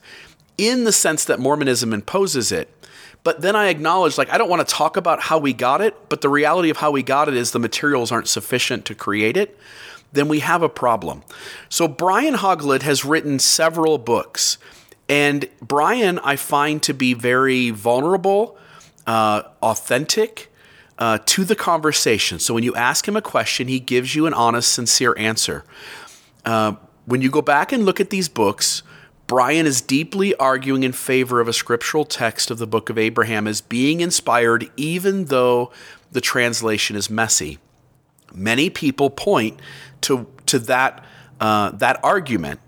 in 0.58 0.84
the 0.84 0.92
sense 0.92 1.24
that 1.24 1.38
Mormonism 1.38 1.92
imposes 1.92 2.52
it, 2.52 2.68
but 3.24 3.40
then 3.40 3.56
I 3.56 3.68
acknowledge, 3.68 4.18
like, 4.18 4.30
I 4.30 4.38
don't 4.38 4.48
want 4.48 4.66
to 4.66 4.74
talk 4.74 4.96
about 4.96 5.20
how 5.20 5.38
we 5.38 5.52
got 5.52 5.80
it, 5.80 6.08
but 6.08 6.20
the 6.20 6.28
reality 6.28 6.70
of 6.70 6.76
how 6.76 6.92
we 6.92 7.02
got 7.02 7.28
it 7.28 7.34
is 7.34 7.50
the 7.50 7.58
materials 7.58 8.12
aren't 8.12 8.28
sufficient 8.28 8.84
to 8.84 8.94
create 8.94 9.36
it, 9.36 9.58
then 10.12 10.28
we 10.28 10.40
have 10.40 10.62
a 10.62 10.68
problem. 10.68 11.22
So 11.68 11.88
Brian 11.88 12.34
Hauglid 12.34 12.82
has 12.82 13.04
written 13.04 13.38
several 13.38 13.98
books, 13.98 14.58
and 15.08 15.48
Brian 15.60 16.18
I 16.20 16.36
find 16.36 16.82
to 16.84 16.94
be 16.94 17.14
very 17.14 17.70
vulnerable, 17.70 18.56
uh, 19.06 19.42
authentic, 19.62 20.52
uh, 20.98 21.18
to 21.26 21.44
the 21.44 21.56
conversation. 21.56 22.38
So 22.38 22.54
when 22.54 22.62
you 22.62 22.74
ask 22.74 23.06
him 23.06 23.16
a 23.16 23.22
question, 23.22 23.68
he 23.68 23.80
gives 23.80 24.14
you 24.14 24.26
an 24.26 24.34
honest, 24.34 24.72
sincere 24.72 25.14
answer. 25.18 25.64
Uh, 26.44 26.74
when 27.04 27.22
you 27.22 27.30
go 27.30 27.42
back 27.42 27.72
and 27.72 27.84
look 27.84 28.00
at 28.00 28.10
these 28.10 28.28
books, 28.28 28.82
Brian 29.26 29.66
is 29.66 29.80
deeply 29.80 30.34
arguing 30.36 30.84
in 30.84 30.92
favor 30.92 31.40
of 31.40 31.48
a 31.48 31.52
scriptural 31.52 32.04
text 32.04 32.50
of 32.50 32.58
the 32.58 32.66
book 32.66 32.88
of 32.88 32.98
Abraham 32.98 33.46
as 33.48 33.60
being 33.60 34.00
inspired, 34.00 34.70
even 34.76 35.26
though 35.26 35.72
the 36.12 36.20
translation 36.20 36.94
is 36.94 37.10
messy. 37.10 37.58
Many 38.32 38.70
people 38.70 39.10
point 39.10 39.60
to, 40.02 40.28
to 40.46 40.58
that, 40.60 41.04
uh, 41.40 41.70
that 41.72 41.98
argument 42.04 42.60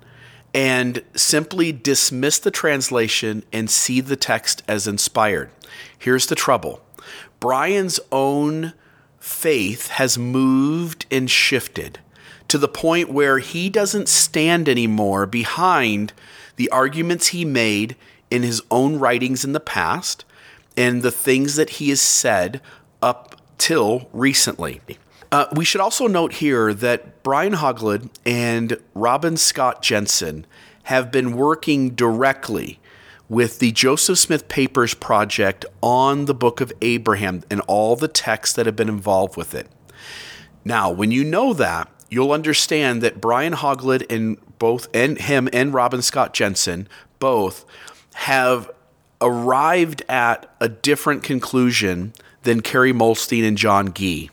and 0.52 1.04
simply 1.14 1.70
dismiss 1.70 2.38
the 2.38 2.50
translation 2.50 3.44
and 3.52 3.70
see 3.70 4.00
the 4.00 4.16
text 4.16 4.62
as 4.66 4.88
inspired. 4.88 5.50
Here's 5.96 6.26
the 6.26 6.34
trouble 6.34 6.80
Brian's 7.38 8.00
own 8.10 8.72
faith 9.20 9.88
has 9.88 10.18
moved 10.18 11.06
and 11.10 11.30
shifted 11.30 12.00
to 12.48 12.58
the 12.58 12.68
point 12.68 13.10
where 13.10 13.38
he 13.38 13.68
doesn't 13.68 14.08
stand 14.08 14.68
anymore 14.68 15.26
behind 15.26 16.12
the 16.58 16.68
arguments 16.70 17.28
he 17.28 17.44
made 17.44 17.96
in 18.30 18.42
his 18.42 18.60
own 18.70 18.98
writings 18.98 19.44
in 19.44 19.52
the 19.52 19.60
past 19.60 20.24
and 20.76 21.02
the 21.02 21.10
things 21.10 21.56
that 21.56 21.70
he 21.70 21.88
has 21.88 22.00
said 22.00 22.60
up 23.00 23.40
till 23.56 24.08
recently. 24.12 24.80
Uh, 25.30 25.46
we 25.54 25.64
should 25.64 25.80
also 25.80 26.06
note 26.06 26.34
here 26.34 26.74
that 26.74 27.22
Brian 27.22 27.54
Hauglid 27.54 28.10
and 28.26 28.76
Robin 28.94 29.36
Scott 29.36 29.82
Jensen 29.82 30.46
have 30.84 31.10
been 31.12 31.36
working 31.36 31.90
directly 31.90 32.80
with 33.28 33.58
the 33.58 33.72
Joseph 33.72 34.18
Smith 34.18 34.48
Papers 34.48 34.94
Project 34.94 35.64
on 35.82 36.24
the 36.24 36.34
book 36.34 36.60
of 36.60 36.72
Abraham 36.80 37.44
and 37.50 37.60
all 37.62 37.94
the 37.94 38.08
texts 38.08 38.56
that 38.56 38.66
have 38.66 38.76
been 38.76 38.88
involved 38.88 39.36
with 39.36 39.54
it. 39.54 39.68
Now, 40.64 40.90
when 40.90 41.12
you 41.12 41.24
know 41.24 41.52
that, 41.52 41.88
you'll 42.10 42.32
understand 42.32 43.02
that 43.02 43.20
Brian 43.20 43.52
Hauglid 43.52 44.10
and 44.10 44.38
both 44.58 44.88
and 44.94 45.18
him 45.18 45.48
and 45.52 45.72
Robin 45.74 46.02
Scott 46.02 46.34
Jensen 46.34 46.88
both 47.18 47.64
have 48.14 48.70
arrived 49.20 50.02
at 50.08 50.50
a 50.60 50.68
different 50.68 51.22
conclusion 51.22 52.12
than 52.42 52.60
Kerry 52.60 52.92
Muhlestein 52.92 53.46
and 53.46 53.58
John 53.58 53.92
Gee. 53.92 54.30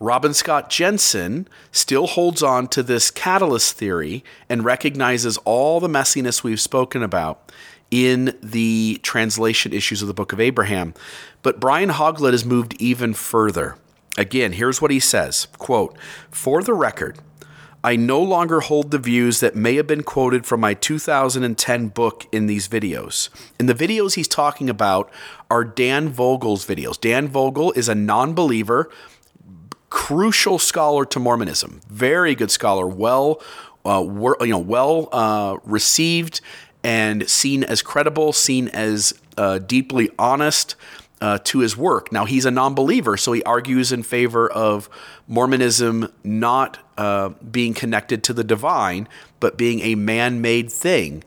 Robin 0.00 0.34
Scott 0.34 0.68
Jensen 0.68 1.46
still 1.70 2.08
holds 2.08 2.42
on 2.42 2.66
to 2.68 2.82
this 2.82 3.10
catalyst 3.10 3.76
theory 3.76 4.24
and 4.48 4.64
recognizes 4.64 5.38
all 5.38 5.78
the 5.78 5.88
messiness 5.88 6.42
we've 6.42 6.60
spoken 6.60 7.02
about 7.02 7.52
in 7.92 8.36
the 8.42 8.98
translation 9.02 9.72
issues 9.72 10.02
of 10.02 10.08
the 10.08 10.14
Book 10.14 10.32
of 10.32 10.40
Abraham. 10.40 10.92
But 11.42 11.60
Brian 11.60 11.90
Hauglid 11.90 12.32
has 12.32 12.44
moved 12.44 12.74
even 12.80 13.14
further. 13.14 13.76
Again, 14.18 14.52
here's 14.52 14.82
what 14.82 14.90
he 14.90 14.98
says 14.98 15.46
quote, 15.58 15.96
For 16.30 16.62
the 16.62 16.74
record, 16.74 17.18
I 17.84 17.96
no 17.96 18.20
longer 18.20 18.60
hold 18.60 18.90
the 18.90 18.98
views 18.98 19.40
that 19.40 19.56
may 19.56 19.74
have 19.74 19.88
been 19.88 20.04
quoted 20.04 20.46
from 20.46 20.60
my 20.60 20.74
2010 20.74 21.88
book 21.88 22.26
in 22.30 22.46
these 22.46 22.68
videos. 22.68 23.28
And 23.58 23.68
the 23.68 23.74
videos 23.74 24.14
he's 24.14 24.28
talking 24.28 24.70
about 24.70 25.10
are 25.50 25.64
Dan 25.64 26.08
Vogel's 26.08 26.64
videos. 26.64 27.00
Dan 27.00 27.26
Vogel 27.26 27.72
is 27.72 27.88
a 27.88 27.94
non 27.94 28.34
believer, 28.34 28.88
crucial 29.90 30.58
scholar 30.58 31.04
to 31.06 31.18
Mormonism, 31.18 31.80
very 31.88 32.34
good 32.36 32.50
scholar, 32.50 32.86
well, 32.86 33.42
uh, 33.84 34.02
you 34.40 34.46
know, 34.46 34.58
well 34.58 35.08
uh, 35.10 35.58
received 35.64 36.40
and 36.84 37.28
seen 37.28 37.64
as 37.64 37.82
credible, 37.82 38.32
seen 38.32 38.68
as 38.68 39.12
uh, 39.36 39.58
deeply 39.58 40.10
honest 40.18 40.76
uh, 41.22 41.38
to 41.44 41.60
his 41.60 41.76
work. 41.76 42.10
Now, 42.10 42.24
he's 42.24 42.44
a 42.44 42.50
non 42.50 42.74
believer, 42.74 43.16
so 43.16 43.30
he 43.32 43.44
argues 43.44 43.92
in 43.92 44.02
favor 44.02 44.50
of 44.50 44.90
Mormonism 45.28 46.12
not 46.24 46.78
uh, 46.98 47.28
being 47.28 47.74
connected 47.74 48.24
to 48.24 48.32
the 48.32 48.42
divine, 48.42 49.06
but 49.38 49.56
being 49.56 49.78
a 49.80 49.94
man 49.94 50.40
made 50.40 50.70
thing. 50.70 51.22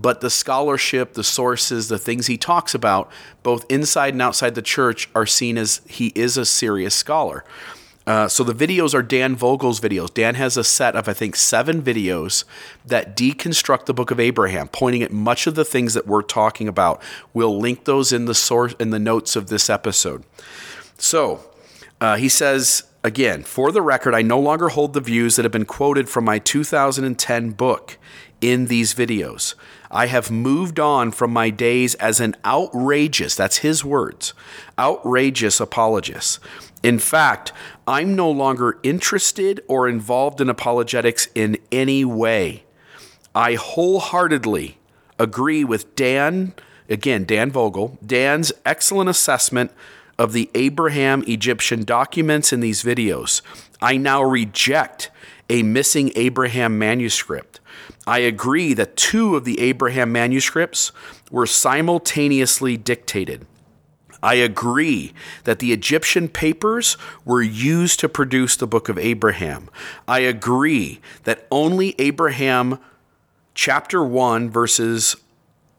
But 0.00 0.22
the 0.22 0.30
scholarship, 0.30 1.12
the 1.12 1.22
sources, 1.22 1.88
the 1.88 1.98
things 1.98 2.26
he 2.26 2.38
talks 2.38 2.74
about, 2.74 3.12
both 3.42 3.66
inside 3.68 4.14
and 4.14 4.22
outside 4.22 4.54
the 4.54 4.62
church, 4.62 5.10
are 5.14 5.26
seen 5.26 5.58
as 5.58 5.82
he 5.86 6.06
is 6.14 6.38
a 6.38 6.46
serious 6.46 6.94
scholar. 6.94 7.44
Uh, 8.06 8.28
so 8.28 8.44
the 8.44 8.54
videos 8.54 8.94
are 8.94 9.02
Dan 9.02 9.34
Vogel's 9.34 9.80
videos. 9.80 10.12
Dan 10.12 10.34
has 10.34 10.56
a 10.56 10.64
set 10.64 10.94
of, 10.94 11.08
I 11.08 11.14
think, 11.14 11.36
seven 11.36 11.82
videos 11.82 12.44
that 12.84 13.16
deconstruct 13.16 13.86
the 13.86 13.94
Book 13.94 14.10
of 14.10 14.20
Abraham, 14.20 14.68
pointing 14.68 15.02
at 15.02 15.10
much 15.10 15.46
of 15.46 15.54
the 15.54 15.64
things 15.64 15.94
that 15.94 16.06
we're 16.06 16.22
talking 16.22 16.68
about. 16.68 17.02
We'll 17.32 17.58
link 17.58 17.84
those 17.84 18.12
in 18.12 18.26
the 18.26 18.34
source 18.34 18.74
in 18.78 18.90
the 18.90 18.98
notes 18.98 19.36
of 19.36 19.48
this 19.48 19.70
episode. 19.70 20.24
So 20.98 21.44
uh, 22.00 22.16
he 22.16 22.28
says 22.28 22.84
again, 23.02 23.42
for 23.42 23.70
the 23.70 23.82
record, 23.82 24.14
I 24.14 24.22
no 24.22 24.40
longer 24.40 24.70
hold 24.70 24.94
the 24.94 25.00
views 25.00 25.36
that 25.36 25.44
have 25.44 25.52
been 25.52 25.66
quoted 25.66 26.08
from 26.08 26.24
my 26.24 26.38
2010 26.38 27.50
book 27.50 27.98
in 28.40 28.66
these 28.66 28.94
videos. 28.94 29.54
I 29.90 30.06
have 30.06 30.30
moved 30.30 30.80
on 30.80 31.12
from 31.12 31.32
my 31.32 31.50
days 31.50 31.94
as 31.96 32.18
an 32.18 32.34
outrageous, 32.44 33.36
that's 33.36 33.58
his 33.58 33.84
words, 33.84 34.34
outrageous 34.78 35.60
apologist. 35.60 36.40
In 36.84 36.98
fact, 36.98 37.50
I'm 37.88 38.14
no 38.14 38.30
longer 38.30 38.78
interested 38.82 39.64
or 39.68 39.88
involved 39.88 40.38
in 40.38 40.50
apologetics 40.50 41.28
in 41.34 41.56
any 41.72 42.04
way. 42.04 42.64
I 43.34 43.54
wholeheartedly 43.54 44.76
agree 45.18 45.64
with 45.64 45.96
Dan, 45.96 46.52
again, 46.90 47.24
Dan 47.24 47.50
Vogel, 47.50 47.98
Dan's 48.04 48.52
excellent 48.66 49.08
assessment 49.08 49.72
of 50.18 50.34
the 50.34 50.50
Abraham 50.54 51.24
Egyptian 51.26 51.84
documents 51.84 52.52
in 52.52 52.60
these 52.60 52.82
videos. 52.82 53.40
I 53.80 53.96
now 53.96 54.22
reject 54.22 55.10
a 55.48 55.62
missing 55.62 56.12
Abraham 56.16 56.78
manuscript. 56.78 57.60
I 58.06 58.18
agree 58.18 58.74
that 58.74 58.98
two 58.98 59.36
of 59.36 59.46
the 59.46 59.58
Abraham 59.58 60.12
manuscripts 60.12 60.92
were 61.30 61.46
simultaneously 61.46 62.76
dictated. 62.76 63.46
I 64.24 64.36
agree 64.36 65.12
that 65.44 65.58
the 65.58 65.70
Egyptian 65.70 66.28
papers 66.28 66.96
were 67.26 67.42
used 67.42 68.00
to 68.00 68.08
produce 68.08 68.56
the 68.56 68.66
book 68.66 68.88
of 68.88 68.96
Abraham. 68.96 69.68
I 70.08 70.20
agree 70.20 71.00
that 71.24 71.46
only 71.50 71.94
Abraham 71.98 72.78
chapter 73.54 74.02
1, 74.02 74.48
verses 74.48 75.16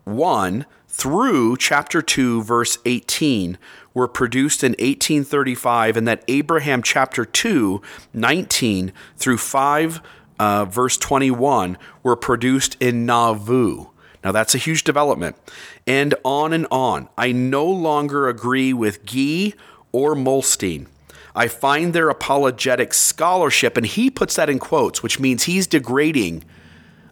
1 0.03 0.67
through 0.87 1.57
chapter 1.57 2.03
2, 2.03 2.43
verse 2.43 2.77
18 2.85 3.57
were 3.95 4.07
produced 4.07 4.63
in 4.63 4.73
1835, 4.73 5.97
and 5.97 6.07
that 6.07 6.23
Abraham 6.27 6.83
chapter 6.83 7.25
2, 7.25 7.81
19 8.13 8.93
through 9.17 9.39
5, 9.39 10.01
uh, 10.37 10.65
verse 10.65 10.97
21 10.97 11.79
were 12.03 12.15
produced 12.15 12.77
in 12.79 13.07
Nauvoo. 13.07 13.87
Now, 14.25 14.31
that's 14.31 14.55
a 14.55 14.57
huge 14.57 14.83
development. 14.83 15.35
And 15.85 16.15
on 16.25 16.51
and 16.51 16.65
on. 16.71 17.07
I 17.15 17.31
no 17.31 17.63
longer 17.63 18.27
agree 18.27 18.73
with 18.73 19.05
Gee 19.05 19.53
or 19.91 20.15
Muhlestein. 20.15 20.87
I 21.35 21.47
find 21.47 21.93
their 21.93 22.09
apologetic 22.09 22.95
scholarship, 22.95 23.77
and 23.77 23.85
he 23.85 24.09
puts 24.09 24.35
that 24.37 24.49
in 24.49 24.57
quotes, 24.57 25.03
which 25.03 25.19
means 25.19 25.43
he's 25.43 25.67
degrading 25.67 26.43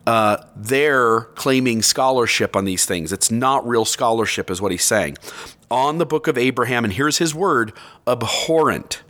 uh, 0.08 0.38
their 0.56 1.22
claiming 1.36 1.84
scholarship 1.84 2.56
on 2.56 2.66
these 2.66 2.86
things. 2.86 3.14
It's 3.14 3.30
not 3.30 3.68
real 3.68 3.86
scholarship, 3.86 4.50
is 4.50 4.60
what 4.60 4.72
he's 4.72 4.84
saying. 4.84 5.18
On 5.70 6.00
the 6.00 6.08
book 6.08 6.28
of 6.28 6.36
Abraham, 6.38 6.84
and 6.84 6.94
here's 6.94 7.20
his 7.20 7.36
word 7.36 7.74
abhorrent. 8.08 9.04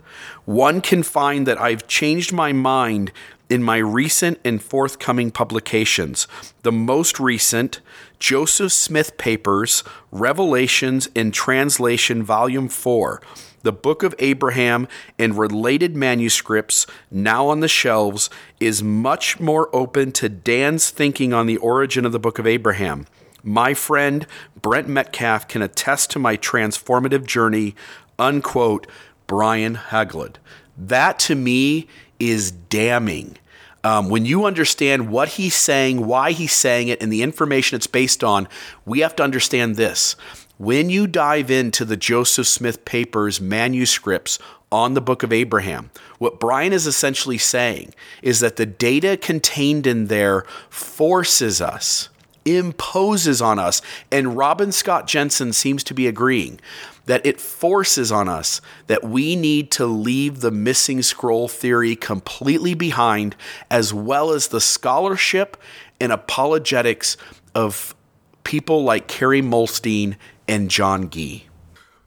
One 0.44 0.82
can 0.82 1.02
find 1.02 1.46
that 1.46 1.58
I've 1.58 1.86
changed 1.86 2.34
my 2.34 2.52
mind 2.52 3.12
in 3.48 3.62
my 3.62 3.76
recent 3.76 4.40
and 4.44 4.62
forthcoming 4.62 5.30
publications. 5.30 6.26
The 6.62 6.72
most 6.72 7.20
recent, 7.20 7.80
Joseph 8.26 8.72
Smith 8.72 9.18
Papers, 9.18 9.84
Revelations 10.10 11.10
in 11.14 11.30
Translation, 11.30 12.22
Volume 12.22 12.70
4. 12.70 13.20
The 13.64 13.72
Book 13.72 14.02
of 14.02 14.14
Abraham 14.18 14.88
and 15.18 15.36
related 15.36 15.94
manuscripts, 15.94 16.86
now 17.10 17.48
on 17.48 17.60
the 17.60 17.68
shelves, 17.68 18.30
is 18.58 18.82
much 18.82 19.40
more 19.40 19.68
open 19.76 20.10
to 20.12 20.30
Dan's 20.30 20.88
thinking 20.88 21.34
on 21.34 21.44
the 21.44 21.58
origin 21.58 22.06
of 22.06 22.12
the 22.12 22.18
Book 22.18 22.38
of 22.38 22.46
Abraham. 22.46 23.06
My 23.42 23.74
friend 23.74 24.26
Brent 24.58 24.88
Metcalfe 24.88 25.46
can 25.46 25.60
attest 25.60 26.10
to 26.12 26.18
my 26.18 26.38
transformative 26.38 27.26
journey. 27.26 27.74
Unquote, 28.18 28.86
Brian 29.26 29.74
Hauglid. 29.74 30.36
That 30.78 31.18
to 31.18 31.34
me 31.34 31.88
is 32.18 32.50
damning. 32.50 33.36
Um, 33.84 34.08
when 34.08 34.24
you 34.24 34.46
understand 34.46 35.10
what 35.10 35.28
he's 35.28 35.54
saying, 35.54 36.06
why 36.06 36.32
he's 36.32 36.54
saying 36.54 36.88
it, 36.88 37.02
and 37.02 37.12
the 37.12 37.22
information 37.22 37.76
it's 37.76 37.86
based 37.86 38.24
on, 38.24 38.48
we 38.86 39.00
have 39.00 39.14
to 39.16 39.22
understand 39.22 39.76
this. 39.76 40.16
When 40.56 40.88
you 40.88 41.06
dive 41.06 41.50
into 41.50 41.84
the 41.84 41.96
Joseph 41.96 42.46
Smith 42.46 42.84
Papers 42.86 43.42
manuscripts 43.42 44.38
on 44.72 44.94
the 44.94 45.02
book 45.02 45.22
of 45.22 45.32
Abraham, 45.32 45.90
what 46.18 46.40
Brian 46.40 46.72
is 46.72 46.86
essentially 46.86 47.38
saying 47.38 47.94
is 48.22 48.40
that 48.40 48.56
the 48.56 48.64
data 48.64 49.18
contained 49.18 49.86
in 49.86 50.06
there 50.06 50.46
forces 50.70 51.60
us, 51.60 52.08
imposes 52.46 53.42
on 53.42 53.58
us, 53.58 53.82
and 54.10 54.36
Robin 54.36 54.72
Scott 54.72 55.06
Jensen 55.06 55.52
seems 55.52 55.84
to 55.84 55.92
be 55.92 56.06
agreeing 56.06 56.58
that 57.06 57.24
it 57.24 57.40
forces 57.40 58.10
on 58.10 58.28
us 58.28 58.60
that 58.86 59.04
we 59.04 59.36
need 59.36 59.70
to 59.72 59.86
leave 59.86 60.40
the 60.40 60.50
missing 60.50 61.02
scroll 61.02 61.48
theory 61.48 61.96
completely 61.96 62.74
behind, 62.74 63.36
as 63.70 63.92
well 63.92 64.30
as 64.30 64.48
the 64.48 64.60
scholarship 64.60 65.56
and 66.00 66.12
apologetics 66.12 67.16
of 67.54 67.94
people 68.42 68.84
like 68.84 69.06
Kerry 69.06 69.42
Muhlestein 69.42 70.16
and 70.48 70.70
John 70.70 71.10
Gee. 71.10 71.46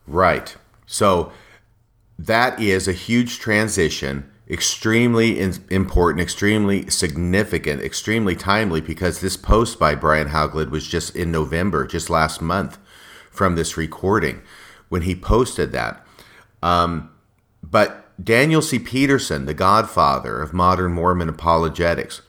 Right. 0.05 0.55
So 0.85 1.31
that 2.17 2.59
is 2.59 2.87
a 2.87 2.93
huge 2.93 3.39
transition, 3.39 4.29
extremely 4.49 5.39
important, 5.69 6.21
extremely 6.21 6.89
significant, 6.89 7.81
extremely 7.81 8.35
timely 8.35 8.81
because 8.81 9.19
this 9.19 9.37
post 9.37 9.77
by 9.77 9.95
Brian 9.95 10.29
Hauglid 10.29 10.69
was 10.69 10.87
just 10.87 11.15
in 11.15 11.31
November, 11.31 11.85
just 11.85 12.09
last 12.09 12.41
month 12.41 12.77
from 13.29 13.55
this 13.55 13.77
recording 13.77 14.41
when 14.89 15.03
he 15.03 15.15
posted 15.15 15.71
that. 15.71 16.05
Um, 16.61 17.11
but 17.63 18.05
Daniel 18.23 18.61
C. 18.61 18.79
Peterson, 18.79 19.45
the 19.45 19.53
godfather 19.53 20.41
of 20.41 20.53
modern 20.53 20.93
Mormon 20.93 21.29
apologetics, 21.29 22.21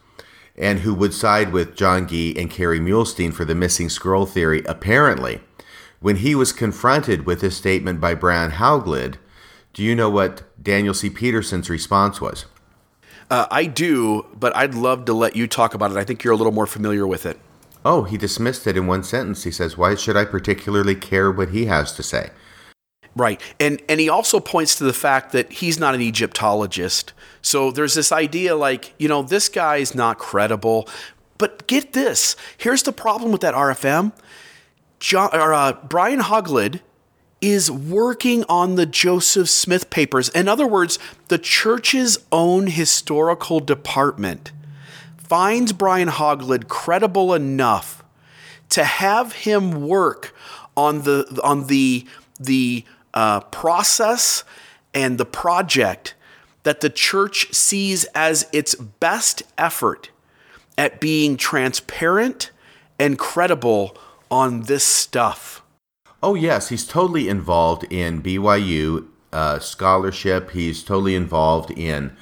and 0.57 0.81
who 0.81 0.93
would 0.95 1.15
side 1.15 1.53
with 1.53 1.77
John 1.77 2.07
Gee 2.09 2.37
and 2.37 2.51
Kerry 2.51 2.81
Muhlestein 2.81 3.33
for 3.33 3.45
the 3.45 3.55
missing 3.55 3.89
scroll 3.89 4.27
theory, 4.27 4.63
apparently, 4.67 5.41
when 6.01 6.17
he 6.17 6.35
was 6.35 6.53
confronted 6.53 7.27
with 7.27 7.41
this 7.41 7.57
statement 7.57 8.01
by 8.01 8.15
Brian 8.15 8.53
Hauglid, 8.53 9.17
do 9.73 9.83
you 9.83 9.95
know 9.95 10.11
what 10.11 10.43
Daniel 10.63 10.95
C. 10.95 11.09
Peterson's 11.11 11.71
response 11.71 12.21
was? 12.21 12.47
Uh, 13.31 13.47
I 13.51 13.67
do, 13.67 14.27
but 14.35 14.57
I'd 14.57 14.75
love 14.75 15.05
to 15.07 15.13
let 15.13 15.37
you 15.37 15.47
talk 15.47 15.75
about 15.75 15.91
it. 15.91 15.97
I 15.97 16.05
think 16.05 16.25
you're 16.25 16.33
a 16.33 16.37
little 16.37 16.53
more 16.53 16.67
familiar 16.67 17.07
with 17.07 17.27
it. 17.27 17.39
Oh, 17.85 18.05
he 18.05 18.17
dismissed 18.17 18.67
it 18.67 18.77
in 18.77 18.87
one 18.87 19.05
sentence. 19.05 19.45
He 19.45 19.51
says, 19.51 19.77
Why 19.77 19.95
should 19.95 20.17
I 20.17 20.25
particularly 20.25 20.95
care 20.95 21.31
what 21.31 21.51
he 21.51 21.67
has 21.67 21.93
to 21.95 22.03
say? 22.03 22.31
Right. 23.19 23.41
And 23.59 23.83
and 23.89 23.99
he 23.99 24.09
also 24.09 24.39
points 24.39 24.77
to 24.77 24.85
the 24.85 24.93
fact 24.93 25.33
that 25.33 25.53
he's 25.55 25.79
not 25.79 25.95
an 25.97 26.01
Egyptologist. 26.01 27.13
So 27.43 27.73
there's 27.73 27.95
this 27.95 28.13
idea 28.13 28.55
like, 28.55 28.95
you 28.97 29.09
know, 29.09 29.23
this 29.23 29.49
guy 29.49 29.79
is 29.79 29.93
not 29.93 30.19
credible. 30.19 30.89
But 31.37 31.67
get 31.67 31.95
this 31.95 32.37
here's 32.57 32.85
the 32.85 32.93
problem 32.93 33.33
with 33.33 33.41
that 33.41 33.55
RFM. 33.55 34.13
John, 35.01 35.31
or, 35.33 35.53
uh, 35.53 35.73
Brian 35.89 36.21
Hauglid 36.21 36.81
is 37.41 37.71
working 37.71 38.45
on 38.49 38.77
the 38.77 38.87
Joseph 38.87 39.49
Smith 39.49 39.91
papers. 39.91 40.29
In 40.31 40.49
other 40.49 40.67
words, 40.67 40.99
the 41.29 41.39
church's 41.39 42.19
own 42.33 42.69
historical 42.69 43.61
department 43.61 44.53
finds 45.17 45.73
Brian 45.73 46.09
Hauglid 46.09 46.69
credible 46.69 47.35
enough 47.35 48.05
to 48.71 48.85
have 48.85 49.33
him 49.33 49.87
work 49.87 50.35
on 50.77 51.03
the 51.03 51.41
on 51.43 51.67
the 51.67 52.07
the 52.39 52.85
uh, 53.19 53.41
process 53.41 54.45
and 54.95 55.19
the 55.19 55.25
project 55.25 56.15
that 56.63 56.81
the 56.81 56.89
church 56.89 57.53
sees 57.53 58.05
as 58.15 58.47
its 58.53 58.77
best 58.77 59.43
effort 59.59 60.11
at 60.77 61.01
being 61.01 61.37
transparent 61.37 62.53
and 62.97 63.19
credible 63.19 63.99
on 64.31 64.63
this 64.63 64.85
stuff. 64.85 65.63
Oh, 66.23 66.37
yes, 66.37 66.69
he's 66.69 66.87
totally 66.87 67.29
involved 67.29 67.93
in 67.93 68.23
BYU 68.23 69.09
uh, 69.33 69.59
scholarship. 69.59 70.53
He's 70.53 70.85
totally 70.85 71.17
involved 71.17 71.73
in 71.73 72.17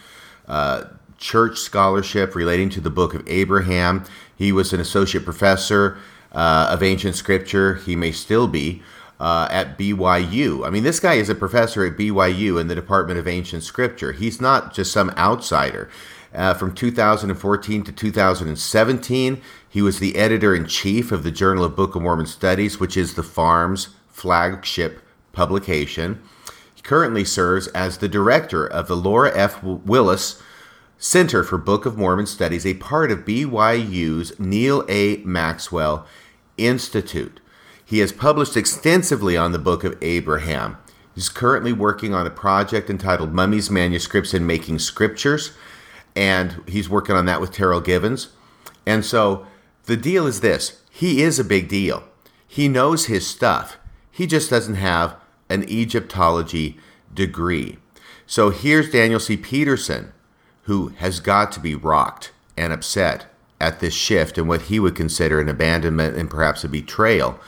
uh, 0.48 0.84
church 1.18 1.58
scholarship 1.58 2.34
relating 2.34 2.70
to 2.70 2.80
the 2.80 2.88
book 2.88 3.12
of 3.12 3.22
Abraham. 3.28 4.04
He 4.34 4.50
was 4.50 4.72
an 4.72 4.80
associate 4.80 5.26
professor 5.26 5.98
uh, 6.32 6.68
of 6.70 6.82
ancient 6.82 7.16
scripture. 7.16 7.74
He 7.74 7.96
may 7.96 8.12
still 8.12 8.48
be. 8.48 8.82
Uh, 9.18 9.48
at 9.50 9.78
BYU. 9.78 10.66
I 10.66 10.68
mean, 10.68 10.82
this 10.82 11.00
guy 11.00 11.14
is 11.14 11.30
a 11.30 11.34
professor 11.34 11.86
at 11.86 11.96
BYU 11.96 12.60
in 12.60 12.68
the 12.68 12.74
Department 12.74 13.18
of 13.18 13.26
Ancient 13.26 13.62
Scripture. 13.62 14.12
He's 14.12 14.42
not 14.42 14.74
just 14.74 14.92
some 14.92 15.08
outsider. 15.16 15.88
Uh, 16.34 16.52
from 16.52 16.74
2014 16.74 17.82
to 17.84 17.92
2017, 17.92 19.40
he 19.66 19.80
was 19.80 19.98
the 19.98 20.16
editor 20.16 20.54
in 20.54 20.66
chief 20.66 21.10
of 21.10 21.22
the 21.22 21.30
Journal 21.30 21.64
of 21.64 21.74
Book 21.74 21.94
of 21.94 22.02
Mormon 22.02 22.26
Studies, 22.26 22.78
which 22.78 22.94
is 22.94 23.14
the 23.14 23.22
FARMS 23.22 23.88
flagship 24.08 25.00
publication. 25.32 26.20
He 26.74 26.82
currently 26.82 27.24
serves 27.24 27.68
as 27.68 27.98
the 27.98 28.08
director 28.08 28.66
of 28.66 28.86
the 28.86 28.96
Laura 28.96 29.32
F. 29.34 29.62
Willes 29.62 30.42
Center 30.98 31.42
for 31.42 31.58
Book 31.58 31.86
of 31.86 31.96
Mormon 31.96 32.26
Studies, 32.26 32.66
a 32.66 32.74
part 32.74 33.10
of 33.10 33.24
BYU's 33.24 34.38
Neal 34.38 34.84
A. 34.88 35.18
Maxwell 35.18 36.06
Institute. 36.56 37.40
He 37.88 38.00
has 38.00 38.10
published 38.10 38.56
extensively 38.56 39.36
on 39.36 39.52
the 39.52 39.60
Book 39.60 39.84
of 39.84 39.96
Abraham. 40.02 40.76
He's 41.14 41.28
currently 41.28 41.72
working 41.72 42.12
on 42.12 42.26
a 42.26 42.30
project 42.30 42.90
entitled 42.90 43.32
Mummies, 43.32 43.70
Manuscripts, 43.70 44.34
and 44.34 44.44
Making 44.44 44.80
Scriptures, 44.80 45.52
and 46.16 46.64
he's 46.66 46.90
working 46.90 47.14
on 47.14 47.26
that 47.26 47.40
with 47.40 47.52
Terryl 47.52 47.82
Givens. 47.82 48.30
And 48.84 49.04
so 49.04 49.46
the 49.84 49.96
deal 49.96 50.26
is 50.26 50.40
this 50.40 50.82
he 50.90 51.22
is 51.22 51.38
a 51.38 51.44
big 51.44 51.68
deal. 51.68 52.02
He 52.48 52.66
knows 52.66 53.06
his 53.06 53.24
stuff, 53.24 53.76
he 54.10 54.26
just 54.26 54.50
doesn't 54.50 54.74
have 54.74 55.14
an 55.48 55.62
Egyptology 55.68 56.78
degree. 57.14 57.78
So 58.26 58.50
here's 58.50 58.90
Daniel 58.90 59.20
C. 59.20 59.36
Peterson, 59.36 60.12
who 60.62 60.88
has 60.96 61.20
got 61.20 61.52
to 61.52 61.60
be 61.60 61.76
rocked 61.76 62.32
and 62.56 62.72
upset 62.72 63.26
at 63.60 63.78
this 63.78 63.94
shift 63.94 64.36
and 64.38 64.48
what 64.48 64.62
he 64.62 64.80
would 64.80 64.96
consider 64.96 65.40
an 65.40 65.48
abandonment 65.48 66.16
and 66.16 66.28
perhaps 66.28 66.64
a 66.64 66.68
betrayal 66.68 67.38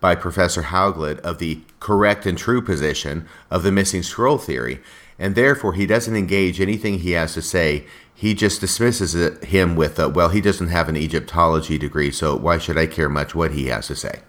by 0.00 0.14
Professor 0.14 0.62
Hauglid 0.62 1.20
of 1.20 1.38
the 1.38 1.60
correct 1.80 2.26
and 2.26 2.36
true 2.36 2.62
position 2.62 3.26
of 3.50 3.62
the 3.62 3.72
missing 3.72 4.02
scroll 4.02 4.38
theory, 4.38 4.80
and 5.18 5.34
therefore 5.34 5.72
he 5.74 5.86
doesn't 5.86 6.16
engage 6.16 6.60
anything 6.60 6.98
he 6.98 7.12
has 7.12 7.34
to 7.34 7.42
say. 7.42 7.86
He 8.14 8.34
just 8.34 8.60
dismisses 8.60 9.14
it, 9.14 9.44
him 9.44 9.76
with, 9.76 9.98
a, 9.98 10.08
well, 10.08 10.30
he 10.30 10.40
doesn't 10.40 10.68
have 10.68 10.88
an 10.88 10.96
Egyptology 10.96 11.78
degree, 11.78 12.10
so 12.10 12.36
why 12.36 12.58
should 12.58 12.78
I 12.78 12.86
care 12.86 13.08
much 13.08 13.34
what 13.34 13.52
he 13.52 13.66
has 13.66 13.88
to 13.88 13.96
say? 13.96 14.20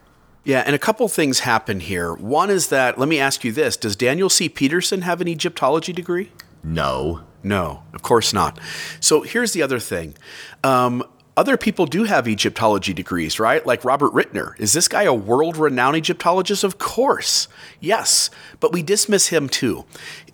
Yeah, 0.44 0.64
and 0.66 0.76
a 0.76 0.80
couple 0.80 1.08
things 1.08 1.40
happen 1.40 1.82
here. 1.82 2.14
One 2.14 2.50
is 2.50 2.70
that, 2.70 2.98
let 2.98 3.10
me 3.10 3.20
ask 3.20 3.44
you 3.44 3.52
this 3.52 3.76
Does 3.78 3.96
Daniel 3.96 4.30
C. 4.30 4.50
Peterson 4.50 5.02
have 5.02 5.22
an 5.22 5.28
Egyptology 5.28 5.94
degree? 5.94 6.32
No. 6.64 7.24
No, 7.44 7.84
of 7.94 8.02
course 8.02 8.34
not. 8.34 8.60
So 9.00 9.22
here's 9.22 9.54
the 9.54 9.62
other 9.62 9.80
thing. 9.80 10.16
Um, 10.64 11.04
other 11.38 11.56
people 11.56 11.86
do 11.86 12.04
have 12.04 12.28
Egyptology 12.28 12.94
degrees, 12.94 13.40
right? 13.40 13.66
Like 13.66 13.86
Robert 13.86 14.12
Ritner. 14.12 14.60
Is 14.60 14.74
this 14.74 14.88
guy 14.88 15.04
a 15.04 15.14
world 15.14 15.56
renowned 15.56 15.96
Egyptologist? 15.96 16.64
Of 16.64 16.80
course. 16.80 17.48
Yes, 17.80 18.32
but 18.60 18.74
we 18.74 18.82
dismiss 18.82 19.28
him 19.28 19.48
too. 19.48 19.86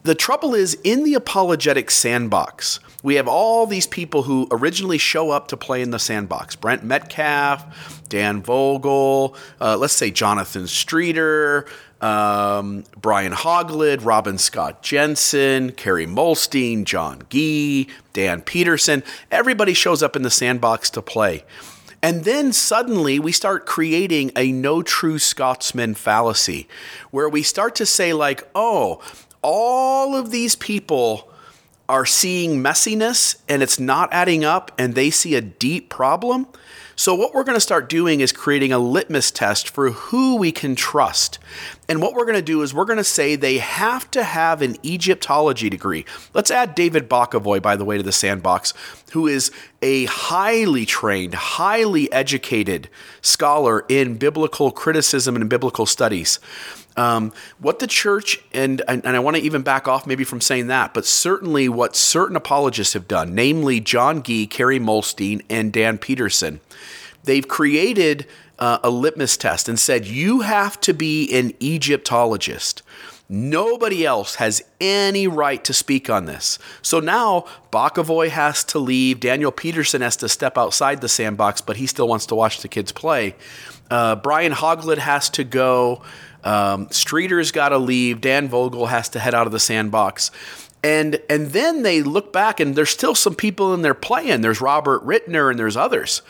The 0.04 0.16
trouble 0.16 0.56
is, 0.56 0.78
in 0.84 1.04
the 1.04 1.14
apologetic 1.14 1.92
sandbox, 1.92 2.80
we 3.04 3.16
have 3.16 3.28
all 3.28 3.68
these 3.68 3.86
people 3.86 4.24
who 4.24 4.48
originally 4.50 4.98
show 4.98 5.30
up 5.30 5.50
to 5.50 5.58
play 5.58 5.82
in 5.82 5.92
the 5.92 6.00
sandbox 6.00 6.56
Brent 6.56 6.84
Metcalfe, 6.84 8.02
Dan 8.10 8.42
Vogel, 8.42 9.36
uh, 9.62 9.78
let's 9.78 9.94
say 9.94 10.10
Jonathan 10.10 10.66
Streeter, 10.66 11.68
um, 12.02 12.86
Brian 13.00 13.34
Hauglid, 13.34 14.04
Robin 14.04 14.38
Scott 14.38 14.82
Jensen, 14.82 15.74
Kerry 15.74 16.08
Muhlestein, 16.08 16.86
John 16.86 17.22
Gee, 17.30 17.90
Dan 18.14 18.42
Peterson. 18.42 19.04
Everybody 19.30 19.74
shows 19.74 20.02
up 20.02 20.16
in 20.16 20.24
the 20.24 20.32
sandbox 20.32 20.90
to 20.92 21.02
play. 21.02 21.44
And 22.02 22.26
then 22.26 22.52
suddenly 22.52 23.18
we 23.20 23.32
start 23.32 23.66
creating 23.66 24.32
a 24.36 24.52
no 24.52 24.82
true 24.82 25.18
Scotsman 25.18 25.94
fallacy 25.94 26.68
where 27.12 27.30
we 27.30 27.44
start 27.44 27.76
to 27.76 27.86
say, 27.86 28.12
like, 28.12 28.46
oh, 28.54 29.02
all 29.42 30.14
of 30.14 30.30
these 30.30 30.58
people 30.58 31.33
are 31.90 32.06
seeing 32.06 32.64
messiness 32.64 33.36
and 33.50 33.62
it's 33.62 33.80
not 33.80 34.12
adding 34.12 34.44
up 34.44 34.72
and 34.78 34.96
they 34.96 35.10
see 35.10 35.36
a 35.36 35.42
deep 35.42 35.90
problem. 35.90 36.48
So, 36.96 37.16
what 37.16 37.34
we're 37.34 37.44
going 37.44 37.56
to 37.56 37.62
start 37.62 37.90
doing 37.90 38.22
is 38.22 38.32
creating 38.32 38.72
a 38.72 38.78
litmus 38.78 39.32
test 39.32 39.68
for 39.68 39.90
who 39.90 40.36
we 40.36 40.52
can 40.52 40.76
trust. 40.76 41.40
And 41.90 42.02
what 42.02 42.14
we're 42.14 42.26
going 42.26 42.36
to 42.36 42.42
do 42.42 42.62
is 42.62 42.72
we're 42.72 42.86
going 42.86 42.98
to 42.98 43.04
say 43.04 43.36
they 43.36 43.58
have 43.58 44.10
to 44.12 44.24
have 44.24 44.62
an 44.62 44.78
Egyptology 44.86 45.70
degree. 45.70 46.06
Let's 46.36 46.52
add 46.52 46.76
David 46.76 47.10
Bokovoy, 47.10 47.64
by 47.64 47.76
the 47.76 47.84
way, 47.84 47.98
to 47.98 48.04
the 48.04 48.12
sandbox, 48.12 48.76
who 49.12 49.28
is 49.28 49.52
a 49.82 50.06
highly 50.06 50.86
trained, 50.86 51.34
highly 51.34 52.12
educated 52.12 52.90
scholar 53.22 53.86
in 53.90 54.18
biblical 54.18 54.72
criticism 54.72 55.36
and 55.36 55.50
biblical 55.50 55.88
studies. 55.88 56.40
Um, 56.96 57.34
what 57.58 57.80
the 57.80 57.88
church, 57.88 58.40
and, 58.54 58.82
and, 58.88 59.04
and 59.06 59.16
I 59.16 59.20
want 59.20 59.36
to 59.36 59.42
even 59.42 59.64
back 59.64 59.88
off 59.88 60.06
maybe 60.06 60.24
from 60.24 60.42
saying 60.42 60.68
that, 60.68 60.94
but 60.94 61.06
certainly 61.06 61.68
what 61.68 61.96
certain 61.96 62.36
apologists 62.36 62.94
have 62.94 63.08
done, 63.08 63.34
namely 63.34 63.80
John 63.80 64.22
Gee, 64.22 64.46
Kerry 64.46 64.80
Muhlestein, 64.80 65.42
and 65.50 65.74
Dan 65.74 65.98
Peterson, 65.98 66.60
they've 67.24 67.48
created 67.48 68.28
uh, 68.60 68.78
a 68.84 68.92
litmus 68.92 69.38
test 69.38 69.68
and 69.68 69.80
said, 69.80 70.06
you 70.06 70.42
have 70.42 70.80
to 70.82 70.94
be 70.94 71.34
an 71.34 71.54
Egyptologist. 71.60 72.84
Nobody 73.28 74.06
else 74.06 74.36
has 74.36 74.62
any 74.80 75.28
right 75.28 75.64
to 75.64 75.74
speak 75.74 76.10
on 76.10 76.26
this. 76.26 76.60
So 76.84 77.00
now 77.00 77.46
Bokovoy 77.72 78.30
has 78.30 78.64
to 78.66 78.80
leave. 78.80 79.20
Daniel 79.20 79.52
Peterson 79.52 80.02
has 80.02 80.16
to 80.18 80.30
step 80.30 80.58
outside 80.58 81.02
the 81.02 81.10
sandbox, 81.10 81.60
but 81.62 81.78
he 81.78 81.88
still 81.88 82.08
wants 82.08 82.28
to 82.28 82.36
watch 82.36 82.62
the 82.62 82.68
kids 82.68 82.92
play. 82.92 83.36
Uh, 83.90 84.16
Brian 84.18 84.52
Hauglid 84.52 85.00
has 85.00 85.30
to 85.32 85.44
go. 85.44 86.04
Um, 86.44 86.88
Streeter's 86.88 87.52
got 87.52 87.70
to 87.70 87.78
leave. 87.78 88.22
Dan 88.22 88.48
Vogel 88.48 88.88
has 88.88 89.10
to 89.10 89.20
head 89.20 89.34
out 89.34 89.46
of 89.46 89.54
the 89.54 89.60
sandbox. 89.60 90.32
And 90.84 91.22
and 91.30 91.48
then 91.52 91.84
they 91.84 92.04
look 92.04 92.34
back 92.34 92.60
and 92.60 92.76
there's 92.76 92.90
still 92.90 93.16
some 93.16 93.36
people 93.36 93.74
in 93.74 93.82
there 93.82 93.94
playing. 93.94 94.42
There's 94.42 94.60
Robert 94.60 95.06
Ritner 95.06 95.50
and 95.50 95.58
there's 95.58 95.78
others. 95.78 96.22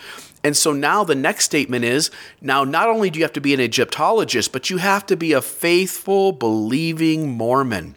And 0.43 0.57
so 0.57 0.73
now 0.73 1.03
the 1.03 1.15
next 1.15 1.45
statement 1.45 1.85
is 1.85 2.11
now 2.41 2.63
not 2.63 2.89
only 2.89 3.09
do 3.09 3.17
you 3.17 3.23
have 3.23 3.33
to 3.33 3.41
be 3.41 3.53
an 3.53 3.61
Egyptologist, 3.61 4.51
but 4.51 4.69
you 4.69 4.77
have 4.77 5.05
to 5.05 5.15
be 5.15 5.31
a 5.31 5.41
faithful, 5.41 6.33
believing 6.33 7.31
Mormon. 7.31 7.95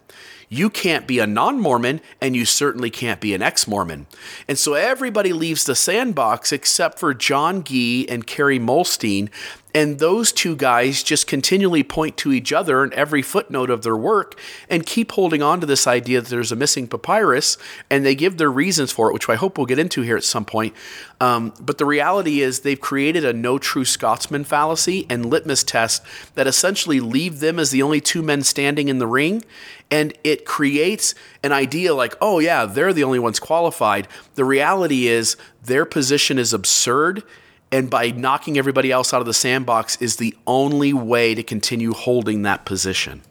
You 0.49 0.69
can't 0.69 1.05
be 1.05 1.19
a 1.19 1.27
non 1.27 1.59
Mormon, 1.59 1.99
and 2.21 2.33
you 2.33 2.45
certainly 2.45 2.89
can't 2.89 3.19
be 3.19 3.33
an 3.33 3.41
ex 3.41 3.67
Mormon. 3.67 4.07
And 4.47 4.57
so 4.57 4.75
everybody 4.75 5.33
leaves 5.33 5.65
the 5.65 5.75
sandbox 5.75 6.53
except 6.53 6.99
for 6.99 7.13
John 7.13 7.65
Gee 7.65 8.07
and 8.07 8.25
Kerry 8.25 8.57
Muhlestein 8.57 9.29
and 9.73 9.99
those 9.99 10.31
two 10.31 10.55
guys 10.55 11.03
just 11.03 11.27
continually 11.27 11.83
point 11.83 12.17
to 12.17 12.31
each 12.31 12.53
other 12.53 12.83
in 12.83 12.93
every 12.93 13.21
footnote 13.21 13.69
of 13.69 13.83
their 13.83 13.97
work 13.97 14.39
and 14.69 14.85
keep 14.85 15.11
holding 15.11 15.43
on 15.43 15.59
to 15.59 15.67
this 15.67 15.85
idea 15.85 16.21
that 16.21 16.29
there's 16.29 16.51
a 16.51 16.55
missing 16.55 16.87
papyrus. 16.87 17.57
And 17.89 18.05
they 18.05 18.15
give 18.15 18.37
their 18.37 18.51
reasons 18.51 18.91
for 18.91 19.09
it, 19.09 19.13
which 19.13 19.29
I 19.29 19.35
hope 19.35 19.57
we'll 19.57 19.67
get 19.67 19.77
into 19.77 20.01
here 20.01 20.17
at 20.17 20.23
some 20.23 20.45
point. 20.45 20.73
Um, 21.19 21.53
but 21.59 21.77
the 21.77 21.85
reality 21.85 22.41
is 22.41 22.61
they've 22.61 22.79
created 22.79 23.25
a 23.25 23.33
no 23.33 23.59
true 23.59 23.85
Scotsman 23.85 24.45
fallacy 24.45 25.05
and 25.09 25.25
litmus 25.25 25.63
test 25.63 26.03
that 26.35 26.47
essentially 26.47 26.99
leave 26.99 27.39
them 27.39 27.59
as 27.59 27.71
the 27.71 27.83
only 27.83 28.01
two 28.01 28.21
men 28.21 28.43
standing 28.43 28.87
in 28.87 28.99
the 28.99 29.07
ring. 29.07 29.43
And 29.91 30.13
it 30.23 30.45
creates 30.45 31.13
an 31.43 31.51
idea 31.51 31.93
like, 31.93 32.15
oh, 32.21 32.39
yeah, 32.39 32.65
they're 32.65 32.93
the 32.93 33.03
only 33.03 33.19
ones 33.19 33.39
qualified. 33.39 34.07
The 34.35 34.45
reality 34.45 35.07
is 35.07 35.37
their 35.63 35.85
position 35.85 36.39
is 36.39 36.53
absurd 36.53 37.23
and 37.71 37.89
by 37.89 38.11
knocking 38.11 38.57
everybody 38.57 38.91
else 38.91 39.13
out 39.13 39.21
of 39.21 39.27
the 39.27 39.33
sandbox 39.33 40.01
is 40.01 40.17
the 40.17 40.35
only 40.45 40.93
way 40.93 41.35
to 41.35 41.43
continue 41.43 41.93
holding 41.93 42.43
that 42.43 42.65
position. 42.65 43.21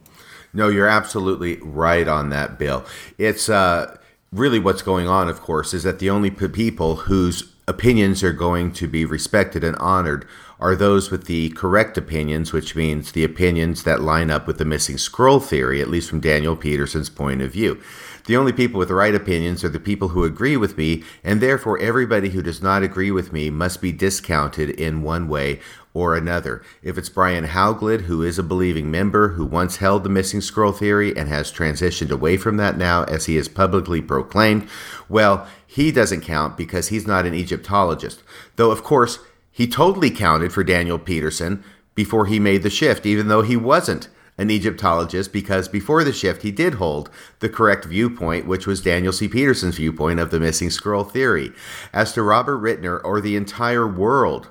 No, 0.52 0.68
you're 0.68 0.88
absolutely 0.88 1.58
right 1.62 2.08
on 2.08 2.30
that, 2.30 2.58
Bill. 2.58 2.84
It's 3.18 3.48
uh, 3.48 3.96
really 4.32 4.58
what's 4.58 4.82
going 4.82 5.08
on, 5.08 5.28
of 5.28 5.40
course, 5.40 5.74
is 5.74 5.82
that 5.82 5.98
the 5.98 6.10
only 6.10 6.30
people 6.30 6.96
whose 6.96 7.52
opinions 7.68 8.22
are 8.22 8.32
going 8.32 8.72
to 8.72 8.86
be 8.86 9.04
respected 9.04 9.64
and 9.64 9.76
honored 9.76 10.26
are 10.58 10.74
those 10.74 11.10
with 11.10 11.26
the 11.26 11.50
correct 11.50 11.98
opinions, 11.98 12.52
which 12.52 12.74
means 12.74 13.12
the 13.12 13.24
opinions 13.24 13.82
that 13.82 14.00
line 14.00 14.30
up 14.30 14.46
with 14.46 14.58
the 14.58 14.64
missing 14.64 14.96
scroll 14.96 15.40
theory, 15.40 15.82
at 15.82 15.90
least 15.90 16.08
from 16.08 16.20
Daniel 16.20 16.56
Peterson's 16.56 17.10
point 17.10 17.42
of 17.42 17.52
view. 17.52 17.80
The 18.26 18.36
only 18.36 18.52
people 18.52 18.78
with 18.78 18.88
the 18.88 18.94
right 18.94 19.14
opinions 19.14 19.62
are 19.62 19.68
the 19.68 19.78
people 19.78 20.08
who 20.08 20.24
agree 20.24 20.56
with 20.56 20.76
me, 20.76 21.04
and 21.22 21.40
therefore 21.40 21.78
everybody 21.78 22.30
who 22.30 22.42
does 22.42 22.60
not 22.60 22.82
agree 22.82 23.12
with 23.12 23.32
me 23.32 23.50
must 23.50 23.80
be 23.80 23.92
discounted 23.92 24.70
in 24.70 25.02
one 25.02 25.28
way 25.28 25.60
or 25.94 26.16
another. 26.16 26.62
If 26.82 26.98
it's 26.98 27.08
Brian 27.08 27.46
Hauglid, 27.46 28.02
who 28.02 28.22
is 28.22 28.38
a 28.38 28.42
believing 28.42 28.90
member, 28.90 29.28
who 29.28 29.46
once 29.46 29.76
held 29.76 30.02
the 30.02 30.10
missing 30.10 30.40
scroll 30.40 30.72
theory 30.72 31.16
and 31.16 31.28
has 31.28 31.52
transitioned 31.52 32.10
away 32.10 32.36
from 32.36 32.56
that 32.56 32.76
now, 32.76 33.04
as 33.04 33.26
he 33.26 33.36
has 33.36 33.48
publicly 33.48 34.02
proclaimed, 34.02 34.68
well, 35.08 35.46
he 35.64 35.92
doesn't 35.92 36.22
count 36.22 36.56
because 36.56 36.88
he's 36.88 37.06
not 37.06 37.26
an 37.26 37.34
Egyptologist. 37.34 38.24
Though, 38.56 38.72
of 38.72 38.82
course, 38.82 39.20
he 39.52 39.68
totally 39.68 40.10
counted 40.10 40.52
for 40.52 40.64
Daniel 40.64 40.98
Peterson 40.98 41.62
before 41.94 42.26
he 42.26 42.40
made 42.40 42.62
the 42.62 42.70
shift, 42.70 43.06
even 43.06 43.28
though 43.28 43.42
he 43.42 43.56
wasn't 43.56 44.08
an 44.38 44.50
Egyptologist, 44.50 45.32
because 45.32 45.68
before 45.68 46.04
the 46.04 46.12
shift 46.12 46.42
he 46.42 46.50
did 46.50 46.74
hold 46.74 47.10
the 47.40 47.48
correct 47.48 47.84
viewpoint, 47.84 48.46
which 48.46 48.66
was 48.66 48.82
Daniel 48.82 49.12
C. 49.12 49.28
Peterson's 49.28 49.76
viewpoint 49.76 50.20
of 50.20 50.30
the 50.30 50.40
missing 50.40 50.70
scroll 50.70 51.04
theory. 51.04 51.52
As 51.92 52.12
to 52.12 52.22
Robert 52.22 52.58
Ritner 52.58 53.00
or 53.02 53.20
the 53.20 53.36
entire 53.36 53.86
world 53.86 54.48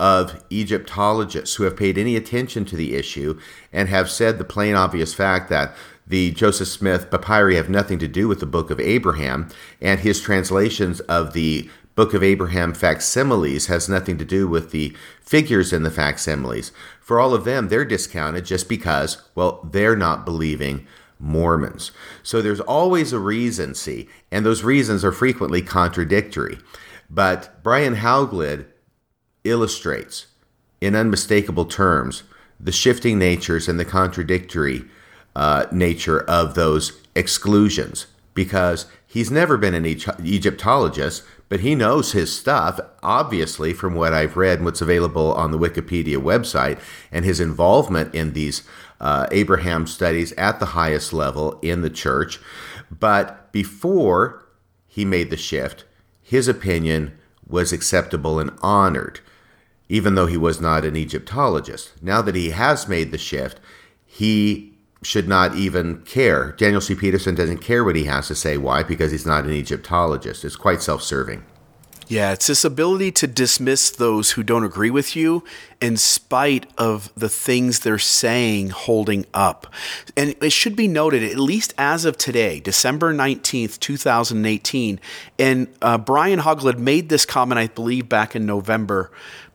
of 0.00 0.42
Egyptologists 0.50 1.54
who 1.54 1.62
have 1.62 1.76
paid 1.76 1.96
any 1.96 2.16
attention 2.16 2.64
to 2.64 2.76
the 2.76 2.96
issue 2.96 3.38
and 3.72 3.88
have 3.88 4.10
said 4.10 4.38
the 4.38 4.44
plain 4.44 4.74
obvious 4.74 5.14
fact 5.14 5.48
that 5.48 5.74
the 6.04 6.32
Joseph 6.32 6.66
Smith 6.66 7.10
papyri 7.10 7.54
have 7.54 7.70
nothing 7.70 8.00
to 8.00 8.08
do 8.08 8.26
with 8.26 8.40
the 8.40 8.46
Book 8.46 8.70
of 8.70 8.80
Abraham, 8.80 9.48
and 9.80 10.00
his 10.00 10.20
translations 10.20 10.98
of 11.00 11.32
the 11.32 11.70
Book 11.94 12.14
of 12.14 12.22
Abraham 12.22 12.72
facsimiles 12.72 13.66
has 13.66 13.88
nothing 13.88 14.16
to 14.18 14.24
do 14.24 14.48
with 14.48 14.70
the 14.70 14.96
figures 15.20 15.72
in 15.72 15.82
the 15.82 15.90
facsimiles. 15.90 16.72
For 17.00 17.20
all 17.20 17.34
of 17.34 17.44
them, 17.44 17.68
they're 17.68 17.84
discounted 17.84 18.46
just 18.46 18.68
because, 18.68 19.22
well, 19.34 19.68
they're 19.70 19.96
not 19.96 20.24
believing 20.24 20.86
Mormons. 21.18 21.92
So 22.22 22.40
there's 22.40 22.60
always 22.60 23.12
a 23.12 23.18
reason, 23.18 23.74
see, 23.74 24.08
and 24.30 24.44
those 24.44 24.64
reasons 24.64 25.04
are 25.04 25.12
frequently 25.12 25.62
contradictory. 25.62 26.58
But 27.10 27.62
Brian 27.62 27.96
Hauglid 27.96 28.66
illustrates 29.44 30.26
in 30.80 30.96
unmistakable 30.96 31.66
terms 31.66 32.22
the 32.58 32.72
shifting 32.72 33.18
natures 33.18 33.68
and 33.68 33.78
the 33.78 33.84
contradictory 33.84 34.84
uh, 35.36 35.66
nature 35.70 36.20
of 36.22 36.54
those 36.54 37.00
exclusions 37.14 38.06
because 38.34 38.86
he's 39.06 39.30
never 39.30 39.56
been 39.56 39.74
an 39.74 39.84
Egyptologist, 39.84 41.22
but 41.52 41.60
he 41.60 41.74
knows 41.74 42.12
his 42.12 42.34
stuff, 42.34 42.80
obviously, 43.02 43.74
from 43.74 43.94
what 43.94 44.14
I've 44.14 44.38
read 44.38 44.60
and 44.60 44.64
what's 44.64 44.80
available 44.80 45.34
on 45.34 45.50
the 45.50 45.58
Wikipedia 45.58 46.16
website, 46.16 46.80
and 47.10 47.26
his 47.26 47.40
involvement 47.40 48.14
in 48.14 48.32
these 48.32 48.62
uh, 49.02 49.26
Abraham 49.30 49.86
studies 49.86 50.32
at 50.38 50.60
the 50.60 50.72
highest 50.72 51.12
level 51.12 51.58
in 51.60 51.82
the 51.82 51.90
church. 51.90 52.40
But 52.90 53.52
before 53.52 54.48
he 54.86 55.04
made 55.04 55.28
the 55.28 55.36
shift, 55.36 55.84
his 56.22 56.48
opinion 56.48 57.18
was 57.46 57.70
acceptable 57.70 58.38
and 58.38 58.52
honored, 58.62 59.20
even 59.90 60.14
though 60.14 60.24
he 60.24 60.38
was 60.38 60.58
not 60.58 60.86
an 60.86 60.96
Egyptologist. 60.96 62.02
Now 62.02 62.22
that 62.22 62.34
he 62.34 62.48
has 62.48 62.88
made 62.88 63.10
the 63.10 63.18
shift, 63.18 63.60
he 64.06 64.71
should 65.02 65.28
not 65.28 65.54
even 65.56 66.00
care. 66.02 66.52
Daniel 66.52 66.80
C. 66.80 66.94
Peterson 66.94 67.34
doesn't 67.34 67.58
care 67.58 67.84
what 67.84 67.96
he 67.96 68.04
has 68.04 68.28
to 68.28 68.34
say. 68.34 68.56
Why? 68.56 68.82
Because 68.82 69.10
he's 69.10 69.26
not 69.26 69.44
an 69.44 69.52
Egyptologist. 69.52 70.44
It's 70.44 70.56
quite 70.56 70.82
self 70.82 71.02
serving. 71.02 71.44
Yeah, 72.08 72.32
it's 72.32 72.46
this 72.46 72.62
ability 72.62 73.12
to 73.12 73.26
dismiss 73.26 73.88
those 73.88 74.32
who 74.32 74.42
don't 74.42 74.64
agree 74.64 74.90
with 74.90 75.16
you 75.16 75.44
in 75.80 75.96
spite 75.96 76.66
of 76.76 77.10
the 77.14 77.30
things 77.30 77.80
they're 77.80 77.98
saying 77.98 78.68
holding 78.68 79.24
up. 79.32 79.72
And 80.14 80.34
it 80.42 80.52
should 80.52 80.76
be 80.76 80.88
noted, 80.88 81.22
at 81.22 81.38
least 81.38 81.72
as 81.78 82.04
of 82.04 82.18
today, 82.18 82.60
December 82.60 83.14
19th, 83.14 83.78
2018, 83.80 85.00
and 85.38 85.68
uh, 85.80 85.96
Brian 85.96 86.40
Hauglid 86.40 86.76
made 86.76 87.08
this 87.08 87.24
comment, 87.24 87.58
I 87.58 87.68
believe, 87.68 88.10
back 88.10 88.36
in 88.36 88.44
November 88.44 89.10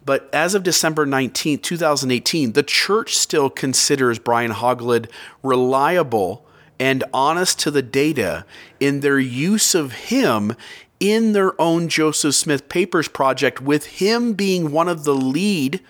but 0.08 0.30
as 0.34 0.56
of 0.56 0.64
December 0.64 1.06
19, 1.06 1.60
2018, 1.60 2.54
the 2.54 2.64
church 2.64 3.18
still 3.18 3.50
considers 3.50 4.18
Brian 4.18 4.52
Hauglid 4.52 5.10
reliable 5.44 6.46
and 6.80 7.04
honest 7.14 7.60
to 7.60 7.72
the 7.72 7.82
data 7.82 8.46
in 8.80 9.02
their 9.02 9.20
use 9.20 9.76
of 9.76 9.92
him 9.92 10.56
in 11.02 11.34
their 11.34 11.60
own 11.60 11.90
Joseph 11.90 12.36
Smith 12.36 12.70
Papers 12.70 13.10
project, 13.10 13.62
with 13.62 13.86
him 13.86 14.32
being 14.32 14.72
one 14.72 14.88
of 14.88 15.04
the 15.04 15.14
lead 15.14 15.82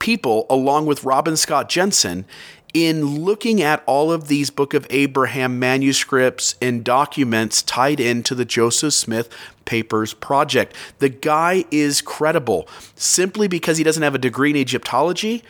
people, 0.00 0.44
along 0.50 0.86
with 0.86 1.04
Robin 1.04 1.36
Scott 1.36 1.68
Jensen, 1.68 2.24
in 2.74 3.20
looking 3.20 3.60
at 3.60 3.82
all 3.86 4.10
of 4.10 4.28
these 4.28 4.50
Book 4.50 4.74
of 4.74 4.86
Abraham 4.90 5.58
manuscripts 5.58 6.54
and 6.62 6.84
documents 6.84 7.62
tied 7.62 8.00
into 8.00 8.34
the 8.34 8.44
Joseph 8.44 8.94
Smith 8.94 9.28
Papers 9.64 10.14
project. 10.14 10.74
The 10.98 11.08
guy 11.08 11.64
is 11.70 12.00
credible 12.00 12.68
simply 12.94 13.48
because 13.48 13.78
he 13.78 13.84
doesn't 13.84 14.02
have 14.02 14.14
a 14.14 14.18
degree 14.18 14.50
in 14.50 14.56
Egyptology. 14.56 15.42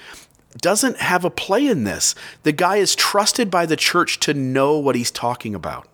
Doesn't 0.58 0.98
have 0.98 1.24
a 1.24 1.30
play 1.30 1.66
in 1.66 1.84
this. 1.84 2.14
The 2.42 2.52
guy 2.52 2.76
is 2.76 2.94
trusted 2.94 3.50
by 3.50 3.66
the 3.66 3.76
church 3.76 4.20
to 4.20 4.34
know 4.34 4.78
what 4.78 4.96
he's 4.96 5.10
talking 5.10 5.54
about. 5.54 5.88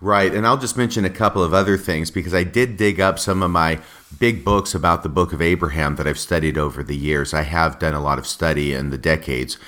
Right. 0.00 0.32
And 0.32 0.46
I'll 0.46 0.58
just 0.58 0.76
mention 0.76 1.04
a 1.04 1.10
couple 1.10 1.42
of 1.42 1.52
other 1.52 1.76
things 1.76 2.10
because 2.10 2.34
I 2.34 2.44
did 2.44 2.76
dig 2.76 3.00
up 3.00 3.18
some 3.18 3.42
of 3.42 3.50
my 3.50 3.80
big 4.18 4.44
books 4.44 4.74
about 4.74 5.02
the 5.02 5.08
book 5.08 5.32
of 5.32 5.42
Abraham 5.42 5.96
that 5.96 6.06
I've 6.06 6.18
studied 6.18 6.56
over 6.56 6.82
the 6.82 6.96
years. 6.96 7.34
I 7.34 7.42
have 7.42 7.78
done 7.78 7.94
a 7.94 8.00
lot 8.00 8.18
of 8.18 8.26
study 8.26 8.72
in 8.72 8.90
the 8.90 8.98
decades 8.98 9.58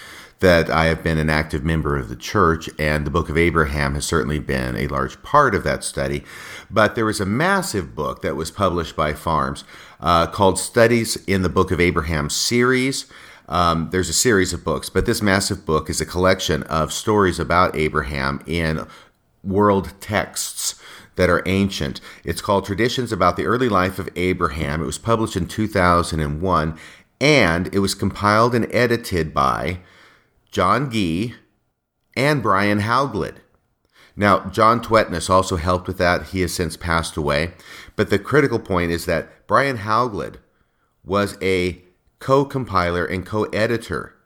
that 0.40 0.70
I 0.70 0.86
have 0.86 1.02
been 1.02 1.18
an 1.18 1.30
active 1.30 1.64
member 1.64 1.96
of 1.96 2.08
the 2.08 2.16
church, 2.16 2.68
and 2.78 3.06
the 3.06 3.10
Book 3.10 3.28
of 3.28 3.36
Abraham 3.36 3.94
has 3.94 4.06
certainly 4.06 4.38
been 4.38 4.74
a 4.74 4.88
large 4.88 5.22
part 5.22 5.54
of 5.54 5.64
that 5.64 5.84
study. 5.84 6.24
But 6.70 6.94
there 6.94 7.04
was 7.04 7.20
a 7.20 7.26
massive 7.26 7.94
book 7.94 8.22
that 8.22 8.36
was 8.36 8.50
published 8.50 8.96
by 8.96 9.12
FARMS 9.12 9.64
uh, 10.00 10.26
called 10.26 10.58
Studies 10.58 11.16
in 11.26 11.42
the 11.42 11.48
Book 11.48 11.70
of 11.70 11.80
Abraham 11.80 12.30
series. 12.30 13.06
Um, 13.48 13.90
there's 13.90 14.08
a 14.08 14.14
series 14.14 14.52
of 14.52 14.64
books, 14.64 14.88
but 14.88 15.06
this 15.06 15.20
massive 15.20 15.66
book 15.66 15.90
is 15.90 16.00
a 16.00 16.06
collection 16.06 16.62
of 16.64 16.92
stories 16.92 17.38
about 17.38 17.76
Abraham 17.76 18.42
in 18.46 18.86
world 19.44 19.92
texts 20.00 20.80
that 21.16 21.28
are 21.28 21.42
ancient. 21.44 22.00
It's 22.24 22.40
called 22.40 22.64
Traditions 22.64 23.12
About 23.12 23.36
the 23.36 23.44
Early 23.44 23.68
Life 23.68 23.98
of 23.98 24.08
Abraham. 24.16 24.80
It 24.82 24.86
was 24.86 24.98
published 24.98 25.36
in 25.36 25.46
2001, 25.46 26.78
and 27.20 27.74
it 27.74 27.80
was 27.80 27.94
compiled 27.94 28.54
and 28.54 28.72
edited 28.72 29.34
by 29.34 29.80
John 30.50 30.90
Gee, 30.90 31.34
and 32.16 32.42
Brian 32.42 32.80
Hauglid. 32.80 33.36
Now, 34.16 34.48
John 34.50 34.82
Tvedtnes 34.82 35.30
also 35.30 35.56
helped 35.56 35.86
with 35.86 35.98
that. 35.98 36.28
He 36.28 36.40
has 36.40 36.52
since 36.52 36.76
passed 36.76 37.16
away. 37.16 37.52
But 37.96 38.10
the 38.10 38.18
critical 38.18 38.58
point 38.58 38.90
is 38.90 39.06
that 39.06 39.46
Brian 39.46 39.78
Hauglid 39.78 40.36
was 41.04 41.38
a 41.40 41.82
co 42.18 42.44
compiler 42.44 43.04
and 43.04 43.24
co 43.24 43.44
editor 43.44 44.16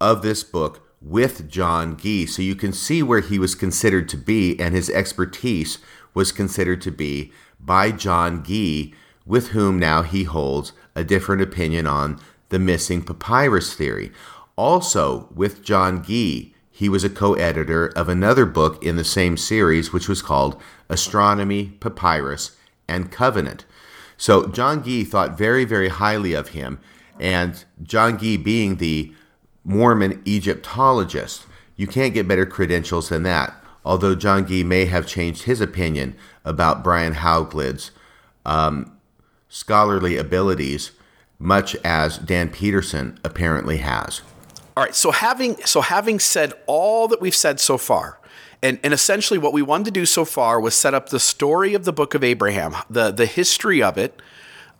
of 0.00 0.22
this 0.22 0.42
book 0.42 0.86
with 1.00 1.48
John 1.48 1.96
Gee. 1.96 2.26
So 2.26 2.42
you 2.42 2.54
can 2.54 2.72
see 2.72 3.02
where 3.02 3.20
he 3.20 3.38
was 3.38 3.54
considered 3.54 4.08
to 4.10 4.16
be, 4.16 4.58
and 4.58 4.74
his 4.74 4.90
expertise 4.90 5.78
was 6.14 6.32
considered 6.32 6.82
to 6.82 6.90
be 6.90 7.32
by 7.58 7.90
John 7.92 8.44
Gee, 8.44 8.94
with 9.24 9.48
whom 9.48 9.78
now 9.78 10.02
he 10.02 10.24
holds 10.24 10.72
a 10.94 11.04
different 11.04 11.42
opinion 11.42 11.86
on 11.86 12.20
the 12.48 12.58
missing 12.58 13.02
papyrus 13.02 13.72
theory. 13.72 14.12
Also, 14.56 15.28
with 15.34 15.64
John 15.64 16.04
Gee, 16.04 16.54
he 16.70 16.88
was 16.88 17.04
a 17.04 17.10
co 17.10 17.34
editor 17.34 17.88
of 17.88 18.08
another 18.08 18.46
book 18.46 18.82
in 18.82 18.96
the 18.96 19.04
same 19.04 19.36
series, 19.36 19.92
which 19.92 20.08
was 20.08 20.22
called 20.22 20.60
Astronomy, 20.88 21.76
Papyrus, 21.80 22.56
and 22.88 23.10
Covenant. 23.10 23.64
So, 24.16 24.46
John 24.46 24.84
Gee 24.84 25.04
thought 25.04 25.38
very, 25.38 25.64
very 25.64 25.88
highly 25.88 26.32
of 26.34 26.48
him, 26.48 26.78
and 27.18 27.64
John 27.82 28.18
Gee 28.18 28.36
being 28.36 28.76
the 28.76 29.12
Mormon 29.64 30.20
Egyptologist, 30.24 31.46
you 31.76 31.86
can't 31.86 32.14
get 32.14 32.28
better 32.28 32.46
credentials 32.46 33.08
than 33.08 33.22
that. 33.22 33.54
Although 33.84 34.14
John 34.14 34.46
Gee 34.46 34.64
may 34.64 34.84
have 34.84 35.06
changed 35.06 35.42
his 35.42 35.60
opinion 35.60 36.14
about 36.44 36.84
Brian 36.84 37.14
Hauglid's 37.14 37.90
um, 38.46 38.96
scholarly 39.48 40.16
abilities, 40.16 40.92
much 41.38 41.74
as 41.84 42.18
Dan 42.18 42.48
Peterson 42.50 43.18
apparently 43.24 43.78
has. 43.78 44.22
All 44.76 44.82
right. 44.82 44.94
So 44.94 45.10
having 45.10 45.56
so 45.64 45.82
having 45.82 46.18
said 46.18 46.54
all 46.66 47.08
that 47.08 47.20
we've 47.20 47.34
said 47.34 47.60
so 47.60 47.76
far, 47.76 48.18
and, 48.62 48.78
and 48.82 48.94
essentially 48.94 49.38
what 49.38 49.52
we 49.52 49.60
wanted 49.60 49.86
to 49.86 49.90
do 49.90 50.06
so 50.06 50.24
far 50.24 50.60
was 50.60 50.74
set 50.74 50.94
up 50.94 51.10
the 51.10 51.20
story 51.20 51.74
of 51.74 51.84
the 51.84 51.92
book 51.92 52.14
of 52.14 52.24
Abraham, 52.24 52.76
the 52.88 53.10
the 53.10 53.26
history 53.26 53.82
of 53.82 53.98
it, 53.98 54.20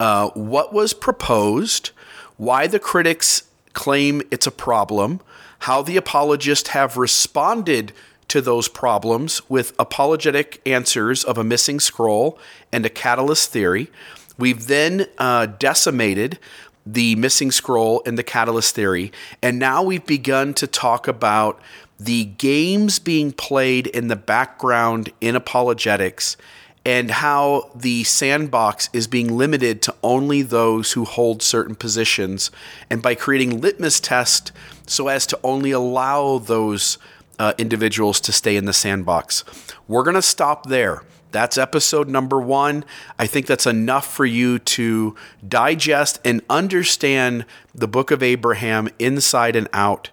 uh, 0.01 0.31
what 0.31 0.73
was 0.73 0.94
proposed, 0.94 1.90
why 2.39 2.66
the 2.66 2.78
critics 2.78 3.44
claim 3.74 4.23
it's 4.31 4.47
a 4.47 4.51
problem, 4.51 5.20
how 5.60 5.82
the 5.82 5.98
apologists 5.98 6.70
have 6.70 6.97
responded 6.97 7.93
to 8.28 8.40
those 8.40 8.69
problems 8.69 9.43
with 9.51 9.74
apologetic 9.78 10.62
answers 10.64 11.23
of 11.23 11.36
a 11.36 11.44
missing 11.44 11.78
scroll 11.78 12.39
and 12.73 12.86
a 12.86 12.89
catalyst 12.89 13.51
theory 13.51 13.90
We've 14.39 14.66
then 14.66 15.06
uh, 15.19 15.47
decimated 15.47 16.39
the 16.85 17.15
missing 17.17 17.51
scroll 17.51 18.03
and 18.07 18.19
the 18.19 18.23
catalyst 18.23 18.75
theory, 18.75 19.13
and 19.43 19.59
now 19.59 19.83
we've 19.83 20.07
begun 20.07 20.55
to 20.55 20.67
talk 20.67 21.07
about 21.07 21.61
the 21.99 22.25
games 22.25 22.99
being 22.99 23.33
played 23.33 23.87
in 23.87 24.09
the 24.09 24.17
background 24.17 25.11
in 25.21 25.37
apologetics 25.37 26.37
and 26.85 27.11
how 27.11 27.71
the 27.75 28.03
sandbox 28.05 28.91
is 28.93 29.07
being 29.07 29.37
limited 29.37 29.81
to 29.83 29.95
only 30.03 30.43
those 30.43 30.93
who 30.93 31.05
hold 31.05 31.43
certain 31.43 31.77
positions 31.77 32.51
and 32.91 33.03
by 33.03 33.15
creating 33.15 33.61
litmus 33.61 34.01
tests 34.01 34.51
so 34.87 35.09
as 35.09 35.27
to 35.27 35.39
only 35.45 35.71
allow 35.71 36.39
those 36.39 36.99
uh, 37.39 37.53
individuals 37.57 38.21
to 38.21 38.33
stay 38.33 38.57
in 38.57 38.65
the 38.65 38.73
sandbox. 38.73 39.45
We're 39.87 40.03
going 40.03 40.15
to 40.15 40.23
stop 40.23 40.67
there. 40.67 41.03
That's 41.33 41.57
episode 41.57 42.09
number 42.09 42.41
one. 42.41 42.85
I 43.19 43.27
think 43.27 43.47
that's 43.47 43.67
enough 43.67 44.07
for 44.07 44.27
you 44.27 44.59
to 44.59 45.17
digest 45.47 46.21
and 46.25 46.43
understand 46.51 47.47
the 47.75 47.89
book 47.89 48.11
of 48.11 48.23
Abraham 48.23 48.91
inside 48.99 49.57
and 49.57 49.69
out. 49.73 50.11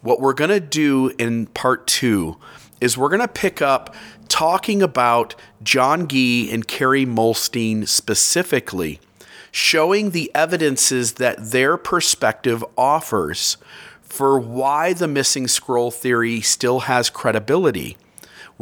What 0.00 0.18
we're 0.18 0.32
going 0.32 0.50
to 0.50 0.60
do 0.60 1.12
in 1.18 1.46
part 1.46 1.86
two 1.86 2.38
is 2.80 2.96
we're 2.96 3.10
going 3.10 3.20
to 3.20 3.28
pick 3.28 3.60
up 3.60 3.94
talking 4.28 4.82
about 4.82 5.34
John 5.62 6.08
Gee 6.08 6.50
and 6.50 6.66
Kerry 6.66 7.04
Muhlestein 7.04 7.86
specifically, 7.86 8.98
showing 9.50 10.10
the 10.10 10.30
evidences 10.34 11.14
that 11.14 11.50
their 11.50 11.76
perspective 11.76 12.64
offers 12.78 13.58
for 14.00 14.40
why 14.40 14.94
the 14.94 15.06
missing 15.06 15.46
scroll 15.48 15.90
theory 15.90 16.40
still 16.40 16.80
has 16.80 17.10
credibility. 17.10 17.96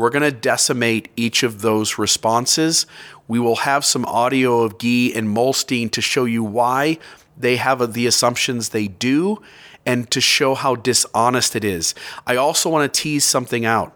We're 0.00 0.08
going 0.08 0.22
to 0.22 0.32
decimate 0.32 1.10
each 1.14 1.42
of 1.42 1.60
those 1.60 1.98
responses. 1.98 2.86
We 3.28 3.38
will 3.38 3.56
have 3.56 3.84
some 3.84 4.06
audio 4.06 4.60
of 4.62 4.78
Gee 4.78 5.12
and 5.14 5.28
Muhlestein 5.28 5.90
to 5.90 6.00
show 6.00 6.24
you 6.24 6.42
why 6.42 6.98
they 7.36 7.56
have 7.56 7.92
the 7.92 8.06
assumptions 8.06 8.70
they 8.70 8.88
do 8.88 9.42
and 9.84 10.10
to 10.10 10.18
show 10.18 10.54
how 10.54 10.74
dishonest 10.74 11.54
it 11.54 11.64
is. 11.64 11.94
I 12.26 12.36
also 12.36 12.70
want 12.70 12.90
to 12.90 12.98
tease 12.98 13.26
something 13.26 13.66
out. 13.66 13.94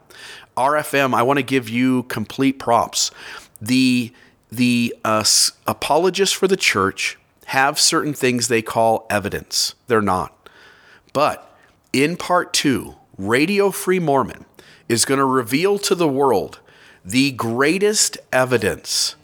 RFM, 0.59 1.15
I 1.15 1.23
want 1.23 1.39
to 1.39 1.43
give 1.43 1.71
you 1.71 2.03
complete 2.03 2.59
props. 2.59 3.11
The 3.63 4.13
the 4.53 4.95
uh, 5.07 5.25
apologists 5.67 6.37
for 6.37 6.47
the 6.47 6.59
church 6.59 7.19
have 7.47 7.81
certain 7.81 8.13
things 8.13 8.49
they 8.49 8.61
call 8.61 9.07
evidence. 9.09 9.75
They're 9.87 10.03
not. 10.03 10.51
But 11.15 11.51
in 11.95 12.19
part 12.19 12.53
two, 12.53 12.97
Radio 13.17 13.71
Free 13.71 14.01
Mormon 14.01 14.45
is 14.89 15.05
going 15.05 15.19
to 15.19 15.25
reveal 15.25 15.79
to 15.79 15.95
the 15.95 16.09
world 16.09 16.61
the 17.05 17.33
greatest 17.33 18.17
evidence 18.33 19.17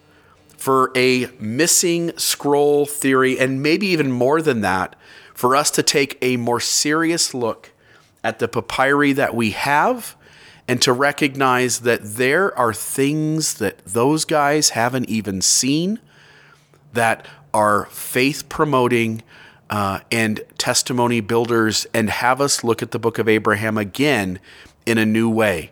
for 0.56 0.92
a 0.94 1.26
missing 1.38 2.16
scroll 2.18 2.84
theory, 2.84 3.38
and 3.38 3.62
maybe 3.62 3.86
even 3.86 4.12
more 4.12 4.42
than 4.42 4.60
that, 4.60 4.94
for 5.32 5.56
us 5.56 5.70
to 5.70 5.82
take 5.82 6.18
a 6.20 6.36
more 6.36 6.60
serious 6.60 7.32
look 7.32 7.72
at 8.22 8.38
the 8.38 8.48
papyri 8.48 9.14
that 9.14 9.34
we 9.34 9.52
have 9.52 10.14
and 10.68 10.82
to 10.82 10.92
recognize 10.92 11.80
that 11.80 12.00
there 12.02 12.56
are 12.58 12.74
things 12.74 13.54
that 13.54 13.78
those 13.86 14.26
guys 14.26 14.70
haven't 14.70 15.08
even 15.08 15.40
seen 15.40 15.98
that 16.92 17.26
are 17.54 17.86
faith 17.86 18.48
promoting 18.48 19.22
uh, 19.70 20.00
and 20.12 20.42
testimony 20.58 21.20
builders 21.20 21.86
and 21.94 22.10
have 22.10 22.40
us 22.40 22.62
look 22.62 22.82
at 22.82 22.90
the 22.90 22.98
book 22.98 23.18
of 23.18 23.28
Abraham 23.28 23.78
again 23.78 24.38
in 24.86 24.98
a 24.98 25.06
new 25.06 25.28
way. 25.28 25.70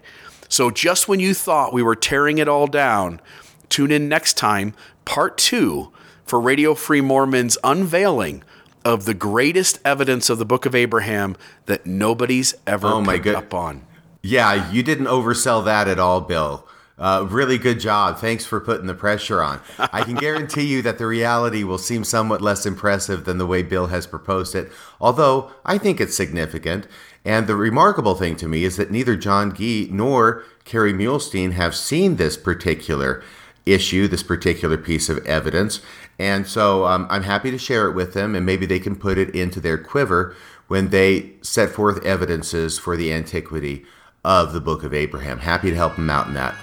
So, 0.49 0.71
just 0.71 1.09
when 1.09 1.21
you 1.21 1.35
thought 1.35 1.73
we 1.73 1.83
were 1.83 1.95
tearing 1.95 2.39
it 2.39 2.49
all 2.49 2.67
down, 2.67 3.21
tune 3.69 3.91
in 3.91 4.09
next 4.09 4.37
time, 4.37 4.75
part 5.05 5.37
two, 5.37 5.93
for 6.25 6.41
Radio 6.41 6.75
Free 6.75 7.01
Mormon's 7.01 7.59
unveiling 7.63 8.43
of 8.85 9.05
the 9.05 9.15
greatest 9.15 9.79
evidence 9.85 10.31
of 10.31 10.39
the 10.39 10.45
book 10.45 10.65
of 10.65 10.75
Abraham 10.75 11.37
that 11.67 11.85
nobody's 11.85 12.55
ever 12.67 12.87
oh 12.87 13.05
picked 13.05 13.27
up 13.27 13.53
on. 13.53 13.83
Yeah, 14.23 14.71
you 14.71 14.83
didn't 14.83 15.07
oversell 15.07 15.65
that 15.65 15.89
at 15.89 15.99
all, 15.99 16.21
Bill. 16.21 16.67
Uh, 16.99 17.27
really 17.31 17.59
good 17.59 17.79
job. 17.79 18.19
Thanks 18.19 18.45
for 18.45 18.61
putting 18.61 18.87
the 18.87 18.95
pressure 18.95 19.41
on. 19.41 19.61
I 19.79 20.03
can 20.03 20.15
guarantee 20.17 20.67
you 20.67 20.83
that 20.83 20.99
the 20.99 21.07
reality 21.07 21.63
will 21.63 21.79
seem 21.79 22.03
somewhat 22.03 22.43
less 22.43 22.67
impressive 22.67 23.25
than 23.25 23.39
the 23.39 23.47
way 23.47 23.63
Bill 23.63 23.87
has 23.87 24.07
proposed 24.07 24.55
it, 24.55 24.73
although 25.01 25.53
I 25.65 25.79
think 25.79 26.01
it's 26.01 26.17
significant. 26.17 26.89
And 27.25 27.47
the 27.47 27.57
remarkable 27.57 28.15
thing 28.15 28.37
to 28.37 28.49
me 28.49 28.65
is 28.65 28.77
that 28.77 28.91
neither 28.91 29.17
John 29.17 29.55
Gee 29.55 29.89
nor 29.91 30.45
Kerry 30.65 30.93
Muhlestein 30.93 31.53
have 31.53 31.75
seen 31.75 32.17
this 32.17 32.37
particular 32.37 33.23
issue, 33.67 34.09
this 34.09 34.23
particular 34.23 34.79
piece 34.79 35.09
of 35.09 35.25
evidence. 35.27 35.81
And 36.19 36.47
so 36.47 36.87
um, 36.87 37.07
I'm 37.11 37.23
happy 37.23 37.51
to 37.51 37.59
share 37.59 37.87
it 37.89 37.95
with 37.95 38.15
them, 38.15 38.35
and 38.35 38.45
maybe 38.45 38.67
they 38.67 38.81
can 38.81 38.97
put 38.97 39.19
it 39.19 39.35
into 39.35 39.61
their 39.61 39.79
quiver 39.79 40.35
when 40.67 40.89
they 40.89 41.33
set 41.43 41.71
forth 41.71 42.05
evidences 42.05 42.79
for 42.79 42.97
the 42.97 43.13
antiquity 43.13 43.85
of 44.25 44.53
the 44.53 44.61
Book 44.61 44.83
of 44.83 44.93
Abraham. 44.93 45.39
Happy 45.39 45.71
to 45.71 45.77
help 45.77 45.97
them 45.97 46.11
out 46.11 46.27
in 46.27 46.35
that. 46.35 46.55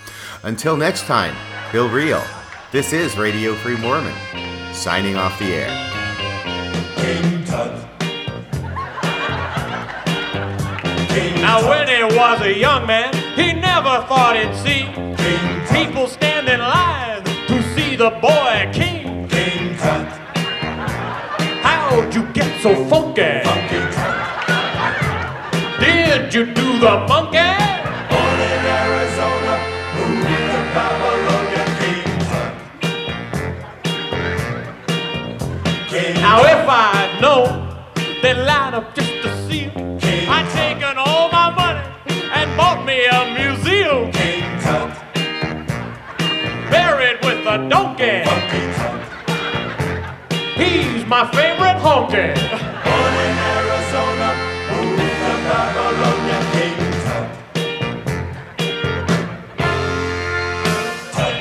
Until 0.44 0.77
next 0.77 1.06
time, 1.06 1.36
Bill 1.72 1.90
Reel. 1.90 2.23
This 2.72 2.91
is 2.94 3.18
Radio 3.18 3.56
Free 3.56 3.77
Mormon, 3.77 4.14
signing 4.73 5.15
off 5.15 5.40
the 5.40 5.53
air. 5.53 5.95
Now, 11.41 11.67
when 11.69 11.87
he 11.87 12.03
was 12.03 12.41
a 12.41 12.53
young 12.57 12.85
man, 12.85 13.13
he 13.35 13.53
never 13.53 14.05
thought 14.07 14.35
he'd 14.35 14.55
see 14.65 14.83
people 15.73 16.07
stand 16.07 16.47
in 16.49 16.59
line 16.59 17.23
to 17.47 17.61
see 17.73 17.95
the 17.95 18.09
boy 18.21 18.69
king. 18.73 19.27
How'd 21.63 22.13
you 22.13 22.23
get 22.33 22.61
so 22.61 22.71
funky? 22.89 23.41
Did 25.79 26.33
you 26.33 26.45
do 26.53 26.79
the 26.79 27.05
monkey? 27.07 27.53
Born 28.11 28.39
in 28.51 28.65
Arizona, 28.81 29.55
moved 29.95 30.27
to 30.51 30.59
Babylonia, 30.75 31.65
King 35.89 36.15
now, 36.15 36.41
if 36.43 36.67
I'd 36.67 37.19
known 37.21 37.51
they'd 38.21 38.33
line 38.33 38.73
up 38.73 38.93
just 38.95 39.13
to 39.23 39.29
see 39.47 39.59
him, 39.59 39.97
I'd 40.27 40.47
taken 40.53 40.94
all 40.94 40.94
He's 51.06 51.11
my 51.11 51.26
favorite 51.32 51.77
honky. 51.86 52.34
Born 52.84 53.14
in 53.26 53.38
Arizona, 53.53 54.30
moved 54.72 55.14
to 55.22 55.34
Babylonia, 55.45 56.40
King 56.52 56.77
Tut. 57.06 57.27
Tut, 61.14 61.38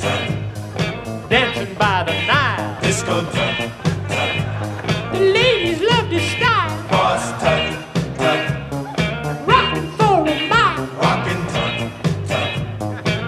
Tut. 0.00 0.22
Dancing 1.30 1.72
by 1.76 1.96
the 2.02 2.14
Nile. 2.26 2.80
Disco 2.82 3.16
Tut. 3.30 3.54
The 5.12 5.20
ladies 5.20 5.80
love 5.80 6.08
his 6.08 6.22
style. 6.32 6.74
Boss 6.90 7.24
Tut. 7.40 7.62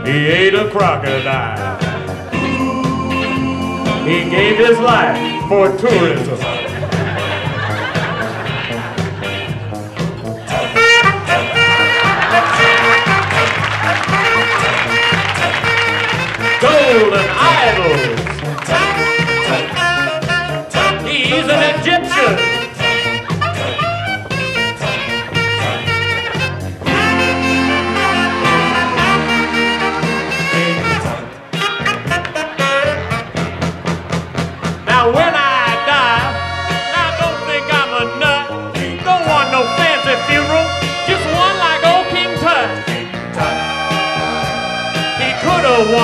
He 0.04 0.16
ate 0.26 0.54
a 0.54 0.68
crocodile. 0.70 1.78
He 4.04 4.30
gave 4.30 4.56
his 4.56 4.78
life 4.78 5.35
for 5.48 5.68
tourism. 5.76 6.38
Golden 16.60 17.26
idols. 17.38 18.06
He's 21.06 21.48
an 21.48 21.80
Egyptian. 21.80 22.05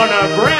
Won 0.03 0.11
a 0.11 0.37
Grammy. 0.37 0.52